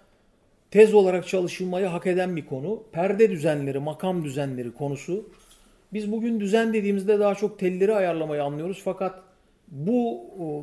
tez 0.71 0.95
olarak 0.95 1.27
çalışılmayı 1.27 1.87
hak 1.87 2.07
eden 2.07 2.37
bir 2.37 2.47
konu. 2.47 2.83
Perde 2.93 3.31
düzenleri, 3.31 3.79
makam 3.79 4.25
düzenleri 4.25 4.73
konusu. 4.73 5.29
Biz 5.93 6.13
bugün 6.13 6.41
düzen 6.41 6.73
dediğimizde 6.73 7.19
daha 7.19 7.35
çok 7.35 7.59
telleri 7.59 7.95
ayarlamayı 7.95 8.43
anlıyoruz. 8.43 8.81
Fakat 8.85 9.23
bu 9.69 10.21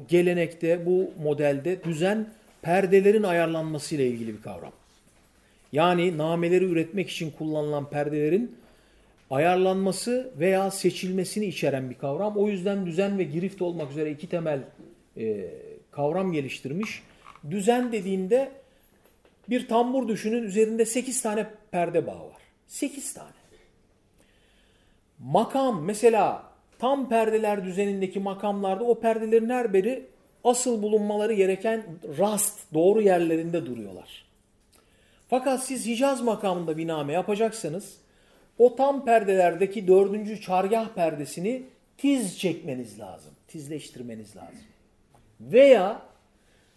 gelenekte, 0.10 0.86
bu 0.86 1.12
modelde 1.24 1.84
düzen 1.84 2.28
perdelerin 2.62 3.24
ayarlanmasıyla 3.24 4.06
ilgili 4.06 4.34
bir 4.34 4.42
kavram. 4.42 4.72
Yani 5.72 6.18
nameleri 6.18 6.66
üretmek 6.66 7.10
için 7.10 7.32
kullanılan 7.32 7.90
perdelerin 7.90 8.56
ayarlanması 9.32 10.32
veya 10.40 10.72
seçilmesini 10.72 11.45
içeren 11.45 11.90
bir 11.90 11.95
kavram. 11.95 12.38
O 12.38 12.48
yüzden 12.48 12.86
düzen 12.86 13.20
ve 13.20 13.24
girift 13.24 13.62
olmak 13.62 13.91
üzere 13.91 14.12
iki 14.12 14.30
temel 14.30 14.60
e, 15.18 15.49
kavram 15.91 16.32
geliştirmiş. 16.32 17.04
Düzen 17.49 17.91
dediğinde 17.91 18.52
bir 19.49 19.68
tambur 19.68 20.08
düşünün 20.08 20.44
üzerinde 20.44 20.86
8 20.86 21.22
tane 21.22 21.48
perde 21.72 22.08
bağı 22.08 22.26
var. 22.26 22.41
8 22.68 23.14
tane. 23.14 23.30
Makam 25.20 25.84
mesela 25.84 26.44
tam 26.80 27.10
perdeler 27.10 27.66
düzenindeki 27.66 28.20
makamlarda 28.20 28.84
o 28.84 28.99
perdelerin 28.99 29.49
her 29.49 29.74
biri 29.74 30.06
asıl 30.44 30.82
bulunmaları 30.82 31.34
gereken 31.34 31.84
rast 32.18 32.74
doğru 32.74 33.02
yerlerinde 33.02 33.66
duruyorlar. 33.66 34.26
Fakat 35.30 35.64
siz 35.64 35.86
Hicaz 35.86 36.22
makamında 36.22 36.78
biname 36.78 37.14
yapacaksanız 37.14 37.98
o 38.60 38.76
tam 38.76 39.06
perdelerdeki 39.06 39.88
dördüncü 39.88 40.42
çargah 40.42 40.90
perdesini 40.90 41.64
tiz 41.98 42.40
çekmeniz 42.40 43.00
lazım. 43.00 43.32
Tizleştirmeniz 43.48 44.36
lazım. 44.36 44.60
Veya 45.42 46.02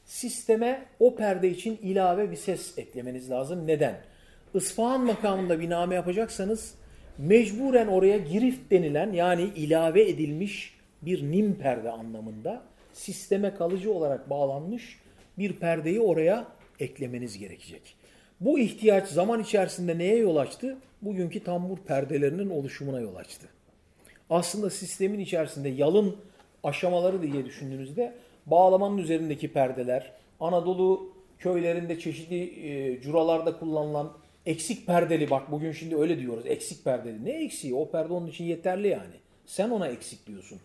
sisteme 0.04 0.86
o 1.00 1.16
perde 1.16 1.50
için 1.50 1.76
ilave 1.82 2.30
bir 2.30 2.36
ses 2.36 2.78
eklemeniz 2.78 3.30
lazım. 3.30 3.66
Neden? 3.66 4.00
Isfahan 4.54 5.00
makamında 5.00 5.60
bir 5.60 5.70
name 5.70 5.94
yapacaksanız 5.94 6.74
mecburen 7.18 7.86
oraya 7.86 8.18
girift 8.18 8.70
denilen 8.70 9.12
yani 9.12 9.42
ilave 9.42 10.08
edilmiş 10.08 10.74
bir 11.02 11.32
nim 11.32 11.54
perde 11.54 11.90
anlamında 11.90 12.62
sisteme 12.92 13.54
kalıcı 13.54 13.92
olarak 13.92 14.30
bağlanmış 14.30 14.98
bir 15.38 15.52
perdeyi 15.52 16.00
oraya 16.00 16.46
eklemeniz 16.80 17.38
gerekecek. 17.38 17.96
Bu 18.40 18.58
ihtiyaç 18.58 19.08
zaman 19.08 19.40
içerisinde 19.40 19.98
neye 19.98 20.16
yol 20.16 20.36
açtı? 20.36 20.76
Bugünkü 21.02 21.44
tambur 21.44 21.78
perdelerinin 21.78 22.50
oluşumuna 22.50 23.00
yol 23.00 23.14
açtı. 23.14 23.46
Aslında 24.30 24.70
sistemin 24.70 25.18
içerisinde 25.18 25.68
yalın 25.68 26.16
aşamaları 26.62 27.22
diye 27.22 27.44
düşündüğünüzde 27.44 28.14
bağlamanın 28.46 28.98
üzerindeki 28.98 29.52
perdeler, 29.52 30.12
Anadolu 30.40 31.12
köylerinde 31.38 31.98
çeşitli 31.98 32.42
e, 32.42 33.00
curalarda 33.00 33.58
kullanılan 33.58 34.12
eksik 34.46 34.86
perdeli 34.86 35.30
bak 35.30 35.50
bugün 35.50 35.72
şimdi 35.72 35.96
öyle 35.96 36.18
diyoruz 36.18 36.46
eksik 36.46 36.84
perdeli. 36.84 37.24
Ne 37.24 37.44
eksiği? 37.44 37.74
O 37.74 37.90
perde 37.90 38.12
onun 38.12 38.26
için 38.26 38.44
yeterli 38.44 38.88
yani. 38.88 39.14
Sen 39.46 39.70
ona 39.70 39.88
eksik 39.88 40.26
diyorsun. 40.26 40.58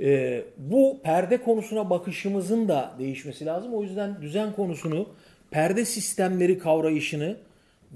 E, 0.00 0.42
bu 0.58 1.00
perde 1.02 1.42
konusuna 1.42 1.90
bakışımızın 1.90 2.68
da 2.68 2.94
değişmesi 2.98 3.46
lazım. 3.46 3.74
O 3.74 3.82
yüzden 3.82 4.22
düzen 4.22 4.52
konusunu, 4.52 5.08
perde 5.50 5.84
sistemleri 5.84 6.58
kavrayışını 6.58 7.36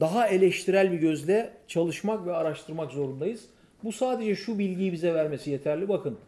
daha 0.00 0.28
eleştirel 0.28 0.92
bir 0.92 0.98
gözle 0.98 1.52
çalışmak 1.68 2.26
ve 2.26 2.32
araştırmak 2.32 2.92
zorundayız. 2.92 3.44
Bu 3.84 3.92
sadece 3.92 4.34
şu 4.36 4.58
bilgiyi 4.58 4.92
bize 4.92 5.14
vermesi 5.14 5.50
yeterli. 5.50 5.88
Bakın 5.88 6.18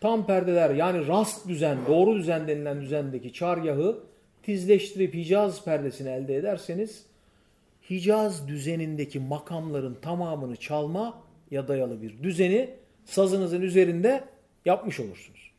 tam 0.00 0.26
perdeler 0.26 0.70
yani 0.70 1.06
rast 1.06 1.48
düzen, 1.48 1.78
doğru 1.88 2.16
düzen 2.16 2.48
denilen 2.48 2.80
düzendeki 2.80 3.32
çargahı 3.32 3.98
tizleştirip 4.42 5.14
Hicaz 5.14 5.64
perdesini 5.64 6.08
elde 6.08 6.36
ederseniz 6.36 7.06
Hicaz 7.90 8.48
düzenindeki 8.48 9.20
makamların 9.20 9.94
tamamını 10.02 10.56
çalma 10.56 11.22
ya 11.50 11.68
dayalı 11.68 12.02
bir 12.02 12.22
düzeni 12.22 12.70
sazınızın 13.04 13.62
üzerinde 13.62 14.24
yapmış 14.64 15.00
olursunuz. 15.00 15.52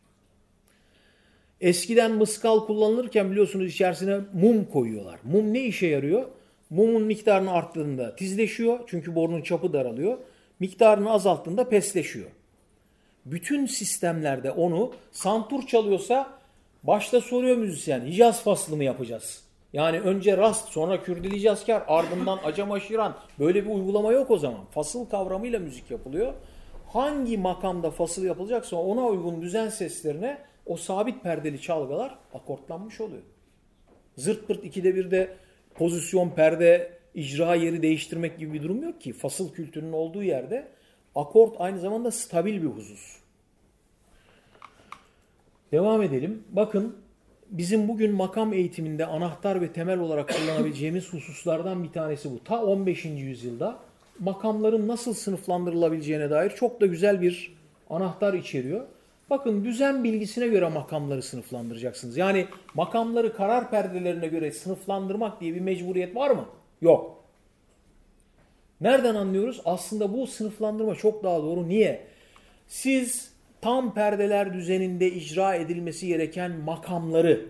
Eskiden 1.62 2.12
mıskal 2.12 2.66
kullanılırken 2.66 3.32
biliyorsunuz 3.32 3.68
içerisine 3.68 4.20
mum 4.34 4.66
koyuyorlar. 4.66 5.20
Mum 5.24 5.54
ne 5.54 5.64
işe 5.64 5.88
yarıyor? 5.88 6.26
Mumun 6.70 7.04
miktarını 7.04 7.52
arttığında 7.52 8.16
tizleşiyor 8.16 8.80
çünkü 8.88 9.16
borunun 9.16 9.42
çapı 9.42 9.74
daralıyor. 9.74 10.18
Miktarını 10.60 11.12
azalttığında 11.12 11.70
pesleşiyor. 11.70 12.30
Bütün 13.26 13.66
sistemlerde 13.66 14.52
onu 14.52 14.94
santur 15.12 15.68
çalıyorsa 15.68 16.40
başta 16.84 17.22
soruyor 17.22 17.58
müzisyen 17.58 18.06
Hicaz 18.06 18.44
faslı 18.44 18.76
mı 18.76 18.84
yapacağız? 18.84 19.44
Yani 19.74 20.00
önce 20.00 20.38
rast 20.38 20.70
sonra 20.70 21.04
kürdili 21.04 21.42
cazkar 21.42 21.84
ardından 21.88 22.40
acem 22.44 22.72
aşiran 22.72 23.16
böyle 23.40 23.66
bir 23.66 23.70
uygulama 23.70 24.12
yok 24.12 24.32
o 24.32 24.38
zaman. 24.38 24.66
Fasıl 24.72 25.06
kavramıyla 25.06 25.60
müzik 25.60 25.92
yapılıyor. 25.92 26.34
Hangi 26.88 27.38
makamda 27.38 27.92
fasıl 27.92 28.24
yapılacaksa 28.24 28.76
ona 28.76 29.06
uygun 29.06 29.42
düzen 29.42 29.70
seslerine 29.70 30.38
o 30.66 30.78
sabit 30.78 31.24
perdeli 31.24 31.62
çalgılar 31.62 32.18
akortlanmış 32.34 33.02
oluyor. 33.02 33.22
Zırt 34.18 34.48
pırt 34.48 34.64
ikide 34.64 34.96
bir 34.96 35.12
de 35.12 35.38
pozisyon, 35.80 36.30
perde, 36.30 36.92
icra 37.16 37.56
yeri 37.56 37.82
değiştirmek 37.82 38.40
gibi 38.40 38.54
bir 38.54 38.64
durum 38.64 38.84
yok 38.84 39.02
ki. 39.02 39.14
Fasıl 39.14 39.54
kültürünün 39.54 39.94
olduğu 39.94 40.24
yerde 40.24 40.68
akort 41.16 41.56
aynı 41.60 41.80
zamanda 41.80 42.12
stabil 42.12 42.62
bir 42.62 42.68
husus. 42.68 43.16
Devam 45.72 46.02
edelim. 46.02 46.44
Bakın 46.52 46.96
bizim 47.50 47.88
bugün 47.88 48.12
makam 48.16 48.54
eğitiminde 48.54 49.06
anahtar 49.06 49.62
ve 49.62 49.74
temel 49.74 50.00
olarak 50.00 50.30
kullanabileceğimiz 50.30 51.14
hususlardan 51.14 51.84
bir 51.84 51.92
tanesi 51.92 52.32
bu. 52.32 52.44
Ta 52.44 52.64
15. 52.64 53.06
yüzyılda 53.06 53.80
makamların 54.20 54.88
nasıl 54.88 55.14
sınıflandırılabileceğine 55.14 56.30
dair 56.30 56.50
çok 56.50 56.82
da 56.82 56.86
güzel 56.86 57.22
bir 57.22 57.58
anahtar 57.90 58.34
içeriyor. 58.34 58.86
Bakın 59.30 59.64
düzen 59.64 60.04
bilgisine 60.04 60.48
göre 60.48 60.70
makamları 60.70 61.22
sınıflandıracaksınız. 61.22 62.18
Yani 62.18 62.48
makamları 62.74 63.34
karar 63.34 63.70
perdelerine 63.70 64.28
göre 64.28 64.52
sınıflandırmak 64.52 65.42
diye 65.42 65.56
bir 65.56 65.62
mecburiyet 65.62 66.16
var 66.16 66.32
mı? 66.32 66.46
Yok. 66.82 67.24
Nereden 68.82 69.16
anlıyoruz? 69.16 69.62
Aslında 69.66 70.14
bu 70.14 70.28
sınıflandırma 70.28 70.96
çok 70.96 71.24
daha 71.24 71.44
doğru. 71.44 71.70
Niye? 71.70 72.08
Siz 72.68 73.34
tam 73.62 73.94
perdeler 73.94 74.54
düzeninde 74.54 75.12
icra 75.12 75.56
edilmesi 75.56 76.08
gereken 76.08 76.52
makamları 76.52 77.46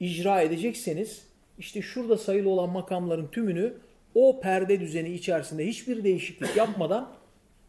icra 0.00 0.40
edecekseniz 0.40 1.22
işte 1.58 1.82
şurada 1.82 2.18
sayılı 2.18 2.50
olan 2.50 2.70
makamların 2.70 3.26
tümünü 3.26 3.74
o 4.14 4.40
perde 4.40 4.80
düzeni 4.80 5.08
içerisinde 5.08 5.66
hiçbir 5.66 6.04
değişiklik 6.04 6.56
yapmadan 6.56 7.08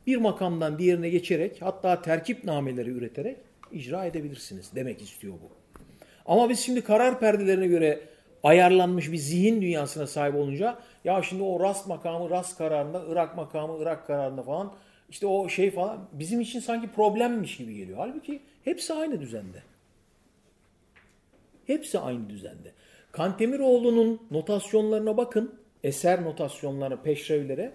bir 0.07 0.17
makamdan 0.17 0.79
diğerine 0.79 1.09
geçerek 1.09 1.61
hatta 1.61 2.01
terkip 2.01 2.43
nameleri 2.43 2.89
üreterek 2.89 3.37
icra 3.71 4.05
edebilirsiniz 4.05 4.75
demek 4.75 5.01
istiyor 5.01 5.33
bu. 5.33 5.49
Ama 6.25 6.49
biz 6.49 6.59
şimdi 6.59 6.81
karar 6.81 7.19
perdelerine 7.19 7.67
göre 7.67 7.99
ayarlanmış 8.43 9.11
bir 9.11 9.17
zihin 9.17 9.61
dünyasına 9.61 10.07
sahip 10.07 10.35
olunca 10.35 10.79
ya 11.03 11.23
şimdi 11.23 11.43
o 11.43 11.59
rast 11.59 11.87
makamı 11.87 12.29
rast 12.29 12.57
kararında, 12.57 13.03
Irak 13.09 13.37
makamı 13.37 13.81
Irak 13.81 14.07
kararında 14.07 14.43
falan 14.43 14.73
işte 15.09 15.27
o 15.27 15.49
şey 15.49 15.71
falan 15.71 16.09
bizim 16.11 16.41
için 16.41 16.59
sanki 16.59 16.87
problemmiş 16.87 17.57
gibi 17.57 17.75
geliyor. 17.75 17.97
Halbuki 17.97 18.41
hepsi 18.63 18.93
aynı 18.93 19.21
düzende. 19.21 19.63
Hepsi 21.67 21.99
aynı 21.99 22.29
düzende. 22.29 22.71
Kantemiroğlu'nun 23.11 24.21
notasyonlarına 24.31 25.17
bakın. 25.17 25.55
Eser 25.83 26.23
notasyonlarına, 26.23 27.01
peşrevlere. 27.01 27.73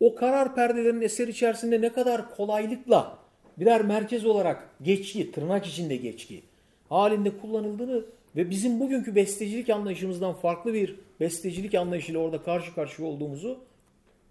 O 0.00 0.14
karar 0.14 0.54
perdelerin 0.54 1.00
eser 1.00 1.28
içerisinde 1.28 1.80
ne 1.80 1.92
kadar 1.92 2.36
kolaylıkla 2.36 3.18
birer 3.58 3.84
merkez 3.84 4.26
olarak 4.26 4.70
geçki, 4.82 5.32
tırnak 5.32 5.66
içinde 5.66 5.96
geçki 5.96 6.42
halinde 6.88 7.38
kullanıldığını 7.38 8.04
ve 8.36 8.50
bizim 8.50 8.80
bugünkü 8.80 9.14
bestecilik 9.14 9.70
anlayışımızdan 9.70 10.34
farklı 10.34 10.74
bir 10.74 10.96
bestecilik 11.20 11.74
anlayışıyla 11.74 12.20
orada 12.20 12.42
karşı 12.42 12.74
karşıya 12.74 13.08
olduğumuzu 13.08 13.58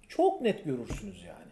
çok 0.08 0.42
net 0.42 0.66
görürsünüz 0.66 1.24
yani. 1.24 1.46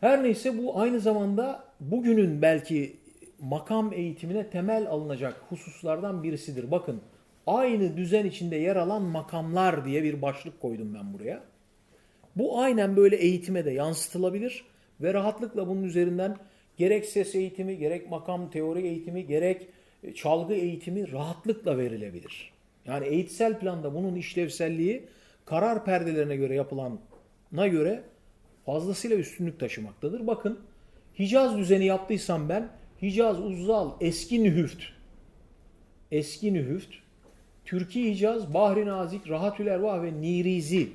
Her 0.00 0.24
neyse 0.24 0.58
bu 0.58 0.78
aynı 0.78 1.00
zamanda 1.00 1.64
bugünün 1.80 2.42
belki 2.42 2.96
makam 3.40 3.92
eğitimine 3.92 4.50
temel 4.50 4.86
alınacak 4.86 5.44
hususlardan 5.48 6.22
birisidir. 6.22 6.70
Bakın 6.70 7.00
aynı 7.46 7.96
düzen 7.96 8.26
içinde 8.26 8.56
yer 8.56 8.76
alan 8.76 9.02
makamlar 9.02 9.84
diye 9.84 10.02
bir 10.02 10.22
başlık 10.22 10.60
koydum 10.60 10.94
ben 10.94 11.12
buraya. 11.12 11.49
Bu 12.36 12.58
aynen 12.58 12.96
böyle 12.96 13.16
eğitime 13.16 13.64
de 13.64 13.70
yansıtılabilir 13.70 14.64
ve 15.00 15.14
rahatlıkla 15.14 15.68
bunun 15.68 15.82
üzerinden 15.82 16.36
gerek 16.76 17.06
ses 17.06 17.34
eğitimi, 17.34 17.78
gerek 17.78 18.10
makam 18.10 18.50
teori 18.50 18.80
eğitimi, 18.80 19.26
gerek 19.26 19.66
e, 20.04 20.14
çalgı 20.14 20.54
eğitimi 20.54 21.12
rahatlıkla 21.12 21.78
verilebilir. 21.78 22.52
Yani 22.86 23.06
eğitsel 23.06 23.58
planda 23.58 23.94
bunun 23.94 24.14
işlevselliği 24.14 25.04
karar 25.44 25.84
perdelerine 25.84 26.36
göre 26.36 26.54
yapılana 26.54 27.68
göre 27.68 28.02
fazlasıyla 28.66 29.16
üstünlük 29.16 29.60
taşımaktadır. 29.60 30.26
Bakın 30.26 30.58
Hicaz 31.18 31.58
düzeni 31.58 31.84
yaptıysam 31.84 32.48
ben 32.48 32.68
Hicaz, 33.02 33.40
Uzzal, 33.40 33.90
Eski 34.00 34.44
Nühüft, 34.44 34.82
Eski 36.10 36.54
Nühüft, 36.54 36.94
Türkiye 37.64 38.12
Hicaz, 38.12 38.54
Bahri 38.54 38.86
Nazik, 38.86 39.28
Rahatül 39.28 39.66
Ervah 39.66 40.02
ve 40.02 40.20
Nirizi. 40.20 40.88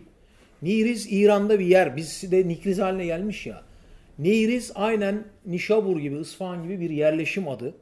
Niriz 0.66 1.08
İran'da 1.14 1.60
bir 1.60 1.66
yer. 1.66 1.98
Biz 1.98 2.32
de 2.32 2.48
Nikriz 2.48 2.80
haline 2.80 3.06
gelmiş 3.06 3.46
ya. 3.46 3.62
Niriz 4.20 4.72
aynen 4.76 5.24
Nişabur 5.46 6.00
gibi, 6.00 6.18
Isfahan 6.18 6.64
gibi 6.64 6.80
bir 6.80 6.90
yerleşim 6.90 7.48
adı. 7.48 7.74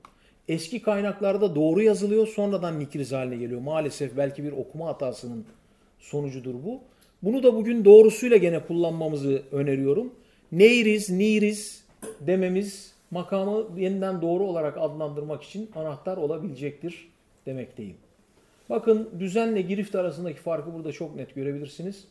Eski 0.47 0.81
kaynaklarda 0.81 1.55
doğru 1.55 1.81
yazılıyor, 1.81 2.27
sonradan 2.27 2.79
Nikriz 2.79 3.11
haline 3.11 3.35
geliyor. 3.35 3.61
Maalesef 3.61 4.17
belki 4.17 4.43
bir 4.43 4.51
okuma 4.51 4.87
hatasının 4.87 5.45
sonucudur 5.99 6.53
bu. 6.53 6.81
Bunu 7.21 7.43
da 7.43 7.55
bugün 7.55 7.85
doğrusuyla 7.85 8.37
gene 8.37 8.59
kullanmamızı 8.59 9.43
öneriyorum. 9.51 10.13
Neyriz, 10.51 11.09
Niriz 11.09 11.83
dememiz 12.21 12.93
makamı 13.11 13.67
yeniden 13.77 14.21
doğru 14.21 14.43
olarak 14.43 14.77
adlandırmak 14.77 15.43
için 15.43 15.69
anahtar 15.75 16.17
olabilecektir 16.17 17.09
demekteyim. 17.45 17.95
Bakın 18.69 19.09
düzenle 19.19 19.61
girift 19.61 19.95
arasındaki 19.95 20.39
farkı 20.39 20.73
burada 20.73 20.91
çok 20.91 21.15
net 21.15 21.35
görebilirsiniz. 21.35 22.07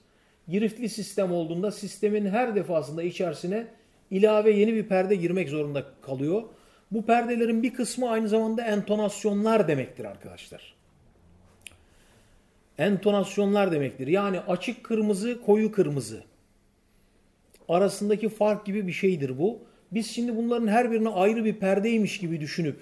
Giriftli 0.48 0.88
sistem 0.88 1.32
olduğunda 1.32 1.70
sistemin 1.70 2.26
her 2.26 2.54
defasında 2.54 3.02
içerisine 3.02 3.66
ilave 4.10 4.50
yeni 4.50 4.74
bir 4.74 4.88
perde 4.88 5.16
girmek 5.16 5.48
zorunda 5.48 5.84
kalıyor. 6.02 6.42
Bu 6.90 7.06
perdelerin 7.06 7.62
bir 7.62 7.74
kısmı 7.74 8.10
aynı 8.10 8.28
zamanda 8.28 8.62
entonasyonlar 8.62 9.68
demektir 9.68 10.04
arkadaşlar. 10.04 10.74
Entonasyonlar 12.78 13.72
demektir. 13.72 14.06
Yani 14.06 14.40
açık 14.40 14.84
kırmızı, 14.84 15.42
koyu 15.42 15.72
kırmızı 15.72 16.24
arasındaki 17.68 18.28
fark 18.28 18.66
gibi 18.66 18.86
bir 18.86 18.92
şeydir 18.92 19.38
bu. 19.38 19.58
Biz 19.92 20.10
şimdi 20.10 20.36
bunların 20.36 20.68
her 20.68 20.90
birini 20.90 21.08
ayrı 21.08 21.44
bir 21.44 21.54
perdeymiş 21.54 22.18
gibi 22.18 22.40
düşünüp 22.40 22.80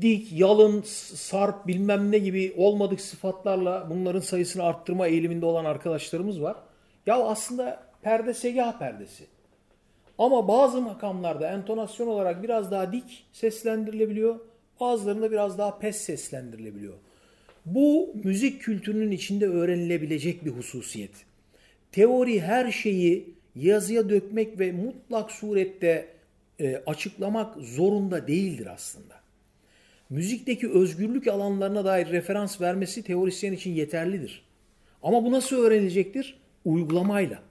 dik, 0.00 0.32
yalın, 0.32 0.82
sarp 1.14 1.66
bilmem 1.66 2.12
ne 2.12 2.18
gibi 2.18 2.54
olmadık 2.56 3.00
sıfatlarla 3.00 3.86
bunların 3.90 4.20
sayısını 4.20 4.62
arttırma 4.62 5.06
eğiliminde 5.06 5.46
olan 5.46 5.64
arkadaşlarımız 5.64 6.42
var. 6.42 6.56
Ya 7.06 7.18
aslında 7.24 7.86
perde 8.02 8.34
segah 8.34 8.78
perdesi. 8.78 9.24
Ama 10.18 10.48
bazı 10.48 10.80
makamlarda 10.80 11.50
entonasyon 11.50 12.06
olarak 12.06 12.42
biraz 12.42 12.70
daha 12.70 12.92
dik 12.92 13.26
seslendirilebiliyor. 13.32 14.40
Bazılarında 14.80 15.32
biraz 15.32 15.58
daha 15.58 15.78
pes 15.78 15.96
seslendirilebiliyor. 15.96 16.94
Bu 17.66 18.14
müzik 18.24 18.62
kültürünün 18.62 19.10
içinde 19.10 19.46
öğrenilebilecek 19.48 20.44
bir 20.44 20.50
hususiyet. 20.50 21.10
Teori 21.92 22.40
her 22.40 22.72
şeyi 22.72 23.34
yazıya 23.56 24.08
dökmek 24.08 24.58
ve 24.58 24.72
mutlak 24.72 25.30
surette 25.30 26.08
e, 26.60 26.76
açıklamak 26.86 27.56
zorunda 27.56 28.26
değildir 28.26 28.68
aslında. 28.74 29.14
Müzikteki 30.10 30.70
özgürlük 30.70 31.28
alanlarına 31.28 31.84
dair 31.84 32.06
referans 32.06 32.60
vermesi 32.60 33.02
teorisyen 33.02 33.52
için 33.52 33.70
yeterlidir. 33.70 34.44
Ama 35.02 35.24
bu 35.24 35.32
nasıl 35.32 35.56
öğrenilecektir? 35.56 36.43
Uygulamayla. 36.64 37.42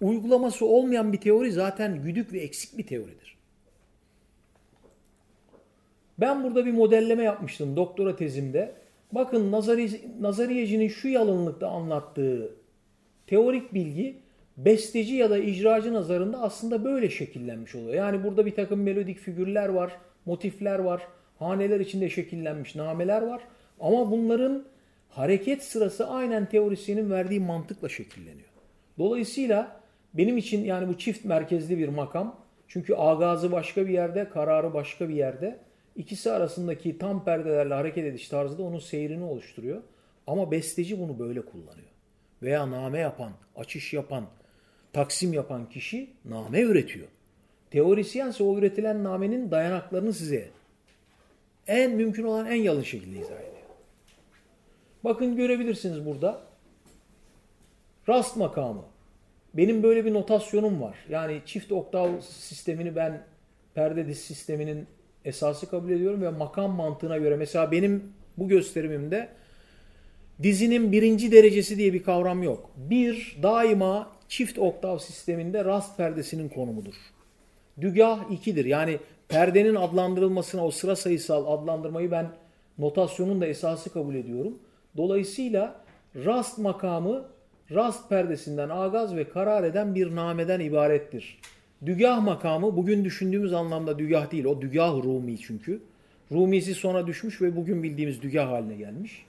Uygulaması 0.00 0.66
olmayan 0.66 1.12
bir 1.12 1.20
teori 1.20 1.52
zaten 1.52 2.02
güdük 2.02 2.32
ve 2.32 2.38
eksik 2.38 2.78
bir 2.78 2.86
teoridir. 2.86 3.36
Ben 6.18 6.44
burada 6.44 6.66
bir 6.66 6.72
modelleme 6.72 7.22
yapmıştım 7.22 7.76
doktora 7.76 8.16
tezimde. 8.16 8.74
Bakın 9.12 9.52
nazari, 9.52 9.90
nazariyecinin 10.20 10.88
şu 10.88 11.08
yalınlıkta 11.08 11.68
anlattığı 11.68 12.54
teorik 13.26 13.74
bilgi 13.74 14.16
besteci 14.56 15.14
ya 15.14 15.30
da 15.30 15.38
icracı 15.38 15.92
nazarında 15.92 16.42
aslında 16.42 16.84
böyle 16.84 17.10
şekillenmiş 17.10 17.74
oluyor. 17.74 17.94
Yani 17.94 18.24
burada 18.24 18.46
bir 18.46 18.54
takım 18.54 18.82
melodik 18.82 19.18
figürler 19.18 19.68
var, 19.68 19.92
motifler 20.26 20.78
var, 20.78 21.02
haneler 21.38 21.80
içinde 21.80 22.10
şekillenmiş 22.10 22.74
nameler 22.74 23.22
var. 23.22 23.40
Ama 23.80 24.10
bunların 24.10 24.64
hareket 25.08 25.64
sırası 25.64 26.08
aynen 26.08 26.46
teorisyenin 26.46 27.10
verdiği 27.10 27.40
mantıkla 27.40 27.88
şekilleniyor. 27.88 28.49
Dolayısıyla 29.00 29.80
benim 30.14 30.36
için 30.36 30.64
yani 30.64 30.88
bu 30.88 30.98
çift 30.98 31.24
merkezli 31.24 31.78
bir 31.78 31.88
makam. 31.88 32.40
Çünkü 32.68 32.94
agazı 32.94 33.52
başka 33.52 33.86
bir 33.86 33.92
yerde, 33.92 34.28
kararı 34.28 34.74
başka 34.74 35.08
bir 35.08 35.14
yerde. 35.14 35.58
İkisi 35.96 36.32
arasındaki 36.32 36.98
tam 36.98 37.24
perdelerle 37.24 37.74
hareket 37.74 38.04
ediş 38.04 38.28
tarzı 38.28 38.58
da 38.58 38.62
onun 38.62 38.78
seyrini 38.78 39.24
oluşturuyor. 39.24 39.82
Ama 40.26 40.50
besteci 40.50 41.00
bunu 41.00 41.18
böyle 41.18 41.42
kullanıyor. 41.42 41.88
Veya 42.42 42.70
name 42.70 42.98
yapan, 42.98 43.32
açış 43.56 43.92
yapan, 43.92 44.24
taksim 44.92 45.32
yapan 45.32 45.68
kişi 45.68 46.10
name 46.24 46.60
üretiyor. 46.60 47.08
Teorisyense 47.70 48.44
o 48.44 48.58
üretilen 48.58 49.04
namenin 49.04 49.50
dayanaklarını 49.50 50.12
size 50.12 50.48
en 51.66 51.90
mümkün 51.90 52.24
olan 52.24 52.46
en 52.46 52.62
yalın 52.62 52.82
şekilde 52.82 53.18
izah 53.18 53.36
ediyor. 53.36 53.66
Bakın 55.04 55.36
görebilirsiniz 55.36 56.06
burada. 56.06 56.40
Rast 58.08 58.36
makamı. 58.36 58.89
Benim 59.54 59.82
böyle 59.82 60.04
bir 60.04 60.14
notasyonum 60.14 60.82
var. 60.82 60.96
Yani 61.08 61.40
çift 61.46 61.72
oktav 61.72 62.20
sistemini 62.20 62.96
ben 62.96 63.22
perde 63.74 64.06
diz 64.06 64.18
sisteminin 64.18 64.86
esası 65.24 65.70
kabul 65.70 65.90
ediyorum 65.90 66.22
ve 66.22 66.28
makam 66.28 66.70
mantığına 66.70 67.18
göre 67.18 67.36
mesela 67.36 67.72
benim 67.72 68.12
bu 68.38 68.48
gösterimimde 68.48 69.28
dizinin 70.42 70.92
birinci 70.92 71.32
derecesi 71.32 71.78
diye 71.78 71.92
bir 71.92 72.02
kavram 72.02 72.42
yok. 72.42 72.70
Bir 72.76 73.36
daima 73.42 74.10
çift 74.28 74.58
oktav 74.58 74.98
sisteminde 74.98 75.64
rast 75.64 75.96
perdesinin 75.96 76.48
konumudur. 76.48 76.94
Dügah 77.80 78.30
ikidir. 78.30 78.64
Yani 78.64 78.98
perdenin 79.28 79.74
adlandırılmasına 79.74 80.66
o 80.66 80.70
sıra 80.70 80.96
sayısal 80.96 81.46
adlandırmayı 81.46 82.10
ben 82.10 82.30
notasyonun 82.78 83.40
da 83.40 83.46
esası 83.46 83.92
kabul 83.92 84.14
ediyorum. 84.14 84.58
Dolayısıyla 84.96 85.74
rast 86.16 86.58
makamı 86.58 87.24
rast 87.74 88.08
perdesinden 88.08 88.68
agaz 88.68 89.16
ve 89.16 89.28
karar 89.28 89.64
eden 89.64 89.94
bir 89.94 90.16
nameden 90.16 90.60
ibarettir. 90.60 91.38
Dügah 91.86 92.22
makamı 92.22 92.76
bugün 92.76 93.04
düşündüğümüz 93.04 93.52
anlamda 93.52 93.98
dügah 93.98 94.32
değil. 94.32 94.44
O 94.44 94.60
dügah 94.60 95.04
Rumi 95.04 95.38
çünkü. 95.38 95.80
Rumisi 96.32 96.74
sonra 96.74 97.06
düşmüş 97.06 97.42
ve 97.42 97.56
bugün 97.56 97.82
bildiğimiz 97.82 98.22
dügah 98.22 98.50
haline 98.50 98.76
gelmiş. 98.76 99.24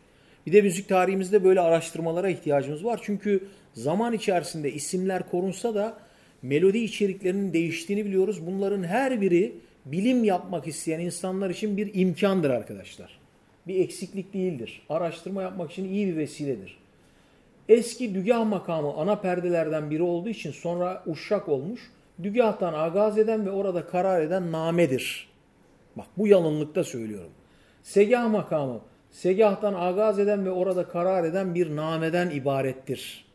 Bir 0.48 0.54
de 0.54 0.62
müzik 0.62 0.90
tarihimizde 0.90 1.44
böyle 1.44 1.62
araştırmalara 1.62 2.30
ihtiyacımız 2.30 2.86
var. 2.86 3.00
Çünkü 3.04 3.44
zaman 3.74 4.14
içerisinde 4.14 4.72
isimler 4.72 5.30
korunsa 5.30 5.76
da 5.76 5.98
melodi 6.42 6.78
içeriklerinin 6.78 7.54
değiştiğini 7.54 8.06
biliyoruz. 8.06 8.48
Bunların 8.48 8.84
her 8.84 9.22
biri 9.22 9.56
bilim 9.86 10.24
yapmak 10.24 10.68
isteyen 10.68 11.00
insanlar 11.00 11.50
için 11.50 11.78
bir 11.78 11.92
imkandır 11.94 12.50
arkadaşlar. 12.50 13.20
Bir 13.68 13.76
eksiklik 13.76 14.34
değildir. 14.34 14.82
Araştırma 14.90 15.42
yapmak 15.42 15.72
için 15.72 15.86
iyi 15.86 16.08
bir 16.08 16.18
vesiledir. 16.18 16.81
Eski 17.72 18.16
dügah 18.16 18.46
makamı 18.46 18.94
ana 18.94 19.16
perdelerden 19.16 19.92
biri 19.92 20.04
olduğu 20.04 20.30
için 20.30 20.52
sonra 20.52 21.04
uşşak 21.06 21.50
olmuş. 21.50 21.92
Dügahtan 22.24 22.74
agaz 22.74 23.18
eden 23.18 23.46
ve 23.46 23.52
orada 23.52 23.86
karar 23.86 24.22
eden 24.22 24.52
namedir. 24.52 25.30
Bak 25.96 26.06
bu 26.18 26.28
yalınlıkta 26.28 26.84
söylüyorum. 26.84 27.32
Segah 27.84 28.30
makamı 28.32 28.82
segahtan 29.12 29.74
agaz 29.74 30.20
eden 30.20 30.46
ve 30.46 30.52
orada 30.52 30.88
karar 30.88 31.24
eden 31.24 31.56
bir 31.56 31.76
nameden 31.76 32.30
ibarettir. 32.30 33.26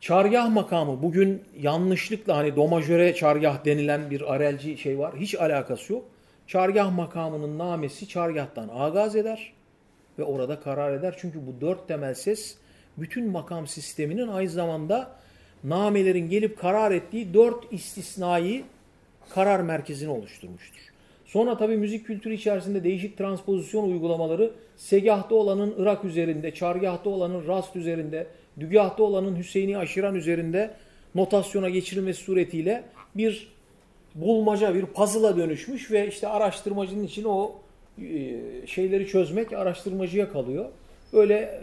Çargah 0.00 0.50
makamı 0.50 1.02
bugün 1.02 1.42
yanlışlıkla 1.60 2.36
hani 2.36 2.56
domajöre 2.56 3.14
çargah 3.14 3.64
denilen 3.64 4.10
bir 4.10 4.34
arelci 4.34 4.78
şey 4.78 4.98
var. 4.98 5.14
Hiç 5.16 5.34
alakası 5.34 5.92
yok. 5.92 6.04
Çargah 6.46 6.92
makamının 6.92 7.58
namesi 7.58 8.08
çargahtan 8.08 8.70
agaz 8.72 9.16
eder 9.16 9.52
ve 10.18 10.24
orada 10.24 10.60
karar 10.60 10.92
eder. 10.92 11.14
Çünkü 11.18 11.38
bu 11.46 11.60
dört 11.60 11.88
temel 11.88 12.14
ses 12.14 12.56
bütün 12.98 13.30
makam 13.30 13.66
sisteminin 13.66 14.28
aynı 14.28 14.50
zamanda 14.50 15.10
namelerin 15.64 16.28
gelip 16.28 16.58
karar 16.58 16.90
ettiği 16.90 17.34
dört 17.34 17.72
istisnai 17.72 18.64
karar 19.30 19.60
merkezini 19.60 20.10
oluşturmuştur. 20.10 20.80
Sonra 21.26 21.56
tabii 21.56 21.76
müzik 21.76 22.06
kültürü 22.06 22.34
içerisinde 22.34 22.84
değişik 22.84 23.18
transpozisyon 23.18 23.90
uygulamaları 23.90 24.52
segahta 24.76 25.34
olanın 25.34 25.74
Irak 25.78 26.04
üzerinde, 26.04 26.54
çargahta 26.54 27.10
olanın 27.10 27.46
rast 27.46 27.76
üzerinde, 27.76 28.26
dügahta 28.60 29.02
olanın 29.02 29.36
Hüseyin'i 29.36 29.78
aşiran 29.78 30.14
üzerinde 30.14 30.74
notasyona 31.14 31.68
geçirilmesi 31.68 32.22
suretiyle 32.22 32.84
bir 33.14 33.52
bulmaca, 34.14 34.74
bir 34.74 34.86
puzzle'a 34.86 35.36
dönüşmüş 35.36 35.90
ve 35.90 36.08
işte 36.08 36.28
araştırmacının 36.28 37.04
için 37.04 37.24
o 37.24 37.52
şeyleri 38.66 39.06
çözmek 39.06 39.52
araştırmacıya 39.52 40.32
kalıyor. 40.32 40.68
Böyle 41.12 41.34
e, 41.34 41.60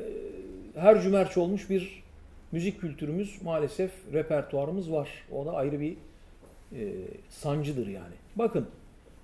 her 0.80 1.01
cümerç 1.01 1.38
olmuş 1.38 1.69
bir 1.69 2.03
müzik 2.51 2.81
kültürümüz 2.81 3.41
maalesef 3.41 3.91
repertuarımız 4.14 4.91
var. 4.91 5.10
O 5.31 5.45
da 5.45 5.51
ayrı 5.51 5.80
bir 5.80 5.91
e, 5.91 6.93
sancıdır 7.30 7.88
yani. 7.88 8.15
Bakın 8.35 8.68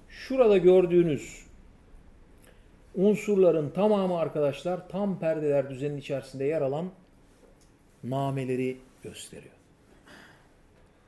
şurada 0.09 0.57
gördüğünüz 0.57 1.45
unsurların 2.95 3.69
tamamı 3.69 4.17
arkadaşlar 4.17 4.89
tam 4.89 5.19
perdeler 5.19 5.69
düzeninin 5.69 5.97
içerisinde 5.97 6.43
yer 6.43 6.61
alan 6.61 6.89
nameleri 8.03 8.77
gösteriyor. 9.03 9.55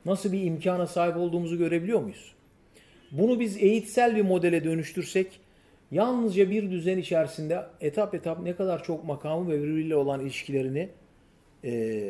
Nasıl 0.05 0.31
bir 0.31 0.43
imkana 0.43 0.87
sahip 0.87 1.17
olduğumuzu 1.17 1.57
görebiliyor 1.57 1.99
muyuz? 1.99 2.33
Bunu 3.11 3.39
biz 3.39 3.57
eğitsel 3.57 4.15
bir 4.15 4.21
modele 4.21 4.63
dönüştürsek 4.63 5.39
yalnızca 5.91 6.49
bir 6.49 6.71
düzen 6.71 6.97
içerisinde 6.97 7.65
etap 7.81 8.15
etap 8.15 8.41
ne 8.41 8.55
kadar 8.55 8.83
çok 8.83 9.03
makamı 9.03 9.51
ve 9.51 9.63
birbiriyle 9.63 9.95
olan 9.95 10.21
ilişkilerini 10.21 10.89
e, 11.63 11.69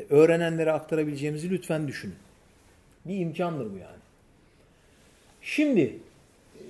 öğrenenlere 0.10 0.72
aktarabileceğimizi 0.72 1.49
lütfen 1.49 1.88
düşünün. 1.88 2.16
Bir 3.06 3.20
imkandır 3.20 3.66
bu 3.66 3.78
yani. 3.78 3.98
Şimdi 5.41 5.82
e, 5.82 6.64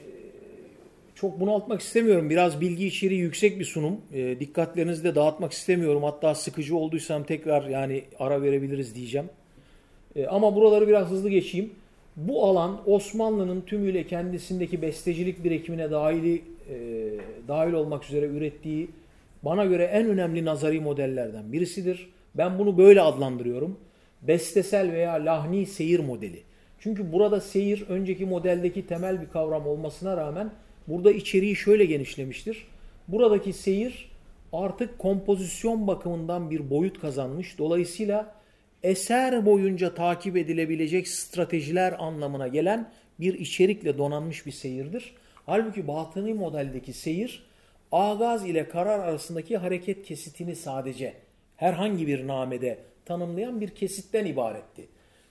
çok 1.16 1.40
bunaltmak 1.40 1.82
istemiyorum. 1.82 2.30
Biraz 2.30 2.62
bilgi 2.62 2.88
içeriği 2.88 3.22
yüksek 3.22 3.60
bir 3.60 3.66
sunum. 3.66 4.02
E, 4.14 4.40
dikkatlerinizi 4.40 5.04
de 5.04 5.16
dağıtmak 5.16 5.52
istemiyorum. 5.52 6.04
Hatta 6.04 6.36
sıkıcı 6.36 6.78
olduysam 6.78 7.24
tekrar 7.24 7.70
yani 7.70 8.04
ara 8.20 8.42
verebiliriz 8.42 8.96
diyeceğim. 8.96 9.30
E, 10.16 10.28
ama 10.28 10.56
buraları 10.56 10.88
biraz 10.88 11.10
hızlı 11.10 11.30
geçeyim. 11.30 11.72
Bu 12.16 12.46
alan 12.46 12.82
Osmanlı'nın 12.86 13.62
tümüyle 13.62 14.08
kendisindeki 14.08 14.82
bestecilik 14.82 15.44
birikimine 15.44 15.92
dahili, 15.92 16.42
e, 16.69 16.77
dahil 17.48 17.73
olmak 17.73 18.06
üzere 18.06 18.26
ürettiği 18.26 18.89
bana 19.44 19.65
göre 19.65 19.84
en 19.84 20.07
önemli 20.07 20.45
nazari 20.45 20.80
modellerden 20.80 21.53
birisidir. 21.53 22.10
Ben 22.35 22.60
bunu 22.60 22.77
böyle 22.77 23.02
adlandırıyorum. 23.02 23.80
Bestesel 24.22 24.91
veya 24.91 25.14
lahni 25.14 25.65
seyir 25.65 25.99
modeli. 25.99 26.39
Çünkü 26.80 27.11
burada 27.11 27.41
seyir 27.41 27.85
önceki 27.89 28.26
modeldeki 28.26 28.88
temel 28.88 29.22
bir 29.22 29.30
kavram 29.30 29.68
olmasına 29.68 30.18
rağmen 30.18 30.52
burada 30.88 31.11
içeriği 31.11 31.56
şöyle 31.56 31.85
genişlemiştir. 31.85 32.68
Buradaki 33.07 33.53
seyir 33.53 34.11
artık 34.53 34.99
kompozisyon 34.99 35.88
bakımından 35.88 36.49
bir 36.49 36.69
boyut 36.69 37.02
kazanmış. 37.02 37.57
Dolayısıyla 37.57 38.35
eser 38.84 39.45
boyunca 39.45 39.95
takip 39.95 40.38
edilebilecek 40.38 41.07
stratejiler 41.07 41.95
anlamına 41.99 42.48
gelen 42.48 42.89
bir 43.19 43.34
içerikle 43.34 43.98
donanmış 43.98 44.45
bir 44.45 44.52
seyirdir. 44.52 45.14
Halbuki 45.48 45.88
batıni 45.88 46.34
modeldeki 46.34 46.94
seyir 46.94 47.44
agaz 47.91 48.45
ile 48.45 48.69
karar 48.69 48.99
arasındaki 48.99 49.57
hareket 49.57 50.03
kesitini 50.03 50.56
sadece 50.56 51.14
herhangi 51.56 52.07
bir 52.07 52.28
namede 52.28 52.78
tanımlayan 53.06 53.61
bir 53.61 53.69
kesitten 53.69 54.26
ibaretti. 54.26 54.88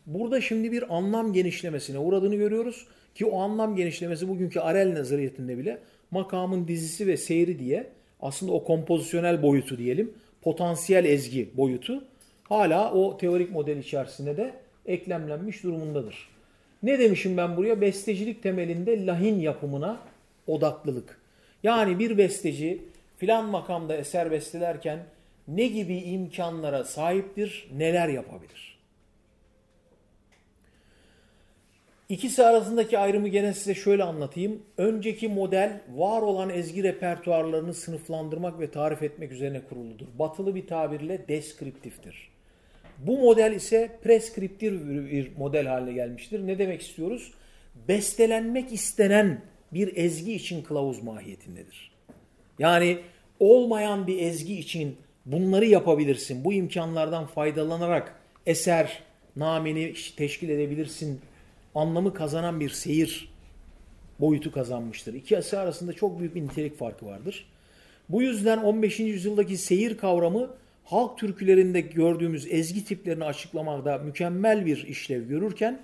Burada 0.07 0.41
şimdi 0.41 0.73
bir 0.73 0.97
anlam 0.97 1.33
genişlemesine 1.33 1.99
uğradığını 1.99 2.35
görüyoruz 2.35 2.87
ki 3.15 3.27
o 3.27 3.41
anlam 3.41 3.77
genişlemesi 3.77 4.29
bugünkü 4.29 4.61
Arel 4.61 4.95
nazariyetinde 4.95 5.59
bile 5.59 5.79
makamın 6.11 6.69
dizisi 6.69 7.07
ve 7.07 7.17
seyri 7.17 7.59
diye 7.59 7.87
aslında 8.21 8.53
o 8.53 8.65
kompozisyonel 8.65 9.43
boyutu 9.43 9.79
diyelim, 9.79 10.15
potansiyel 10.43 11.05
ezgi 11.05 11.57
boyutu 11.57 12.05
hala 12.43 12.93
o 12.93 13.17
teorik 13.17 13.51
model 13.51 13.77
içerisinde 13.77 14.37
de 14.37 14.55
eklemlenmiş 14.87 15.63
durumundadır. 15.63 16.36
Ne 16.87 16.99
demişim 16.99 17.37
ben 17.37 17.57
buraya? 17.57 17.81
Bestecilik 17.81 18.43
temelinde 18.43 19.07
lahin 19.07 19.41
yapımına 19.41 20.01
odaklılık. 20.47 21.21
Yani 21.63 21.99
bir 21.99 22.19
besteci 22.19 22.83
filan 23.17 23.45
makamda 23.45 23.97
eser 23.97 24.31
bestelerken 24.31 24.99
ne 25.49 25.67
gibi 25.67 25.97
imkanlara 25.97 26.85
sahiptir, 26.85 27.71
neler 27.77 28.09
yapabilir? 28.09 28.79
İkisi 32.09 32.45
arasındaki 32.45 32.99
ayrımı 32.99 33.29
gene 33.29 33.53
size 33.53 33.75
şöyle 33.75 34.05
anlatayım. 34.05 34.63
Önceki 34.79 35.29
model 35.29 35.81
var 35.95 36.23
olan 36.23 36.51
ezgi 36.51 36.83
repertuarlarını 36.83 37.75
sınıflandırmak 37.75 38.61
ve 38.61 38.71
tarif 38.71 39.03
etmek 39.03 39.33
üzerine 39.33 39.61
kuruludur. 39.61 40.07
Batılı 40.19 40.55
bir 40.55 40.67
tabirle 40.67 41.29
deskriptiftir. 41.29 42.36
Bu 42.99 43.19
model 43.19 43.53
ise 43.53 43.99
preskriptif 44.03 44.73
bir 45.11 45.37
model 45.37 45.67
haline 45.67 45.93
gelmiştir. 45.93 46.47
Ne 46.47 46.59
demek 46.59 46.83
istiyoruz? 46.83 47.33
Bestelenmek 47.89 48.73
istenen 48.73 49.41
bir 49.73 49.97
ezgi 49.97 50.35
için 50.35 50.63
kılavuz 50.63 51.03
mahiyetindedir. 51.03 51.93
Yani 52.59 52.99
olmayan 53.41 54.07
bir 54.07 54.23
ezgi 54.23 54.59
için 54.59 54.97
bunları 55.27 55.67
yapabilirsin. 55.67 56.45
Bu 56.45 56.53
imkanlardan 56.53 57.27
faydalanarak 57.27 58.21
eser, 58.47 59.03
nameni 59.37 59.95
teşkil 60.17 60.49
edebilirsin. 60.49 61.21
Anlamı 61.75 62.15
kazanan 62.15 62.61
bir 62.61 62.71
seyir 62.71 63.29
boyutu 64.21 64.53
kazanmıştır. 64.53 65.15
İki 65.15 65.37
eser 65.37 65.59
arasında 65.59 65.93
çok 65.93 66.21
büyük 66.21 66.35
bir 66.35 66.43
nitelik 66.43 66.79
farkı 66.79 67.07
vardır. 67.07 67.47
Bu 68.09 68.23
yüzden 68.23 68.59
15. 68.59 69.01
yüzyıldaki 69.01 69.57
seyir 69.57 69.99
kavramı 69.99 70.51
halk 70.87 71.19
türkülerinde 71.19 71.81
gördüğümüz 71.81 72.47
ezgi 72.51 72.85
tiplerini 72.85 73.25
açıklamakta 73.25 73.99
mükemmel 73.99 74.67
bir 74.67 74.87
işlev 74.87 75.29
görürken 75.29 75.81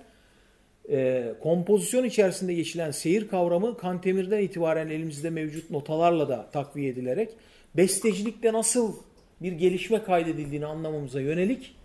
e, 0.89 1.33
kompozisyon 1.43 2.03
içerisinde 2.03 2.53
geçilen 2.53 2.91
seyir 2.91 3.27
kavramı 3.27 3.77
Kantemir'den 3.77 4.41
itibaren 4.41 4.87
elimizde 4.87 5.29
mevcut 5.29 5.71
notalarla 5.71 6.29
da 6.29 6.49
takviye 6.51 6.89
edilerek 6.89 7.29
bestecilikte 7.77 8.53
nasıl 8.53 8.95
bir 9.41 9.51
gelişme 9.51 10.03
kaydedildiğini 10.03 10.65
anlamamıza 10.65 11.21
yönelik 11.21 11.75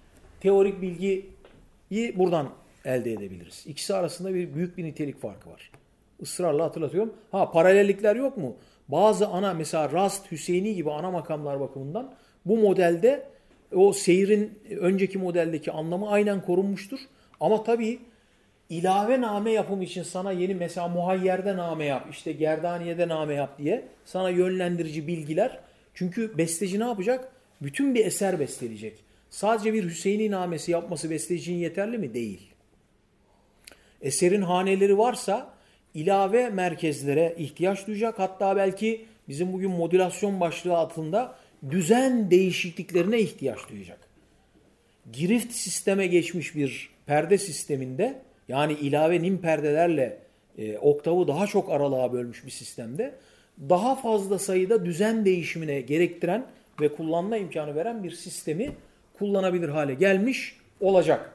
teorik 0.40 0.82
bilgiyi 0.82 1.27
buradan 2.16 2.49
elde 2.85 3.12
edebiliriz. 3.12 3.65
İkisi 3.66 3.95
arasında 3.95 4.35
bir 4.35 4.55
büyük 4.55 4.78
bir 4.78 4.85
nitelik 4.85 5.20
farkı 5.20 5.51
var. 5.51 5.70
Israrla 6.20 6.65
hatırlatıyorum. 6.65 7.15
Ha 7.31 7.51
paralellikler 7.51 8.16
yok 8.16 8.36
mu? 8.36 8.57
Bazı 8.89 9.27
ana 9.28 9.55
mesela 9.55 9.93
Rast, 9.93 10.32
Hüseyini 10.32 10.74
gibi 10.74 10.93
ana 10.93 11.11
makamlar 11.11 11.61
bakımından 11.61 12.15
bu 12.49 12.57
modelde 12.57 13.27
o 13.75 13.93
seyrin 13.93 14.59
önceki 14.81 15.19
modeldeki 15.19 15.73
anlamı 15.73 16.11
aynen 16.11 16.41
korunmuştur. 16.41 16.99
Ama 17.41 17.65
tabii 17.65 17.99
ilave 18.69 19.20
name 19.20 19.51
yapım 19.51 19.83
için 19.83 20.03
sana 20.03 20.33
yeni 20.33 20.55
mesela 20.55 20.89
muhayyerde 20.89 21.57
name 21.57 21.85
yap, 21.85 22.07
işte 22.11 22.33
gerdaniyede 22.33 23.09
name 23.09 23.35
yap 23.35 23.59
diye 23.59 23.85
sana 24.05 24.31
yönlendirici 24.31 25.07
bilgiler. 25.07 25.61
Çünkü 25.95 26.39
besteci 26.39 26.81
ne 26.81 26.85
yapacak? 26.85 27.33
Bütün 27.62 27.95
bir 27.95 28.07
eser 28.07 28.41
besteleyecek. 28.41 29.05
Sadece 29.31 29.75
bir 29.75 29.85
Hüseyini 29.85 30.31
namesi 30.31 30.70
yapması 30.70 31.11
bestecinin 31.11 31.59
yeterli 31.59 31.99
mi? 31.99 32.15
Değil. 32.15 32.51
Eserin 34.03 34.43
haneleri 34.43 34.99
varsa 34.99 35.51
ilave 35.95 36.51
merkezlere 36.51 37.35
ihtiyaç 37.39 37.87
duyacak. 37.87 38.19
Hatta 38.19 38.57
belki 38.57 39.05
bizim 39.29 39.53
bugün 39.53 39.70
modülasyon 39.70 40.41
başlığı 40.41 40.77
altında 40.77 41.35
düzen 41.71 42.31
değişikliklerine 42.31 43.21
ihtiyaç 43.21 43.59
duyacak. 43.71 43.99
Girift 45.13 45.53
sisteme 45.53 46.07
geçmiş 46.07 46.57
bir 46.57 46.91
perde 47.07 47.39
sisteminde 47.39 48.23
yani 48.49 48.73
ilave 48.73 49.23
nim 49.23 49.39
perdelerle 49.39 50.19
e, 50.59 50.79
oktavı 50.79 51.29
daha 51.29 51.47
çok 51.47 51.71
aralığa 51.71 52.13
bölmüş 52.13 52.47
bir 52.47 52.51
sistemde 52.51 53.15
daha 53.69 53.97
fazla 53.97 54.39
sayıda 54.39 54.85
düzen 54.85 55.25
değişimine 55.25 55.81
gerektiren 55.81 56.47
ve 56.81 56.89
kullanma 56.89 57.37
imkanı 57.37 57.75
veren 57.75 58.05
bir 58.05 58.11
sistemi 58.11 58.73
kullanabilir 59.19 59.69
hale 59.69 59.95
gelmiş 59.95 60.57
olacak. 60.81 61.33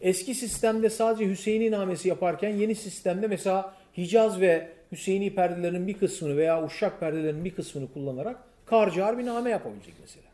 Eski 0.00 0.34
sistemde 0.34 0.90
sadece 0.90 1.30
Hüseyini 1.30 1.70
namesi 1.70 2.08
yaparken 2.08 2.48
yeni 2.48 2.74
sistemde 2.74 3.26
mesela 3.26 3.74
Hicaz 3.96 4.40
ve 4.40 4.68
Hüseyini 4.92 5.34
perdelerinin 5.34 5.86
bir 5.86 5.98
kısmını 5.98 6.36
veya 6.36 6.64
Uşak 6.64 7.00
perdelerinin 7.00 7.44
bir 7.44 7.54
kısmını 7.54 7.92
kullanarak 7.92 8.47
karcar 8.68 9.18
bir 9.18 9.26
name 9.26 9.50
yapabilecek 9.50 9.94
mesela. 10.00 10.26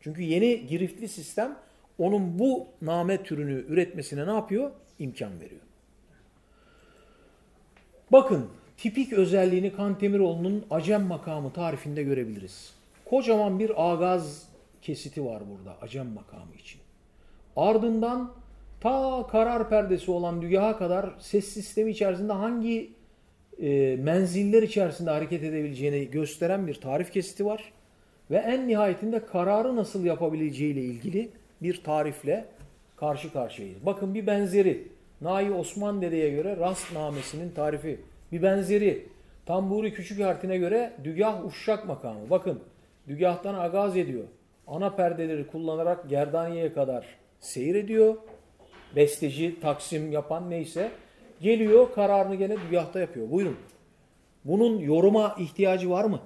Çünkü 0.00 0.22
yeni 0.22 0.66
giriftli 0.66 1.08
sistem 1.08 1.56
onun 1.98 2.38
bu 2.38 2.66
name 2.82 3.22
türünü 3.22 3.64
üretmesine 3.68 4.26
ne 4.26 4.30
yapıyor? 4.30 4.70
İmkan 4.98 5.40
veriyor. 5.40 5.60
Bakın 8.12 8.48
tipik 8.76 9.12
özelliğini 9.12 9.72
Kantemiroğlu'nun 9.72 10.66
Acem 10.70 11.02
makamı 11.02 11.52
tarifinde 11.52 12.02
görebiliriz. 12.02 12.74
Kocaman 13.04 13.58
bir 13.58 13.92
agaz 13.92 14.48
kesiti 14.82 15.24
var 15.24 15.42
burada 15.50 15.76
Acem 15.82 16.06
makamı 16.06 16.54
için. 16.54 16.80
Ardından 17.56 18.32
ta 18.80 19.26
karar 19.30 19.68
perdesi 19.68 20.10
olan 20.10 20.42
dügaha 20.42 20.78
kadar 20.78 21.10
ses 21.18 21.48
sistemi 21.48 21.90
içerisinde 21.90 22.32
hangi 22.32 22.92
e, 23.62 23.96
menziller 23.96 24.62
içerisinde 24.62 25.10
hareket 25.10 25.42
edebileceğini 25.42 26.10
gösteren 26.10 26.66
bir 26.66 26.74
tarif 26.74 27.12
kesiti 27.12 27.46
var. 27.46 27.72
Ve 28.30 28.36
en 28.36 28.68
nihayetinde 28.68 29.26
kararı 29.26 29.76
nasıl 29.76 30.04
yapabileceği 30.04 30.72
ile 30.72 30.80
ilgili 30.80 31.28
bir 31.62 31.84
tarifle 31.84 32.44
karşı 32.96 33.32
karşıyayız. 33.32 33.86
Bakın 33.86 34.14
bir 34.14 34.26
benzeri 34.26 34.88
Nahi 35.20 35.50
Osman 35.50 36.02
Dede'ye 36.02 36.30
göre 36.30 36.56
rast 36.56 36.92
namesinin 36.92 37.50
tarifi. 37.50 38.00
Bir 38.32 38.42
benzeri 38.42 39.06
Tamburi 39.46 39.94
Küçük 39.94 40.24
Hartin'e 40.24 40.58
göre 40.58 40.92
Dügah 41.04 41.46
Uşşak 41.46 41.86
makamı. 41.88 42.30
Bakın 42.30 42.60
Dügah'tan 43.08 43.54
agaz 43.54 43.96
ediyor. 43.96 44.24
Ana 44.66 44.90
perdeleri 44.90 45.46
kullanarak 45.46 46.08
Gerdaniye'ye 46.08 46.72
kadar 46.72 47.06
seyir. 47.40 48.16
Besteci, 48.96 49.60
taksim 49.60 50.12
yapan 50.12 50.50
neyse. 50.50 50.90
Geliyor 51.40 51.94
kararını 51.94 52.34
gene 52.34 52.56
Dügah'ta 52.60 53.00
yapıyor. 53.00 53.30
Buyurun. 53.30 53.56
Bunun 54.44 54.78
yoruma 54.78 55.36
ihtiyacı 55.38 55.90
var 55.90 56.04
mı? 56.04 56.20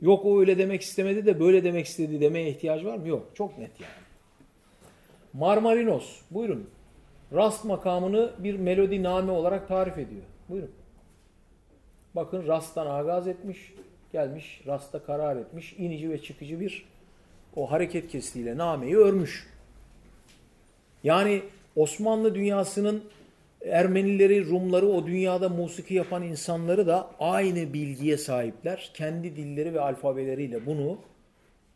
Yok 0.00 0.24
o 0.24 0.40
öyle 0.40 0.58
demek 0.58 0.82
istemedi 0.82 1.26
de 1.26 1.40
böyle 1.40 1.64
demek 1.64 1.86
istedi 1.86 2.20
demeye 2.20 2.50
ihtiyacı 2.50 2.86
var 2.86 2.96
mı? 2.96 3.08
Yok. 3.08 3.26
Çok 3.34 3.58
net 3.58 3.80
yani. 3.80 3.92
Marmarinos. 5.32 6.20
Buyurun. 6.30 6.70
Rast 7.32 7.64
makamını 7.64 8.32
bir 8.38 8.58
melodi 8.58 9.02
name 9.02 9.32
olarak 9.32 9.68
tarif 9.68 9.98
ediyor. 9.98 10.22
Buyurun. 10.48 10.70
Bakın 12.16 12.46
Rast'tan 12.46 12.86
agaz 12.86 13.28
etmiş, 13.28 13.72
gelmiş 14.12 14.62
Rast'ta 14.66 15.02
karar 15.02 15.36
etmiş, 15.36 15.72
inici 15.78 16.10
ve 16.10 16.22
çıkıcı 16.22 16.60
bir 16.60 16.84
o 17.56 17.70
hareket 17.70 18.08
kestiğiyle 18.08 18.56
nameyi 18.56 18.96
örmüş. 18.96 19.46
Yani 21.04 21.42
Osmanlı 21.76 22.34
dünyasının 22.34 23.04
Ermenileri, 23.64 24.46
Rumları, 24.46 24.86
o 24.86 25.06
dünyada 25.06 25.48
musiki 25.48 25.94
yapan 25.94 26.22
insanları 26.22 26.86
da 26.86 27.10
aynı 27.18 27.72
bilgiye 27.72 28.16
sahipler. 28.16 28.90
Kendi 28.94 29.36
dilleri 29.36 29.74
ve 29.74 29.80
alfabeleriyle 29.80 30.66
bunu 30.66 30.98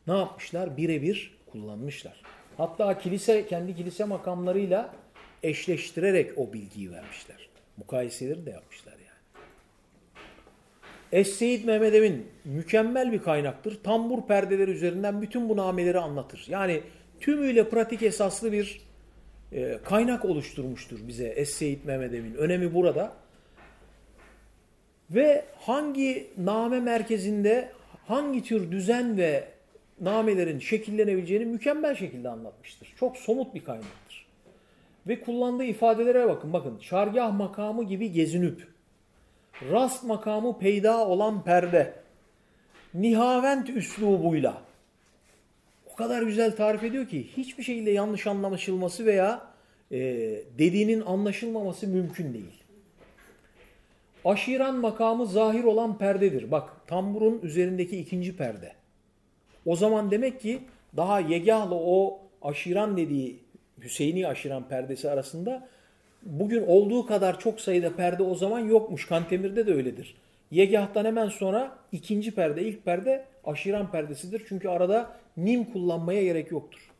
ne 0.06 0.18
yapmışlar? 0.18 0.76
Birebir 0.76 1.38
kullanmışlar. 1.50 2.22
Hatta 2.56 2.98
kilise 2.98 3.46
kendi 3.46 3.76
kilise 3.76 4.04
makamlarıyla 4.04 4.94
eşleştirerek 5.42 6.38
o 6.38 6.52
bilgiyi 6.52 6.92
vermişler. 6.92 7.48
Mukayeseleri 7.76 8.46
de 8.46 8.50
yapmışlar 8.50 8.92
yani. 8.92 9.02
Es-Seyyid 11.12 11.64
Mehmet 11.64 11.94
Emin 11.94 12.26
mükemmel 12.44 13.12
bir 13.12 13.22
kaynaktır. 13.22 13.82
Tambur 13.82 14.26
perdeleri 14.26 14.70
üzerinden 14.70 15.22
bütün 15.22 15.48
bu 15.48 15.56
nameleri 15.56 15.98
anlatır. 15.98 16.46
Yani 16.48 16.80
tümüyle 17.20 17.68
pratik 17.68 18.02
esaslı 18.02 18.52
bir 18.52 18.80
e, 19.54 19.78
kaynak 19.84 20.24
oluşturmuştur 20.24 20.98
bize 21.08 21.26
Es-Seyyid 21.26 21.84
Mehmet 21.84 22.14
Emin. 22.14 22.34
Önemi 22.34 22.74
burada. 22.74 23.12
Ve 25.10 25.44
hangi 25.60 26.30
name 26.38 26.80
merkezinde 26.80 27.72
hangi 28.06 28.42
tür 28.42 28.70
düzen 28.70 29.16
ve 29.16 29.48
namelerin 30.00 30.58
şekillenebileceğini 30.58 31.44
mükemmel 31.44 31.94
şekilde 31.94 32.28
anlatmıştır. 32.28 32.94
Çok 32.96 33.16
somut 33.16 33.54
bir 33.54 33.64
kaynaktır. 33.64 34.26
Ve 35.08 35.20
kullandığı 35.20 35.64
ifadelere 35.64 36.28
bakın. 36.28 36.52
Bakın 36.52 36.78
şargah 36.80 37.36
makamı 37.36 37.84
gibi 37.84 38.12
gezinüp, 38.12 38.68
rast 39.70 40.04
makamı 40.04 40.58
peyda 40.58 41.06
olan 41.06 41.44
perde, 41.44 41.94
nihavent 42.94 43.70
üslubuyla, 43.70 44.62
o 45.92 45.96
kadar 45.96 46.22
güzel 46.22 46.56
tarif 46.56 46.84
ediyor 46.84 47.08
ki 47.08 47.26
hiçbir 47.36 47.62
şekilde 47.62 47.90
yanlış 47.90 48.26
anlaşılması 48.26 49.06
veya 49.06 49.40
e, 49.90 49.98
dediğinin 50.58 51.00
anlaşılmaması 51.00 51.86
mümkün 51.86 52.34
değil. 52.34 52.62
Aşiran 54.24 54.76
makamı 54.76 55.26
zahir 55.26 55.64
olan 55.64 55.98
perdedir. 55.98 56.50
Bak 56.50 56.70
tamburun 56.86 57.40
üzerindeki 57.42 57.98
ikinci 57.98 58.36
perde. 58.36 58.72
O 59.66 59.76
zaman 59.76 60.10
demek 60.10 60.40
ki 60.40 60.58
daha 60.96 61.20
yegahla 61.20 61.74
o 61.74 62.20
aşiran 62.42 62.96
dediği 62.96 63.38
Hüseyini 63.82 64.28
aşiran 64.28 64.68
perdesi 64.68 65.10
arasında 65.10 65.68
bugün 66.22 66.66
olduğu 66.66 67.06
kadar 67.06 67.40
çok 67.40 67.60
sayıda 67.60 67.96
perde 67.96 68.22
o 68.22 68.34
zaman 68.34 68.60
yokmuş. 68.60 69.06
Kantemir'de 69.06 69.66
de 69.66 69.74
öyledir. 69.74 70.14
Yegahtan 70.50 71.04
hemen 71.04 71.28
sonra 71.28 71.78
ikinci 71.92 72.34
perde, 72.34 72.62
ilk 72.62 72.84
perde 72.84 73.24
aşiran 73.44 73.90
perdesidir. 73.90 74.42
Çünkü 74.48 74.68
arada 74.68 75.21
nim 75.36 75.64
kullanmaya 75.64 76.22
gerek 76.24 76.50
yoktur. 76.50 76.90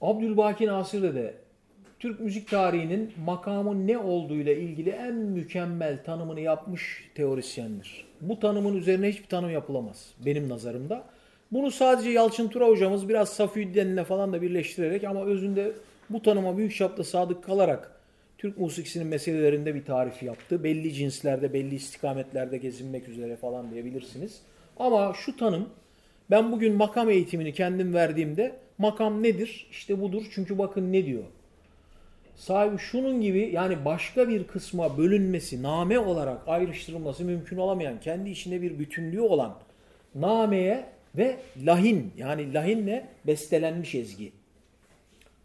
Abdülbaki 0.00 0.66
Nasır 0.66 1.14
de 1.14 1.34
Türk 1.98 2.20
müzik 2.20 2.50
tarihinin 2.50 3.12
makamın 3.24 3.86
ne 3.86 3.98
olduğuyla 3.98 4.52
ilgili 4.52 4.90
en 4.90 5.14
mükemmel 5.14 6.04
tanımını 6.04 6.40
yapmış 6.40 7.10
teorisyendir. 7.14 8.04
Bu 8.20 8.40
tanımın 8.40 8.74
üzerine 8.76 9.08
hiçbir 9.08 9.26
tanım 9.26 9.50
yapılamaz 9.50 10.10
benim 10.26 10.48
nazarımda. 10.48 11.04
Bunu 11.52 11.70
sadece 11.70 12.10
Yalçın 12.10 12.48
Tura 12.48 12.68
hocamız 12.68 13.08
biraz 13.08 13.28
Safiüddin'le 13.28 14.04
falan 14.04 14.32
da 14.32 14.42
birleştirerek 14.42 15.04
ama 15.04 15.24
özünde 15.24 15.72
bu 16.10 16.22
tanıma 16.22 16.56
büyük 16.56 16.74
çapta 16.74 17.04
sadık 17.04 17.44
kalarak 17.44 17.97
Türk 18.38 18.58
musikisinin 18.58 19.06
meselelerinde 19.06 19.74
bir 19.74 19.84
tarif 19.84 20.22
yaptı. 20.22 20.64
Belli 20.64 20.94
cinslerde, 20.94 21.52
belli 21.52 21.74
istikametlerde 21.74 22.58
gezinmek 22.58 23.08
üzere 23.08 23.36
falan 23.36 23.70
diyebilirsiniz. 23.70 24.40
Ama 24.76 25.14
şu 25.14 25.36
tanım, 25.36 25.68
ben 26.30 26.52
bugün 26.52 26.74
makam 26.74 27.10
eğitimini 27.10 27.52
kendim 27.52 27.94
verdiğimde 27.94 28.56
makam 28.78 29.22
nedir? 29.22 29.66
İşte 29.70 30.00
budur. 30.00 30.22
Çünkü 30.34 30.58
bakın 30.58 30.92
ne 30.92 31.06
diyor. 31.06 31.24
Sahibi 32.36 32.78
şunun 32.78 33.20
gibi 33.20 33.50
yani 33.52 33.84
başka 33.84 34.28
bir 34.28 34.46
kısma 34.46 34.98
bölünmesi, 34.98 35.62
name 35.62 35.98
olarak 35.98 36.48
ayrıştırılması 36.48 37.24
mümkün 37.24 37.56
olamayan, 37.56 38.00
kendi 38.00 38.30
içinde 38.30 38.62
bir 38.62 38.78
bütünlüğü 38.78 39.20
olan 39.20 39.58
nameye 40.14 40.84
ve 41.16 41.36
lahin 41.56 42.12
yani 42.16 42.54
lahinle 42.54 43.08
bestelenmiş 43.26 43.94
ezgi. 43.94 44.32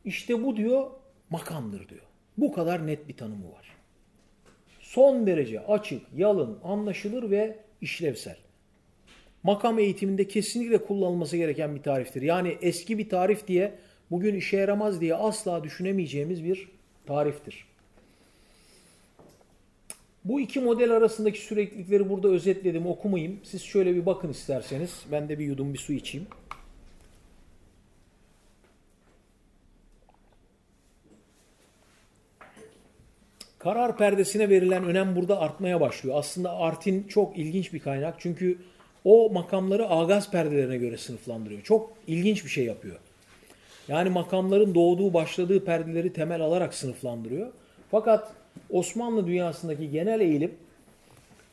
İşte 0.06 0.44
bu 0.44 0.58
diyor 0.58 0.92
makamdır 1.30 1.90
diyor. 1.90 2.13
Bu 2.38 2.52
kadar 2.52 2.88
net 2.88 3.08
bir 3.08 3.18
tanımı 3.18 3.52
var. 3.52 3.76
Son 4.80 5.28
derece 5.28 5.60
açık, 5.60 6.02
yalın, 6.16 6.60
anlaşılır 6.64 7.32
ve 7.32 7.58
işlevsel. 7.82 8.38
Makam 9.44 9.80
eğitiminde 9.80 10.28
kesinlikle 10.28 10.78
kullanılması 10.78 11.38
gereken 11.38 11.76
bir 11.76 11.82
tariftir. 11.82 12.22
Yani 12.22 12.58
eski 12.62 12.98
bir 12.98 13.10
tarif 13.10 13.48
diye 13.48 13.76
bugün 14.12 14.36
işe 14.36 14.58
yaramaz 14.58 15.02
diye 15.02 15.16
asla 15.16 15.64
düşünemeyeceğimiz 15.64 16.44
bir 16.44 16.68
tariftir. 17.06 17.66
Bu 20.26 20.40
iki 20.40 20.60
model 20.60 20.92
arasındaki 20.92 21.42
süreklilikleri 21.42 22.10
burada 22.10 22.28
özetledim 22.28 22.88
okumayayım. 22.88 23.40
Siz 23.44 23.62
şöyle 23.62 23.96
bir 23.96 24.06
bakın 24.06 24.30
isterseniz. 24.30 25.06
Ben 25.12 25.30
de 25.30 25.40
bir 25.40 25.46
yudum 25.46 25.74
bir 25.74 25.80
su 25.80 25.94
içeyim. 25.94 26.28
Karar 33.64 33.98
perdesine 33.98 34.50
verilen 34.50 34.84
önem 34.84 35.16
burada 35.16 35.40
artmaya 35.40 35.82
başlıyor. 35.82 36.16
Aslında 36.18 36.58
Artin 36.58 37.08
çok 37.08 37.38
ilginç 37.38 37.74
bir 37.74 37.80
kaynak. 37.80 38.16
Çünkü 38.20 38.58
o 39.04 39.30
makamları 39.30 39.90
agaz 39.90 40.32
perdelerine 40.32 40.78
göre 40.78 40.98
sınıflandırıyor. 40.98 41.62
Çok 41.62 41.94
ilginç 42.08 42.46
bir 42.46 42.50
şey 42.50 42.66
yapıyor. 42.66 42.96
Yani 43.88 44.10
makamların 44.10 44.76
doğduğu, 44.76 45.14
başladığı 45.14 45.66
perdeleri 45.66 46.14
temel 46.14 46.42
alarak 46.42 46.74
sınıflandırıyor. 46.74 47.52
Fakat 47.92 48.32
Osmanlı 48.70 49.28
dünyasındaki 49.28 49.92
genel 49.92 50.22
eğilim 50.22 50.52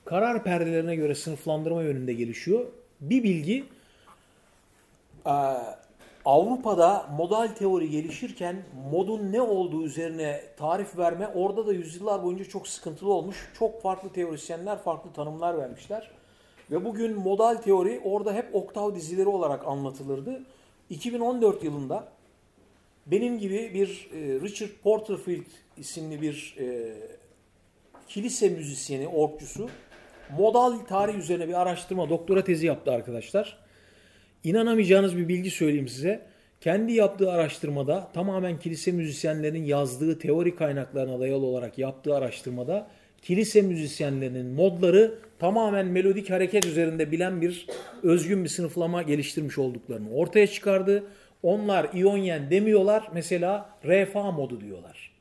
karar 0.04 0.44
perdelerine 0.44 0.96
göre 0.96 1.14
sınıflandırma 1.14 1.82
yönünde 1.82 2.12
gelişiyor. 2.12 2.66
Bir 3.00 3.22
bilgi 3.22 3.64
Avrupa'da 6.24 7.06
modal 7.16 7.48
teori 7.48 7.90
gelişirken 7.90 8.62
modun 8.90 9.32
ne 9.32 9.42
olduğu 9.42 9.84
üzerine 9.84 10.40
tarif 10.56 10.98
verme 10.98 11.28
orada 11.28 11.66
da 11.66 11.72
yüzyıllar 11.72 12.22
boyunca 12.22 12.44
çok 12.44 12.68
sıkıntılı 12.68 13.12
olmuş. 13.12 13.50
Çok 13.58 13.82
farklı 13.82 14.12
teorisyenler 14.12 14.78
farklı 14.78 15.12
tanımlar 15.12 15.58
vermişler. 15.58 16.10
Ve 16.70 16.84
bugün 16.84 17.18
modal 17.18 17.54
teori 17.54 18.00
orada 18.04 18.34
hep 18.34 18.54
oktav 18.54 18.94
dizileri 18.94 19.28
olarak 19.28 19.66
anlatılırdı. 19.66 20.42
2014 20.90 21.64
yılında 21.64 22.08
benim 23.06 23.38
gibi 23.38 23.74
bir 23.74 24.10
e, 24.12 24.40
Richard 24.40 24.70
Porterfield 24.82 25.46
isimli 25.76 26.22
bir 26.22 26.56
e, 26.58 26.94
kilise 28.08 28.48
müzisyeni, 28.48 29.08
orkçusu 29.08 29.68
modal 30.38 30.78
tarih 30.78 31.14
üzerine 31.14 31.48
bir 31.48 31.60
araştırma, 31.60 32.08
doktora 32.08 32.44
tezi 32.44 32.66
yaptı 32.66 32.92
arkadaşlar. 32.92 33.58
İnanamayacağınız 34.44 35.16
bir 35.16 35.28
bilgi 35.28 35.50
söyleyeyim 35.50 35.88
size. 35.88 36.22
Kendi 36.60 36.92
yaptığı 36.92 37.32
araştırmada 37.32 38.08
tamamen 38.14 38.58
kilise 38.58 38.92
müzisyenlerinin 38.92 39.64
yazdığı 39.64 40.18
teori 40.18 40.54
kaynaklarına 40.56 41.20
dayalı 41.20 41.46
olarak 41.46 41.78
yaptığı 41.78 42.16
araştırmada 42.16 42.88
kilise 43.22 43.62
müzisyenlerinin 43.62 44.46
modları 44.46 45.14
tamamen 45.38 45.86
melodik 45.86 46.30
hareket 46.30 46.66
üzerinde 46.66 47.12
bilen 47.12 47.40
bir 47.40 47.66
özgün 48.02 48.44
bir 48.44 48.48
sınıflama 48.48 49.02
geliştirmiş 49.02 49.58
olduklarını 49.58 50.10
ortaya 50.14 50.46
çıkardı. 50.46 51.04
Onlar 51.42 51.88
iyonyen 51.94 52.50
demiyorlar. 52.50 53.08
Mesela 53.14 53.70
re 53.84 54.06
fa 54.06 54.30
modu 54.30 54.60
diyorlar. 54.60 55.12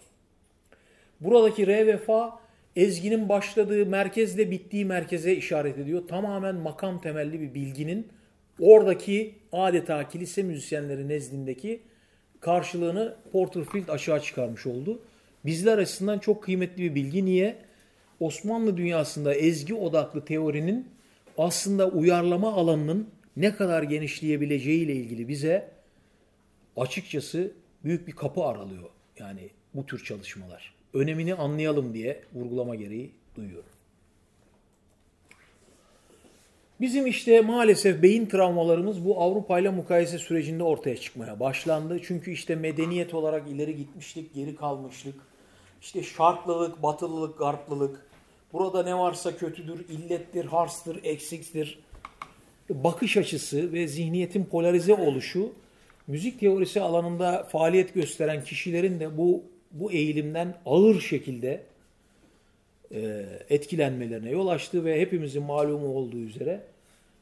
Buradaki 1.20 1.68
re 1.68 1.88
ve 1.88 1.98
fa 1.98 2.40
ezginin 2.76 3.30
başladığı 3.30 3.86
merkezle 3.86 4.52
bittiği 4.52 4.86
merkeze 4.86 5.36
işaret 5.36 5.78
ediyor. 5.78 6.08
Tamamen 6.08 6.56
makam 6.56 7.02
temelli 7.02 7.42
bir 7.42 7.54
bilginin 7.54 8.08
oradaki 8.60 9.36
adeta 9.52 10.08
kilise 10.08 10.44
müzisyenleri 10.44 11.08
nezdindeki 11.08 11.82
karşılığını 12.40 13.16
Porterfield 13.32 13.88
aşağı 13.88 14.22
çıkarmış 14.22 14.66
oldu. 14.66 15.00
Bizler 15.46 15.78
açısından 15.78 16.20
çok 16.20 16.44
kıymetli 16.44 16.84
bir 16.84 16.96
bilgi. 16.96 17.26
Niye? 17.26 17.56
Osmanlı 18.20 18.78
dünyasında 18.78 19.36
ezgi 19.36 19.74
odaklı 19.74 20.26
teorinin 20.26 20.88
aslında 21.38 21.90
uyarlama 21.90 22.54
alanının 22.54 23.10
ne 23.38 23.56
kadar 23.56 23.84
genişleyebileceği 23.84 24.86
ile 24.86 24.94
ilgili 24.94 25.28
bize 25.28 25.72
açıkçası 26.78 27.52
büyük 27.84 28.08
bir 28.08 28.12
kapı 28.12 28.44
aralıyor. 28.44 28.90
Yani 29.20 29.50
bu 29.74 29.86
tür 29.86 30.04
çalışmalar. 30.04 30.74
Önemini 30.94 31.36
anlayalım 31.36 31.94
diye 31.94 32.22
vurgulama 32.34 32.76
gereği 32.76 33.12
duyuyorum. 33.36 33.70
Bizim 36.82 37.08
işte 37.08 37.42
maalesef 37.42 38.04
beyin 38.04 38.26
travmalarımız 38.26 39.06
bu 39.06 39.22
Avrupa 39.22 39.60
ile 39.60 39.70
mukayese 39.70 40.18
sürecinde 40.18 40.64
ortaya 40.64 40.98
çıkmaya 40.98 41.40
başlandı. 41.40 42.00
Çünkü 42.04 42.32
işte 42.32 42.56
medeniyet 42.56 43.14
olarak 43.14 43.48
ileri 43.50 43.76
gitmişlik, 43.76 44.34
geri 44.34 44.56
kalmışlık, 44.56 45.16
işte 45.82 46.04
şarklılık, 46.04 46.84
batılılık, 46.84 47.40
garplılık, 47.40 48.06
burada 48.54 48.84
ne 48.84 48.98
varsa 48.98 49.38
kötüdür, 49.38 49.86
illettir, 49.90 50.46
harstır, 50.46 51.00
eksiktir. 51.04 51.80
Bakış 52.70 53.18
açısı 53.18 53.74
ve 53.74 53.88
zihniyetin 53.88 54.46
polarize 54.46 54.94
oluşu 54.94 55.52
müzik 56.08 56.40
teorisi 56.40 56.82
alanında 56.82 57.44
faaliyet 57.44 57.94
gösteren 57.94 58.44
kişilerin 58.44 59.00
de 59.00 59.18
bu 59.18 59.44
bu 59.72 59.92
eğilimden 59.92 60.56
ağır 60.66 61.00
şekilde 61.00 61.64
etkilenmelerine 63.50 64.30
yol 64.30 64.48
açtı 64.48 64.86
ve 64.86 65.02
hepimizin 65.02 65.44
malumu 65.44 65.88
olduğu 65.88 66.18
üzere 66.18 66.62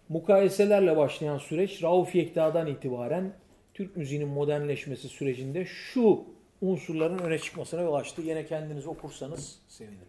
mukayeselerle 0.10 0.98
başlayan 0.98 1.38
süreç 1.38 1.84
Rauf 1.84 2.16
Yekta'dan 2.16 2.68
itibaren 2.68 3.34
Türk 3.74 3.98
müziğinin 3.98 4.28
modernleşmesi 4.28 5.08
sürecinde 5.08 5.66
şu 5.66 6.24
unsurların 6.62 7.20
öne 7.20 7.40
çıkmasına 7.40 7.82
yol 7.82 7.94
açtı. 7.94 8.22
Yine 8.22 8.46
kendiniz 8.46 8.88
okursanız 8.88 9.60
sevinirim. 9.68 10.08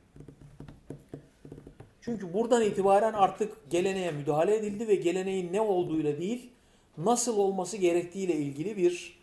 Çünkü 2.00 2.32
buradan 2.32 2.62
itibaren 2.62 3.12
artık 3.12 3.70
geleneğe 3.70 4.10
müdahale 4.10 4.56
edildi 4.56 4.88
ve 4.88 4.94
geleneğin 4.94 5.52
ne 5.52 5.60
olduğuyla 5.60 6.18
değil, 6.18 6.50
nasıl 6.98 7.38
olması 7.38 7.76
gerektiğiyle 7.76 8.34
ilgili 8.34 8.76
bir 8.76 9.20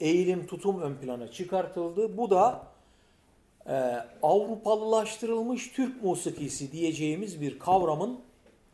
eğilim, 0.00 0.46
tutum 0.46 0.80
ön 0.80 0.94
plana 0.94 1.30
çıkartıldı. 1.30 2.16
Bu 2.16 2.30
da 2.30 2.71
e, 3.66 3.72
Avrupalılaştırılmış 4.22 5.72
Türk 5.72 6.02
musikisi 6.02 6.72
diyeceğimiz 6.72 7.40
bir 7.40 7.58
kavramın, 7.58 8.20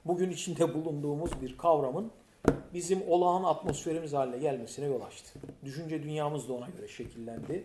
bugün 0.04 0.30
içinde 0.30 0.74
bulunduğumuz 0.74 1.30
bir 1.42 1.58
kavramın 1.58 2.10
bizim 2.74 3.02
olağan 3.08 3.44
atmosferimiz 3.44 4.12
haline 4.12 4.38
gelmesine 4.38 4.86
yol 4.86 5.00
açtı. 5.00 5.40
Düşünce 5.64 6.02
dünyamız 6.02 6.48
da 6.48 6.52
ona 6.52 6.66
göre 6.76 6.88
şekillendi. 6.88 7.64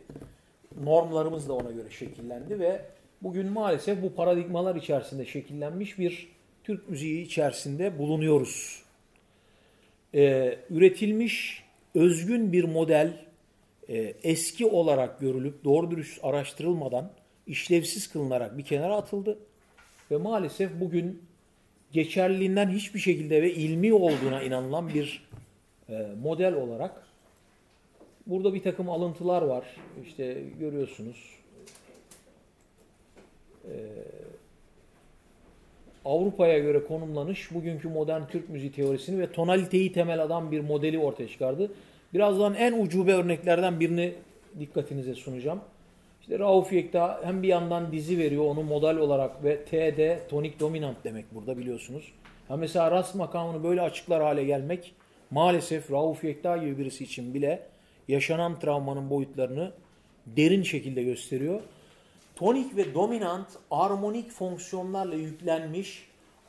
Normlarımız 0.83 1.49
da 1.49 1.53
ona 1.53 1.71
göre 1.71 1.89
şekillendi 1.89 2.59
ve 2.59 2.85
bugün 3.21 3.51
maalesef 3.51 4.01
bu 4.01 4.13
paradigmalar 4.13 4.75
içerisinde 4.75 5.25
şekillenmiş 5.25 5.99
bir 5.99 6.31
Türk 6.63 6.89
müziği 6.89 7.25
içerisinde 7.25 7.99
bulunuyoruz. 7.99 8.83
Ee, 10.15 10.57
üretilmiş 10.69 11.63
özgün 11.95 12.53
bir 12.53 12.63
model 12.63 13.25
e, 13.89 14.13
eski 14.23 14.65
olarak 14.65 15.19
görülüp 15.19 15.63
doğru 15.63 15.91
dürüst 15.91 16.19
araştırılmadan 16.23 17.11
işlevsiz 17.47 18.07
kılınarak 18.07 18.57
bir 18.57 18.63
kenara 18.63 18.95
atıldı. 18.95 19.39
Ve 20.11 20.17
maalesef 20.17 20.79
bugün 20.79 21.21
geçerliliğinden 21.91 22.69
hiçbir 22.69 22.99
şekilde 22.99 23.41
ve 23.41 23.53
ilmi 23.53 23.93
olduğuna 23.93 24.43
inanılan 24.43 24.89
bir 24.93 25.29
e, 25.89 26.07
model 26.21 26.53
olarak 26.53 27.07
burada 28.27 28.53
bir 28.53 28.63
takım 28.63 28.89
alıntılar 28.89 29.41
var. 29.41 29.65
İşte 30.05 30.43
görüyorsunuz. 30.59 31.17
E, 33.65 33.73
Avrupa'ya 36.05 36.59
göre 36.59 36.83
konumlanış 36.83 37.53
bugünkü 37.53 37.89
modern 37.89 38.21
Türk 38.27 38.49
müziği 38.49 38.71
teorisini 38.71 39.19
ve 39.19 39.31
tonaliteyi 39.31 39.91
temel 39.91 40.21
alan 40.21 40.51
bir 40.51 40.59
modeli 40.59 40.99
ortaya 40.99 41.27
çıkardı. 41.27 41.71
Birazdan 42.13 42.53
en 42.53 42.73
ucube 42.73 43.13
örneklerden 43.13 43.79
birini 43.79 44.13
dikkatinize 44.59 45.15
sunacağım. 45.15 45.61
İşte 46.21 46.39
Rauf 46.39 46.73
Yekta 46.73 47.21
hem 47.23 47.43
bir 47.43 47.47
yandan 47.47 47.91
dizi 47.91 48.17
veriyor 48.17 48.45
onu 48.45 48.63
modal 48.63 48.97
olarak 48.97 49.43
ve 49.43 49.65
TD 49.65 50.29
tonik 50.29 50.59
dominant 50.59 50.97
demek 51.03 51.25
burada 51.35 51.57
biliyorsunuz. 51.57 52.11
Ha 52.47 52.57
mesela 52.57 52.91
rast 52.91 53.15
makamını 53.15 53.63
böyle 53.63 53.81
açıklar 53.81 54.23
hale 54.23 54.43
gelmek 54.43 54.93
maalesef 55.31 55.91
Rauf 55.91 56.23
Yekta 56.23 56.57
gibi 56.57 56.77
birisi 56.77 57.03
için 57.03 57.33
bile 57.33 57.67
yaşanan 58.07 58.59
travmanın 58.59 59.09
boyutlarını 59.09 59.71
derin 60.25 60.63
şekilde 60.63 61.03
gösteriyor. 61.03 61.61
Tonik 62.35 62.75
ve 62.75 62.93
dominant 62.93 63.47
armonik 63.71 64.31
fonksiyonlarla 64.31 65.15
yüklenmiş 65.15 66.07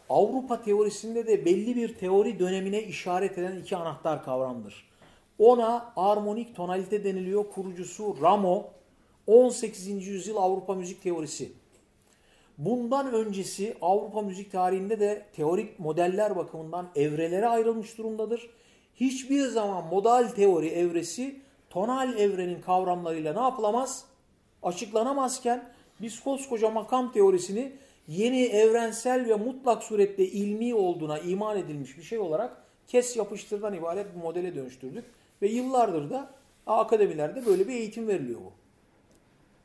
Avrupa 0.09 0.63
teorisinde 0.63 1.27
de 1.27 1.45
belli 1.45 1.77
bir 1.77 1.95
teori 1.95 2.39
dönemine 2.39 2.83
işaret 2.83 3.39
eden 3.39 3.57
iki 3.57 3.77
anahtar 3.77 4.25
kavramdır. 4.25 4.94
Ona 5.39 5.93
armonik 5.97 6.57
tonalite 6.57 7.05
deniliyor. 7.05 7.45
Kurucusu 7.55 8.17
Ramo 8.23 8.71
18. 9.27 10.07
yüzyıl 10.07 10.37
Avrupa 10.37 10.75
müzik 10.75 11.03
teorisi. 11.03 11.53
Bundan 12.59 13.13
öncesi 13.13 13.77
Avrupa 13.81 14.23
müzik 14.23 14.53
tarihinde 14.53 15.01
de 15.01 15.27
teorik 15.37 15.79
modeller 15.79 16.37
bakımından 16.37 16.89
evrelere 16.97 17.47
ayrılmış 17.47 17.99
durumdadır. 17.99 18.51
Hiçbir 18.95 19.47
zaman 19.47 19.87
modal 19.87 20.29
teori 20.29 20.69
evresi 20.69 21.41
tonal 21.71 22.19
evrenin 22.19 22.61
kavramlarıyla 22.61 23.33
ne 23.33 23.41
yapılamaz? 23.41 24.05
Açıklanamazken 24.63 25.65
biz 26.01 26.21
koskoca 26.21 26.71
makam 26.71 27.13
teorisini 27.13 27.73
yeni 28.09 28.43
evrensel 28.43 29.29
ve 29.29 29.35
mutlak 29.35 29.83
surette 29.83 30.27
ilmi 30.27 30.75
olduğuna 30.75 31.19
iman 31.19 31.59
edilmiş 31.59 31.99
bir 31.99 32.03
şey 32.03 32.19
olarak 32.19 32.65
kes 32.87 33.17
yapıştırdan 33.17 33.75
ibaret 33.75 34.15
bir 34.17 34.21
modele 34.21 34.55
dönüştürdük. 34.55 35.05
Ve 35.43 35.49
yıllardır 35.49 36.11
da 36.11 36.31
akademilerde 36.67 37.47
böyle 37.47 37.69
bir 37.69 37.73
eğitim 37.73 38.09
veriliyor 38.09 38.41
bu. 38.41 38.53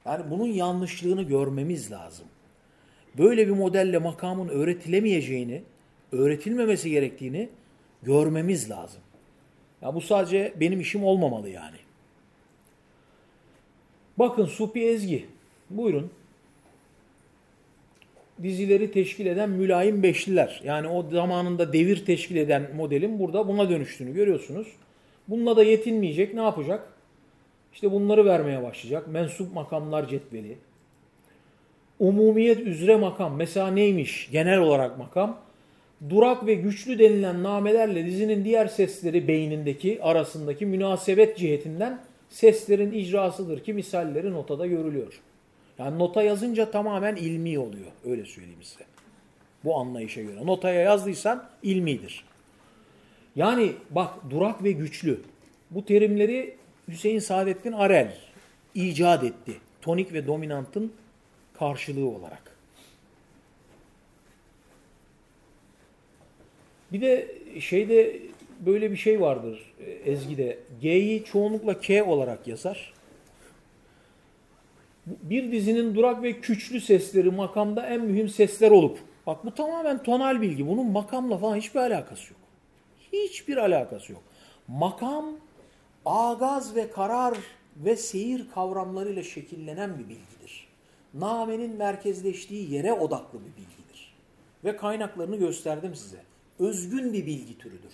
Yani 0.05 0.31
bunun 0.31 0.47
yanlışlığını 0.47 1.23
görmemiz 1.23 1.91
lazım. 1.91 2.27
Böyle 3.17 3.47
bir 3.47 3.53
modelle 3.53 3.97
makamın 3.97 4.47
öğretilemeyeceğini, 4.47 5.63
öğretilmemesi 6.11 6.89
gerektiğini 6.89 7.49
görmemiz 8.03 8.69
lazım. 8.69 9.01
Ya 9.81 9.95
bu 9.95 10.01
sadece 10.01 10.53
benim 10.59 10.79
işim 10.79 11.03
olmamalı 11.03 11.49
yani. 11.49 11.77
Bakın 14.17 14.45
Supi 14.45 14.81
Ezgi. 14.81 15.25
Buyurun. 15.69 16.11
Dizileri 18.43 18.91
teşkil 18.91 19.25
eden 19.25 19.49
mülayim 19.49 20.03
beşliler. 20.03 20.61
Yani 20.63 20.87
o 20.87 21.09
zamanında 21.11 21.73
devir 21.73 22.05
teşkil 22.05 22.35
eden 22.35 22.75
modelin 22.75 23.19
burada 23.19 23.47
buna 23.47 23.69
dönüştüğünü 23.69 24.13
görüyorsunuz. 24.13 24.67
Bununla 25.29 25.57
da 25.57 25.63
yetinmeyecek. 25.63 26.33
Ne 26.33 26.41
yapacak? 26.41 26.93
İşte 27.73 27.91
bunları 27.91 28.25
vermeye 28.25 28.63
başlayacak. 28.63 29.07
Mensup 29.07 29.53
makamlar 29.53 30.07
cetveli. 30.07 30.57
Umumiyet 31.99 32.59
üzere 32.59 32.95
makam. 32.95 33.35
Mesela 33.35 33.67
neymiş? 33.67 34.29
Genel 34.31 34.59
olarak 34.59 34.97
makam. 34.97 35.39
Durak 36.09 36.45
ve 36.45 36.53
güçlü 36.53 36.99
denilen 36.99 37.43
namelerle 37.43 38.05
dizinin 38.05 38.45
diğer 38.45 38.67
sesleri 38.67 39.27
beynindeki 39.27 40.03
arasındaki 40.03 40.65
münasebet 40.65 41.37
cihetinden 41.37 41.99
seslerin 42.29 42.91
icrasıdır 42.91 43.63
ki 43.63 43.73
misalleri 43.73 44.31
notada 44.31 44.67
görülüyor. 44.67 45.21
Yani 45.79 45.99
nota 45.99 46.23
yazınca 46.23 46.71
tamamen 46.71 47.15
ilmi 47.15 47.59
oluyor. 47.59 47.91
Öyle 48.05 48.25
söyleyeyim 48.25 48.63
size. 48.63 48.83
Bu 49.63 49.75
anlayışa 49.75 50.21
göre. 50.21 50.45
Notaya 50.45 50.81
yazdıysan 50.81 51.49
ilmidir. 51.63 52.25
Yani 53.39 53.73
bak 53.89 54.13
durak 54.29 54.63
ve 54.63 54.71
güçlü. 54.71 55.21
Bu 55.71 55.85
terimleri 55.85 56.55
Hüseyin 56.87 57.19
Saadettin 57.19 57.71
Arel 57.71 58.17
icat 58.75 59.23
etti. 59.23 59.53
Tonik 59.81 60.13
ve 60.13 60.27
dominantın 60.27 60.93
karşılığı 61.53 62.07
olarak. 62.07 62.57
Bir 66.91 67.01
de 67.01 67.27
şeyde 67.59 68.19
böyle 68.59 68.91
bir 68.91 68.97
şey 68.97 69.21
vardır 69.21 69.73
Ezgi'de. 70.05 70.59
G'yi 70.81 71.23
çoğunlukla 71.23 71.79
K 71.79 72.03
olarak 72.03 72.47
yazar. 72.47 72.93
Bir 75.05 75.51
dizinin 75.51 75.95
durak 75.95 76.23
ve 76.23 76.41
küçlü 76.41 76.81
sesleri 76.81 77.31
makamda 77.31 77.85
en 77.85 78.01
mühim 78.01 78.29
sesler 78.29 78.71
olup. 78.71 78.99
Bak 79.27 79.45
bu 79.45 79.55
tamamen 79.55 80.03
tonal 80.03 80.41
bilgi. 80.41 80.67
Bunun 80.67 80.91
makamla 80.91 81.37
falan 81.37 81.55
hiçbir 81.55 81.79
alakası 81.79 82.33
yok. 82.33 82.48
Hiçbir 83.13 83.57
alakası 83.57 84.11
yok. 84.11 84.23
Makam 84.67 85.25
agaz 86.05 86.75
ve 86.75 86.91
karar 86.91 87.37
ve 87.77 87.95
seyir 87.95 88.45
kavramlarıyla 88.53 89.23
şekillenen 89.23 89.99
bir 89.99 90.09
bilgidir. 90.09 90.67
Namenin 91.13 91.75
merkezleştiği 91.75 92.73
yere 92.73 92.93
odaklı 92.93 93.39
bir 93.39 93.45
bilgidir. 93.45 94.13
Ve 94.65 94.77
kaynaklarını 94.77 95.35
gösterdim 95.35 95.95
size. 95.95 96.23
Özgün 96.59 97.13
bir 97.13 97.25
bilgi 97.25 97.57
türüdür. 97.57 97.93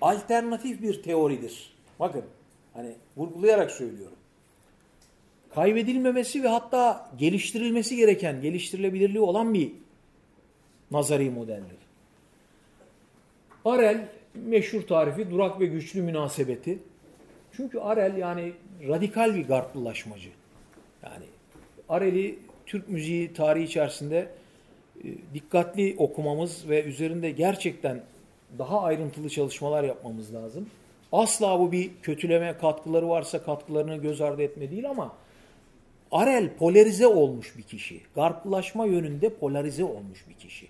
Alternatif 0.00 0.82
bir 0.82 1.02
teoridir. 1.02 1.72
Bakın 2.00 2.24
hani 2.74 2.94
vurgulayarak 3.16 3.70
söylüyorum. 3.70 4.18
Kaybedilmemesi 5.54 6.42
ve 6.42 6.48
hatta 6.48 7.10
geliştirilmesi 7.18 7.96
gereken, 7.96 8.40
geliştirilebilirliği 8.40 9.20
olan 9.20 9.54
bir 9.54 9.72
nazari 10.90 11.30
modeldir. 11.30 11.78
Arel 13.64 14.08
meşhur 14.46 14.82
tarifi 14.82 15.30
durak 15.30 15.60
ve 15.60 15.66
güçlü 15.66 16.02
münasebeti. 16.02 16.78
Çünkü 17.52 17.78
Arel 17.78 18.16
yani 18.16 18.52
radikal 18.88 19.34
bir 19.34 19.46
garplılaşmacı. 19.46 20.28
Yani 21.02 21.24
Arel'i 21.88 22.38
Türk 22.66 22.88
müziği 22.88 23.32
tarihi 23.32 23.64
içerisinde 23.64 24.28
e, 25.04 25.06
dikkatli 25.34 25.94
okumamız 25.98 26.68
ve 26.68 26.84
üzerinde 26.84 27.30
gerçekten 27.30 28.02
daha 28.58 28.82
ayrıntılı 28.82 29.28
çalışmalar 29.28 29.84
yapmamız 29.84 30.34
lazım. 30.34 30.66
Asla 31.12 31.60
bu 31.60 31.72
bir 31.72 31.90
kötüleme 32.02 32.56
katkıları 32.60 33.08
varsa 33.08 33.42
katkılarını 33.42 33.96
göz 33.96 34.20
ardı 34.20 34.42
etme 34.42 34.70
değil 34.70 34.90
ama 34.90 35.12
Arel 36.12 36.54
polarize 36.54 37.06
olmuş 37.06 37.56
bir 37.58 37.62
kişi. 37.62 38.00
Garplılaşma 38.14 38.86
yönünde 38.86 39.28
polarize 39.28 39.84
olmuş 39.84 40.24
bir 40.28 40.34
kişi. 40.34 40.66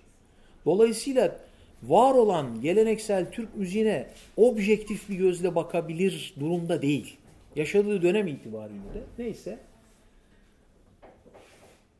Dolayısıyla 0.65 1.35
var 1.83 2.15
olan 2.15 2.61
geleneksel 2.61 3.31
Türk 3.31 3.55
müziğine 3.55 4.07
objektif 4.37 5.09
bir 5.09 5.15
gözle 5.15 5.55
bakabilir 5.55 6.33
durumda 6.39 6.81
değil. 6.81 7.17
Yaşadığı 7.55 8.01
dönem 8.01 8.27
itibariyle 8.27 8.93
de 8.93 9.03
neyse. 9.17 9.59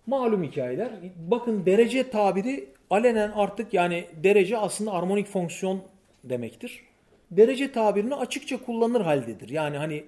Malum 0.08 0.44
hikayeler. 0.44 0.92
Bakın 1.28 1.66
derece 1.66 2.10
tabiri 2.10 2.70
alenen 2.90 3.32
artık 3.32 3.74
yani 3.74 4.06
derece 4.24 4.58
aslında 4.58 4.92
armonik 4.92 5.28
fonksiyon 5.28 5.82
demektir. 6.24 6.84
Derece 7.32 7.72
tabirini 7.72 8.16
açıkça 8.16 8.64
kullanır 8.66 9.02
haldedir. 9.02 9.50
Yani 9.50 9.78
hani 9.78 10.04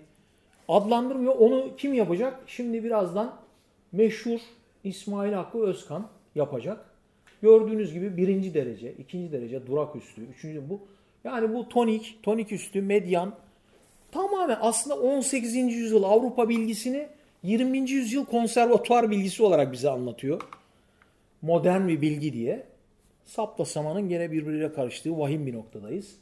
adlandırmıyor. 0.68 1.36
Onu 1.36 1.76
kim 1.78 1.94
yapacak? 1.94 2.40
Şimdi 2.48 2.84
birazdan 2.84 3.36
meşhur 3.92 4.40
İsmail 4.84 5.34
Hakkı 5.34 5.64
Özkan 5.64 6.08
yapacak. 6.36 6.91
Gördüğünüz 7.42 7.94
gibi 7.94 8.18
birinci 8.18 8.54
derece, 8.54 8.94
ikinci 8.94 9.32
derece, 9.32 9.68
durak 9.68 9.96
üstü, 9.96 10.22
üçüncü 10.22 10.70
bu. 10.70 10.80
Yani 11.24 11.54
bu 11.54 11.70
tonik, 11.70 12.20
tonik 12.24 12.52
üstü, 12.52 12.82
medyan 12.82 13.36
tamamen 14.12 14.58
aslında 14.62 15.00
18. 15.00 15.56
yüzyıl 15.56 16.04
Avrupa 16.04 16.50
bilgisini 16.50 17.08
20. 17.44 17.90
yüzyıl 17.90 18.26
konservatuar 18.26 19.12
bilgisi 19.12 19.44
olarak 19.44 19.72
bize 19.72 19.90
anlatıyor. 19.90 20.42
Modern 21.42 21.88
bir 21.88 22.02
bilgi 22.02 22.34
diye. 22.34 22.64
Sapla 23.26 23.66
samanın 23.66 24.10
gene 24.10 24.32
birbiriyle 24.32 24.74
karıştığı 24.74 25.20
vahim 25.20 25.46
bir 25.48 25.54
noktadayız. 25.54 26.16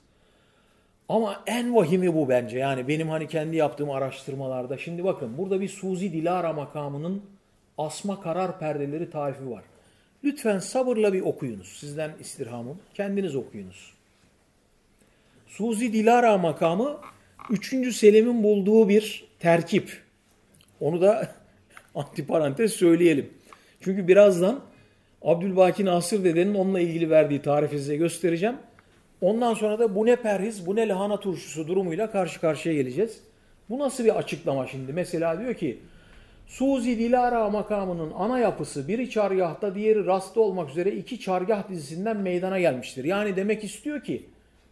Ama 1.10 1.44
en 1.48 1.76
vahimi 1.76 2.16
bu 2.16 2.30
bence. 2.30 2.58
Yani 2.58 2.88
benim 2.88 3.10
hani 3.10 3.28
kendi 3.28 3.56
yaptığım 3.56 3.92
araştırmalarda. 3.92 4.78
Şimdi 4.78 5.04
bakın 5.04 5.38
burada 5.38 5.62
bir 5.62 5.70
Suzi 5.70 6.14
Dilara 6.14 6.54
makamının 6.54 7.22
asma 7.78 8.22
karar 8.22 8.60
perdeleri 8.60 9.10
tarifi 9.10 9.52
var. 9.52 9.64
Lütfen 10.24 10.60
sabırla 10.60 11.14
bir 11.14 11.22
okuyunuz. 11.22 11.68
Sizden 11.68 12.12
istirhamım. 12.20 12.78
Kendiniz 12.94 13.36
okuyunuz. 13.36 13.94
Suzi 15.48 15.94
Dilara 15.94 16.38
makamı 16.38 16.98
3. 17.50 17.96
Selim'in 17.96 18.44
bulduğu 18.44 18.90
bir 18.90 19.28
terkip. 19.40 20.02
Onu 20.80 21.02
da 21.02 21.36
antiparantez 21.96 22.74
söyleyelim. 22.74 23.30
Çünkü 23.82 24.08
birazdan 24.08 24.62
Abdülbaki 25.22 25.86
Nasır 25.86 26.24
dedenin 26.24 26.54
onunla 26.54 26.80
ilgili 26.80 27.10
verdiği 27.10 27.42
tarifi 27.42 27.78
size 27.78 27.96
göstereceğim. 27.96 28.56
Ondan 29.22 29.54
sonra 29.54 29.80
da 29.80 29.96
bu 29.96 30.06
ne 30.06 30.16
perhiz, 30.16 30.66
bu 30.66 30.76
ne 30.76 30.88
lahana 30.88 31.20
turşusu 31.20 31.68
durumuyla 31.68 32.12
karşı 32.12 32.42
karşıya 32.42 32.76
geleceğiz. 32.76 33.20
Bu 33.70 33.80
nasıl 33.80 34.06
bir 34.06 34.18
açıklama 34.18 34.68
şimdi? 34.68 34.94
Mesela 34.94 35.40
diyor 35.40 35.54
ki 35.54 35.80
Suzi 36.50 37.00
Dilara 37.00 37.50
makamının 37.50 38.12
ana 38.18 38.40
yapısı 38.40 38.88
biri 38.88 39.10
çargahta 39.10 39.76
diğeri 39.76 40.06
rastı 40.06 40.42
olmak 40.42 40.70
üzere 40.70 40.92
iki 40.92 41.20
çargah 41.20 41.70
dizisinden 41.70 42.18
meydana 42.18 42.60
gelmiştir. 42.60 43.04
Yani 43.04 43.36
demek 43.36 43.64
istiyor 43.64 44.04
ki, 44.04 44.26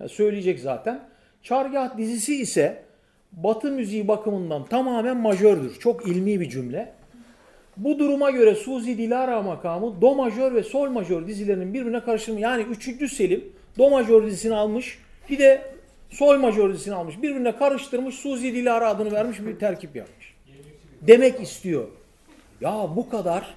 söyleyecek 0.07 0.59
zaten, 0.59 0.99
çargah 1.43 1.97
dizisi 1.97 2.35
ise 2.35 2.83
batı 3.31 3.71
müziği 3.71 4.07
bakımından 4.07 4.65
tamamen 4.65 5.17
majördür. 5.17 5.79
Çok 5.79 6.07
ilmi 6.07 6.39
bir 6.39 6.49
cümle. 6.49 6.93
Bu 7.77 7.99
duruma 7.99 8.31
göre 8.31 8.55
Suzi 8.55 8.97
Dilara 8.97 9.41
makamı 9.41 10.01
do 10.01 10.15
majör 10.15 10.55
ve 10.55 10.63
sol 10.63 10.89
majör 10.89 11.27
dizilerinin 11.27 11.73
birbirine 11.73 11.99
karışımı 11.99 12.39
yani 12.39 12.63
3. 12.63 13.13
Selim 13.13 13.43
do 13.77 13.89
majör 13.89 14.25
dizisini 14.25 14.55
almış 14.55 14.99
bir 15.29 15.39
de 15.39 15.61
sol 16.09 16.37
majör 16.37 16.73
dizisini 16.73 16.95
almış. 16.95 17.21
Birbirine 17.21 17.55
karıştırmış 17.55 18.15
Suzi 18.15 18.53
Dilara 18.53 18.89
adını 18.89 19.11
vermiş 19.11 19.39
bir 19.39 19.59
terkip 19.59 19.95
yapmış. 19.95 20.16
Demek 21.01 21.41
istiyor. 21.41 21.87
Ya 22.61 22.89
bu 22.95 23.09
kadar 23.09 23.55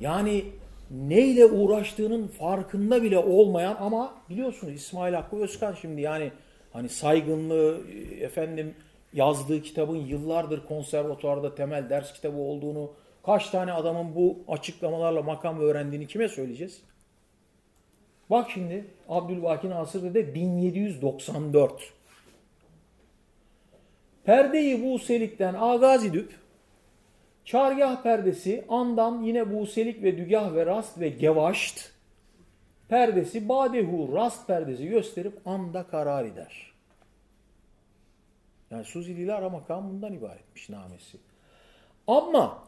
yani 0.00 0.44
neyle 0.90 1.46
uğraştığının 1.46 2.28
farkında 2.28 3.02
bile 3.02 3.18
olmayan 3.18 3.76
ama 3.80 4.14
biliyorsunuz 4.30 4.74
İsmail 4.74 5.14
Hakkı 5.14 5.36
Özkan 5.36 5.72
şimdi 5.72 6.00
yani 6.00 6.32
hani 6.72 6.88
saygınlığı 6.88 7.80
efendim 8.20 8.74
yazdığı 9.12 9.62
kitabın 9.62 9.96
yıllardır 9.96 10.66
konservatuarda 10.66 11.54
temel 11.54 11.90
ders 11.90 12.12
kitabı 12.12 12.36
olduğunu 12.36 12.92
kaç 13.26 13.50
tane 13.50 13.72
adamın 13.72 14.14
bu 14.14 14.38
açıklamalarla 14.48 15.22
makam 15.22 15.60
öğrendiğini 15.60 16.06
kime 16.06 16.28
söyleyeceğiz? 16.28 16.82
Bak 18.30 18.50
şimdi 18.54 18.84
Abdülbaki 19.08 19.70
Nasır 19.70 20.14
de 20.14 20.34
1794. 20.34 21.92
Perdeyi 24.24 24.84
Buselik'ten 24.84 25.54
agaz 25.54 26.04
edip 26.04 26.43
çargah 27.44 28.02
perdesi 28.02 28.64
andan 28.68 29.22
yine 29.22 29.54
Buselik 29.54 30.02
ve 30.02 30.18
dügah 30.18 30.54
ve 30.54 30.66
rast 30.66 31.00
ve 31.00 31.08
gevaşt 31.08 31.90
perdesi 32.88 33.48
badehu 33.48 34.16
rast 34.16 34.46
perdesi 34.46 34.88
gösterip 34.88 35.46
anda 35.46 35.82
karar 35.82 36.24
eder. 36.24 36.72
Yani 38.70 38.84
Suzi 38.84 39.16
Dilara 39.16 39.48
makamı 39.48 39.90
bundan 39.90 40.12
ibaretmiş 40.12 40.68
namesi. 40.68 41.18
Ama 42.06 42.58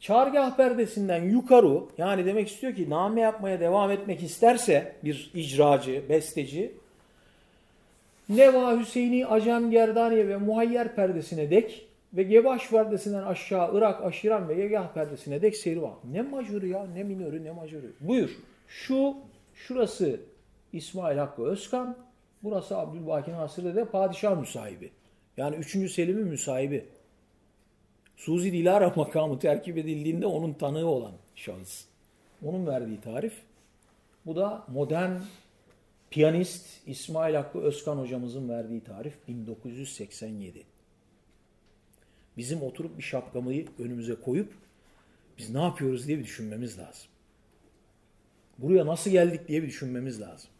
çargah 0.00 0.56
perdesinden 0.56 1.22
yukarı 1.22 1.82
yani 1.98 2.26
demek 2.26 2.48
istiyor 2.48 2.74
ki 2.74 2.90
name 2.90 3.20
yapmaya 3.20 3.60
devam 3.60 3.90
etmek 3.90 4.22
isterse 4.22 4.96
bir 5.04 5.30
icracı, 5.34 6.04
besteci 6.08 6.72
Neva 8.28 8.78
Hüseyini 8.78 9.26
Acem 9.26 9.70
Gerdaniye 9.70 10.28
ve 10.28 10.36
Muhayyer 10.36 10.94
perdesine 10.94 11.50
dek 11.50 11.87
ve 12.12 12.22
Gebaş 12.22 12.70
perdesinden 12.70 13.22
aşağı 13.22 13.78
Irak, 13.78 14.02
Aşiran 14.02 14.48
ve 14.48 14.54
Yegah 14.54 14.94
perdesine 14.94 15.42
dek 15.42 15.56
seyri 15.56 15.82
var. 15.82 15.94
Ne 16.12 16.22
majörü 16.22 16.68
ya, 16.68 16.86
ne 16.86 17.04
minörü, 17.04 17.44
ne 17.44 17.50
majörü. 17.50 17.92
Buyur. 18.00 18.30
Şu, 18.68 19.16
şurası 19.54 20.20
İsmail 20.72 21.18
Hakkı 21.18 21.42
Özkan, 21.42 21.96
burası 22.42 22.76
Abdülbaki 22.78 23.32
Nasır'da 23.32 23.74
de 23.74 23.84
padişah 23.84 24.38
müsahibi. 24.38 24.90
Yani 25.36 25.56
3. 25.56 25.92
Selim'in 25.92 26.26
müsahibi. 26.26 26.84
Suzi 28.16 28.52
Dilara 28.52 28.92
makamı 28.96 29.38
terkip 29.38 29.78
edildiğinde 29.78 30.26
onun 30.26 30.52
tanığı 30.52 30.86
olan 30.86 31.12
şahıs. 31.34 31.84
Onun 32.44 32.66
verdiği 32.66 33.00
tarif. 33.00 33.32
Bu 34.26 34.36
da 34.36 34.64
modern 34.68 35.10
piyanist 36.10 36.66
İsmail 36.86 37.34
Hakkı 37.34 37.58
Özkan 37.58 37.96
hocamızın 37.96 38.48
verdiği 38.48 38.80
tarif 38.80 39.28
1987. 39.28 40.67
Bizim 42.38 42.62
oturup 42.62 42.98
bir 42.98 43.02
şapkamayı 43.02 43.66
önümüze 43.78 44.14
koyup 44.14 44.52
biz 45.38 45.50
ne 45.50 45.62
yapıyoruz 45.62 46.06
diye 46.06 46.18
bir 46.18 46.24
düşünmemiz 46.24 46.78
lazım. 46.78 47.06
Buraya 48.58 48.86
nasıl 48.86 49.10
geldik 49.10 49.48
diye 49.48 49.62
bir 49.62 49.68
düşünmemiz 49.68 50.20
lazım. 50.20 50.50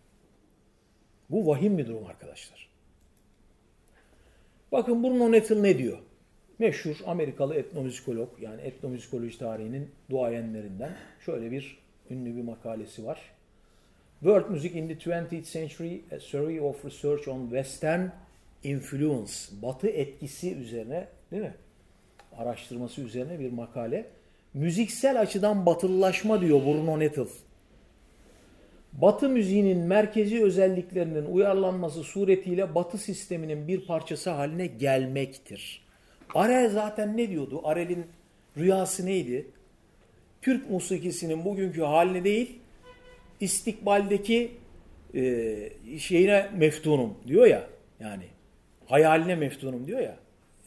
Bu 1.30 1.46
vahim 1.46 1.78
bir 1.78 1.86
durum 1.86 2.06
arkadaşlar. 2.06 2.68
Bakın 4.72 5.02
Bruno 5.02 5.32
Nettle 5.32 5.62
ne 5.62 5.78
diyor? 5.78 5.98
Meşhur 6.58 6.96
Amerikalı 7.06 7.54
etnomüzikolog 7.54 8.28
yani 8.40 8.60
etnomüzikoloji 8.60 9.38
tarihinin 9.38 9.90
duayenlerinden 10.10 10.96
şöyle 11.24 11.50
bir 11.50 11.78
ünlü 12.10 12.36
bir 12.36 12.42
makalesi 12.42 13.04
var. 13.04 13.20
World 14.20 14.50
Music 14.50 14.78
in 14.78 14.88
the 14.88 14.94
20th 14.94 15.52
Century, 15.52 16.00
a 16.16 16.20
Survey 16.20 16.60
of 16.60 16.84
Research 16.84 17.28
on 17.28 17.42
Western 17.42 18.08
Influence, 18.64 19.32
Batı 19.62 19.88
etkisi 19.88 20.56
üzerine 20.56 21.08
değil 21.30 21.42
mi? 21.42 21.54
Araştırması 22.38 23.00
üzerine 23.00 23.38
bir 23.38 23.52
makale. 23.52 24.06
Müziksel 24.54 25.20
açıdan 25.20 25.66
batılılaşma 25.66 26.40
diyor 26.40 26.60
Bruno 26.60 26.98
Nettle. 26.98 27.26
Batı 28.92 29.28
müziğinin 29.28 29.78
merkezi 29.78 30.44
özelliklerinin 30.44 31.24
uyarlanması 31.24 32.02
suretiyle 32.02 32.74
Batı 32.74 32.98
sisteminin 32.98 33.68
bir 33.68 33.86
parçası 33.86 34.30
haline 34.30 34.66
gelmektir. 34.66 35.84
Arel 36.34 36.70
zaten 36.70 37.16
ne 37.16 37.30
diyordu? 37.30 37.60
Arel'in 37.64 38.06
rüyası 38.56 39.06
neydi? 39.06 39.46
Türk 40.42 40.70
musikisinin 40.70 41.44
bugünkü 41.44 41.82
haline 41.82 42.24
değil, 42.24 42.58
istikbaldeki 43.40 44.50
e, 45.14 45.98
şeyine 45.98 46.50
meftunum 46.56 47.14
diyor 47.26 47.46
ya. 47.46 47.66
Yani 48.00 48.24
hayaline 48.86 49.34
meftunum 49.34 49.86
diyor 49.86 50.00
ya 50.00 50.16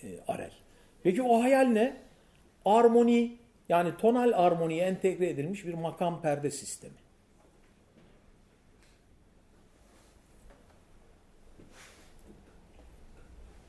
e, 0.04 0.08
Arel. 0.28 0.61
Peki 1.04 1.22
o 1.22 1.44
hayal 1.44 1.66
ne? 1.66 1.98
Armoni 2.66 3.38
yani 3.70 3.98
tonal 3.98 4.32
armoniye 4.36 4.86
entegre 4.86 5.30
edilmiş 5.30 5.66
bir 5.66 5.74
makam 5.74 6.22
perde 6.22 6.52
sistemi. 6.52 7.02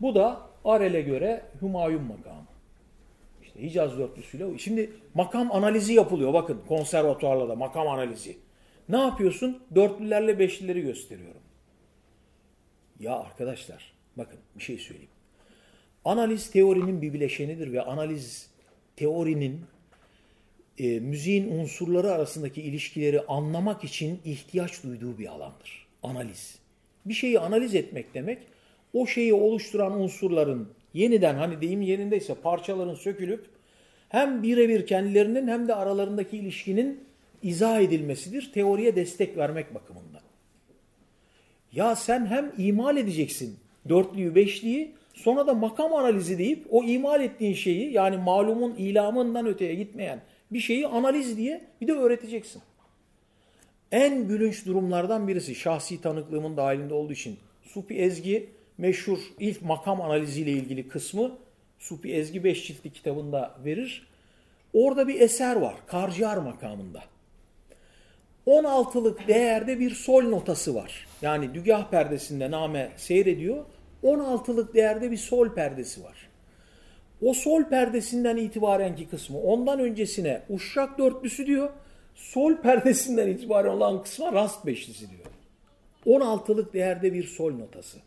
Bu 0.01 0.15
da 0.15 0.41
Arel'e 0.65 1.01
göre 1.01 1.43
Hümayun 1.63 2.03
makamı. 2.03 2.47
İşte 3.43 3.63
Hicaz 3.63 3.99
dörtlüsüyle. 3.99 4.59
Şimdi 4.59 4.91
makam 5.15 5.53
analizi 5.53 5.95
yapılıyor. 5.95 6.35
Bakın 6.35 6.63
konservatuarlarda 6.69 7.55
makam 7.55 7.89
analizi. 7.89 8.39
Ne 8.89 8.99
yapıyorsun? 8.99 9.63
Dörtlülerle 9.75 10.39
beşlileri 10.39 10.83
gösteriyorum. 10.83 11.43
Ya 13.01 13.19
arkadaşlar 13.19 13.93
bakın 14.17 14.39
bir 14.57 14.63
şey 14.63 14.79
söyleyeyim. 14.79 15.11
Analiz 16.05 16.51
teorinin 16.51 17.03
bir 17.03 17.13
bileşenidir 17.13 17.73
ve 17.73 17.83
analiz 17.83 18.51
teorinin 18.97 19.61
e, 20.79 21.01
müziğin 21.01 21.59
unsurları 21.59 22.13
arasındaki 22.13 22.63
ilişkileri 22.63 23.21
anlamak 23.21 23.85
için 23.85 24.21
ihtiyaç 24.25 24.83
duyduğu 24.83 25.19
bir 25.19 25.27
alandır. 25.27 25.87
Analiz. 26.03 26.59
Bir 27.07 27.15
şeyi 27.15 27.41
analiz 27.41 27.75
etmek 27.75 28.15
demek 28.15 28.39
o 28.93 29.07
şeyi 29.07 29.35
oluşturan 29.35 30.01
unsurların 30.01 30.69
yeniden 30.95 31.35
hani 31.35 31.61
deyim 31.61 31.83
yerindeyse 31.83 32.35
parçaların 32.35 32.95
sökülüp 32.95 33.47
hem 34.09 34.43
birebir 34.43 34.87
kendilerinin 34.87 35.49
hem 35.49 35.69
de 35.69 35.75
aralarındaki 35.75 36.37
ilişkinin 36.37 37.05
izah 37.43 37.81
edilmesidir. 37.81 38.53
Teoriye 38.55 38.97
destek 38.97 39.37
vermek 39.37 39.75
bakımından. 39.75 40.23
Ya 41.73 41.97
sen 41.97 42.27
hem 42.27 42.53
imal 42.59 42.97
edeceksin 42.97 43.57
dörtlüyü 43.89 44.35
beşliyi 44.35 44.95
sonra 45.15 45.47
da 45.47 45.55
makam 45.55 45.95
analizi 45.95 46.39
deyip 46.39 46.67
o 46.71 46.85
imal 46.85 47.23
ettiğin 47.23 47.55
şeyi 47.55 47.93
yani 47.93 48.17
malumun 48.17 48.75
ilamından 48.75 49.47
öteye 49.47 49.75
gitmeyen 49.75 50.21
bir 50.53 50.61
şeyi 50.61 50.87
analiz 50.87 51.37
diye 51.37 51.65
bir 51.81 51.89
de 51.89 51.93
öğreteceksin. 51.93 52.63
En 53.93 54.29
gülünç 54.29 54.67
durumlardan 54.67 55.29
birisi 55.29 55.55
şahsi 55.55 56.01
tanıklığımın 56.01 56.57
dahilinde 56.57 56.95
olduğu 56.95 57.13
için 57.13 57.37
Supi 57.63 57.95
Ezgi 57.95 58.51
meşhur 58.79 59.19
ilk 59.39 59.63
makam 59.63 60.01
analiziyle 60.01 60.51
ilgili 60.51 60.89
kısmı 60.89 61.39
Supi 61.79 62.13
Ezgi 62.13 62.45
5 62.45 62.67
ciltli 62.67 62.93
kitabında 62.93 63.55
verir. 63.65 64.07
Orada 64.73 65.09
bir 65.09 65.21
eser 65.21 65.57
var. 65.57 65.75
Karciğer 65.87 66.39
makamında. 66.39 67.03
16'lık 68.47 69.29
değerde 69.29 69.81
bir 69.81 69.91
sol 69.91 70.23
notası 70.23 70.75
var. 70.75 71.07
Yani 71.23 71.55
dügah 71.55 71.91
perdesinde 71.91 72.51
name 72.51 72.93
seyrediyor. 72.97 73.65
16'lık 74.05 74.75
değerde 74.75 75.11
bir 75.11 75.17
sol 75.17 75.49
perdesi 75.49 76.05
var. 76.05 76.29
O 77.23 77.35
sol 77.35 77.65
perdesinden 77.65 78.37
itibarenki 78.37 79.09
kısmı 79.09 79.41
ondan 79.41 79.81
öncesine 79.81 80.43
uşak 80.49 80.99
dörtlüsü 80.99 81.47
diyor. 81.47 81.71
Sol 82.15 82.57
perdesinden 82.57 83.29
itibaren 83.29 83.71
olan 83.71 84.03
kısma 84.03 84.33
rast 84.33 84.67
beşlisi 84.67 85.07
diyor. 85.11 85.27
16'lık 86.07 86.75
değerde 86.75 87.13
bir 87.13 87.27
sol 87.27 87.53
notası. 87.53 87.99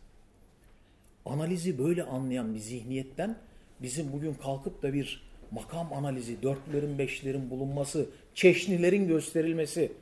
Analizi 1.26 1.78
böyle 1.78 2.02
anlayan 2.02 2.54
bir 2.54 2.58
zihniyetten 2.58 3.36
bizim 3.82 4.12
bugün 4.12 4.34
kalkıp 4.34 4.82
da 4.82 4.92
bir 4.92 5.22
makam 5.50 5.92
analizi, 5.92 6.42
dörtlerin, 6.42 6.98
beşlerin 6.98 7.50
bulunması, 7.50 8.06
çeşnilerin 8.34 9.08
gösterilmesi 9.08 9.92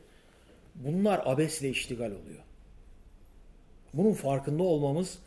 bunlar 0.74 1.22
abesle 1.24 1.68
iştigal 1.68 2.10
oluyor. 2.10 2.42
Bunun 3.94 4.12
farkında 4.12 4.62
olmamız 4.62 5.18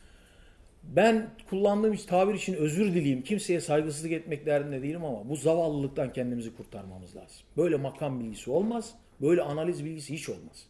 ben 0.95 1.29
kullandığım 1.49 1.93
hiç 1.93 2.05
tabir 2.05 2.33
için 2.33 2.53
özür 2.53 2.93
dileyim. 2.93 3.21
Kimseye 3.21 3.61
saygısızlık 3.61 4.11
etmek 4.11 4.45
derdinde 4.45 4.83
değilim 4.83 5.05
ama 5.05 5.29
bu 5.29 5.35
zavallılıktan 5.35 6.13
kendimizi 6.13 6.55
kurtarmamız 6.55 7.15
lazım. 7.15 7.37
Böyle 7.57 7.75
makam 7.75 8.19
bilgisi 8.19 8.51
olmaz. 8.51 8.93
Böyle 9.21 9.41
analiz 9.41 9.85
bilgisi 9.85 10.13
hiç 10.13 10.29
olmaz. 10.29 10.67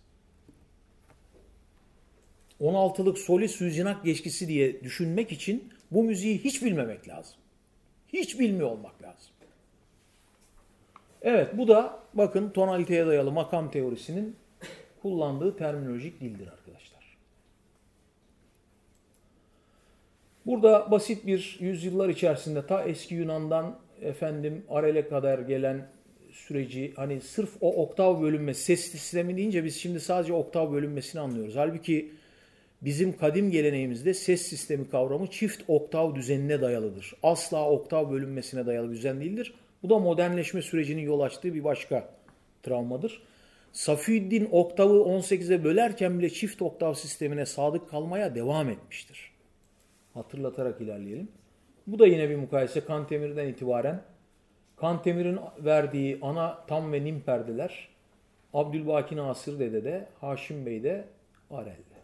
16'lık 2.61 3.17
soli 3.17 3.49
süzinak 3.49 4.05
geçkisi 4.05 4.47
diye 4.47 4.83
düşünmek 4.83 5.31
için 5.31 5.73
bu 5.91 6.03
müziği 6.03 6.37
hiç 6.37 6.63
bilmemek 6.63 7.07
lazım. 7.07 7.35
Hiç 8.13 8.39
bilmiyor 8.39 8.71
olmak 8.71 9.01
lazım. 9.03 9.31
Evet 11.21 11.57
bu 11.57 11.67
da 11.67 11.99
bakın 12.13 12.49
tonaliteye 12.49 13.07
dayalı 13.07 13.31
makam 13.31 13.71
teorisinin 13.71 14.35
kullandığı 15.01 15.57
terminolojik 15.57 16.21
dildir 16.21 16.47
arkadaşlar. 16.47 17.17
Burada 20.47 20.91
basit 20.91 21.27
bir 21.27 21.57
yüzyıllar 21.59 22.09
içerisinde 22.09 22.65
ta 22.65 22.83
eski 22.83 23.15
Yunan'dan 23.15 23.79
efendim 24.01 24.63
Arel'e 24.69 25.07
kadar 25.07 25.39
gelen 25.39 25.87
süreci 26.31 26.93
hani 26.95 27.21
sırf 27.21 27.49
o 27.61 27.83
oktav 27.83 28.21
bölünmesi 28.21 28.63
ses 28.63 28.91
sistemi 28.91 29.37
deyince 29.37 29.63
biz 29.63 29.75
şimdi 29.75 29.99
sadece 29.99 30.33
oktav 30.33 30.73
bölünmesini 30.73 31.21
anlıyoruz. 31.21 31.55
Halbuki 31.55 32.11
bizim 32.81 33.17
kadim 33.17 33.51
geleneğimizde 33.51 34.13
ses 34.13 34.41
sistemi 34.41 34.89
kavramı 34.89 35.27
çift 35.27 35.63
oktav 35.67 36.15
düzenine 36.15 36.61
dayalıdır. 36.61 37.13
Asla 37.23 37.69
oktav 37.69 38.11
bölünmesine 38.11 38.65
dayalı 38.65 38.91
düzen 38.91 39.21
değildir. 39.21 39.53
Bu 39.83 39.89
da 39.89 39.99
modernleşme 39.99 40.61
sürecinin 40.61 41.01
yol 41.01 41.19
açtığı 41.19 41.53
bir 41.53 41.63
başka 41.63 42.09
travmadır. 42.63 43.21
Safiüddin 43.71 44.49
oktavı 44.51 44.93
18'e 44.93 45.63
bölerken 45.63 46.19
bile 46.19 46.29
çift 46.29 46.61
oktav 46.61 46.93
sistemine 46.93 47.45
sadık 47.45 47.89
kalmaya 47.89 48.35
devam 48.35 48.69
etmiştir. 48.69 49.36
Hatırlatarak 50.17 50.81
ilerleyelim. 50.81 51.27
Bu 51.87 51.99
da 51.99 52.07
yine 52.07 52.29
bir 52.29 52.35
mukayese 52.35 52.85
Kantemir'den 52.85 53.47
itibaren. 53.47 54.01
Kantemir'in 54.77 55.39
verdiği 55.59 56.19
ana 56.21 56.65
tam 56.67 56.93
ve 56.93 57.05
nim 57.05 57.21
perdeler 57.21 57.89
Abdülbaki 58.53 59.17
Nasır 59.17 59.59
Dede 59.59 59.83
de 59.83 60.07
Haşim 60.21 60.65
Bey 60.65 60.83
de 60.83 61.07
Arel'de. 61.51 61.97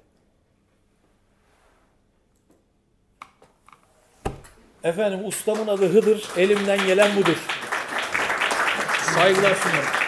Efendim 4.84 5.26
ustamın 5.26 5.68
adı 5.68 5.94
Hıdır. 5.94 6.30
Elimden 6.38 6.88
gelen 6.88 7.16
budur. 7.16 7.48
Saygılar 9.16 9.56
sunarım. 9.56 10.03